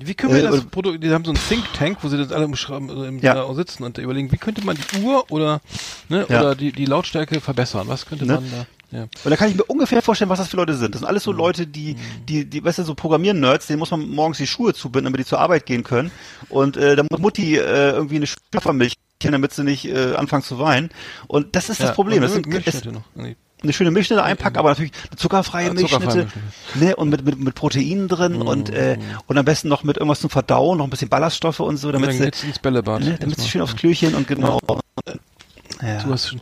Wie 0.00 0.14
können 0.14 0.34
wir 0.34 0.44
Äh, 0.44 0.50
das 0.50 0.64
Produkt, 0.66 1.02
die 1.02 1.10
haben 1.10 1.24
so 1.24 1.32
ein 1.32 1.38
Think 1.48 1.64
Tank, 1.74 1.98
wo 2.02 2.08
sie 2.08 2.16
das 2.18 2.32
alle 2.32 2.44
im, 2.44 2.54
äh, 2.54 3.08
im 3.08 3.18
Ja. 3.18 3.34
da 3.34 3.54
sitzen 3.54 3.82
und 3.84 3.98
überlegen, 3.98 4.30
wie 4.32 4.36
könnte 4.38 4.64
man 4.64 4.76
die 4.76 5.02
Uhr 5.02 5.24
oder, 5.30 5.60
ne, 6.08 6.26
Ja. 6.28 6.40
oder 6.40 6.54
die, 6.54 6.72
die 6.72 6.84
Lautstärke 6.86 7.40
verbessern? 7.40 7.88
Was 7.88 8.06
könnte 8.06 8.26
Ne? 8.26 8.34
man 8.34 8.50
da? 8.50 8.66
Ja. 8.90 9.02
Und 9.02 9.30
da 9.30 9.36
kann 9.36 9.50
ich 9.50 9.56
mir 9.56 9.64
ungefähr 9.64 10.00
vorstellen, 10.00 10.30
was 10.30 10.38
das 10.38 10.48
für 10.48 10.56
Leute 10.56 10.74
sind. 10.74 10.94
Das 10.94 11.00
sind 11.00 11.08
alles 11.08 11.22
so 11.24 11.32
Leute, 11.32 11.66
die, 11.66 11.96
die, 12.26 12.46
die, 12.46 12.64
weißt 12.64 12.78
du, 12.78 12.84
so 12.84 12.94
Programmieren-Nerds, 12.94 13.66
denen 13.66 13.80
muss 13.80 13.90
man 13.90 14.08
morgens 14.08 14.38
die 14.38 14.46
Schuhe 14.46 14.72
zubinden, 14.72 15.06
damit 15.12 15.20
die 15.20 15.26
zur 15.28 15.40
Arbeit 15.40 15.66
gehen 15.66 15.84
können. 15.84 16.10
Und 16.48 16.76
äh, 16.78 16.96
da 16.96 17.02
muss 17.10 17.20
Mutti 17.20 17.56
äh, 17.56 17.90
irgendwie 17.90 18.16
eine 18.16 18.26
Schaffermilch, 18.26 18.94
damit 19.20 19.52
sie 19.52 19.64
nicht 19.64 19.84
äh, 19.84 20.14
anfangen 20.14 20.42
zu 20.42 20.58
weinen. 20.58 20.88
Und 21.26 21.54
das 21.54 21.68
ist 21.68 21.80
das 21.80 21.88
Ja, 21.90 21.94
Problem. 21.94 22.22
und 22.22 22.22
Das 22.22 22.32
sind, 22.32 22.46
es. 22.66 22.82
Nee. 23.14 23.36
Eine 23.62 23.72
schöne 23.72 23.90
Milchschnitte 23.90 24.22
einpacken, 24.22 24.56
aber 24.58 24.68
natürlich 24.70 24.92
eine 25.10 25.16
zuckerfreie 25.16 25.68
Ja, 25.68 25.74
zuckerfreie 25.76 26.16
Milchschnitte, 26.16 26.84
ne, 26.84 26.96
und 26.96 27.08
mit, 27.08 27.24
mit, 27.24 27.38
mit 27.38 27.54
Proteinen 27.54 28.08
drin 28.08 28.34
Mhm. 28.34 28.42
und, 28.42 28.70
äh, 28.70 28.98
und 29.26 29.36
am 29.38 29.44
besten 29.44 29.68
noch 29.68 29.82
mit 29.84 29.96
irgendwas 29.96 30.20
zum 30.20 30.30
Verdauen, 30.30 30.78
noch 30.78 30.84
ein 30.84 30.90
bisschen 30.90 31.08
Ballaststoffe 31.08 31.60
und 31.60 31.76
so, 31.76 31.90
damit 31.92 32.12
sie, 32.12 32.46
ins 32.46 32.58
Bällebad. 32.58 33.00
ne, 33.00 33.16
damit 33.20 33.40
sie 33.40 33.48
schön 33.48 33.60
aufs 33.62 33.74
Klöchen 33.76 34.14
und 34.14 34.28
genau. 34.28 34.58
Ja. 35.06 35.14
Du 35.80 36.12
hast 36.12 36.28
schon, 36.28 36.40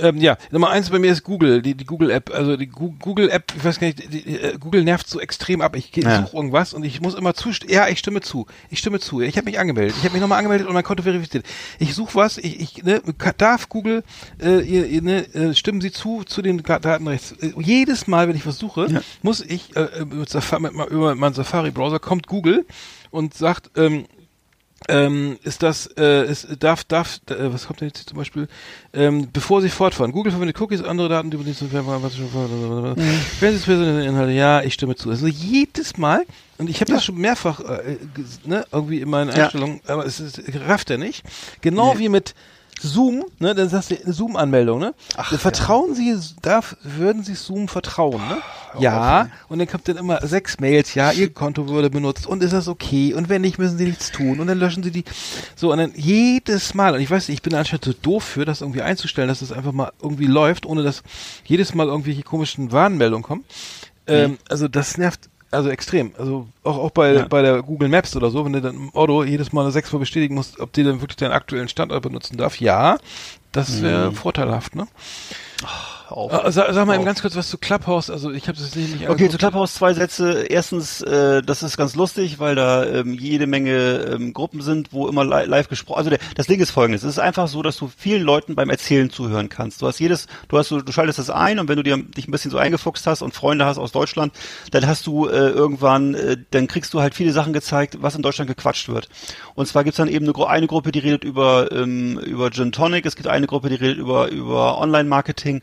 ähm, 0.00 0.16
ja, 0.18 0.36
Nummer 0.50 0.70
eins 0.70 0.90
bei 0.90 0.98
mir 0.98 1.12
ist 1.12 1.22
Google, 1.22 1.62
die, 1.62 1.74
die 1.74 1.84
Google 1.84 2.10
App, 2.10 2.30
also 2.34 2.56
die 2.56 2.66
Gu- 2.66 2.94
Google 2.98 3.30
App, 3.30 3.52
ich 3.56 3.64
weiß 3.64 3.78
gar 3.78 3.86
nicht, 3.86 4.02
die, 4.12 4.22
die, 4.24 4.36
äh, 4.38 4.58
Google 4.58 4.82
nervt 4.84 5.08
so 5.08 5.20
extrem 5.20 5.60
ab. 5.60 5.76
Ich 5.76 5.94
Ja. 5.94 6.22
suche 6.22 6.36
irgendwas 6.36 6.74
und 6.74 6.82
ich 6.84 7.00
muss 7.00 7.14
immer 7.14 7.34
zustimmen. 7.34 7.72
Ja, 7.72 7.88
ich 7.88 7.98
stimme 8.00 8.20
zu. 8.20 8.46
Ich 8.70 8.80
stimme 8.80 8.98
zu. 8.98 9.20
Ich 9.20 9.36
habe 9.36 9.44
mich 9.44 9.58
angemeldet. 9.60 9.94
Ich 9.96 10.02
habe 10.04 10.12
mich 10.14 10.20
nochmal 10.20 10.38
angemeldet 10.38 10.66
und 10.66 10.74
mein 10.74 10.82
Konto 10.82 11.02
verifiziert. 11.04 11.46
Ich 11.78 11.94
suche 11.94 12.14
was. 12.16 12.38
Ich, 12.38 12.60
ich 12.60 12.82
ne, 12.82 13.00
darf 13.38 13.68
Google, 13.68 14.02
äh, 14.40 14.60
ihr, 14.60 14.86
ihr, 14.86 15.02
ne, 15.02 15.34
äh, 15.34 15.54
stimmen 15.54 15.80
Sie 15.80 15.92
zu 15.92 16.24
zu 16.24 16.42
den 16.42 16.62
Datenrechts. 16.62 17.32
Äh, 17.40 17.52
jedes 17.60 18.06
Mal, 18.08 18.28
wenn 18.28 18.36
ich 18.36 18.46
was 18.46 18.58
suche, 18.58 18.86
Ja. 18.90 19.00
muss 19.22 19.40
ich 19.40 19.76
äh, 19.76 19.82
äh, 19.82 20.04
mit 20.04 20.28
Safari, 20.28 20.62
mit, 20.62 20.72
über 20.90 21.14
meinen 21.14 21.34
Safari-Browser 21.34 22.00
kommt 22.00 22.26
Google 22.26 22.66
und 23.10 23.34
sagt, 23.34 23.70
ähm, 23.76 24.06
ähm, 24.88 25.38
ist 25.42 25.62
das, 25.62 25.86
äh, 25.96 26.26
ist, 26.30 26.48
darf, 26.60 26.84
darf, 26.84 27.20
äh, 27.30 27.52
was 27.52 27.66
kommt 27.66 27.80
denn 27.80 27.88
jetzt 27.88 27.98
hier 27.98 28.06
zum 28.06 28.18
Beispiel, 28.18 28.48
ähm, 28.92 29.28
bevor 29.32 29.62
Sie 29.62 29.68
fortfahren, 29.68 30.12
Google 30.12 30.32
verwendet 30.32 30.60
Cookies, 30.60 30.82
andere 30.82 31.08
Daten, 31.08 31.30
die 31.30 31.36
übernehmen, 31.36 32.02
was 32.02 32.16
schon, 32.16 32.96
wenn 33.40 33.58
Sie 33.58 33.72
es 33.72 34.06
Inhalte, 34.06 34.32
ja, 34.32 34.62
ich 34.62 34.74
stimme 34.74 34.96
zu. 34.96 35.10
Also 35.10 35.26
jedes 35.26 35.96
Mal, 35.96 36.24
und 36.58 36.70
ich 36.70 36.80
habe 36.80 36.92
das 36.92 37.04
schon 37.04 37.16
mehrfach, 37.16 37.60
äh, 37.60 37.96
ne, 38.44 38.64
irgendwie 38.72 39.00
in 39.00 39.10
meinen 39.10 39.34
Ja. 39.34 39.44
Einstellungen, 39.44 39.80
aber 39.86 40.06
es 40.06 40.20
ist, 40.20 40.40
rafft 40.66 40.90
er 40.90 40.98
nicht. 40.98 41.22
Genau 41.60 41.98
wie 41.98 42.08
mit 42.08 42.34
Zoom, 42.82 43.24
ne, 43.38 43.54
dann 43.54 43.68
sagst 43.68 43.90
du 43.90 43.96
eine 44.02 44.12
Zoom-Anmeldung, 44.12 44.80
ne? 44.80 44.94
Ach, 45.16 45.38
vertrauen 45.38 45.94
Sie, 45.94 46.16
darf, 46.42 46.76
würden 46.82 47.22
Sie 47.22 47.34
Zoom 47.34 47.68
vertrauen, 47.68 48.20
ne? 48.28 48.38
Ja, 48.78 49.28
und 49.48 49.58
dann 49.58 49.68
kommt 49.68 49.86
dann 49.86 49.98
immer 49.98 50.26
sechs 50.26 50.58
Mails, 50.58 50.94
ja, 50.94 51.12
Ihr 51.12 51.32
Konto 51.32 51.68
wurde 51.68 51.90
benutzt 51.90 52.26
und 52.26 52.42
ist 52.42 52.52
das 52.52 52.68
okay 52.68 53.14
und 53.14 53.28
wenn 53.28 53.42
nicht, 53.42 53.58
müssen 53.58 53.78
Sie 53.78 53.84
nichts 53.84 54.10
tun 54.10 54.40
und 54.40 54.46
dann 54.46 54.58
löschen 54.58 54.82
Sie 54.82 54.90
die. 54.90 55.04
So, 55.54 55.70
und 55.70 55.78
dann 55.78 55.92
jedes 55.94 56.74
Mal, 56.74 56.94
und 56.94 57.00
ich 57.00 57.10
weiß 57.10 57.28
nicht, 57.28 57.38
ich 57.38 57.42
bin 57.42 57.54
anscheinend 57.54 57.84
so 57.84 57.92
doof 57.92 58.24
für, 58.24 58.44
das 58.44 58.60
irgendwie 58.60 58.82
einzustellen, 58.82 59.28
dass 59.28 59.40
das 59.40 59.52
einfach 59.52 59.72
mal 59.72 59.92
irgendwie 60.02 60.26
läuft, 60.26 60.66
ohne 60.66 60.82
dass 60.82 61.02
jedes 61.44 61.74
Mal 61.74 61.86
irgendwelche 61.86 62.22
komischen 62.22 62.72
Warnmeldungen 62.72 63.22
kommen. 63.22 63.44
Ähm, 64.06 64.38
also 64.48 64.66
das 64.66 64.98
nervt 64.98 65.28
also 65.52 65.68
extrem. 65.70 66.12
Also 66.18 66.48
auch, 66.64 66.78
auch 66.78 66.90
bei, 66.90 67.12
Ja. 67.12 67.26
bei 67.28 67.42
der 67.42 67.62
Google 67.62 67.88
Maps 67.88 68.16
oder 68.16 68.30
so, 68.30 68.44
wenn 68.44 68.52
du 68.54 68.60
dann 68.60 68.74
im 68.74 68.94
Auto 68.94 69.22
jedes 69.22 69.52
Mal 69.52 69.70
sechsmal 69.70 70.00
bestätigen 70.00 70.34
musst, 70.34 70.58
ob 70.58 70.72
die 70.72 70.82
dann 70.82 71.00
wirklich 71.00 71.16
deinen 71.16 71.32
aktuellen 71.32 71.68
Standort 71.68 72.02
benutzen 72.02 72.36
darf, 72.36 72.58
ja, 72.60 72.98
das 73.52 73.82
wäre 73.82 74.12
vorteilhaft, 74.12 74.74
ne? 74.74 74.86
Auf. 76.12 76.32
Äh, 76.32 76.52
sag, 76.52 76.72
sag 76.72 76.86
mal 76.86 76.94
eben 76.94 77.04
ganz 77.04 77.22
kurz 77.22 77.34
was 77.36 77.48
zu 77.48 77.58
Clubhouse, 77.58 78.10
also 78.10 78.30
ich 78.30 78.48
habe 78.48 78.58
das 78.58 78.74
nicht, 78.76 78.92
nicht 78.92 79.02
Okay, 79.02 79.10
angeguckt. 79.10 79.32
zu 79.32 79.38
Clubhouse 79.38 79.74
zwei 79.74 79.94
Sätze. 79.94 80.44
Erstens, 80.48 81.00
äh, 81.02 81.42
das 81.42 81.62
ist 81.62 81.76
ganz 81.76 81.94
lustig, 81.96 82.38
weil 82.38 82.54
da 82.54 82.84
ähm, 82.84 83.14
jede 83.14 83.46
Menge 83.46 83.72
ähm, 84.12 84.32
Gruppen 84.32 84.60
sind, 84.62 84.92
wo 84.92 85.08
immer 85.08 85.24
li 85.24 85.46
live 85.46 85.68
gesprochen. 85.68 85.98
Also 85.98 86.10
der, 86.10 86.18
das 86.34 86.46
Ding 86.46 86.60
ist 86.60 86.70
folgendes: 86.70 87.02
Es 87.02 87.10
ist 87.10 87.18
einfach 87.18 87.48
so, 87.48 87.62
dass 87.62 87.76
du 87.76 87.90
vielen 87.96 88.22
Leuten 88.22 88.54
beim 88.54 88.70
Erzählen 88.70 89.10
zuhören 89.10 89.48
kannst. 89.48 89.82
Du 89.82 89.86
hast 89.86 89.98
jedes, 89.98 90.26
du 90.48 90.58
hast, 90.58 90.68
so, 90.68 90.80
du 90.80 90.92
schaltest 90.92 91.18
das 91.18 91.30
ein 91.30 91.58
und 91.58 91.68
wenn 91.68 91.76
du 91.76 91.82
dir 91.82 91.96
dich 91.96 92.28
ein 92.28 92.30
bisschen 92.30 92.50
so 92.50 92.58
eingefuchst 92.58 93.06
hast 93.06 93.22
und 93.22 93.34
Freunde 93.34 93.64
hast 93.64 93.78
aus 93.78 93.92
Deutschland, 93.92 94.32
dann 94.70 94.86
hast 94.86 95.06
du 95.06 95.26
äh, 95.28 95.30
irgendwann, 95.48 96.14
äh, 96.14 96.36
dann 96.50 96.66
kriegst 96.68 96.92
du 96.94 97.00
halt 97.00 97.14
viele 97.14 97.32
Sachen 97.32 97.52
gezeigt, 97.52 97.98
was 98.00 98.14
in 98.14 98.22
Deutschland 98.22 98.48
gequatscht 98.48 98.88
wird. 98.88 99.08
Und 99.54 99.66
zwar 99.66 99.84
gibt's 99.84 99.96
dann 99.98 100.08
eben 100.08 100.28
eine, 100.28 100.46
eine 100.48 100.66
Gruppe, 100.66 100.92
die 100.92 100.98
redet 101.00 101.24
über 101.24 101.70
ähm, 101.72 102.18
über 102.18 102.50
Gin 102.50 102.72
Tonic. 102.72 103.06
Es 103.06 103.16
gibt 103.16 103.28
eine 103.28 103.46
Gruppe, 103.46 103.68
die 103.68 103.76
redet 103.76 103.98
über 103.98 104.28
über 104.28 104.78
Online-Marketing. 104.78 105.62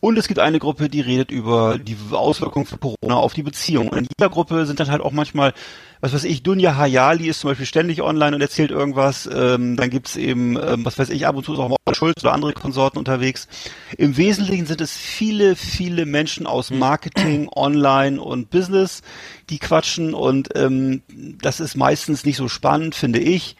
Und 0.00 0.18
es 0.18 0.28
gibt 0.28 0.40
eine 0.40 0.58
Gruppe, 0.58 0.88
die 0.88 1.02
redet 1.02 1.30
über 1.30 1.78
die 1.78 1.96
Auswirkungen 2.10 2.64
von 2.64 2.80
Corona 2.80 3.16
auf 3.16 3.34
die 3.34 3.42
Beziehung. 3.42 3.88
Und 3.88 3.98
in 3.98 4.06
jeder 4.18 4.30
Gruppe 4.30 4.64
sind 4.64 4.80
dann 4.80 4.90
halt 4.90 5.02
auch 5.02 5.12
manchmal, 5.12 5.52
was 6.00 6.14
weiß 6.14 6.24
ich, 6.24 6.42
Dunja 6.42 6.74
Hayali 6.76 7.28
ist 7.28 7.40
zum 7.40 7.50
Beispiel 7.50 7.66
ständig 7.66 8.00
online 8.00 8.34
und 8.34 8.40
erzählt 8.40 8.70
irgendwas. 8.70 9.28
Ähm, 9.30 9.76
dann 9.76 9.90
gibt's 9.90 10.16
eben, 10.16 10.56
ähm, 10.56 10.86
was 10.86 10.98
weiß 10.98 11.10
ich, 11.10 11.26
ab 11.26 11.36
und 11.36 11.44
zu 11.44 11.52
ist 11.52 11.58
auch 11.58 11.68
mal 11.68 11.76
Schulz 11.94 12.24
oder 12.24 12.32
andere 12.32 12.54
Konsorten 12.54 12.98
unterwegs. 12.98 13.46
Im 13.98 14.16
Wesentlichen 14.16 14.64
sind 14.64 14.80
es 14.80 14.96
viele, 14.96 15.54
viele 15.54 16.06
Menschen 16.06 16.46
aus 16.46 16.70
Marketing, 16.70 17.50
Online 17.54 18.22
und 18.22 18.48
Business, 18.48 19.02
die 19.50 19.58
quatschen 19.58 20.14
und 20.14 20.48
ähm, 20.54 21.02
das 21.42 21.60
ist 21.60 21.76
meistens 21.76 22.24
nicht 22.24 22.36
so 22.36 22.48
spannend, 22.48 22.94
finde 22.94 23.18
ich. 23.18 23.56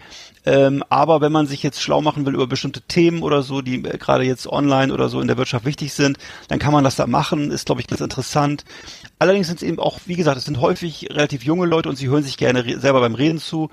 Ähm, 0.46 0.82
aber 0.88 1.20
wenn 1.20 1.32
man 1.32 1.46
sich 1.46 1.62
jetzt 1.62 1.82
schlau 1.82 2.00
machen 2.00 2.24
will 2.24 2.34
über 2.34 2.46
bestimmte 2.46 2.80
Themen 2.80 3.22
oder 3.22 3.42
so, 3.42 3.60
die 3.60 3.84
äh, 3.84 3.98
gerade 3.98 4.24
jetzt 4.24 4.46
online 4.46 4.92
oder 4.92 5.08
so 5.08 5.20
in 5.20 5.26
der 5.26 5.36
Wirtschaft 5.36 5.64
wichtig 5.64 5.92
sind, 5.92 6.18
dann 6.48 6.58
kann 6.58 6.72
man 6.72 6.82
das 6.84 6.96
da 6.96 7.06
machen. 7.06 7.50
Ist, 7.50 7.66
glaube 7.66 7.80
ich, 7.80 7.86
ganz 7.86 8.00
interessant. 8.00 8.64
Allerdings 9.18 9.48
sind 9.48 9.56
es 9.56 9.62
eben 9.62 9.78
auch, 9.78 10.00
wie 10.06 10.16
gesagt, 10.16 10.38
es 10.38 10.44
sind 10.46 10.60
häufig 10.60 11.08
relativ 11.10 11.44
junge 11.44 11.66
Leute 11.66 11.90
und 11.90 11.96
sie 11.96 12.08
hören 12.08 12.22
sich 12.22 12.38
gerne 12.38 12.80
selber 12.80 13.00
beim 13.00 13.14
Reden 13.14 13.38
zu. 13.38 13.68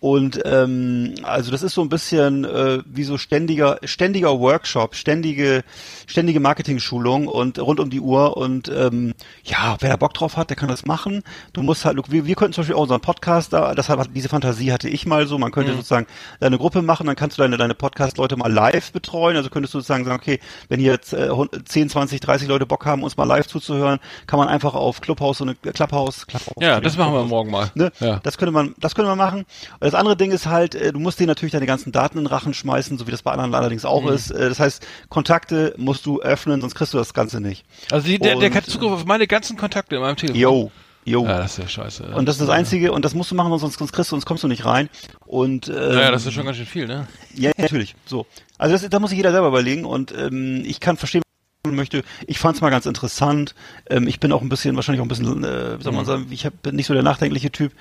Und 0.00 0.40
ähm, 0.44 1.14
also 1.22 1.52
das 1.52 1.62
ist 1.62 1.74
so 1.74 1.82
ein 1.82 1.88
bisschen 1.88 2.44
äh, 2.44 2.80
wie 2.84 3.04
so 3.04 3.16
ständiger, 3.16 3.78
ständiger 3.84 4.40
Workshop, 4.40 4.96
ständige, 4.96 5.62
ständige 6.06 6.40
Marketing-Schulung 6.40 7.28
und 7.28 7.60
rund 7.60 7.78
um 7.78 7.90
die 7.90 8.00
Uhr. 8.00 8.36
Und 8.36 8.68
ähm, 8.74 9.14
ja, 9.44 9.76
wer 9.78 9.90
da 9.90 9.96
Bock 9.96 10.14
drauf 10.14 10.36
hat, 10.36 10.50
der 10.50 10.56
kann 10.56 10.68
das 10.68 10.84
machen. 10.84 11.22
Du 11.52 11.62
musst 11.62 11.84
halt, 11.84 11.96
wir, 12.10 12.26
wir 12.26 12.34
könnten 12.34 12.54
zum 12.54 12.62
Beispiel 12.62 12.74
auch 12.74 12.82
unseren 12.82 13.00
Podcast 13.00 13.52
da, 13.52 13.76
das 13.76 13.88
hat, 13.88 14.08
diese 14.14 14.28
Fantasie 14.28 14.72
hatte 14.72 14.88
ich 14.88 15.06
mal 15.06 15.28
so, 15.28 15.38
man 15.38 15.52
könnte 15.52 15.74
sozusagen 15.74 16.07
deine 16.40 16.58
Gruppe 16.58 16.82
machen, 16.82 17.06
dann 17.06 17.16
kannst 17.16 17.38
du 17.38 17.42
deine, 17.42 17.56
deine 17.56 17.74
Podcast-Leute 17.74 18.36
mal 18.36 18.52
live 18.52 18.92
betreuen. 18.92 19.36
Also 19.36 19.50
könntest 19.50 19.74
du 19.74 19.78
sozusagen 19.78 20.04
sagen, 20.04 20.16
okay, 20.20 20.40
wenn 20.68 20.80
hier 20.80 20.92
jetzt 20.92 21.12
äh, 21.12 21.28
10, 21.64 21.88
20, 21.90 22.20
30 22.20 22.48
Leute 22.48 22.66
Bock 22.66 22.86
haben, 22.86 23.02
uns 23.02 23.16
mal 23.16 23.24
live 23.24 23.46
zuzuhören, 23.46 23.98
kann 24.26 24.38
man 24.38 24.48
einfach 24.48 24.74
auf 24.74 25.00
Clubhouse 25.00 25.38
so 25.38 25.44
eine 25.44 25.54
Clubhouse, 25.54 26.26
Clubhouse 26.26 26.54
Ja, 26.60 26.80
das 26.80 26.96
machen 26.96 27.14
wir 27.14 27.24
morgen 27.24 27.50
mal. 27.50 27.70
Ne? 27.74 27.92
Ja. 28.00 28.20
Das 28.22 28.38
könnte 28.38 28.52
man, 28.52 28.74
das 28.78 28.94
könnte 28.94 29.08
man 29.08 29.18
machen. 29.18 29.40
Und 29.40 29.46
das 29.84 29.94
andere 29.94 30.16
Ding 30.16 30.30
ist 30.30 30.46
halt, 30.46 30.74
äh, 30.74 30.92
du 30.92 30.98
musst 30.98 31.20
dir 31.20 31.26
natürlich 31.26 31.52
deine 31.52 31.66
ganzen 31.66 31.92
Daten 31.92 32.18
in 32.18 32.24
den 32.24 32.28
Rachen 32.28 32.54
schmeißen, 32.54 32.98
so 32.98 33.06
wie 33.06 33.10
das 33.10 33.22
bei 33.22 33.32
anderen 33.32 33.54
allerdings 33.54 33.84
auch 33.84 34.02
Mhm. 34.02 34.08
ist. 34.12 34.30
Äh, 34.30 34.48
Das 34.48 34.60
heißt, 34.60 34.86
Kontakte 35.08 35.74
musst 35.76 36.06
du 36.06 36.20
öffnen, 36.20 36.60
sonst 36.60 36.74
kriegst 36.74 36.94
du 36.94 36.98
das 36.98 37.14
Ganze 37.14 37.40
nicht. 37.40 37.64
Also 37.90 38.06
die, 38.06 38.18
der, 38.18 38.36
der 38.36 38.48
Und, 38.50 38.56
hat 38.56 38.66
Zugriff 38.66 38.92
auf 38.92 39.04
meine 39.04 39.26
ganzen 39.26 39.56
Kontakte 39.56 39.96
in 39.96 40.00
meinem 40.02 40.16
Telefon. 40.16 40.40
Yo, 40.40 40.70
yo. 41.08 41.24
Ja, 41.24 41.38
das 41.38 41.52
ist 41.52 41.58
ja 41.58 41.68
scheiße. 41.68 42.04
Und 42.14 42.26
das 42.26 42.36
ist 42.36 42.42
das 42.42 42.50
Einzige, 42.50 42.92
und 42.92 43.04
das 43.04 43.14
musst 43.14 43.30
du 43.30 43.34
machen, 43.34 43.56
sonst, 43.58 43.78
sonst 43.78 43.92
kriegst 43.92 44.10
du, 44.10 44.14
sonst 44.14 44.26
kommst 44.26 44.44
du 44.44 44.48
nicht 44.48 44.64
rein. 44.64 44.88
Und 45.26 45.68
ähm, 45.68 45.74
Naja, 45.74 46.10
das 46.10 46.26
ist 46.26 46.32
schon 46.34 46.44
ganz 46.44 46.56
schön 46.56 46.66
viel, 46.66 46.86
ne? 46.86 47.06
ja, 47.34 47.50
natürlich. 47.56 47.94
So. 48.06 48.26
Also 48.58 48.74
das, 48.74 48.88
da 48.88 48.98
muss 49.00 49.10
sich 49.10 49.16
jeder 49.16 49.32
selber 49.32 49.48
überlegen 49.48 49.84
und 49.84 50.12
ähm, 50.16 50.62
ich 50.64 50.80
kann 50.80 50.96
verstehen, 50.96 51.22
man 51.68 51.76
möchte. 51.76 52.02
Ich 52.26 52.38
fand 52.38 52.56
es 52.56 52.60
mal 52.62 52.70
ganz 52.70 52.86
interessant. 52.86 53.54
Ähm, 53.88 54.06
ich 54.08 54.20
bin 54.20 54.32
auch 54.32 54.42
ein 54.42 54.48
bisschen, 54.48 54.76
wahrscheinlich 54.76 55.00
auch 55.00 55.04
ein 55.04 55.08
bisschen, 55.08 55.44
äh, 55.44 55.78
wie 55.78 55.82
soll 55.82 55.92
man 55.92 56.04
sagen, 56.04 56.26
ich 56.30 56.44
hab, 56.46 56.60
bin 56.62 56.76
nicht 56.76 56.86
so 56.86 56.94
der 56.94 57.02
nachdenkliche 57.02 57.50
Typ 57.50 57.72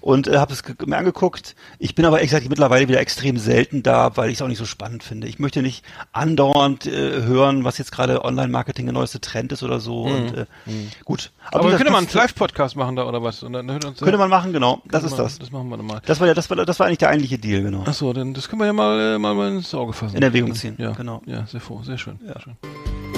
und 0.00 0.28
äh, 0.28 0.36
habe 0.38 0.52
es 0.52 0.62
mir 0.84 0.96
angeguckt. 0.96 1.54
Ich 1.78 1.94
bin 1.94 2.04
aber 2.04 2.18
ehrlich 2.18 2.30
gesagt 2.30 2.48
mittlerweile 2.48 2.88
wieder 2.88 3.00
extrem 3.00 3.38
selten 3.38 3.82
da, 3.82 4.16
weil 4.16 4.28
ich 4.30 4.36
es 4.36 4.42
auch 4.42 4.48
nicht 4.48 4.58
so 4.58 4.64
spannend 4.66 5.02
finde. 5.02 5.26
Ich 5.28 5.38
möchte 5.38 5.62
nicht 5.62 5.84
andauernd 6.12 6.86
äh, 6.86 7.22
hören, 7.22 7.64
was 7.64 7.78
jetzt 7.78 7.92
gerade 7.92 8.24
Online-Marketing 8.24 8.86
der 8.86 8.92
neueste 8.92 9.20
Trend 9.20 9.52
ist 9.52 9.62
oder 9.62 9.80
so. 9.80 10.02
Und 10.02 10.36
äh, 10.36 10.46
gut. 11.04 11.32
Aber, 11.50 11.64
gesagt, 11.64 11.82
können 11.82 11.92
mal 11.92 11.98
einen 11.98 12.08
Live-Podcast 12.12 12.76
machen 12.76 12.96
da 12.96 13.06
oder 13.06 13.22
was? 13.22 13.42
Und 13.42 13.52
dann 13.52 13.70
hört 13.70 13.84
uns 13.84 13.98
Könnte 13.98 14.18
man 14.18 14.30
machen, 14.30 14.52
genau. 14.52 14.82
Das 14.86 15.02
Könnte 15.02 15.06
ist 15.06 15.10
man- 15.12 15.20
das. 15.26 15.38
Das 15.38 15.50
machen 15.50 15.68
wir 15.68 15.76
dann 15.76 15.86
mal. 15.86 16.00
Das 16.04 16.20
war 16.20 16.26
ja, 16.26 16.34
das 16.34 16.48
war, 16.50 16.56
das 16.56 16.78
war 16.78 16.86
eigentlich 16.86 16.98
der 16.98 17.08
eigentliche 17.10 17.38
Deal, 17.38 17.62
genau. 17.62 17.84
Ach 17.86 17.94
so, 17.94 18.12
dann 18.12 18.34
das 18.34 18.48
können 18.48 18.60
wir 18.60 18.66
ja 18.66 18.72
mal, 18.72 19.14
äh, 19.14 19.18
mal, 19.18 19.34
mal 19.34 19.50
ins 19.52 19.74
Auge 19.74 19.92
fassen. 19.92 20.16
In 20.16 20.22
Erwägung 20.22 20.54
ziehen, 20.54 20.74
Ja, 20.78 20.92
genau. 20.92 21.22
Ja, 21.26 21.46
sehr 21.46 21.60
froh, 21.60 21.82
sehr 21.82 21.98
schön. 21.98 22.18
Sehr 22.24 22.40
schön. 22.40 22.56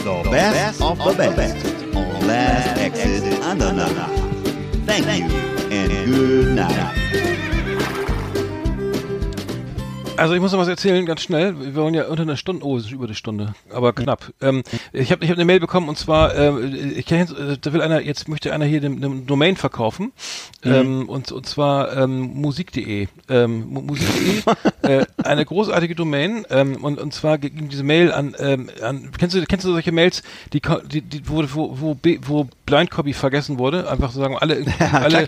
The 0.05 0.23
the 0.23 0.31
best 0.31 0.81
of 0.81 0.99
the 0.99 1.15
best 1.15 1.67
on 1.97 2.27
Last 2.27 2.79
Exit 2.79 3.25
Andernach. 3.43 4.87
Thank 4.87 5.07
you 5.23 5.39
and 5.71 6.07
good 6.07 6.55
night. 6.55 7.08
Also 10.19 10.35
ich 10.35 10.41
muss 10.41 10.53
noch 10.53 10.59
was 10.59 10.69
erzählen, 10.69 11.07
ganz 11.07 11.23
schnell. 11.23 11.55
Wir 11.59 11.75
wollen 11.77 11.95
ja 11.95 12.07
unter 12.07 12.23
einer 12.23 12.37
Stunde, 12.37 12.65
oh, 12.65 12.77
es 12.77 12.85
ist 12.87 12.91
über 12.91 13.07
die 13.07 13.15
Stunde, 13.15 13.55
aber 13.73 13.93
knapp. 13.93 14.33
Ähm, 14.41 14.63
ich 14.93 15.13
habe 15.13 15.25
ich 15.25 15.31
hab 15.31 15.37
eine 15.39 15.45
Mail 15.45 15.61
bekommen 15.61 15.89
und 15.89 15.97
zwar, 15.97 16.35
ähm, 16.37 16.75
ich 16.97 17.07
kenn, 17.07 17.19
jetzt, 17.21 17.33
äh, 17.33 17.57
da 17.61 17.73
will 17.73 17.81
einer, 17.81 18.01
jetzt 18.01 18.29
möchte 18.29 18.53
einer 18.53 18.65
hier 18.65 18.83
eine 18.83 19.23
Domain 19.27 19.57
verkaufen 19.57 20.13
ähm, 20.65 21.09
und, 21.09 21.31
und 21.33 21.47
zwar 21.47 21.97
ähm, 21.97 22.33
musik.de. 22.35 23.07
Ähm, 23.29 23.69
mu- 23.69 23.81
musik.de, 23.83 24.43
äh, 25.01 25.07
eine 25.23 25.45
großartige 25.45 25.95
Domain 25.95 26.45
ähm, 26.51 26.83
und, 26.85 26.99
und 26.99 27.15
zwar 27.15 27.39
ging 27.39 27.69
diese 27.69 27.85
Mail 27.85 28.11
an, 28.13 28.35
ähm, 28.39 28.71
an 28.83 29.11
kennst 29.19 29.37
du 29.37 29.45
kennst 29.47 29.65
du 29.65 29.71
solche 29.73 29.93
Mails, 29.93 30.23
die 30.53 30.61
die, 30.91 31.01
die 31.03 31.29
wo, 31.29 31.45
wo, 31.55 31.81
wo, 31.81 31.97
wo 32.27 32.49
Blind 32.67 32.91
Copy 32.91 33.13
vergessen 33.15 33.59
wurde. 33.59 33.89
Einfach 33.91 34.11
so 34.11 34.21
sagen, 34.21 34.37
alle, 34.37 34.65
alle, 34.93 35.19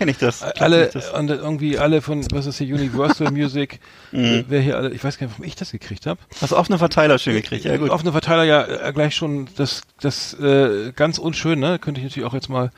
alle, 0.59 0.87
das. 0.87 1.09
und 1.13 1.29
irgendwie 1.29 1.77
alle 1.79 2.01
von, 2.01 2.25
was 2.31 2.45
ist 2.45 2.57
hier, 2.59 2.75
Universal 2.75 3.31
Music, 3.31 3.79
Mhm. 4.13 4.43
wer 4.49 4.59
hier 4.59 4.75
alle, 4.81 4.93
ich 4.93 5.03
weiß 5.03 5.17
gar 5.17 5.27
nicht, 5.27 5.33
warum 5.35 5.45
ich 5.47 5.55
das 5.55 5.71
gekriegt 5.71 6.05
habe. 6.05 6.19
Hast 6.41 6.51
du 6.51 6.57
offene 6.57 6.77
Verteiler 6.77 7.17
schön 7.19 7.33
gekriegt, 7.35 7.65
ja 7.65 7.77
gut. 7.77 7.89
Offene 7.89 8.11
Verteiler 8.11 8.43
ja 8.43 8.63
äh, 8.65 8.91
gleich 8.93 9.15
schon 9.15 9.47
das, 9.57 9.81
das 9.99 10.33
äh, 10.39 10.91
ganz 10.95 11.17
unschön, 11.17 11.59
ne? 11.59 11.79
Könnte 11.79 11.99
ich 12.01 12.05
natürlich 12.05 12.27
auch 12.27 12.33
jetzt 12.33 12.49
mal. 12.49 12.71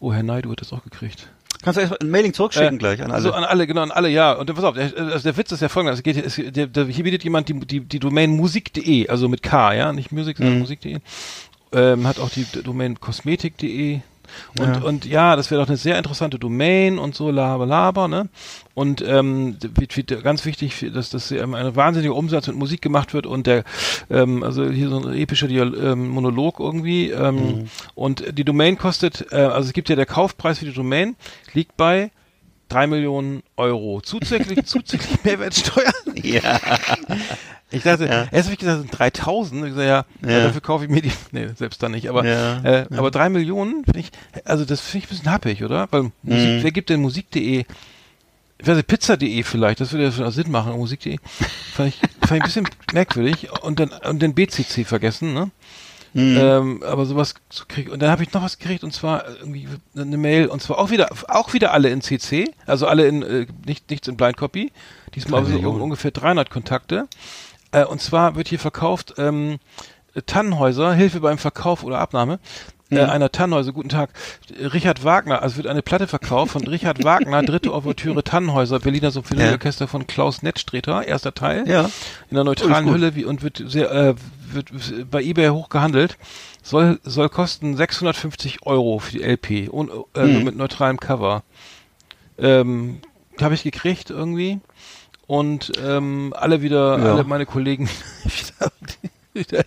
Oh, 0.00 0.12
Herr 0.12 0.22
Naidu 0.22 0.50
hat 0.50 0.60
das 0.60 0.72
auch 0.72 0.82
gekriegt. 0.82 1.28
Kannst 1.62 1.76
du 1.76 1.82
erst 1.82 2.00
ein 2.00 2.08
Mailing 2.10 2.32
zurückschicken 2.32 2.76
Äh, 2.76 2.78
gleich 2.78 3.00
an 3.02 3.06
alle. 3.10 3.14
Also 3.14 3.32
an 3.32 3.44
alle, 3.44 3.66
genau, 3.66 3.82
an 3.82 3.90
alle, 3.90 4.08
ja. 4.08 4.32
Und 4.32 4.52
pass 4.54 4.64
auf, 4.64 4.74
der, 4.76 4.96
also 4.96 5.18
der 5.24 5.36
Witz 5.36 5.52
ist 5.52 5.60
ja 5.60 5.68
folgender. 5.68 5.92
Es 5.92 6.02
geht, 6.02 6.16
hier- 6.16 6.24
es, 6.24 6.36
der, 6.36 6.66
der, 6.68 6.86
hier 6.86 7.04
bietet 7.04 7.22
jemand 7.22 7.50
die, 7.50 7.60
die, 7.60 7.80
die 7.80 7.98
Domain 7.98 8.30
musik.de, 8.30 9.08
also 9.08 9.28
mit 9.28 9.42
K, 9.42 9.74
ja, 9.74 9.92
nicht 9.92 10.10
Musik, 10.10 10.38
sondern 10.38 10.54
Mhm. 10.54 10.60
musik.de. 10.60 10.98
Ähm, 11.72 12.06
hat 12.06 12.18
auch 12.18 12.30
die 12.30 12.46
Domain 12.64 12.98
kosmetik.de. 12.98 14.00
Und, 14.58 14.66
Ja. 14.66 14.82
und 14.82 15.04
ja, 15.04 15.36
das 15.36 15.50
wäre 15.50 15.60
doch 15.60 15.68
eine 15.68 15.76
sehr 15.76 15.98
interessante 15.98 16.38
Domain 16.38 16.98
und 16.98 17.14
so, 17.14 17.30
laber, 17.30 17.66
laber, 17.66 18.08
ne? 18.08 18.28
Und 18.74 19.02
ähm, 19.06 19.56
ganz 20.22 20.44
wichtig, 20.44 20.86
dass 20.94 21.10
das 21.10 21.30
ähm, 21.32 21.54
ein 21.54 21.76
wahnsinniger 21.76 22.14
Umsatz 22.14 22.46
mit 22.46 22.56
Musik 22.56 22.80
gemacht 22.80 23.12
wird 23.12 23.26
und 23.26 23.46
der, 23.46 23.64
ähm, 24.10 24.42
also 24.42 24.70
hier 24.70 24.88
so 24.88 24.98
ein 25.00 25.14
epischer 25.14 25.48
Dial 25.48 25.74
ähm, 25.74 26.08
Monolog 26.08 26.60
irgendwie. 26.60 27.10
Ähm, 27.10 27.30
Mhm. 27.40 27.68
Und 27.94 28.38
die 28.38 28.44
Domain 28.44 28.76
kostet, 28.78 29.26
äh, 29.32 29.36
also 29.36 29.66
es 29.68 29.72
gibt 29.72 29.88
ja 29.88 29.96
der 29.96 30.06
Kaufpreis 30.06 30.58
für 30.58 30.64
die 30.66 30.72
Domain, 30.72 31.16
liegt 31.52 31.76
bei 31.76 32.10
drei 32.68 32.86
Millionen 32.86 33.42
Euro. 33.56 34.00
Zuzüglich, 34.00 34.64
zuzüglich 34.66 35.22
Mehrwertsteuer. 35.24 35.92
ja. 36.22 36.60
Ich 37.72 37.82
dachte, 37.84 38.06
Ja. 38.06 38.26
erst 38.30 38.46
habe 38.46 38.52
ich 38.54 38.58
gesagt, 38.58 38.76
das 38.78 38.80
sind 38.82 38.98
3000. 38.98 39.66
Ich 39.66 39.74
sag, 39.74 39.82
ja, 39.82 40.04
ja. 40.22 40.30
Ja. 40.30 40.44
dafür 40.44 40.60
kaufe 40.60 40.84
ich 40.84 40.90
mir 40.90 41.02
die, 41.02 41.12
nee, 41.32 41.48
selbst 41.56 41.82
dann 41.82 41.92
nicht. 41.92 42.08
Aber, 42.08 42.24
äh, 42.24 42.86
aber 42.96 43.10
drei 43.10 43.28
Millionen 43.28 43.84
finde 43.84 44.00
ich, 44.00 44.10
also 44.44 44.64
das 44.64 44.80
finde 44.80 45.04
ich 45.06 45.10
ein 45.12 45.16
bisschen 45.16 45.32
happig, 45.32 45.62
oder? 45.64 45.88
Weil 45.90 46.02
Mhm. 46.02 46.12
Musik, 46.22 46.62
wer 46.62 46.72
gibt 46.72 46.90
denn 46.90 47.00
Musik.de? 47.00 47.64
Ich 48.62 48.66
weiß 48.66 48.76
nicht, 48.76 48.88
Pizza.de 48.88 49.42
vielleicht, 49.42 49.80
das 49.80 49.92
würde 49.92 50.04
ja 50.04 50.12
schon 50.12 50.30
Sinn 50.32 50.50
machen, 50.50 50.72
Musik.de. 50.76 51.16
Fand 51.72 51.88
ich, 51.94 52.00
fand 52.28 52.32
ich 52.32 52.32
ein 52.32 52.42
bisschen 52.42 52.68
merkwürdig. 52.92 53.48
Und 53.62 53.80
dann, 53.80 53.88
und 53.88 54.20
den 54.20 54.34
BCC 54.34 54.84
vergessen, 54.84 55.32
ne? 55.32 55.50
Mhm. 56.12 56.36
Ähm, 56.40 56.82
aber 56.82 57.06
sowas 57.06 57.34
zu 57.50 57.66
kriegen. 57.68 57.92
Und 57.92 58.00
dann 58.02 58.10
habe 58.10 58.24
ich 58.24 58.32
noch 58.32 58.42
was 58.42 58.58
gekriegt 58.58 58.82
und 58.82 58.92
zwar 58.92 59.28
irgendwie 59.38 59.68
eine 59.94 60.16
Mail 60.16 60.48
und 60.48 60.60
zwar 60.60 60.78
auch 60.80 60.90
wieder 60.90 61.08
auch 61.28 61.52
wieder 61.52 61.72
alle 61.72 61.88
in 61.90 62.00
CC, 62.02 62.50
also 62.66 62.88
alle 62.88 63.06
in 63.06 63.22
äh, 63.22 63.46
nicht 63.64 63.88
nichts 63.90 64.08
in 64.08 64.16
Blind 64.16 64.36
Copy. 64.36 64.72
Diesmal 65.14 65.42
Drei 65.42 65.50
so 65.50 65.54
Millionen. 65.54 65.80
ungefähr 65.80 66.10
300 66.10 66.50
Kontakte. 66.50 67.06
Äh, 67.72 67.84
und 67.84 68.00
zwar 68.00 68.36
wird 68.36 68.48
hier 68.48 68.58
verkauft 68.58 69.14
ähm, 69.18 69.58
Tannenhäuser, 70.26 70.92
Hilfe 70.94 71.20
beim 71.20 71.38
Verkauf 71.38 71.84
oder 71.84 71.98
Abnahme. 71.98 72.38
Äh, 72.92 72.98
einer 73.04 73.30
Tannenhäuser, 73.30 73.70
guten 73.70 73.88
Tag. 73.88 74.10
Richard 74.50 75.04
Wagner, 75.04 75.42
also 75.42 75.56
wird 75.58 75.68
eine 75.68 75.80
Platte 75.80 76.08
verkauft 76.08 76.50
von 76.50 76.66
Richard 76.66 77.04
Wagner, 77.04 77.40
dritte 77.44 77.72
Ouvertüre 77.72 78.24
Tannenhäuser, 78.24 78.80
Berliner 78.80 79.12
Symphonieorchester 79.12 79.86
von 79.86 80.08
Klaus 80.08 80.42
Nettstreter, 80.42 81.06
erster 81.06 81.32
Teil 81.32 81.68
Ja. 81.68 81.82
in 82.30 82.36
einer 82.36 82.42
neutralen 82.42 82.86
gut. 82.86 82.94
Hülle 82.94 83.14
wie, 83.14 83.24
und 83.24 83.42
wird 83.42 83.62
sehr 83.64 83.92
äh, 83.92 84.14
wird 84.52 84.72
bei 85.08 85.22
eBay 85.22 85.50
hoch 85.50 85.68
gehandelt. 85.68 86.18
Soll 86.64 86.98
soll 87.04 87.28
kosten 87.28 87.76
650 87.76 88.66
Euro 88.66 88.98
für 88.98 89.12
die 89.12 89.22
LP 89.22 89.68
und 89.70 89.90
äh, 90.16 90.24
Mhm. 90.26 90.42
mit 90.42 90.56
neutralem 90.56 90.98
Cover. 90.98 91.44
Ähm, 92.38 93.00
habe 93.40 93.54
ich 93.54 93.62
gekriegt 93.62 94.10
irgendwie 94.10 94.58
und 95.30 95.70
ähm, 95.86 96.34
alle 96.36 96.60
wieder 96.60 96.98
Ja. 96.98 97.12
alle 97.14 97.22
meine 97.24 97.46
Kollegen 97.46 97.88
wieder, 98.24 98.72
wieder 99.32 99.64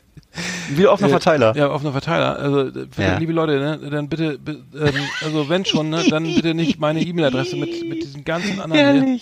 Wie 0.75 0.87
offener 0.87 1.07
äh, 1.07 1.11
Verteiler. 1.11 1.55
Ja, 1.55 1.69
auf 1.69 1.81
einer 1.81 1.93
Verteiler. 1.93 2.37
Also, 2.37 2.65
bitte, 2.65 3.01
Ja. 3.01 3.17
liebe 3.17 3.31
Leute, 3.31 3.53
ne, 3.59 3.89
dann 3.89 4.09
bitte, 4.09 4.37
bi- 4.37 4.57
ähm, 4.77 4.93
also 5.23 5.47
wenn 5.47 5.63
schon, 5.63 5.89
ne, 5.89 6.03
dann 6.09 6.23
bitte 6.25 6.53
nicht 6.53 6.79
meine 6.79 7.01
E-Mail-Adresse 7.01 7.55
mit, 7.55 7.87
mit 7.87 8.03
diesen 8.03 8.25
ganzen 8.25 8.59
anderen 8.59 9.05
hier 9.05 9.19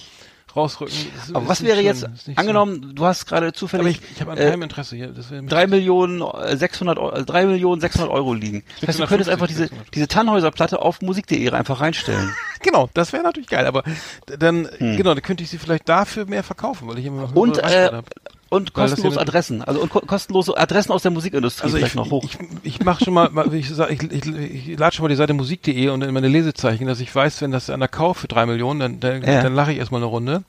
rausrücken. 0.56 0.95
Das 1.16 1.36
Aber 1.36 1.47
was 1.47 1.64
wäre 1.64 1.82
jetzt, 1.82 2.08
nicht 2.08 2.26
so. 2.26 2.32
angenommen, 2.36 2.93
du 2.95 3.06
hast 3.06 3.26
gerade 3.26 3.47
Aber 3.47 3.54
zufällig 3.54 4.02
ich, 4.02 4.16
ich 4.16 4.22
habe 4.22 4.32
an 4.32 4.38
äh, 4.38 4.49
keinem 4.49 4.64
Interesse 4.64 4.95
hier. 4.95 5.08
Das 5.10 5.28
drei 5.47 5.68
Millionen 5.68 6.22
äh, 6.22 6.58
600 6.58 6.97
Euro, 6.97 7.16
äh, 7.16 7.24
drei 7.24 7.45
Millionen 7.45 7.82
600 7.82 8.12
Euro 8.12 8.34
liegen. 8.34 8.64
Das 8.80 8.89
heißt, 8.89 8.99
du 8.99 9.08
könntest 9.08 9.30
650, 9.30 9.32
einfach 9.32 9.47
diese, 9.47 9.62
600. 9.64 9.95
diese 9.95 10.08
Tannhäuser-Platte 10.08 10.82
auf 10.82 11.02
musik.de 11.02 11.49
einfach 11.52 11.82
reinstellen. 11.82 12.34
Genau, 12.64 12.91
das 12.93 13.12
wäre 13.12 13.24
natürlich 13.24 13.49
geil, 13.49 13.66
aber 13.66 13.84
dann, 14.28 14.70
genau, 14.78 15.16
dann 15.16 15.24
könnte 15.24 15.43
ich 15.43 15.49
sie 15.49 15.58
vielleicht 15.58 15.89
dafür 15.89 16.28
mehr 16.28 16.43
verkaufen, 16.43 16.88
weil 16.88 16.99
ich 16.99 17.06
immer 17.08 17.22
noch 17.24 17.32
Hm. 17.32 17.38
Und, 17.38 17.58
äh. 17.58 18.04
Und 18.52 18.74
kostenlose 18.74 19.16
ja 19.16 19.22
Adressen. 19.22 19.64
Also 19.64 19.82
und 19.82 19.89
ko 19.89 20.02
kostenlose 20.02 20.56
Adressen 20.58 20.91
aus 20.91 21.02
der 21.02 21.12
Musikindustrie 21.12 21.64
Also 21.64 21.78
ich, 21.78 21.82
vielleicht 21.84 21.95
noch 21.95 22.12
hoch. 22.12 22.24
ich, 22.24 22.38
ich 22.64 22.84
mache 22.84 23.04
schon 23.06 23.14
mal, 23.14 23.30
ich, 23.54 23.70
sag, 23.70 23.89
ich, 23.91 24.04
ich, 24.12 24.68
ich 24.70 24.78
lade 24.78 24.95
schon 24.95 25.04
mal 25.04 25.10
die 25.10 25.16
Seite 25.16 25.34
musik.de 25.34 25.89
und 25.89 26.04
in 26.04 26.14
meine 26.14 26.28
Lesezeichen, 26.28 26.86
dass 26.86 26.99
ich 26.99 27.14
weiß, 27.16 27.41
wenn 27.41 27.52
das 27.52 27.70
einer 27.70 27.88
kauft 27.88 28.22
für 28.22 28.28
drei 28.28 28.45
Millionen, 28.45 28.80
dann, 28.80 28.99
dann, 28.99 29.24
Ja. 29.24 29.41
dann 29.41 29.56
lache 29.56 29.72
ich 29.72 29.80
erstmal 29.80 30.02
eine 30.02 30.08
Runde 30.10 30.43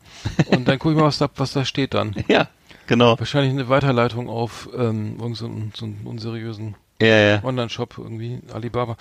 und 0.47 0.69
dann 0.69 0.79
gucke 0.79 0.95
ich 0.95 1.01
mal, 1.01 1.07
was 1.07 1.19
da, 1.19 1.31
was 1.37 1.53
da 1.53 1.65
steht 1.65 1.95
dann. 1.95 2.15
ja, 2.29 2.49
genau. 2.87 3.19
Wahrscheinlich 3.19 3.53
eine 3.53 3.69
Weiterleitung 3.69 4.29
auf 4.29 4.69
ähm, 4.77 5.17
irgend 5.21 5.37
so, 5.37 5.47
einen- 5.47 5.73
so 5.77 5.85
einen 5.87 6.01
unseriösen 6.05 6.75
Ja, 7.01 7.07
ja. 7.17 7.45
Online-Shop 7.45 7.95
irgendwie, 7.99 8.41
Alibaba. 8.53 8.97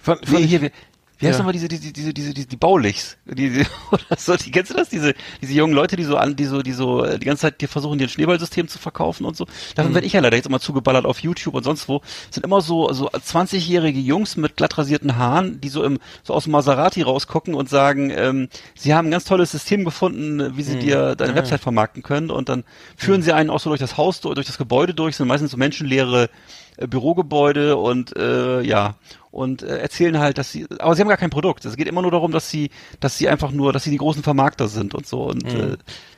Fand, 0.00 0.20
fand 0.26 0.30
Nee, 0.32 0.44
ich, 0.44 0.50
hier, 0.50 0.62
wie, 0.62 0.70
wie 1.18 1.26
heißt 1.26 1.34
Ja. 1.34 1.38
nochmal 1.38 1.52
diese, 1.52 1.68
diese, 1.68 1.92
diese, 1.92 2.14
diese, 2.14 2.32
diese, 2.34 2.46
die 2.46 2.56
Baulichs? 2.56 3.16
Die, 3.26 3.50
die, 3.50 3.66
oder 3.90 4.16
so, 4.16 4.36
die, 4.36 4.50
kennst 4.50 4.70
du 4.70 4.74
das? 4.76 4.88
Diese, 4.88 5.14
diese 5.42 5.52
jungen 5.52 5.74
Leute, 5.74 5.96
die 5.96 6.04
so 6.04 6.16
an, 6.16 6.36
die 6.36 6.44
so, 6.44 6.62
die 6.62 6.72
so, 6.72 7.04
äh, 7.04 7.18
die 7.18 7.26
ganze 7.26 7.42
Zeit, 7.42 7.60
die 7.60 7.66
versuchen, 7.66 7.98
dir 7.98 8.06
ein 8.06 8.10
Schneeballsystem 8.10 8.68
zu 8.68 8.78
verkaufen 8.78 9.24
und 9.26 9.36
so. 9.36 9.44
Mhm. 9.44 9.48
Davon 9.76 9.94
werde 9.94 10.06
ich 10.06 10.12
ja 10.12 10.20
leider 10.20 10.36
jetzt 10.36 10.46
immer 10.46 10.60
zugeballert 10.60 11.04
auf 11.06 11.20
YouTube 11.20 11.54
und 11.54 11.64
sonst 11.64 11.88
wo. 11.88 11.98
Das 11.98 12.34
sind 12.36 12.44
immer 12.46 12.60
so, 12.60 12.92
so 12.92 13.10
20-jährige 13.10 13.98
Jungs 14.00 14.36
mit 14.36 14.56
glatt 14.56 14.78
rasierten 14.78 15.16
Haaren, 15.16 15.60
die 15.60 15.68
so 15.68 15.82
im, 15.84 15.98
so 16.22 16.34
aus 16.34 16.44
dem 16.44 16.52
Maserati 16.52 17.02
rausgucken 17.02 17.54
und 17.54 17.68
sagen, 17.68 18.10
ähm, 18.10 18.48
sie 18.74 18.94
haben 18.94 19.08
ein 19.08 19.10
ganz 19.12 19.24
tolles 19.24 19.50
System 19.50 19.84
gefunden, 19.84 20.56
wie 20.56 20.62
sie 20.62 20.76
Mhm. 20.76 20.80
dir 20.80 21.14
deine 21.16 21.34
Website 21.34 21.60
vermarkten 21.60 22.02
können 22.02 22.30
und 22.30 22.48
dann 22.48 22.64
führen 22.96 23.22
sie 23.22 23.32
einen 23.32 23.50
auch 23.50 23.60
so 23.60 23.70
durch 23.70 23.80
das 23.80 23.96
Haus, 23.96 24.20
durch 24.20 24.46
das 24.46 24.58
Gebäude 24.58 24.94
durch, 24.94 25.16
sind 25.16 25.26
meistens 25.28 25.50
so 25.50 25.56
menschenleere 25.56 26.28
äh, 26.76 26.86
Bürogebäude 26.86 27.76
und 27.76 28.16
äh, 28.16 28.60
ja 28.62 28.94
und 29.38 29.62
äh, 29.62 29.78
erzählen 29.78 30.18
halt, 30.18 30.36
dass 30.38 30.52
sie, 30.52 30.66
aber 30.78 30.94
sie 30.94 31.00
haben 31.00 31.08
gar 31.08 31.16
kein 31.16 31.30
Produkt. 31.30 31.64
Es 31.64 31.76
geht 31.76 31.88
immer 31.88 32.02
nur 32.02 32.10
darum, 32.10 32.32
dass 32.32 32.50
sie, 32.50 32.70
dass 33.00 33.16
sie 33.16 33.28
einfach 33.28 33.50
nur, 33.50 33.72
dass 33.72 33.84
sie 33.84 33.90
die 33.90 33.96
großen 33.98 34.22
Vermarkter 34.22 34.68
sind 34.68 34.94
und 34.94 35.06
so 35.06 35.22
und 35.24 35.44
Mhm. 35.44 35.60
äh, 35.60 35.76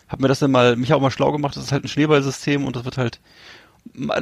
hab 0.08 0.20
mir 0.20 0.28
das 0.28 0.40
dann 0.40 0.50
mal, 0.50 0.74
mich 0.76 0.92
auch 0.92 1.00
mal 1.00 1.10
schlau 1.12 1.30
gemacht. 1.32 1.56
Das 1.56 1.62
ist 1.64 1.72
halt 1.72 1.84
ein 1.84 1.88
Schneeballsystem 1.88 2.64
und 2.64 2.74
das 2.74 2.84
wird 2.84 2.98
halt, 2.98 3.20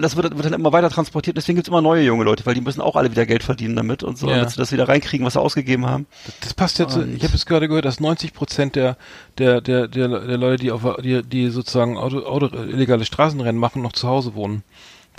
das 0.00 0.14
wird, 0.16 0.34
wird 0.36 0.44
dann 0.44 0.52
immer 0.52 0.72
weiter 0.72 0.88
transportiert. 0.90 1.36
Deswegen 1.36 1.56
gibt's 1.56 1.68
immer 1.68 1.80
neue 1.82 2.02
junge 2.04 2.24
Leute, 2.24 2.46
weil 2.46 2.54
die 2.54 2.60
müssen 2.60 2.80
auch 2.80 2.94
alle 2.94 3.10
wieder 3.10 3.26
Geld 3.26 3.42
verdienen 3.42 3.74
damit 3.74 4.02
und 4.02 4.16
so, 4.18 4.28
Ja. 4.28 4.36
damit 4.36 4.50
sie 4.50 4.56
das 4.56 4.70
wieder 4.70 4.86
reinkriegen, 4.88 5.26
was 5.26 5.32
sie 5.32 5.40
ausgegeben 5.40 5.86
haben. 5.86 6.06
das 6.42 6.54
passt 6.54 6.78
jetzt, 6.78 6.96
Und- 6.96 7.16
ich 7.16 7.24
habe 7.24 7.34
es 7.34 7.44
gerade 7.46 7.68
gehört, 7.68 7.84
dass 7.84 8.00
90 8.00 8.34
Prozent 8.34 8.76
der, 8.76 8.96
der, 9.38 9.60
der, 9.60 9.88
der, 9.88 10.08
der 10.08 10.36
Leute, 10.38 10.62
die 10.62 10.70
auf, 10.70 10.82
die, 11.02 11.22
die 11.22 11.48
sozusagen 11.50 11.96
Auto, 11.96 12.18
Auto, 12.24 12.46
illegale 12.54 13.04
Straßenrennen 13.04 13.58
machen, 13.60 13.82
noch 13.82 13.92
zu 13.92 14.06
Hause 14.08 14.34
wohnen. 14.34 14.62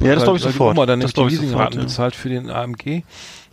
Ja, 0.01 0.09
das 0.15 0.19
Weil- 0.19 0.23
glaub 0.23 0.35
ich 0.37 0.45
weil 0.45 0.51
sofort. 0.53 0.75
Die 0.75 0.79
Oma 0.79 0.85
dann 0.85 0.99
Das 1.01 1.07
nicht 1.07 1.17
die 1.17 1.19
glaub 1.21 1.27
ich 1.27 1.33
sofort, 1.35 1.43
Leasingraten 1.51 1.79
ja. 1.79 1.83
bezahlt 1.85 2.15
für 2.15 2.29
den 2.29 2.49
AMG. 2.49 3.03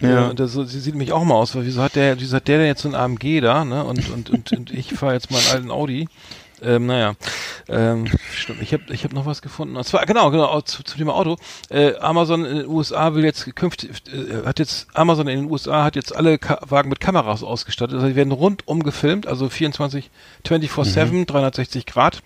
Ja. 0.01 0.09
Ja. 0.11 0.29
Und 0.29 0.41
das, 0.41 0.53
so- 0.53 0.65
sie 0.65 0.81
sieht 0.81 0.95
mich 0.95 1.13
auch 1.13 1.25
mal 1.25 1.35
aus, 1.35 1.55
weil 1.55 1.65
wieso 1.67 1.83
hat 1.83 1.95
der, 1.97 2.21
wieso 2.21 2.37
hat 2.37 2.49
der 2.49 2.59
denn 2.59 2.67
jetzt 2.67 2.83
so 2.83 2.89
ein 2.89 2.95
AMG 2.95 3.41
da, 3.41 3.65
ne? 3.65 3.85
Und, 3.85 4.11
und, 4.11 4.31
und, 4.31 4.53
und 4.53 4.71
ich 4.71 4.93
fahre 4.95 5.15
jetzt 5.15 5.31
mal 5.31 5.39
einen 5.39 5.49
alten 5.53 5.71
Audi. 5.71 6.09
Ähm, 6.63 6.87
naja, 6.87 7.15
ähm, 7.69 8.07
stimmt. 8.35 8.63
Ich 8.63 8.73
habe 8.73 8.85
ich 8.89 9.05
hab 9.05 9.13
noch 9.13 9.27
was 9.27 9.43
gefunden. 9.43 9.77
Und 9.77 9.85
zwar, 9.85 10.07
genau, 10.07 10.31
genau, 10.31 10.47
auch 10.47 10.63
zu, 10.63 10.83
zum 10.83 10.97
Thema 10.97 11.15
Auto. 11.15 11.37
Äh, 11.69 11.97
Amazon 11.97 12.47
in 12.47 12.57
den 12.61 12.67
USA 12.67 13.13
will 13.15 13.25
jetzt 13.27 13.55
künftig, 13.57 13.91
äh, 14.11 14.47
hat 14.47 14.59
jetzt, 14.59 14.87
Amazon 14.95 15.29
in 15.29 15.41
den 15.43 15.51
USA 15.51 15.85
hat 15.85 15.97
jetzt 15.97 16.17
alle 16.17 16.39
Ka 16.39 16.59
Wagen 16.67 16.89
mit 16.89 16.99
Kameras 16.99 17.43
ausgestattet. 17.43 17.97
Also 17.97 18.09
die 18.09 18.17
werden 18.17 18.33
rundum 18.33 18.83
gefilmt, 18.83 19.27
also 19.27 19.51
24, 19.51 20.09
24-7, 20.47 21.27
360 21.27 21.85
Grad. 21.85 22.23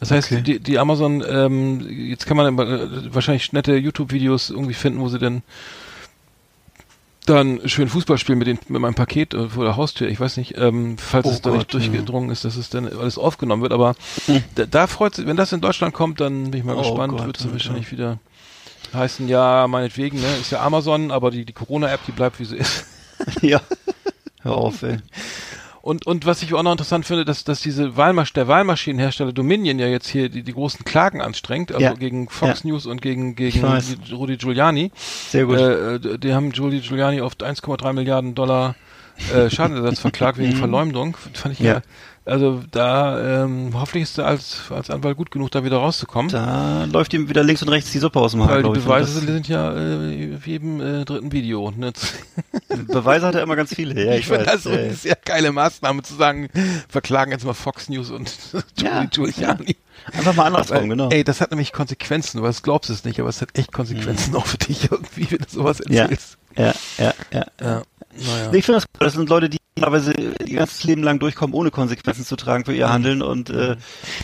Das 0.00 0.10
heißt, 0.10 0.32
Okay. 0.32 0.42
die, 0.42 0.58
die 0.58 0.78
Amazon, 0.80 1.22
ähm, 1.28 1.86
jetzt 1.88 2.26
kann 2.26 2.36
man 2.36 2.58
äh, 2.58 3.14
wahrscheinlich 3.14 3.52
nette 3.52 3.76
YouTube-Videos 3.76 4.50
irgendwie 4.50 4.74
finden, 4.74 4.98
wo 4.98 5.08
sie 5.08 5.20
dann 5.20 5.42
dann 7.28 7.68
schön 7.68 7.88
Fußball 7.88 8.18
spielen 8.18 8.38
mit, 8.38 8.46
den, 8.46 8.58
mit 8.68 8.80
meinem 8.80 8.94
Paket 8.94 9.34
äh, 9.34 9.48
vor 9.48 9.64
der 9.64 9.76
Haustür. 9.76 10.08
Ich 10.08 10.20
weiß 10.20 10.36
nicht, 10.36 10.56
ähm, 10.56 10.96
falls 10.98 11.26
Oh 11.26 11.30
es 11.30 11.42
da 11.42 11.50
nicht 11.50 11.72
durchgedrungen 11.72 12.30
ist, 12.30 12.44
dass 12.44 12.56
es 12.56 12.70
dann 12.70 12.86
alles 12.86 13.18
aufgenommen 13.18 13.62
wird. 13.62 13.72
Aber 13.72 13.94
da, 14.54 14.66
da 14.66 14.86
freut 14.86 15.14
sich, 15.14 15.26
wenn 15.26 15.36
das 15.36 15.52
in 15.52 15.60
Deutschland 15.60 15.94
kommt, 15.94 16.20
dann 16.20 16.50
bin 16.50 16.60
ich 16.60 16.64
mal 16.64 16.74
Oh 16.76 16.80
gespannt. 16.80 17.12
Wird 17.24 17.36
es 17.36 17.42
Alter. 17.42 17.52
wahrscheinlich 17.52 17.92
wieder 17.92 18.18
heißen, 18.92 19.28
ja, 19.28 19.66
meinetwegen, 19.68 20.20
ne? 20.20 20.36
Ist 20.40 20.50
ja 20.50 20.62
Amazon, 20.62 21.10
aber 21.10 21.30
die, 21.30 21.44
die 21.44 21.52
Corona-App, 21.52 22.00
die 22.06 22.12
bleibt 22.12 22.40
wie 22.40 22.44
sie 22.44 22.56
ist. 22.56 22.86
ja. 23.42 23.60
Hör 24.42 24.56
auf, 24.56 24.82
ey. 24.82 24.98
Und, 25.88 26.06
und 26.06 26.26
was 26.26 26.42
ich 26.42 26.52
auch 26.52 26.62
noch 26.62 26.72
interessant 26.72 27.06
finde, 27.06 27.24
dass, 27.24 27.44
dass 27.44 27.62
diese 27.62 27.96
Wahlmasch 27.96 28.34
der 28.34 28.46
Wahlmaschinenhersteller 28.46 29.32
Dominion 29.32 29.78
ja 29.78 29.86
jetzt 29.86 30.06
hier 30.06 30.28
die, 30.28 30.42
die 30.42 30.52
großen 30.52 30.84
Klagen 30.84 31.22
anstrengt, 31.22 31.72
also 31.72 31.82
Ja. 31.82 31.94
gegen 31.94 32.28
Fox 32.28 32.62
Ja. 32.62 32.68
News 32.68 32.84
und 32.84 33.00
gegen, 33.00 33.34
gegen 33.36 33.64
Rudy 34.12 34.36
Giuliani. 34.36 34.92
Sehr 34.94 35.46
gut. 35.46 35.56
Äh, 35.56 35.94
äh, 35.94 36.18
die 36.18 36.34
haben 36.34 36.52
Rudy 36.52 36.80
Giuliani 36.80 37.22
auf 37.22 37.36
1,3 37.36 37.94
Milliarden 37.94 38.34
Dollar 38.34 38.74
äh, 39.34 39.50
Schadenersatz 39.50 40.00
verklagt 40.00 40.38
wegen 40.38 40.56
Verleumdung. 40.56 41.16
Fand 41.34 41.54
ich 41.54 41.60
ja. 41.60 41.74
Ja. 41.74 41.82
Also 42.28 42.62
da 42.70 43.44
ähm, 43.44 43.70
hoffentlich 43.72 44.02
ist 44.02 44.18
er 44.18 44.26
als, 44.26 44.60
als 44.68 44.90
Anwalt 44.90 45.16
gut 45.16 45.30
genug, 45.30 45.50
da 45.50 45.64
wieder 45.64 45.78
rauszukommen. 45.78 46.30
Da 46.30 46.84
läuft 46.84 47.14
ihm 47.14 47.30
wieder 47.30 47.42
links 47.42 47.62
und 47.62 47.70
rechts 47.70 47.90
die 47.90 47.98
Suppe 47.98 48.20
aus 48.20 48.32
dem 48.32 48.42
Haar, 48.42 48.50
weil 48.50 48.62
die 48.64 48.78
ich. 48.78 48.84
Beweise 48.84 49.18
Und 49.18 49.26
sind 49.26 49.48
ja 49.48 49.72
äh, 49.74 50.44
wie 50.44 50.50
jedem 50.50 50.80
äh, 50.80 51.04
dritten 51.06 51.32
Video. 51.32 51.70
Ne? 51.70 51.92
das, 51.92 52.12
Beweise 52.86 53.26
hat 53.26 53.34
er 53.34 53.42
immer 53.42 53.56
ganz 53.56 53.74
viele. 53.74 54.04
Ja, 54.04 54.12
ich, 54.12 54.20
ich 54.20 54.26
finde 54.26 54.44
das 54.44 54.64
so 54.64 54.70
ja, 54.70 54.76
eine 54.76 54.94
sehr 54.94 55.16
geile 55.24 55.52
Maßnahme 55.52 56.02
zu 56.02 56.14
sagen, 56.16 56.50
verklagen 56.90 57.32
jetzt 57.32 57.46
mal 57.46 57.54
Fox 57.54 57.88
News 57.88 58.10
und 58.10 58.30
Ja, 58.76 59.04
Giuliani. 59.06 59.68
ja. 59.68 60.12
Einfach 60.12 60.34
mal 60.34 60.44
andersrum, 60.44 60.88
genau. 60.90 61.08
Ey, 61.08 61.24
das 61.24 61.40
hat 61.40 61.50
nämlich 61.50 61.72
Konsequenzen, 61.72 62.42
weil 62.42 62.52
du 62.52 62.60
glaubst 62.60 62.90
es 62.90 63.04
nicht, 63.04 63.20
aber 63.20 63.30
es 63.30 63.40
hat 63.40 63.56
echt 63.58 63.72
Konsequenzen 63.72 64.34
auch 64.36 64.46
für 64.46 64.58
dich 64.58 64.90
irgendwie, 64.90 65.30
wenn 65.30 65.38
du 65.38 65.48
sowas 65.48 65.80
ja, 65.88 66.02
erzählst. 66.02 66.36
ja, 66.56 66.74
ja, 66.98 67.14
ja. 67.32 67.46
Ja, 67.60 67.82
naja. 68.18 68.52
Ich 68.52 68.64
finde 68.64 68.78
das 68.78 68.84
gut. 68.86 69.00
Das 69.00 69.12
sind 69.14 69.28
Leute, 69.28 69.48
die 69.48 69.58
teilweise 69.80 70.12
ihr 70.44 70.56
ganzes 70.58 70.82
Leben 70.82 71.04
lang 71.04 71.20
durchkommen, 71.20 71.54
ohne 71.54 71.70
Konsequenzen 71.70 72.24
zu 72.24 72.34
tragen 72.34 72.64
für 72.64 72.72
Mhm. 72.72 72.78
ihr 72.78 72.88
Handeln 72.92 73.22
und 73.22 73.48
äh, 73.50 73.76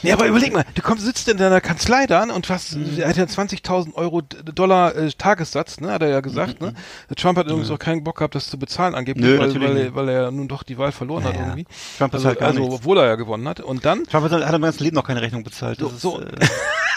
Nee, 0.02 0.10
aber 0.12 0.26
überleg 0.26 0.52
mal, 0.52 0.64
du 0.74 0.82
kommst, 0.82 1.04
sitzt 1.04 1.28
in 1.28 1.36
deiner 1.36 1.60
Kanzlei 1.60 2.06
da 2.06 2.24
und 2.24 2.48
hast, 2.48 2.74
Mhm. 2.74 2.98
er 2.98 3.08
hat 3.08 3.16
ja 3.16 3.24
20.000 3.26 3.94
Euro 3.94 4.20
Dollar 4.22 4.96
äh, 4.96 5.10
Tagessatz, 5.12 5.78
ne, 5.80 5.92
hat 5.92 6.02
er 6.02 6.08
ja 6.08 6.20
gesagt, 6.20 6.60
ne. 6.60 6.74
Der 7.08 7.16
Trump 7.16 7.38
hat 7.38 7.46
übrigens 7.46 7.70
auch 7.70 7.78
keinen 7.78 8.02
Bock 8.02 8.16
gehabt, 8.18 8.34
das 8.34 8.48
zu 8.50 8.58
bezahlen 8.58 8.96
angeblich, 8.96 9.24
Mhm. 9.24 9.32
Nö, 9.32 9.38
weil, 9.38 9.60
weil, 9.60 9.76
er, 9.76 9.94
weil 9.94 10.08
er 10.08 10.30
nun 10.32 10.48
doch 10.48 10.64
die 10.64 10.76
Wahl 10.76 10.90
verloren 10.90 11.22
hat 11.22 11.34
Ja, 11.34 11.40
ja. 11.40 11.46
irgendwie. 11.48 11.66
Trump 11.98 12.12
also, 12.14 12.24
bezahlt 12.24 12.40
gar 12.40 12.48
also 12.48 12.60
nichts. 12.60 12.74
obwohl 12.74 12.98
er 12.98 13.06
ja 13.06 13.14
gewonnen 13.14 13.46
hat. 13.46 13.60
Und 13.60 13.84
dann, 13.84 14.04
Trump 14.04 14.24
hat 14.24 14.32
hat 14.32 14.40
er 14.42 14.50
mein 14.52 14.62
ganzes 14.62 14.80
Leben 14.80 14.96
noch 14.96 15.06
keine 15.06 15.22
Rechnung 15.22 15.44
bezahlt. 15.44 15.80
Das 15.80 16.00
So, 16.00 16.18
ist, 16.18 16.26
so. 16.30 16.36
Äh, 16.36 16.46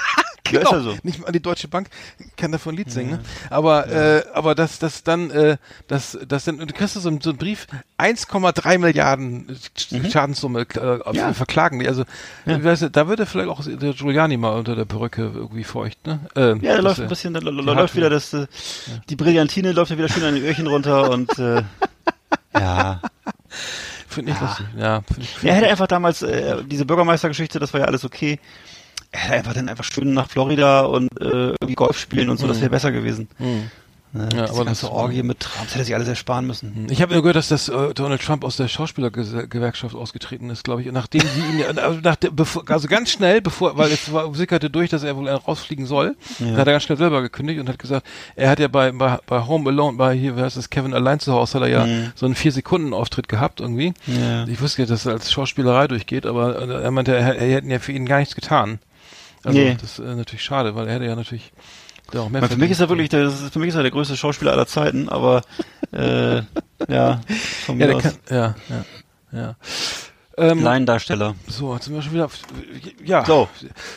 ja, 0.52 0.62
ist 0.62 0.72
ja 0.72 0.80
so. 0.82 0.90
Genau. 0.90 1.00
nicht 1.04 1.20
mal 1.20 1.32
die 1.32 1.40
Deutsche 1.42 1.68
Bank 1.68 1.90
kann 2.38 2.52
davon 2.52 2.76
Lied 2.76 2.92
singen, 2.92 3.12
ne? 3.12 3.20
Aber, 3.50 3.88
äh, 3.88 4.24
aber 4.34 4.56
das, 4.56 4.80
das 4.80 5.04
dann, 5.04 5.30
äh, 5.32 5.58
das, 5.88 6.18
das 6.28 6.46
dann, 6.46 6.58
du 6.60 6.68
kriegst 6.68 6.94
so, 6.96 7.08
einen- 7.08 7.22
so 7.22 7.30
einen 7.32 7.40
Brief, 7.40 7.68
1,3 7.98 8.78
Milliarden 8.78 9.48
Sch- 9.78 10.12
Schadenssumme 10.12 10.62
äh, 10.76 10.98
Mhm. 10.98 11.16
Ja. 11.16 11.34
verklagen 11.34 11.80
die. 11.80 11.88
Also, 11.88 12.04
ich 12.46 12.64
weiß 12.64 12.82
nicht, 12.82 12.96
da 12.96 13.08
würde 13.08 13.26
vielleicht 13.26 13.50
auch 13.50 13.62
der 13.66 13.94
Giuliani 13.94 14.38
mal 14.38 14.58
unter 14.58 14.76
der 14.76 14.86
Perücke 14.86 15.32
irgendwie 15.34 15.64
feucht, 15.64 16.06
ne? 16.08 16.20
Äh, 16.36 16.58
Ja, 16.66 16.76
da 16.76 16.82
läuft 16.82 17.00
ein 17.02 17.08
bisschen, 17.08 17.34
da, 17.34 17.40
läuft 17.42 17.96
wieder 17.96 18.10
das, 18.10 18.34
äh, 18.34 18.48
die 19.10 19.16
Brillantine 19.16 19.72
läuft 19.72 19.92
ja 19.92 19.98
wieder 19.98 20.10
schön 20.10 20.24
an 20.24 20.36
den 20.36 20.44
Öhrchen 20.44 20.68
runter 20.68 21.10
und 21.12 21.38
äh, 21.40 21.64
ja. 22.54 23.02
Finde 24.08 24.32
ich 24.32 24.40
lustig. 24.40 24.66
Ja, 24.78 25.02
find 25.02 25.20
ich, 25.20 25.44
Er 25.44 25.56
hätte 25.56 25.68
einfach 25.70 25.88
damals, 25.88 26.22
äh, 26.24 26.64
diese 26.64 26.86
Bürgermeistergeschichte, 26.86 27.60
das 27.60 27.74
war 27.74 27.82
ja 27.82 27.86
alles 27.88 28.04
okay. 28.06 28.40
Er 29.18 29.24
hätte 29.24 29.34
einfach 29.34 29.54
dann 29.54 29.68
einfach 29.70 29.84
schön 29.84 30.14
nach 30.14 30.30
Florida 30.30 30.82
und 30.82 31.10
äh, 31.20 31.26
irgendwie 31.60 31.74
Golf 31.76 31.98
spielen 32.00 32.30
und 32.30 32.38
so, 32.40 32.46
das 32.48 32.60
wäre 32.62 32.70
besser 32.70 32.92
gewesen. 32.92 33.28
Mhm. 33.40 33.72
Ne, 34.14 34.30
Ja, 34.34 34.44
aber 34.46 34.64
ganze 34.64 34.84
das- 34.86 34.92
Orgie 34.92 35.22
mit 35.22 35.42
Trump, 35.42 35.66
das 35.66 35.76
hätte 35.76 35.84
sich 35.86 35.94
alles 35.94 36.08
ersparen 36.08 36.48
müssen. 36.48 36.88
Ich 36.90 37.02
habe 37.02 37.12
nur 37.14 37.22
gehört, 37.24 37.36
dass 37.36 37.50
das 37.50 37.68
äh, 37.68 37.94
Donald 37.94 38.22
Trump 38.22 38.46
aus 38.46 38.56
der 38.56 38.70
Schauspielergewerkschaft 38.70 39.96
ausgetreten 39.96 40.50
ist, 40.50 40.64
glaube 40.64 40.82
ich. 40.82 40.88
Und 40.88 40.94
nachdem 40.94 41.22
sie 41.22 41.40
ihn, 41.42 41.60
ja- 41.60 41.68
also, 41.84 42.00
nach 42.02 42.16
bevor, 42.16 42.64
also 42.70 42.88
ganz 42.88 43.12
schnell, 43.12 43.42
bevor, 43.42 43.78
weil 43.78 43.92
es 43.92 44.12
war, 44.14 44.34
sickerte 44.34 44.70
durch, 44.70 44.90
dass 44.90 45.04
er 45.04 45.18
wohl 45.18 45.28
rausfliegen 45.28 45.86
soll, 45.86 46.16
dann 46.40 46.54
hat 46.58 46.68
er 46.68 46.72
ganz 46.74 46.84
schnell 46.84 46.98
selber 46.98 47.22
gekündigt 47.22 47.60
und 47.60 47.68
hat 47.68 47.80
gesagt, 47.80 48.08
er 48.38 48.50
hat 48.50 48.60
ja 48.60 48.70
bei, 48.70 48.94
bei, 48.94 49.18
bei 49.28 49.46
Home 49.46 49.70
Alone, 49.70 49.98
bei 49.98 50.14
hier, 50.16 50.38
wer 50.38 50.46
heißt 50.46 50.56
das, 50.56 50.70
Kevin 50.70 50.94
Allein 50.94 51.20
zu 51.20 51.34
Hause, 51.34 51.56
hat 51.60 51.64
er 51.68 51.70
ja 51.70 51.88
so 52.16 52.26
einen 52.26 52.36
vier 52.36 52.54
Sekunden 52.54 52.94
Auftritt 52.94 53.28
gehabt 53.28 53.60
irgendwie. 53.60 53.94
Ja. 54.08 54.48
Ich 54.48 54.62
wusste 54.62 54.84
ja, 54.84 54.88
dass 54.88 55.06
er 55.06 55.14
als 55.14 55.32
Schauspielerei 55.34 55.88
durchgeht, 55.90 56.26
aber 56.26 56.62
äh, 56.62 56.84
er 56.84 56.92
meinte, 56.92 57.14
er, 57.14 57.36
er 57.36 57.56
hätten 57.56 57.70
ja 57.70 57.80
für 57.80 57.92
ihn 57.92 58.06
gar 58.06 58.20
nichts 58.20 58.36
getan. 58.36 58.80
Also 59.48 59.60
Nee. 59.60 59.78
das 59.80 59.94
ist 59.94 60.00
äh, 60.00 60.16
natürlich 60.16 60.44
schade, 60.44 60.76
weil 60.76 60.88
er 60.88 60.96
hätte 60.96 61.06
ja 61.06 61.16
natürlich 61.16 61.52
da 62.12 62.22
auch 62.22 62.30
mehr 62.30 62.42
Weil 62.42 62.50
für 62.50 62.58
mich 62.58 62.72
ist 62.72 62.80
er 62.80 62.90
wirklich, 62.90 63.10
der, 63.10 63.30
für 63.32 63.60
mich 63.60 63.70
ist 63.70 63.76
er 63.76 63.82
der 63.82 63.92
größte 63.92 64.16
Schauspieler 64.18 64.52
aller 64.52 64.68
Zeiten, 64.68 65.10
aber 65.10 65.42
äh, 65.92 66.38
ja, 66.88 67.22
von 67.66 67.80
ja, 67.80 67.86
mir 67.86 67.88
der 67.88 67.96
aus. 67.98 68.04
kann, 68.04 68.14
ja, 68.30 68.56
ja, 68.70 68.86
ja. 69.40 69.56
Ähm, 70.40 70.62
Laiendarsteller. 70.62 71.34
So, 71.48 71.74
jetzt 71.74 71.86
sind 71.86 71.96
wir 71.96 72.02
schon 72.04 72.14
wieder. 72.14 72.26
auf- 72.26 72.38
Ja. 73.04 73.26
So. 73.26 73.48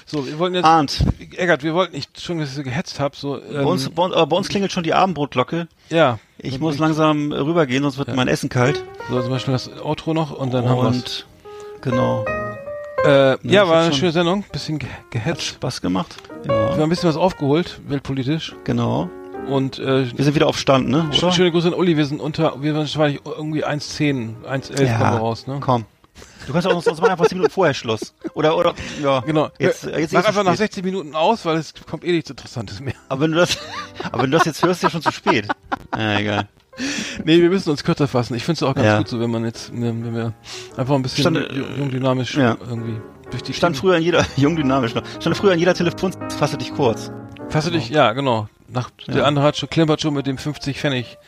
So, 0.06 0.26
wir 0.26 0.38
wollten 0.38 0.54
jetzt. 0.54 0.64
Arndt, 0.64 1.04
Eggert, 1.36 1.62
wir 1.62 1.74
wollten 1.74 1.94
nicht 1.94 2.18
schon, 2.18 2.38
dass 2.38 2.48
ich 2.48 2.54
so 2.54 2.62
gehetzt 2.62 2.98
habe. 2.98 3.14
So, 3.14 3.36
ähm, 3.42 3.52
bei, 3.52 3.62
uns, 3.64 3.90
bei, 3.90 4.02
uns, 4.02 4.14
aber 4.14 4.26
bei 4.26 4.36
uns 4.36 4.48
klingelt 4.48 4.72
schon 4.72 4.82
die 4.82 4.94
Abendbrotglocke. 4.94 5.68
ja. 5.90 6.18
Ich 6.42 6.58
muss 6.58 6.78
langsam 6.78 7.32
rübergehen, 7.32 7.82
sonst 7.82 7.98
wird 7.98 8.14
mein 8.16 8.26
Essen 8.26 8.48
kalt. 8.48 8.82
So, 9.10 9.20
zum 9.20 9.28
Beispiel 9.30 9.52
das 9.52 9.68
Outro 9.82 10.14
noch 10.14 10.30
und 10.30 10.54
dann 10.54 10.66
haben 10.66 10.78
Und 10.78 11.26
genau. 11.82 12.24
Wir 13.04 13.38
äh, 13.42 13.48
Ja, 13.48 13.68
war 13.68 13.82
eine 13.82 13.92
schöne 13.92 14.12
Sendung. 14.12 14.44
Bisschen 14.52 14.78
ge 14.78 14.88
Hat 14.88 15.10
gehetzt. 15.10 15.42
Spaß 15.42 15.80
gemacht. 15.80 16.16
Wir 16.44 16.54
Ja, 16.54 16.70
haben 16.72 16.82
ein 16.82 16.88
bisschen 16.88 17.08
was 17.08 17.16
aufgeholt, 17.16 17.80
weltpolitisch. 17.86 18.54
genau. 18.64 19.08
Und 19.48 19.78
äh, 19.78 20.06
Wir 20.16 20.24
sind 20.24 20.34
wieder 20.34 20.46
auf 20.46 20.58
Stand, 20.58 20.88
ne? 20.88 21.10
Oder? 21.16 21.32
schöne 21.32 21.50
Grüße 21.50 21.68
an 21.68 21.74
Uli. 21.74 21.96
Wir 21.96 22.06
sind 22.06 22.20
unter, 22.20 22.62
wir 22.62 22.72
waren 22.74 22.82
wahrscheinlich 22.82 23.20
irgendwie 23.24 23.64
1,10, 23.64 24.44
1,11 24.46 24.76
kommen 24.76 24.88
wir 24.88 25.18
raus, 25.18 25.46
ne? 25.46 25.58
komm. 25.60 25.84
Du 26.46 26.52
kannst 26.52 26.66
auch 26.68 26.74
uns, 26.74 26.86
uns 26.86 27.00
machen 27.00 27.12
einfach 27.12 27.26
10 27.26 27.38
Minuten 27.38 27.52
vorher 27.52 27.74
Schluss. 27.74 28.14
Oder, 28.34 28.56
oder, 28.56 28.74
ja. 29.02 29.20
Genau. 29.20 29.50
Jetzt, 29.58 29.84
Hör- 29.84 29.98
jetzt 29.98 30.12
Mach 30.12 30.24
einfach 30.24 30.42
nach 30.44 30.52
spät. 30.54 30.72
60 30.72 30.84
Minuten 30.84 31.14
aus, 31.14 31.44
weil 31.44 31.56
es 31.56 31.72
kommt 31.88 32.04
eh 32.04 32.12
nichts 32.12 32.30
Interessantes 32.30 32.80
mehr. 32.80 32.94
Aber 33.08 33.22
wenn 33.22 33.32
du 33.32 33.38
das, 33.38 33.58
aber 34.12 34.22
wenn 34.24 34.30
du 34.30 34.36
das 34.38 34.46
jetzt 34.46 34.62
hörst, 34.62 34.78
ist 34.78 34.82
ja 34.84 34.90
schon 34.90 35.02
zu 35.02 35.12
spät. 35.12 35.46
Ja, 35.96 36.18
egal. 36.18 36.48
Nee, 37.24 37.40
wir 37.42 37.50
müssen 37.50 37.70
uns 37.70 37.84
kürzer 37.84 38.08
fassen. 38.08 38.34
Ich 38.34 38.44
finde 38.44 38.56
es 38.58 38.62
auch 38.62 38.74
ganz 38.74 38.86
Ja. 38.86 38.98
gut 38.98 39.08
so, 39.08 39.20
wenn 39.20 39.30
man 39.30 39.44
jetzt, 39.44 39.70
wenn 39.72 40.14
wir 40.14 40.32
einfach 40.76 40.94
ein 40.94 41.02
bisschen 41.02 41.22
Stand, 41.22 41.36
äh, 41.36 41.40
ju- 41.52 41.76
jung 41.78 41.90
dynamisch 41.90 42.34
ja. 42.36 42.56
irgendwie 42.60 43.00
durch 43.30 43.42
die 43.42 43.52
Stand 43.54 43.76
Themen- 43.76 43.80
früher 43.80 43.96
in 43.96 44.02
jeder, 44.02 44.24
jung 44.36 44.56
dynamisch 44.56 44.94
noch, 44.94 45.02
stand 45.20 45.36
früher 45.36 45.52
in 45.52 45.58
jeder 45.58 45.74
Telefon, 45.74 46.12
fasse 46.36 46.56
dich 46.56 46.74
kurz. 46.74 47.10
Fasse 47.48 47.70
dich, 47.70 47.88
ja, 47.90 48.12
genau. 48.12 48.48
Nach, 48.68 48.90
Der 49.08 49.26
andere 49.26 49.44
hat 49.44 49.56
schon, 49.56 49.68
klimpert 49.68 50.00
schon 50.00 50.14
mit 50.14 50.26
dem 50.26 50.38
50 50.38 50.78
Pfennig. 50.78 51.18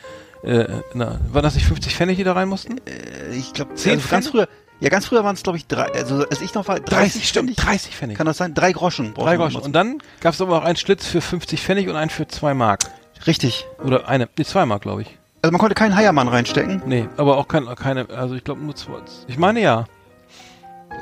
Äh, 0.43 0.65
na, 0.93 1.19
war 1.31 1.41
das 1.41 1.55
nicht 1.55 1.65
50 1.65 1.95
Pfennig, 1.95 2.17
die 2.17 2.23
da 2.23 2.33
rein 2.33 2.47
mussten? 2.49 2.77
Äh, 2.79 3.35
Ich 3.35 3.53
glaube, 3.53 3.75
Zehn 3.75 3.93
also 3.95 4.09
ganz 4.09 4.27
Pfennig? 4.29 4.47
früher, 4.47 4.55
ja, 4.79 4.89
ganz 4.89 5.05
früher 5.05 5.23
waren 5.23 5.35
es, 5.35 5.43
glaube 5.43 5.57
ich, 5.57 5.67
drei, 5.67 5.83
also 5.93 6.25
als 6.29 6.41
ich 6.41 6.53
noch 6.53 6.67
war, 6.67 6.79
30, 6.79 7.27
ständig. 7.27 7.55
30 7.57 7.95
Pfennig. 7.95 8.17
Kann 8.17 8.25
das 8.25 8.37
sein? 8.37 8.53
Drei 8.53 8.71
Groschen. 8.73 9.13
Drei 9.13 9.37
Groschen. 9.37 9.61
Und 9.61 9.73
dann 9.73 9.99
gab 10.21 10.33
es 10.33 10.41
aber 10.41 10.57
auch 10.57 10.63
einen 10.63 10.75
Schlitz 10.77 11.05
für 11.05 11.21
50 11.21 11.61
Pfennig 11.61 11.87
und 11.89 11.95
einen 11.95 12.09
für 12.09 12.27
2 12.27 12.53
Mark. 12.53 12.79
Richtig. 13.27 13.65
Oder 13.83 14.09
eine, 14.09 14.27
nee, 14.37 14.43
2 14.43 14.65
Mark, 14.65 14.81
glaube 14.81 15.03
ich. 15.03 15.17
Also 15.43 15.51
man 15.51 15.59
konnte 15.59 15.75
keinen 15.75 15.93
Heiermann 15.95 16.29
reinstecken. 16.29 16.81
Nee, 16.85 17.07
aber 17.17 17.37
auch 17.37 17.49
kein, 17.49 17.65
keine, 17.75 18.09
also 18.09 18.33
ich 18.33 18.45
glaube 18.45 18.61
nur 18.61 18.75
zwei. 18.75 18.99
Ich 19.27 19.37
meine 19.37 19.59
ja. 19.61 19.85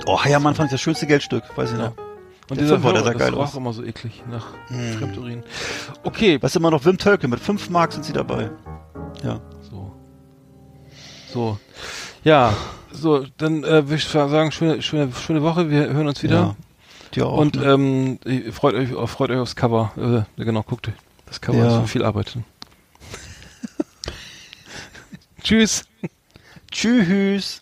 Oh, 0.07 0.19
Heiermann 0.23 0.55
fand 0.55 0.67
ich 0.67 0.71
das 0.71 0.81
schönste 0.81 1.05
Geldstück, 1.05 1.43
weiß 1.55 1.71
ich 1.73 1.77
Ja. 1.77 1.85
noch. 1.89 1.93
Und 2.49 2.57
Der 2.59 2.63
dieser 2.63 2.79
Fünfer, 2.79 2.93
der 2.93 3.03
Hörer, 3.03 3.05
sah 3.05 3.11
das 3.13 3.21
geil 3.21 3.33
roch 3.35 3.43
aus. 3.43 3.55
immer 3.55 3.71
so 3.71 3.83
eklig 3.83 4.23
nach 4.29 4.47
Fremdurin. 4.97 5.43
Okay, 6.03 6.39
du 6.39 6.59
immer 6.59 6.71
noch, 6.71 6.83
Wim 6.83 6.97
Tölke, 6.97 7.27
mit 7.27 7.39
5 7.39 7.69
Mark 7.69 7.93
sind 7.93 8.03
sie 8.03 8.13
dabei. 8.13 8.49
Ja. 9.23 9.39
So. 9.69 9.91
So. 11.31 11.57
Ja, 12.23 12.53
so, 12.91 13.23
dann 13.37 13.63
äh, 13.63 13.87
würde 13.87 13.95
ich 13.95 14.05
sagen, 14.07 14.51
schöne, 14.51 14.81
schöne, 14.81 15.11
schöne 15.13 15.43
Woche. 15.43 15.69
Wir 15.69 15.93
hören 15.93 16.07
uns 16.07 16.23
wieder. 16.23 16.35
Ja. 16.35 16.55
Dir 17.13 17.27
auch. 17.27 17.37
Und 17.37 17.55
ne? 17.57 17.71
ähm, 17.73 18.19
freut 18.51 18.73
euch, 18.73 18.89
freut 19.09 19.29
euch 19.29 19.37
aufs 19.37 19.55
Cover. 19.55 20.25
Äh, 20.37 20.43
genau, 20.43 20.63
guckt 20.63 20.87
euch. 20.87 20.95
Das 21.27 21.39
Cover 21.39 21.57
Ja. 21.59 21.83
ist 21.83 21.89
viel 21.91 22.03
Arbeit. 22.03 22.37
Tschüss. 25.43 25.85
Tschüss. 26.71 27.61